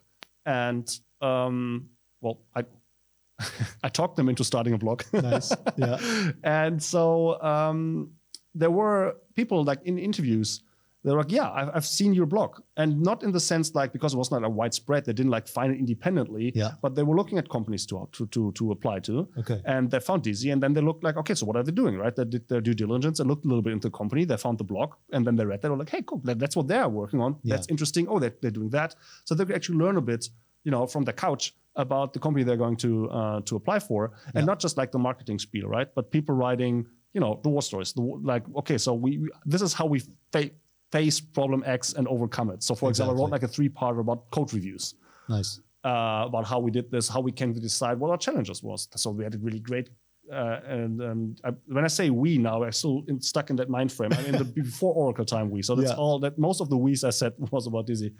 and 0.49 0.99
um, 1.20 1.90
well, 2.22 2.40
I 2.57 2.64
I 3.84 3.88
talked 3.88 4.16
them 4.16 4.28
into 4.28 4.42
starting 4.44 4.72
a 4.72 4.78
blog. 4.78 5.03
Nice. 5.12 5.53
Yeah. 5.76 5.99
and 6.42 6.82
so 6.82 7.40
um, 7.40 8.11
there 8.55 8.70
were 8.70 9.16
people 9.36 9.62
like 9.62 9.80
in 9.84 9.99
interviews. 9.99 10.62
They're 11.09 11.16
like, 11.16 11.32
yeah, 11.32 11.50
I've, 11.50 11.70
I've 11.76 11.86
seen 11.86 12.12
your 12.14 12.26
blog, 12.26 12.50
and 12.76 13.00
not 13.02 13.22
in 13.22 13.32
the 13.32 13.40
sense 13.40 13.74
like 13.74 13.92
because 13.92 14.12
it 14.14 14.18
was 14.18 14.30
not 14.30 14.44
a 14.44 14.48
widespread. 14.48 15.04
They 15.06 15.12
didn't 15.12 15.30
like 15.30 15.48
find 15.48 15.72
it 15.74 15.78
independently. 15.78 16.52
Yeah. 16.54 16.72
But 16.82 16.94
they 16.94 17.02
were 17.02 17.16
looking 17.16 17.38
at 17.38 17.48
companies 17.48 17.86
to 17.86 18.09
to 18.12 18.26
to, 18.34 18.52
to 18.52 18.72
apply 18.72 19.00
to 19.09 19.28
Okay. 19.38 19.61
and 19.64 19.90
they 19.90 20.00
found 20.00 20.22
disy, 20.22 20.52
and 20.52 20.62
then 20.62 20.72
they 20.74 20.80
looked 20.88 21.02
like, 21.04 21.16
okay, 21.16 21.34
so 21.34 21.46
what 21.46 21.56
are 21.56 21.62
they 21.62 21.72
doing, 21.72 21.96
right? 21.96 22.14
They 22.14 22.24
did 22.24 22.46
their 22.48 22.61
due 22.61 22.74
diligence 22.74 23.20
and 23.20 23.28
looked 23.30 23.44
a 23.44 23.48
little 23.48 23.62
bit 23.62 23.72
into 23.72 23.88
the 23.88 23.96
company. 23.96 24.24
They 24.24 24.36
found 24.36 24.59
the 24.59 24.64
blog, 24.72 24.90
and 25.14 25.26
then 25.26 25.34
they 25.36 25.44
read 25.44 25.61
that. 25.62 25.68
They 25.68 25.70
were 25.70 25.76
like, 25.84 25.90
hey, 25.90 26.02
cool, 26.06 26.20
that, 26.24 26.38
that's 26.38 26.56
what 26.56 26.66
they're 26.68 26.88
working 26.88 27.20
on. 27.20 27.30
Yeah. 27.42 27.54
That's 27.56 27.68
interesting. 27.68 28.06
Oh, 28.09 28.18
they're, 28.18 28.36
they're 28.42 28.50
doing 28.61 28.70
that, 28.70 28.94
so 29.24 29.34
they 29.34 29.44
could 29.46 29.56
actually 29.56 29.78
learn 29.84 29.96
a 29.96 30.00
bit, 30.12 30.22
you 30.64 30.70
know, 30.70 30.86
from 30.86 31.04
the 31.04 31.12
couch 31.12 31.54
about 31.76 32.12
the 32.12 32.18
company 32.18 32.42
they're 32.44 32.56
going 32.66 32.76
to 32.86 33.09
uh, 33.18 33.40
to 33.48 33.56
apply 33.61 33.78
for, 33.88 34.00
and 34.34 34.42
Yeah. 34.42 34.50
not 34.52 34.59
just 34.61 34.76
like 34.80 34.90
the 34.92 34.98
marketing 35.09 35.38
spiel, 35.38 35.66
right? 35.76 35.88
But 35.94 36.11
people 36.11 36.34
writing, 36.34 36.74
you 37.14 37.20
know, 37.20 37.32
the 37.44 37.48
war 37.54 37.62
stories. 37.62 37.92
The, 37.92 38.02
like, 38.32 38.44
okay, 38.61 38.78
so 38.78 38.90
we, 38.94 39.11
we 39.18 39.28
this 39.52 39.62
is 39.62 39.72
how 39.78 39.86
we 39.86 39.98
fa- 40.32 40.50
face 40.93 41.20
problem 41.20 41.62
X 41.66 41.93
and 41.95 42.07
overcome 42.09 42.51
it. 42.51 42.62
So, 42.62 42.74
for 42.74 42.89
example, 42.89 43.14
I 43.16 43.18
wrote 43.20 43.30
like 43.30 43.43
a 43.43 43.49
three 43.49 43.68
part 43.68 43.99
about 43.99 44.30
code 44.30 44.53
reviews 44.55 44.95
Nice. 45.28 45.61
uh, 45.84 46.24
about 46.26 46.47
how 46.47 46.59
we 46.59 46.70
did 46.70 46.91
this, 46.91 47.09
how 47.09 47.20
we 47.20 47.32
came 47.32 47.53
to 47.55 47.61
decide 47.61 47.99
what 48.01 48.11
our 48.11 48.16
challenges 48.16 48.62
was. 48.62 48.89
So 48.97 49.11
we 49.11 49.24
had 49.24 49.34
a 49.34 49.39
really 49.39 49.61
great. 49.61 49.91
Uh, 50.32 50.61
and 50.66 51.03
um, 51.03 51.36
I, 51.45 51.51
when 51.66 51.84
I 51.84 51.89
say 51.89 52.11
we 52.11 52.36
now, 52.39 52.62
I'm 52.62 52.72
still 52.72 53.03
in, 53.09 53.20
stuck 53.20 53.49
in 53.51 53.57
that 53.57 53.70
mind 53.70 53.91
frame. 53.93 54.12
I'm 54.12 54.26
in 54.26 54.36
the 54.36 54.45
before 54.62 54.95
Oracle 54.95 55.24
time 55.24 55.51
we. 55.51 55.62
So 55.62 55.74
that's 55.74 55.91
Yeah. 55.91 55.97
all 55.97 56.18
that 56.20 56.39
most 56.39 56.61
of 56.61 56.68
the 56.68 56.76
we's 56.76 57.03
I 57.05 57.11
said 57.11 57.32
was 57.51 57.66
about 57.66 57.86
disy. 57.86 58.12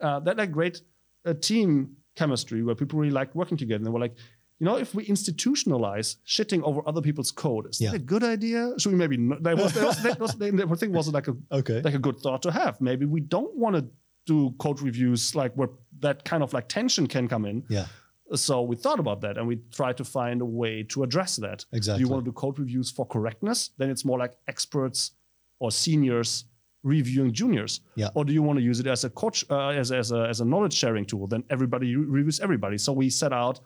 Uh, 0.00 0.20
that 0.20 0.36
like 0.36 0.50
great 0.52 0.80
uh, 1.26 1.34
team 1.34 1.96
chemistry 2.16 2.62
where 2.62 2.74
people 2.74 2.98
really 2.98 3.12
liked 3.12 3.34
working 3.34 3.56
together. 3.56 3.76
And 3.78 3.86
they 3.86 3.90
were 3.90 4.00
like, 4.00 4.14
you 4.60 4.64
know, 4.66 4.76
if 4.76 4.94
we 4.94 5.04
institutionalize 5.06 6.16
shitting 6.26 6.62
over 6.62 6.80
other 6.86 7.00
people's 7.00 7.30
code, 7.30 7.68
is 7.70 7.80
Yeah. 7.80 7.90
that 7.90 7.96
a 7.96 8.04
good 8.04 8.22
idea? 8.22 8.72
Should 8.78 8.92
we 8.92 8.98
maybe? 8.98 9.16
Not, 9.16 9.42
that 9.42 9.56
was 9.56 9.72
that 9.74 9.84
was, 9.86 10.02
that 10.02 10.18
was 10.20 10.32
that 10.34 10.76
thing 10.78 10.92
was 10.92 11.08
like 11.12 11.28
a 11.28 11.36
Okay. 11.52 11.80
like 11.82 11.94
a 11.94 11.98
good 11.98 12.18
thought 12.20 12.42
to 12.42 12.52
have. 12.52 12.80
Maybe 12.80 13.04
we 13.06 13.20
don't 13.20 13.54
want 13.56 13.76
to 13.76 13.84
do 14.26 14.54
code 14.58 14.80
reviews 14.80 15.34
like 15.34 15.52
where 15.54 15.68
that 16.00 16.24
kind 16.24 16.42
of 16.42 16.52
like 16.52 16.68
tension 16.68 17.06
can 17.06 17.28
come 17.28 17.44
in. 17.44 17.64
Yeah. 17.68 17.86
So 18.34 18.62
we 18.62 18.76
thought 18.76 18.98
about 19.00 19.20
that 19.20 19.36
and 19.38 19.46
we 19.46 19.56
tried 19.70 19.96
to 19.98 20.04
find 20.04 20.40
a 20.40 20.46
way 20.46 20.82
to 20.84 21.02
address 21.02 21.36
that. 21.36 21.64
Exactly. 21.72 21.98
Do 22.02 22.06
you 22.08 22.10
want 22.12 22.24
to 22.24 22.30
do 22.30 22.32
code 22.32 22.58
reviews 22.58 22.90
for 22.90 23.04
correctness? 23.06 23.70
Then 23.76 23.90
it's 23.90 24.04
more 24.04 24.18
like 24.18 24.34
experts 24.48 25.12
or 25.58 25.70
seniors 25.70 26.46
reviewing 26.82 27.32
juniors. 27.32 27.80
Yeah. 27.96 28.08
Or 28.14 28.24
do 28.24 28.32
you 28.32 28.42
want 28.42 28.58
to 28.58 28.62
use 28.64 28.80
it 28.80 28.86
as 28.86 29.04
a 29.04 29.10
coach, 29.10 29.44
uh, 29.50 29.68
as, 29.68 29.92
as, 29.92 30.10
a, 30.12 30.26
as 30.28 30.40
a 30.40 30.44
knowledge 30.44 30.72
sharing 30.74 31.04
tool? 31.04 31.26
Then 31.26 31.44
everybody 31.50 31.94
re- 31.96 32.06
reviews 32.06 32.40
everybody. 32.40 32.78
So 32.78 32.92
we 32.92 33.10
set 33.10 33.32
out, 33.32 33.60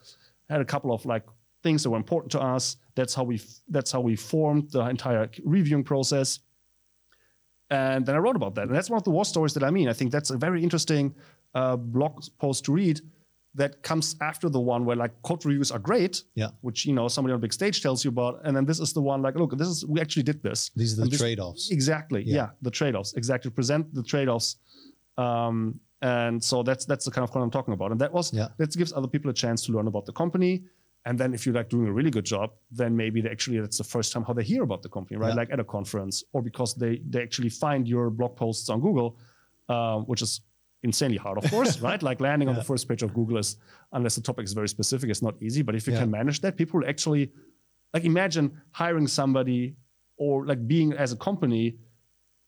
had 0.49 0.61
a 0.61 0.65
couple 0.65 0.93
of 0.93 1.05
like 1.07 1.25
things 1.63 1.83
that 1.83 1.91
were 1.91 1.97
important 1.97 2.33
to 2.33 2.41
us. 2.41 2.77
That's 2.95 3.15
how 3.15 3.25
we 3.25 3.41
that's 3.69 3.93
how 3.93 4.01
we 4.01 4.17
formed 4.17 4.71
the 4.71 4.81
entire 4.89 5.31
reviewing 5.45 5.85
process. 5.85 6.41
And 7.71 8.07
then 8.07 8.15
I 8.15 8.19
wrote 8.19 8.37
about 8.37 8.55
that. 8.55 8.69
And 8.69 8.75
that's 8.75 8.89
one 8.89 8.97
of 8.99 9.05
the 9.05 9.11
war 9.11 9.25
stories 9.25 9.53
that 9.55 9.63
I 9.63 9.71
mean. 9.71 9.89
I 9.89 9.93
think 9.93 10.11
that's 10.11 10.31
a 10.31 10.39
very 10.39 10.63
interesting 10.63 11.15
uh, 11.55 11.77
blog 11.77 12.23
post 12.39 12.65
to 12.65 12.73
read 12.73 13.01
that 13.55 13.83
comes 13.83 14.15
after 14.21 14.49
the 14.49 14.61
one 14.61 14.85
where 14.85 14.97
like 14.97 15.11
code 15.23 15.45
reviews 15.45 15.71
are 15.71 15.79
great, 15.79 16.23
Yeah. 16.35 16.49
which 16.61 16.87
you 16.87 16.93
know 16.95 17.09
somebody 17.09 17.33
on 17.33 17.39
a 17.39 17.41
big 17.41 17.53
stage 17.53 17.83
tells 17.83 18.05
you 18.05 18.11
about, 18.11 18.41
and 18.45 18.57
then 18.57 18.65
this 18.65 18.79
is 18.79 18.93
the 18.93 19.01
one 19.03 19.21
like, 19.21 19.35
look, 19.37 19.57
this 19.59 19.69
is 19.69 19.85
we 19.87 20.01
actually 20.01 20.23
did 20.23 20.43
this. 20.43 20.71
These 20.77 20.99
are 20.99 21.05
the 21.07 21.17
trade-offs. 21.17 21.71
Exactly. 21.71 22.23
Yeah. 22.25 22.35
Yeah. 22.37 22.49
the 22.63 22.71
trade-offs. 22.71 23.15
Exactly. 23.15 23.51
Present 23.51 23.93
the 23.95 24.03
trade-offs. 24.03 24.57
Um, 25.17 25.81
and 26.03 26.43
so 26.43 26.63
that's 26.63 26.85
that's 26.85 27.05
the 27.05 27.11
kind 27.11 27.25
of 27.29 27.35
what 27.35 27.43
I'm 27.43 27.51
talking 27.51 27.75
about. 27.75 27.91
And 27.93 28.01
that 28.01 28.13
was 28.13 28.33
Yeah. 28.33 28.49
that 28.59 28.71
gives 28.77 28.93
other 28.93 29.09
people 29.09 29.31
a 29.31 29.35
chance 29.35 29.65
to 29.67 29.73
learn 29.73 29.87
about 29.89 30.07
the 30.07 30.13
company. 30.13 30.65
And 31.05 31.19
then 31.19 31.33
if 31.33 31.47
you're 31.47 31.55
like 31.55 31.69
doing 31.71 31.87
a 31.89 31.93
really 31.93 32.11
good 32.11 32.25
job, 32.25 32.51
then 32.71 32.95
maybe 32.97 33.21
they 33.21 33.31
actually 33.31 33.61
that's 33.61 33.79
the 33.79 33.85
first 33.85 34.13
time 34.13 34.25
how 34.25 34.33
they 34.35 34.43
hear 34.45 34.63
about 34.63 34.83
the 34.83 34.89
company, 34.89 35.17
right? 35.17 35.31
Yeah. 35.31 35.35
Like 35.43 35.51
at 35.53 35.61
a 35.61 35.65
conference, 35.65 36.23
or 36.33 36.43
because 36.43 36.75
they 36.75 37.01
they 37.09 37.23
actually 37.23 37.49
find 37.51 37.89
your 37.89 38.11
blog 38.11 38.37
posts 38.37 38.69
on 38.69 38.81
Google, 38.81 39.19
uh, 39.69 39.99
which 40.01 40.23
is 40.23 40.41
insanely 40.85 41.17
hard, 41.19 41.39
of 41.39 41.51
course, 41.55 41.81
right? 41.81 42.03
Like 42.03 42.21
landing 42.21 42.49
on 42.49 42.55
the 42.55 42.63
first 42.65 42.89
page 42.89 43.03
of 43.03 43.13
Google 43.15 43.39
is, 43.39 43.57
unless 43.93 44.15
the 44.17 44.23
topic 44.23 44.45
is 44.45 44.53
very 44.53 44.69
specific, 44.69 45.11
it's 45.11 45.23
not 45.23 45.35
easy. 45.43 45.63
But 45.63 45.75
if 45.75 45.87
you 45.87 45.93
Yeah. 45.95 46.01
can 46.01 46.11
manage 46.11 46.41
that, 46.43 46.57
people 46.57 46.81
will 46.81 46.89
actually 46.89 47.33
like 47.95 48.05
imagine 48.05 48.47
hiring 48.73 49.09
somebody 49.09 49.75
or 50.19 50.47
like 50.47 50.67
being 50.69 50.93
as 50.93 51.13
a 51.13 51.17
company 51.17 51.77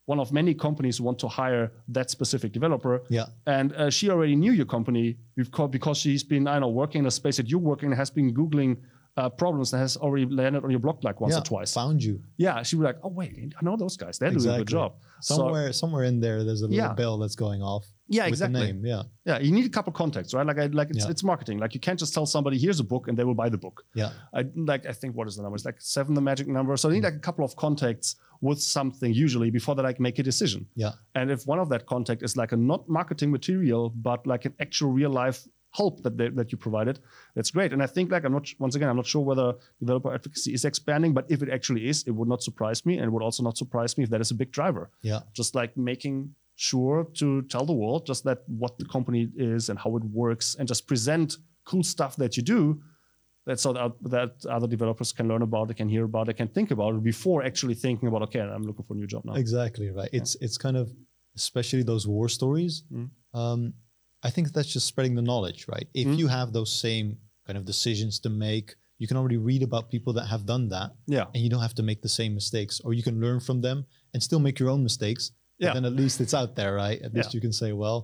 one 0.07 0.19
of 0.19 0.33
many 0.33 0.55
companies 0.55 0.99
who 0.99 1.05
want 1.05 1.19
to 1.21 1.29
hire 1.29 1.73
that 1.89 2.11
specific 2.11 2.53
developer 2.53 3.03
Yeah. 3.11 3.27
and 3.47 3.73
uh, 3.75 3.91
she 3.91 4.11
already 4.11 4.35
knew 4.37 4.53
your 4.53 4.67
company 4.67 5.17
because 5.71 5.99
she's 5.99 6.23
been 6.23 6.47
i 6.49 6.59
know 6.59 6.69
working 6.69 7.01
in 7.01 7.07
a 7.07 7.11
space 7.11 7.37
that 7.37 7.49
you 7.49 7.59
work 7.59 7.83
in 7.83 7.93
has 7.93 8.11
been 8.11 8.35
googling 8.35 8.77
uh, 9.17 9.29
problems 9.29 9.71
that 9.73 9.79
has 9.79 9.97
already 9.97 10.25
landed 10.27 10.65
on 10.65 10.71
your 10.71 10.79
blog 10.81 11.03
like 11.05 11.21
once 11.21 11.35
yeah. 11.35 11.41
or 11.41 11.45
twice 11.45 11.75
Found 11.75 12.03
you. 12.03 12.21
yeah 12.39 12.63
she 12.63 12.77
was 12.77 12.85
like 12.85 12.99
oh 13.03 13.09
wait 13.09 13.53
i 13.61 13.65
know 13.65 13.77
those 13.77 13.97
guys 13.97 14.19
they're 14.19 14.31
doing 14.31 14.41
a 14.43 14.59
good 14.59 14.61
Exactly. 14.63 14.73
job 14.79 14.93
So- 15.21 15.37
Somewhere, 15.37 15.73
somewhere 15.75 16.05
in 16.05 16.19
there, 16.21 16.45
there's 16.45 16.63
a 16.63 16.67
little 16.67 16.77
Yeah. 16.85 16.95
bell 16.95 17.19
that's 17.19 17.37
going 17.37 17.61
off. 17.63 17.85
Yeah, 18.09 18.25
with 18.25 18.31
exactly. 18.35 18.61
The 18.61 18.67
name. 18.73 18.87
Yeah. 18.87 19.03
yeah 19.27 19.39
you 19.39 19.53
need 19.53 19.67
a 19.67 19.69
couple 19.69 19.93
contacts 19.93 20.33
right 20.33 20.47
like 20.47 20.59
I, 20.59 20.67
like 20.81 20.89
it's, 20.91 21.05
Yeah. 21.05 21.11
it's 21.11 21.23
marketing 21.33 21.59
like 21.59 21.75
you 21.75 21.81
can't 21.81 21.99
just 21.99 22.15
tell 22.15 22.25
somebody 22.25 22.57
here's 22.65 22.81
a 22.81 22.85
book 22.93 23.05
and 23.09 23.15
they 23.19 23.25
will 23.25 23.35
buy 23.43 23.49
the 23.57 23.59
book 23.67 23.77
Yeah. 23.95 24.11
I 24.39 24.41
like 24.73 24.87
I 24.87 24.93
think 25.01 25.11
what 25.17 25.27
is 25.29 25.35
the 25.37 25.43
number? 25.43 25.57
It's 25.57 25.67
like 25.71 25.81
seven 25.97 26.15
the 26.15 26.23
magic 26.31 26.47
number. 26.49 26.75
So 26.79 26.89
I 26.89 26.93
need 26.95 27.05
like 27.05 27.19
a 27.23 27.25
couple 27.29 27.45
of 27.45 27.55
contacts 27.65 28.17
with 28.41 28.61
something 28.61 29.13
usually 29.13 29.51
before 29.51 29.75
they 29.75 29.83
like 29.83 30.01
make 30.01 30.19
a 30.19 30.23
decision. 30.23 30.67
Yeah. 30.75 30.93
And 31.15 31.31
if 31.31 31.47
one 31.47 31.59
of 31.59 31.69
that 31.69 31.87
contact 31.87 32.23
is 32.23 32.37
like 32.37 32.53
a 32.53 32.57
not 32.57 32.89
marketing 32.89 33.31
material, 33.31 33.91
but 33.91 34.27
like 34.27 34.45
an 34.47 34.55
actual 34.61 34.91
real 34.91 35.11
life 35.11 35.47
help 35.73 36.03
that 36.03 36.17
they, 36.17 36.29
that 36.31 36.51
you 36.51 36.59
provided, 36.59 36.99
that's 37.35 37.51
great. 37.51 37.73
And 37.73 37.83
I 37.83 37.87
think 37.87 38.11
like 38.11 38.25
I'm 38.25 38.33
not 38.33 38.49
once 38.59 38.75
again 38.75 38.89
I'm 38.89 38.97
not 38.97 39.07
sure 39.07 39.23
whether 39.23 39.55
developer 39.79 40.13
advocacy 40.13 40.55
is 40.55 40.65
expanding, 40.65 41.13
but 41.13 41.27
if 41.29 41.43
it 41.43 41.51
actually 41.51 41.89
is, 41.89 42.03
it 42.07 42.13
would 42.13 42.29
not 42.29 42.43
surprise 42.43 42.85
me, 42.87 42.97
and 42.97 43.05
it 43.05 43.11
would 43.11 43.23
also 43.23 43.43
not 43.43 43.57
surprise 43.57 43.97
me 43.97 44.05
if 44.05 44.11
that 44.11 44.21
is 44.21 44.31
a 44.31 44.35
big 44.35 44.51
driver. 44.51 44.91
Yeah. 45.03 45.21
Just 45.33 45.55
like 45.55 45.77
making 45.77 46.35
sure 46.57 47.07
to 47.15 47.43
tell 47.43 47.65
the 47.65 47.73
world 47.73 48.05
just 48.07 48.25
that 48.25 48.43
what 48.47 48.79
the 48.79 48.85
company 48.85 49.31
is 49.37 49.69
and 49.69 49.79
how 49.79 49.97
it 49.97 50.05
works, 50.05 50.57
and 50.59 50.67
just 50.67 50.87
present 50.87 51.37
cool 51.67 51.83
stuff 51.83 52.17
that 52.17 52.37
you 52.37 52.43
do 52.43 52.83
that 53.51 53.59
so 53.65 53.73
that, 53.79 53.93
that 54.17 54.33
other 54.57 54.69
developers 54.77 55.11
can 55.19 55.27
learn 55.31 55.43
about 55.51 55.67
it, 55.71 55.75
can 55.83 55.89
hear 55.97 56.05
about 56.13 56.29
it, 56.31 56.35
can 56.43 56.49
think 56.57 56.71
about 56.77 56.91
it 56.97 57.03
before 57.13 57.39
actually 57.51 57.75
thinking 57.87 58.07
about 58.09 58.23
okay, 58.29 58.41
I'm 58.41 58.63
looking 58.69 58.85
for 58.87 58.95
a 58.95 58.99
new 59.03 59.09
job 59.15 59.23
now. 59.25 59.35
Exactly 59.45 59.89
right. 59.99 60.11
It's 60.19 60.33
it's 60.47 60.59
kind 60.67 60.77
of 60.83 60.87
especially 61.43 61.83
those 61.93 62.05
war 62.15 62.29
stories. 62.39 62.75
Mm. 62.93 63.09
Um, 63.41 63.61
I 64.29 64.31
think 64.35 64.45
that's 64.55 64.73
just 64.77 64.87
spreading 64.93 65.15
the 65.21 65.27
knowledge, 65.31 65.61
right? 65.75 65.89
If 66.03 66.07
Mm. 66.09 66.19
you 66.21 66.27
have 66.39 66.49
those 66.59 66.71
same 66.89 67.07
kind 67.47 67.57
of 67.61 67.65
decisions 67.73 68.15
to 68.25 68.31
make, 68.49 68.69
you 69.01 69.07
can 69.11 69.17
already 69.21 69.41
read 69.51 69.63
about 69.69 69.85
people 69.95 70.13
that 70.19 70.27
have 70.35 70.43
done 70.55 70.65
that, 70.77 70.91
Yeah, 71.17 71.27
and 71.35 71.41
you 71.45 71.49
don't 71.53 71.65
have 71.69 71.79
to 71.81 71.87
make 71.91 72.01
the 72.07 72.15
same 72.21 72.33
mistakes, 72.41 72.75
or 72.85 72.91
you 72.99 73.05
can 73.09 73.17
learn 73.25 73.41
from 73.49 73.59
them 73.67 73.79
and 74.13 74.19
still 74.29 74.41
make 74.47 74.57
your 74.61 74.71
own 74.75 74.83
mistakes. 74.91 75.25
But 75.59 75.67
Yeah. 75.67 75.75
then 75.77 75.85
at 75.91 75.95
least 76.03 76.17
it's 76.25 76.35
out 76.41 76.53
there, 76.59 76.73
right? 76.85 76.99
At 77.07 77.13
least 77.17 77.31
Yeah. 77.31 77.37
you 77.39 77.41
can 77.47 77.55
say, 77.63 77.71
well, 77.83 77.99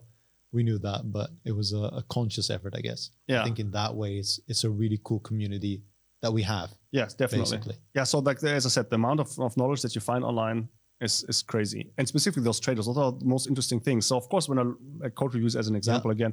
we 0.53 0.63
knew 0.63 0.79
that, 0.79 1.13
but 1.13 1.31
it 1.45 1.53
was 1.53 1.73
a, 1.73 1.79
a 1.79 2.05
conscious 2.09 2.51
effort, 2.51 2.75
I 2.77 2.81
guess. 2.81 3.11
Yeah. 3.27 3.41
I 3.41 3.45
think 3.45 3.59
in 3.59 3.71
that 3.73 3.95
way, 3.95 4.17
it's 4.17 4.41
it's 4.49 4.65
a 4.65 4.71
really 4.71 5.01
cool 5.05 5.21
community 5.21 5.83
that 6.23 6.33
we 6.33 6.43
have, 6.43 6.71
yes, 6.93 7.15
definitely. 7.15 7.57
basically. 7.57 7.77
Yeah, 7.95 8.05
so 8.05 8.19
like 8.21 8.43
as 8.43 8.67
I 8.67 8.69
said, 8.69 8.89
the 8.89 8.97
amount 8.97 9.21
of, 9.21 9.39
of 9.39 9.57
knowledge 9.57 9.83
that 9.83 9.95
you 9.95 10.01
find 10.01 10.25
online 10.25 10.69
is 11.01 11.25
is 11.29 11.43
crazy, 11.43 11.93
and 11.99 12.09
specifically 12.09 12.43
those 12.43 12.61
traders. 12.61 12.87
Those 12.87 12.99
are 12.99 13.13
the 13.13 13.25
most 13.25 13.49
interesting 13.49 13.81
things. 13.81 14.07
So 14.07 14.17
of 14.17 14.29
course, 14.29 14.49
when 14.49 14.59
I 14.59 14.65
like 14.99 15.15
code 15.15 15.35
reviews 15.35 15.57
as 15.57 15.69
an 15.69 15.77
example 15.77 16.11
again, 16.11 16.33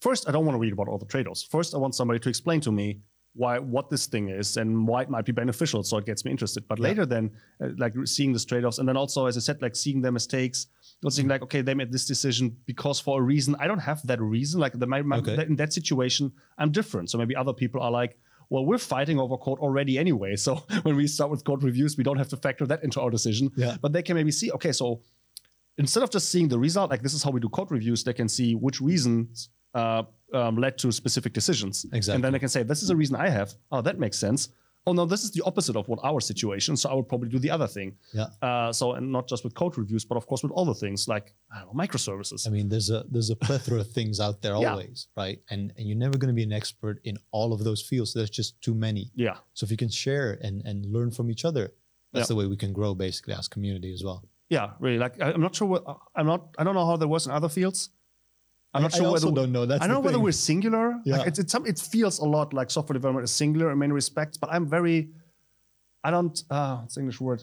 first 0.00 0.28
I 0.28 0.32
don't 0.32 0.44
want 0.44 0.56
to 0.56 0.60
read 0.60 0.72
about 0.72 0.88
all 0.88 0.98
the 0.98 1.06
traders. 1.06 1.42
First, 1.42 1.74
I 1.74 1.78
want 1.78 1.94
somebody 1.94 2.18
to 2.20 2.28
explain 2.28 2.60
to 2.62 2.72
me 2.72 3.00
why 3.34 3.58
what 3.58 3.88
this 3.88 4.06
thing 4.06 4.28
is 4.28 4.56
and 4.58 4.86
why 4.86 5.02
it 5.02 5.08
might 5.10 5.24
be 5.24 5.32
beneficial, 5.32 5.82
so 5.82 5.96
it 5.98 6.04
gets 6.06 6.24
me 6.24 6.30
interested. 6.30 6.66
But 6.68 6.78
Yeah. 6.78 6.84
later, 6.88 7.06
then 7.06 7.30
uh, 7.62 7.68
like 7.78 7.94
seeing 8.04 8.32
these 8.32 8.44
trade-offs, 8.44 8.78
and 8.78 8.86
then 8.88 8.96
also 8.96 9.26
as 9.26 9.36
I 9.36 9.40
said, 9.40 9.62
like 9.62 9.74
seeing 9.76 10.02
their 10.02 10.12
mistakes. 10.12 10.66
Not 11.02 11.12
saying 11.14 11.26
like, 11.28 11.42
okay, 11.42 11.62
they 11.62 11.74
made 11.74 11.90
this 11.90 12.06
decision 12.06 12.56
because 12.66 13.00
for 13.00 13.18
a 13.20 13.22
reason. 13.22 13.56
I 13.58 13.66
don't 13.66 13.80
have 13.80 14.06
that 14.06 14.20
reason. 14.20 14.60
Like 14.60 14.78
the, 14.78 14.86
my, 14.86 15.02
my, 15.02 15.16
Okay. 15.16 15.34
that- 15.36 15.48
in 15.48 15.56
that 15.56 15.72
situation, 15.72 16.30
I'm 16.58 16.70
different. 16.70 17.10
So 17.10 17.18
maybe 17.18 17.34
other 17.34 17.52
people 17.52 17.80
are 17.82 17.90
like, 17.90 18.16
well, 18.50 18.64
we're 18.66 18.78
fighting 18.78 19.18
over 19.18 19.36
code 19.38 19.58
already 19.58 19.98
anyway. 19.98 20.36
So 20.36 20.56
when 20.82 20.94
we 20.94 21.06
start 21.08 21.30
with 21.30 21.42
code 21.42 21.62
reviews, 21.64 21.96
we 21.96 22.04
don't 22.04 22.18
have 22.18 22.28
to 22.28 22.36
factor 22.36 22.66
that 22.66 22.84
into 22.84 23.00
our 23.00 23.10
decision. 23.10 23.50
Yeah. 23.56 23.76
But 23.80 23.92
they 23.94 24.02
can 24.02 24.14
maybe 24.14 24.30
see, 24.30 24.52
okay, 24.52 24.70
so 24.72 25.00
instead 25.78 26.02
of 26.02 26.10
just 26.10 26.28
seeing 26.28 26.48
the 26.48 26.58
result, 26.58 26.90
like 26.90 27.02
this 27.02 27.14
is 27.14 27.22
how 27.22 27.30
we 27.30 27.40
do 27.40 27.48
code 27.48 27.70
reviews, 27.72 28.04
they 28.04 28.12
can 28.12 28.28
see 28.28 28.54
which 28.54 28.80
reasons 28.80 29.48
uh, 29.74 30.02
um, 30.34 30.56
led 30.56 30.78
to 30.78 30.90
specific 30.92 31.32
decisions. 31.32 31.86
And 31.92 32.22
then 32.24 32.34
I 32.34 32.38
can 32.38 32.48
say, 32.48 32.62
this 32.62 32.82
is 32.82 32.90
a 32.90 32.96
reason 32.96 33.16
I 33.16 33.28
have. 33.28 33.54
Oh, 33.70 33.80
that 33.82 33.98
makes 33.98 34.18
sense. 34.18 34.48
Oh 34.84 34.92
no, 34.92 35.04
this 35.06 35.22
is 35.22 35.30
the 35.30 35.42
opposite 35.46 35.76
of 35.76 35.86
what 35.86 36.00
our 36.02 36.20
situation. 36.20 36.76
So 36.76 36.90
I 36.90 36.94
would 36.94 37.08
probably 37.08 37.28
do 37.28 37.38
the 37.38 37.50
other 37.50 37.68
thing. 37.68 37.94
Yeah. 38.12 38.26
Uh, 38.42 38.72
so 38.72 38.94
and 38.94 39.12
not 39.12 39.28
just 39.28 39.44
with 39.44 39.54
code 39.54 39.78
reviews, 39.78 40.04
but 40.04 40.16
of 40.16 40.26
course 40.26 40.42
with 40.42 40.50
other 40.56 40.74
things 40.74 41.06
like 41.06 41.34
I 41.54 41.60
don't 41.60 41.68
know, 41.76 41.84
microservices. 41.84 42.48
I 42.48 42.50
mean, 42.50 42.68
there's 42.68 42.90
a 42.90 43.04
there's 43.08 43.30
a 43.30 43.36
plethora 43.36 43.78
of 43.80 43.90
things 43.92 44.18
out 44.18 44.42
there 44.42 44.56
Yeah. 44.56 44.72
always, 44.72 45.06
right? 45.16 45.38
And 45.50 45.72
and 45.76 45.86
you're 45.86 45.96
never 46.06 46.18
going 46.18 46.34
to 46.34 46.34
be 46.34 46.42
an 46.42 46.52
expert 46.52 47.00
in 47.04 47.16
all 47.30 47.52
of 47.52 47.62
those 47.62 47.80
fields. 47.80 48.12
There's 48.12 48.30
just 48.40 48.60
too 48.60 48.74
many. 48.74 49.12
yeah. 49.14 49.36
So 49.54 49.62
if 49.64 49.70
you 49.70 49.76
can 49.76 49.88
share 50.04 50.36
and 50.42 50.62
and 50.68 50.84
learn 50.86 51.12
from 51.12 51.30
each 51.30 51.44
other, 51.44 51.64
that's 52.12 52.24
Yeah. 52.24 52.34
the 52.34 52.38
way 52.40 52.46
we 52.48 52.56
can 52.56 52.72
grow 52.72 52.92
basically 53.06 53.34
as 53.34 53.46
community 53.46 53.92
as 53.94 54.02
well. 54.02 54.24
Yeah, 54.50 54.70
really. 54.80 54.98
Like 54.98 55.14
I- 55.22 55.30
I'm 55.34 55.40
not 55.40 55.54
sure 55.54 55.68
what 55.68 55.84
I'm 56.16 56.26
not. 56.26 56.40
I 56.58 56.64
don't 56.64 56.74
know 56.74 56.86
how 56.86 56.96
that 56.96 57.06
was 57.16 57.26
in 57.26 57.32
other 57.32 57.48
fields. 57.48 57.90
I'm 58.74 58.82
not 58.82 58.94
I 58.94 58.98
sure 58.98 59.06
also 59.06 59.26
whether 59.26 59.36
don't 59.40 59.52
know. 59.52 59.66
That's 59.66 59.82
I 59.82 59.86
don't 59.86 59.96
know 59.96 60.00
whether 60.00 60.18
we're 60.18 60.32
singular. 60.32 60.98
Yeah. 61.04 61.18
Like 61.18 61.28
it's, 61.28 61.38
it's 61.38 61.52
some, 61.52 61.66
it 61.66 61.78
feels 61.78 62.18
a 62.20 62.24
lot 62.24 62.54
like 62.54 62.70
software 62.70 62.94
development 62.94 63.24
is 63.24 63.30
singular 63.30 63.70
in 63.70 63.78
many 63.78 63.92
respects, 63.92 64.36
but 64.38 64.50
I'm 64.50 64.66
very. 64.66 65.10
I 66.04 66.10
don't. 66.10 66.42
Uh, 66.50 66.82
the 66.92 67.00
English 67.00 67.20
word? 67.20 67.42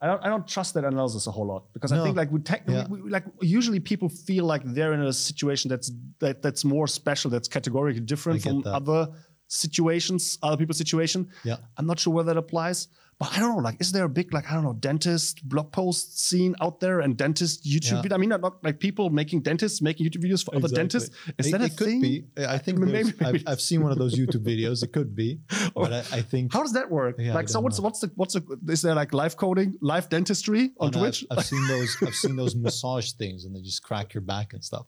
I 0.00 0.06
don't. 0.06 0.24
I 0.24 0.28
don't 0.28 0.46
trust 0.46 0.74
that 0.74 0.84
analysis 0.84 1.26
a 1.26 1.30
whole 1.30 1.46
lot 1.46 1.64
because 1.74 1.92
I 1.92 2.02
think 2.02 2.16
like 2.16 2.30
we, 2.32 2.40
tech, 2.40 2.62
Yeah. 2.66 2.86
we, 2.88 3.02
we 3.02 3.10
like 3.10 3.24
usually 3.42 3.80
people 3.80 4.08
feel 4.08 4.44
like 4.46 4.62
they're 4.64 4.94
in 4.94 5.02
a 5.02 5.12
situation 5.12 5.68
that's 5.68 5.90
that 6.20 6.40
that's 6.40 6.64
more 6.64 6.86
special, 6.86 7.30
that's 7.30 7.48
categorically 7.48 8.00
different 8.00 8.42
from 8.42 8.62
that. 8.62 8.72
other 8.74 9.08
situations, 9.48 10.38
other 10.42 10.56
people's 10.56 10.78
situation. 10.78 11.28
Yeah. 11.44 11.56
I'm 11.76 11.86
not 11.86 11.98
sure 11.98 12.12
whether 12.14 12.32
that 12.34 12.38
applies, 12.38 12.88
but 13.18 13.32
I 13.36 13.40
don't 13.40 13.56
know. 13.56 13.62
Like, 13.62 13.80
is 13.80 13.90
there 13.90 14.04
a 14.04 14.08
big 14.08 14.32
like 14.32 14.48
I 14.48 14.54
don't 14.54 14.62
know 14.62 14.74
dentist 14.74 15.46
blog 15.48 15.72
post 15.72 16.20
scene 16.20 16.54
out 16.60 16.78
there 16.78 17.00
and 17.00 17.16
dentist 17.16 17.64
YouTube? 17.64 17.92
Yeah. 17.92 18.02
video? 18.02 18.16
I 18.16 18.18
mean, 18.20 18.28
not, 18.28 18.40
not 18.40 18.62
like 18.62 18.78
people 18.78 19.10
making 19.10 19.40
dentists 19.42 19.82
making 19.82 20.06
YouTube 20.06 20.22
videos 20.24 20.44
for 20.44 20.54
other 20.54 20.68
dentists. 20.68 21.10
Is 21.36 21.48
it, 21.48 21.50
that 21.52 21.60
a 21.62 21.64
it 21.64 21.76
could 21.76 22.00
be. 22.00 22.24
I 22.36 22.58
think 22.58 22.78
Maybe- 22.80 22.92
there's- 22.92 23.20
maybe- 23.20 23.38
I've, 23.40 23.52
I've 23.54 23.60
seen 23.60 23.82
one 23.82 23.90
of 23.90 23.98
those 23.98 24.14
YouTube 24.16 24.44
videos. 24.44 24.84
It 24.84 24.92
could 24.92 25.16
be, 25.16 25.40
but 25.74 25.92
I, 25.92 25.98
I 26.18 26.22
think 26.22 26.52
How 26.52 26.62
does 26.62 26.74
that 26.74 26.88
work? 26.90 27.16
Yeah, 27.18 27.32
I 27.32 27.34
like, 27.34 27.48
so 27.48 27.58
what's 27.60 27.78
know. 27.78 27.84
what's 27.84 28.00
the 28.00 28.12
what's 28.14 28.34
the 28.34 28.42
is 28.68 28.82
there 28.82 28.94
like 28.94 29.12
live 29.12 29.36
coding, 29.36 29.74
live 29.80 30.08
dentistry 30.08 30.70
on 30.78 30.88
Oh, 30.94 31.00
Twitch? 31.00 31.24
I've, 31.30 31.38
I've 31.38 31.46
seen 31.46 31.66
those. 31.66 31.96
I've 32.06 32.14
seen 32.14 32.36
those 32.36 32.54
massage 32.66 33.12
things, 33.12 33.44
and 33.44 33.54
they 33.56 33.62
just 33.62 33.82
crack 33.82 34.14
your 34.14 34.20
back 34.20 34.52
and 34.52 34.62
stuff. 34.62 34.86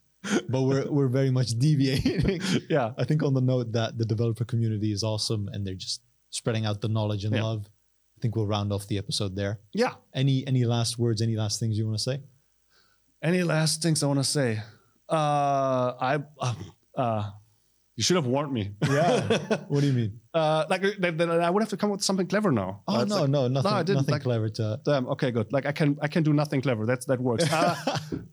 But 0.49 0.62
we're 0.62 0.91
we're 0.91 1.09
very 1.09 1.31
much 1.31 1.59
deviating. 1.59 2.41
yeah, 2.71 2.93
I 2.99 3.05
think 3.05 3.23
on 3.23 3.33
the 3.35 3.41
note 3.41 3.73
that 3.73 3.97
the 3.97 4.05
developer 4.05 4.45
community 4.45 4.93
is 4.93 5.03
awesome, 5.03 5.49
and 5.53 5.66
they're 5.66 5.75
just 5.75 6.03
spreading 6.31 6.66
out 6.66 6.81
the 6.81 6.89
knowledge 6.89 7.25
and 7.25 7.35
Yeah. 7.35 7.43
love. 7.43 7.66
I 7.66 8.21
think 8.21 8.37
we'll 8.37 8.47
round 8.47 8.71
off 8.71 8.87
the 8.87 8.99
episode 8.99 9.35
there. 9.35 9.61
yeah. 9.73 9.95
Any 10.14 10.47
any 10.47 10.64
last 10.66 10.99
words? 10.99 11.23
Any 11.23 11.37
last 11.37 11.59
things 11.59 11.79
you 11.79 11.87
want 11.87 11.97
to 11.97 12.03
say? 12.03 12.21
Any 13.23 13.43
last 13.43 13.83
things 13.83 14.03
I 14.03 14.07
want 14.07 14.18
to 14.21 14.25
say? 14.25 14.61
Uh, 15.09 15.95
I 16.01 16.18
uh, 16.39 16.55
uh, 16.97 17.31
You 17.97 18.03
should 18.03 18.16
have 18.16 18.26
warned 18.26 18.53
me. 18.53 18.70
Yeah. 18.88 19.20
what 19.68 19.80
do 19.80 19.86
you 19.86 19.93
mean? 19.93 20.20
Uh, 20.32 20.64
like 20.70 20.80
that 20.80 21.30
I 21.30 21.51
would 21.51 21.62
have 21.62 21.70
to 21.70 21.76
come 21.76 21.91
up 21.91 21.97
with 21.99 22.05
something 22.05 22.26
clever 22.26 22.51
now. 22.51 22.82
Oh 22.88 23.01
Uh, 23.01 23.05
no, 23.05 23.20
like, 23.22 23.30
no, 23.30 23.49
nothing, 23.49 23.72
I 23.72 23.82
didn't. 23.82 23.97
nothing 23.97 24.12
Like, 24.12 24.22
clever 24.22 24.49
to. 24.49 24.80
Damn. 24.84 25.07
Okay, 25.09 25.30
good. 25.30 25.53
Like 25.53 25.66
I 25.66 25.72
can, 25.72 25.99
I 26.01 26.09
can 26.09 26.22
do 26.22 26.32
nothing 26.32 26.62
clever. 26.62 26.86
That's 26.86 27.07
that 27.07 27.20
works. 27.20 27.45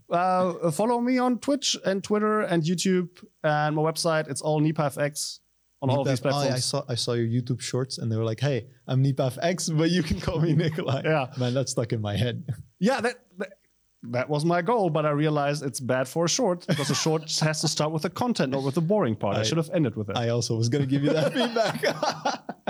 Uh, 0.10 0.54
uh, 0.64 0.72
follow 0.72 1.02
me 1.02 1.18
on 1.18 1.38
Twitch 1.38 1.76
and 1.86 2.02
Twitter 2.02 2.40
and 2.40 2.64
YouTube 2.64 3.10
and 3.44 3.76
my 3.76 3.82
website. 3.82 4.30
It's 4.30 4.42
all 4.42 4.62
nipafx 4.62 5.40
on 5.82 5.90
all 5.90 6.02
of 6.02 6.08
these 6.08 6.20
oh, 6.22 6.30
platforms. 6.30 6.56
I 6.56 6.60
saw 6.60 6.84
I 6.88 6.96
saw 6.96 7.12
your 7.12 7.28
YouTube 7.28 7.60
shorts 7.60 7.98
and 7.98 8.10
they 8.10 8.16
were 8.16 8.24
like, 8.24 8.40
"Hey, 8.40 8.68
I'm 8.88 9.04
nipafx, 9.04 9.78
but 9.78 9.92
you 9.92 10.04
can 10.04 10.22
call 10.22 10.40
me 10.40 10.54
Nicolai." 10.56 11.02
Yeah. 11.04 11.28
man, 11.38 11.54
that's 11.54 11.72
stuck 11.72 11.92
in 11.92 12.00
my 12.02 12.16
head. 12.16 12.46
yeah, 12.80 13.02
that, 13.02 13.16
that 13.38 13.54
that 14.04 14.30
was 14.30 14.46
my 14.46 14.62
goal, 14.62 14.90
but 14.90 15.06
I 15.06 15.10
realized 15.10 15.64
it's 15.64 15.80
bad 15.80 16.08
for 16.08 16.26
a 16.26 16.30
short 16.30 16.66
because 16.68 16.90
a 16.90 16.96
short 16.96 17.24
has 17.42 17.62
to 17.62 17.68
start 17.68 17.92
with 17.92 18.04
the 18.04 18.10
content, 18.10 18.52
not 18.52 18.64
with 18.64 18.76
the 18.76 18.82
boring 18.82 19.16
part. 19.16 19.38
I, 19.38 19.40
I- 19.40 19.44
should 19.44 19.58
have 19.58 19.70
ended 19.74 19.96
with 19.96 20.10
it. 20.10 20.18
I 20.18 20.30
also 20.30 20.56
was 20.56 20.70
gonna 20.70 20.86
give 20.86 21.04
you 21.04 21.12
that 21.14 21.34
feedback. 21.38 21.84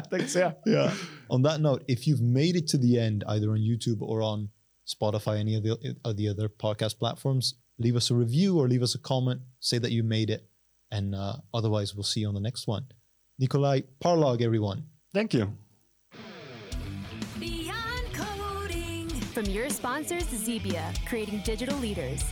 Thanks. 0.09 0.35
Yeah. 0.35 0.53
yeah. 0.65 0.93
On 1.29 1.41
that 1.43 1.59
note, 1.59 1.83
if 1.87 2.07
you've 2.07 2.21
made 2.21 2.55
it 2.55 2.67
to 2.69 2.77
the 2.77 2.99
end, 2.99 3.23
either 3.27 3.51
on 3.51 3.57
YouTube 3.59 4.01
or 4.01 4.21
on 4.21 4.49
Spotify, 4.87 5.39
any 5.39 5.55
of 5.55 5.63
the 5.63 5.95
of 6.05 6.15
the 6.17 6.29
other 6.29 6.47
podcast 6.47 6.97
platforms, 6.97 7.55
leave 7.77 7.95
us 7.95 8.09
a 8.09 8.15
review 8.15 8.57
or 8.57 8.67
leave 8.67 8.81
us 8.83 8.95
a 8.95 8.99
comment. 8.99 9.41
Say 9.59 9.77
that 9.79 9.91
you 9.91 10.03
made 10.03 10.29
it, 10.29 10.47
and 10.91 11.13
uh, 11.13 11.33
otherwise, 11.53 11.93
we'll 11.93 12.03
see 12.03 12.21
you 12.21 12.27
on 12.29 12.33
the 12.35 12.39
next 12.39 12.67
one. 12.67 12.85
Nicolai 13.39 13.81
Parlog, 14.03 14.41
everyone. 14.41 14.85
Thank 15.13 15.33
you. 15.33 15.51
From 19.37 19.45
your 19.45 19.69
sponsors, 19.69 20.23
Xebia, 20.23 20.81
creating 21.05 21.41
digital 21.41 21.77
leaders. 21.77 22.23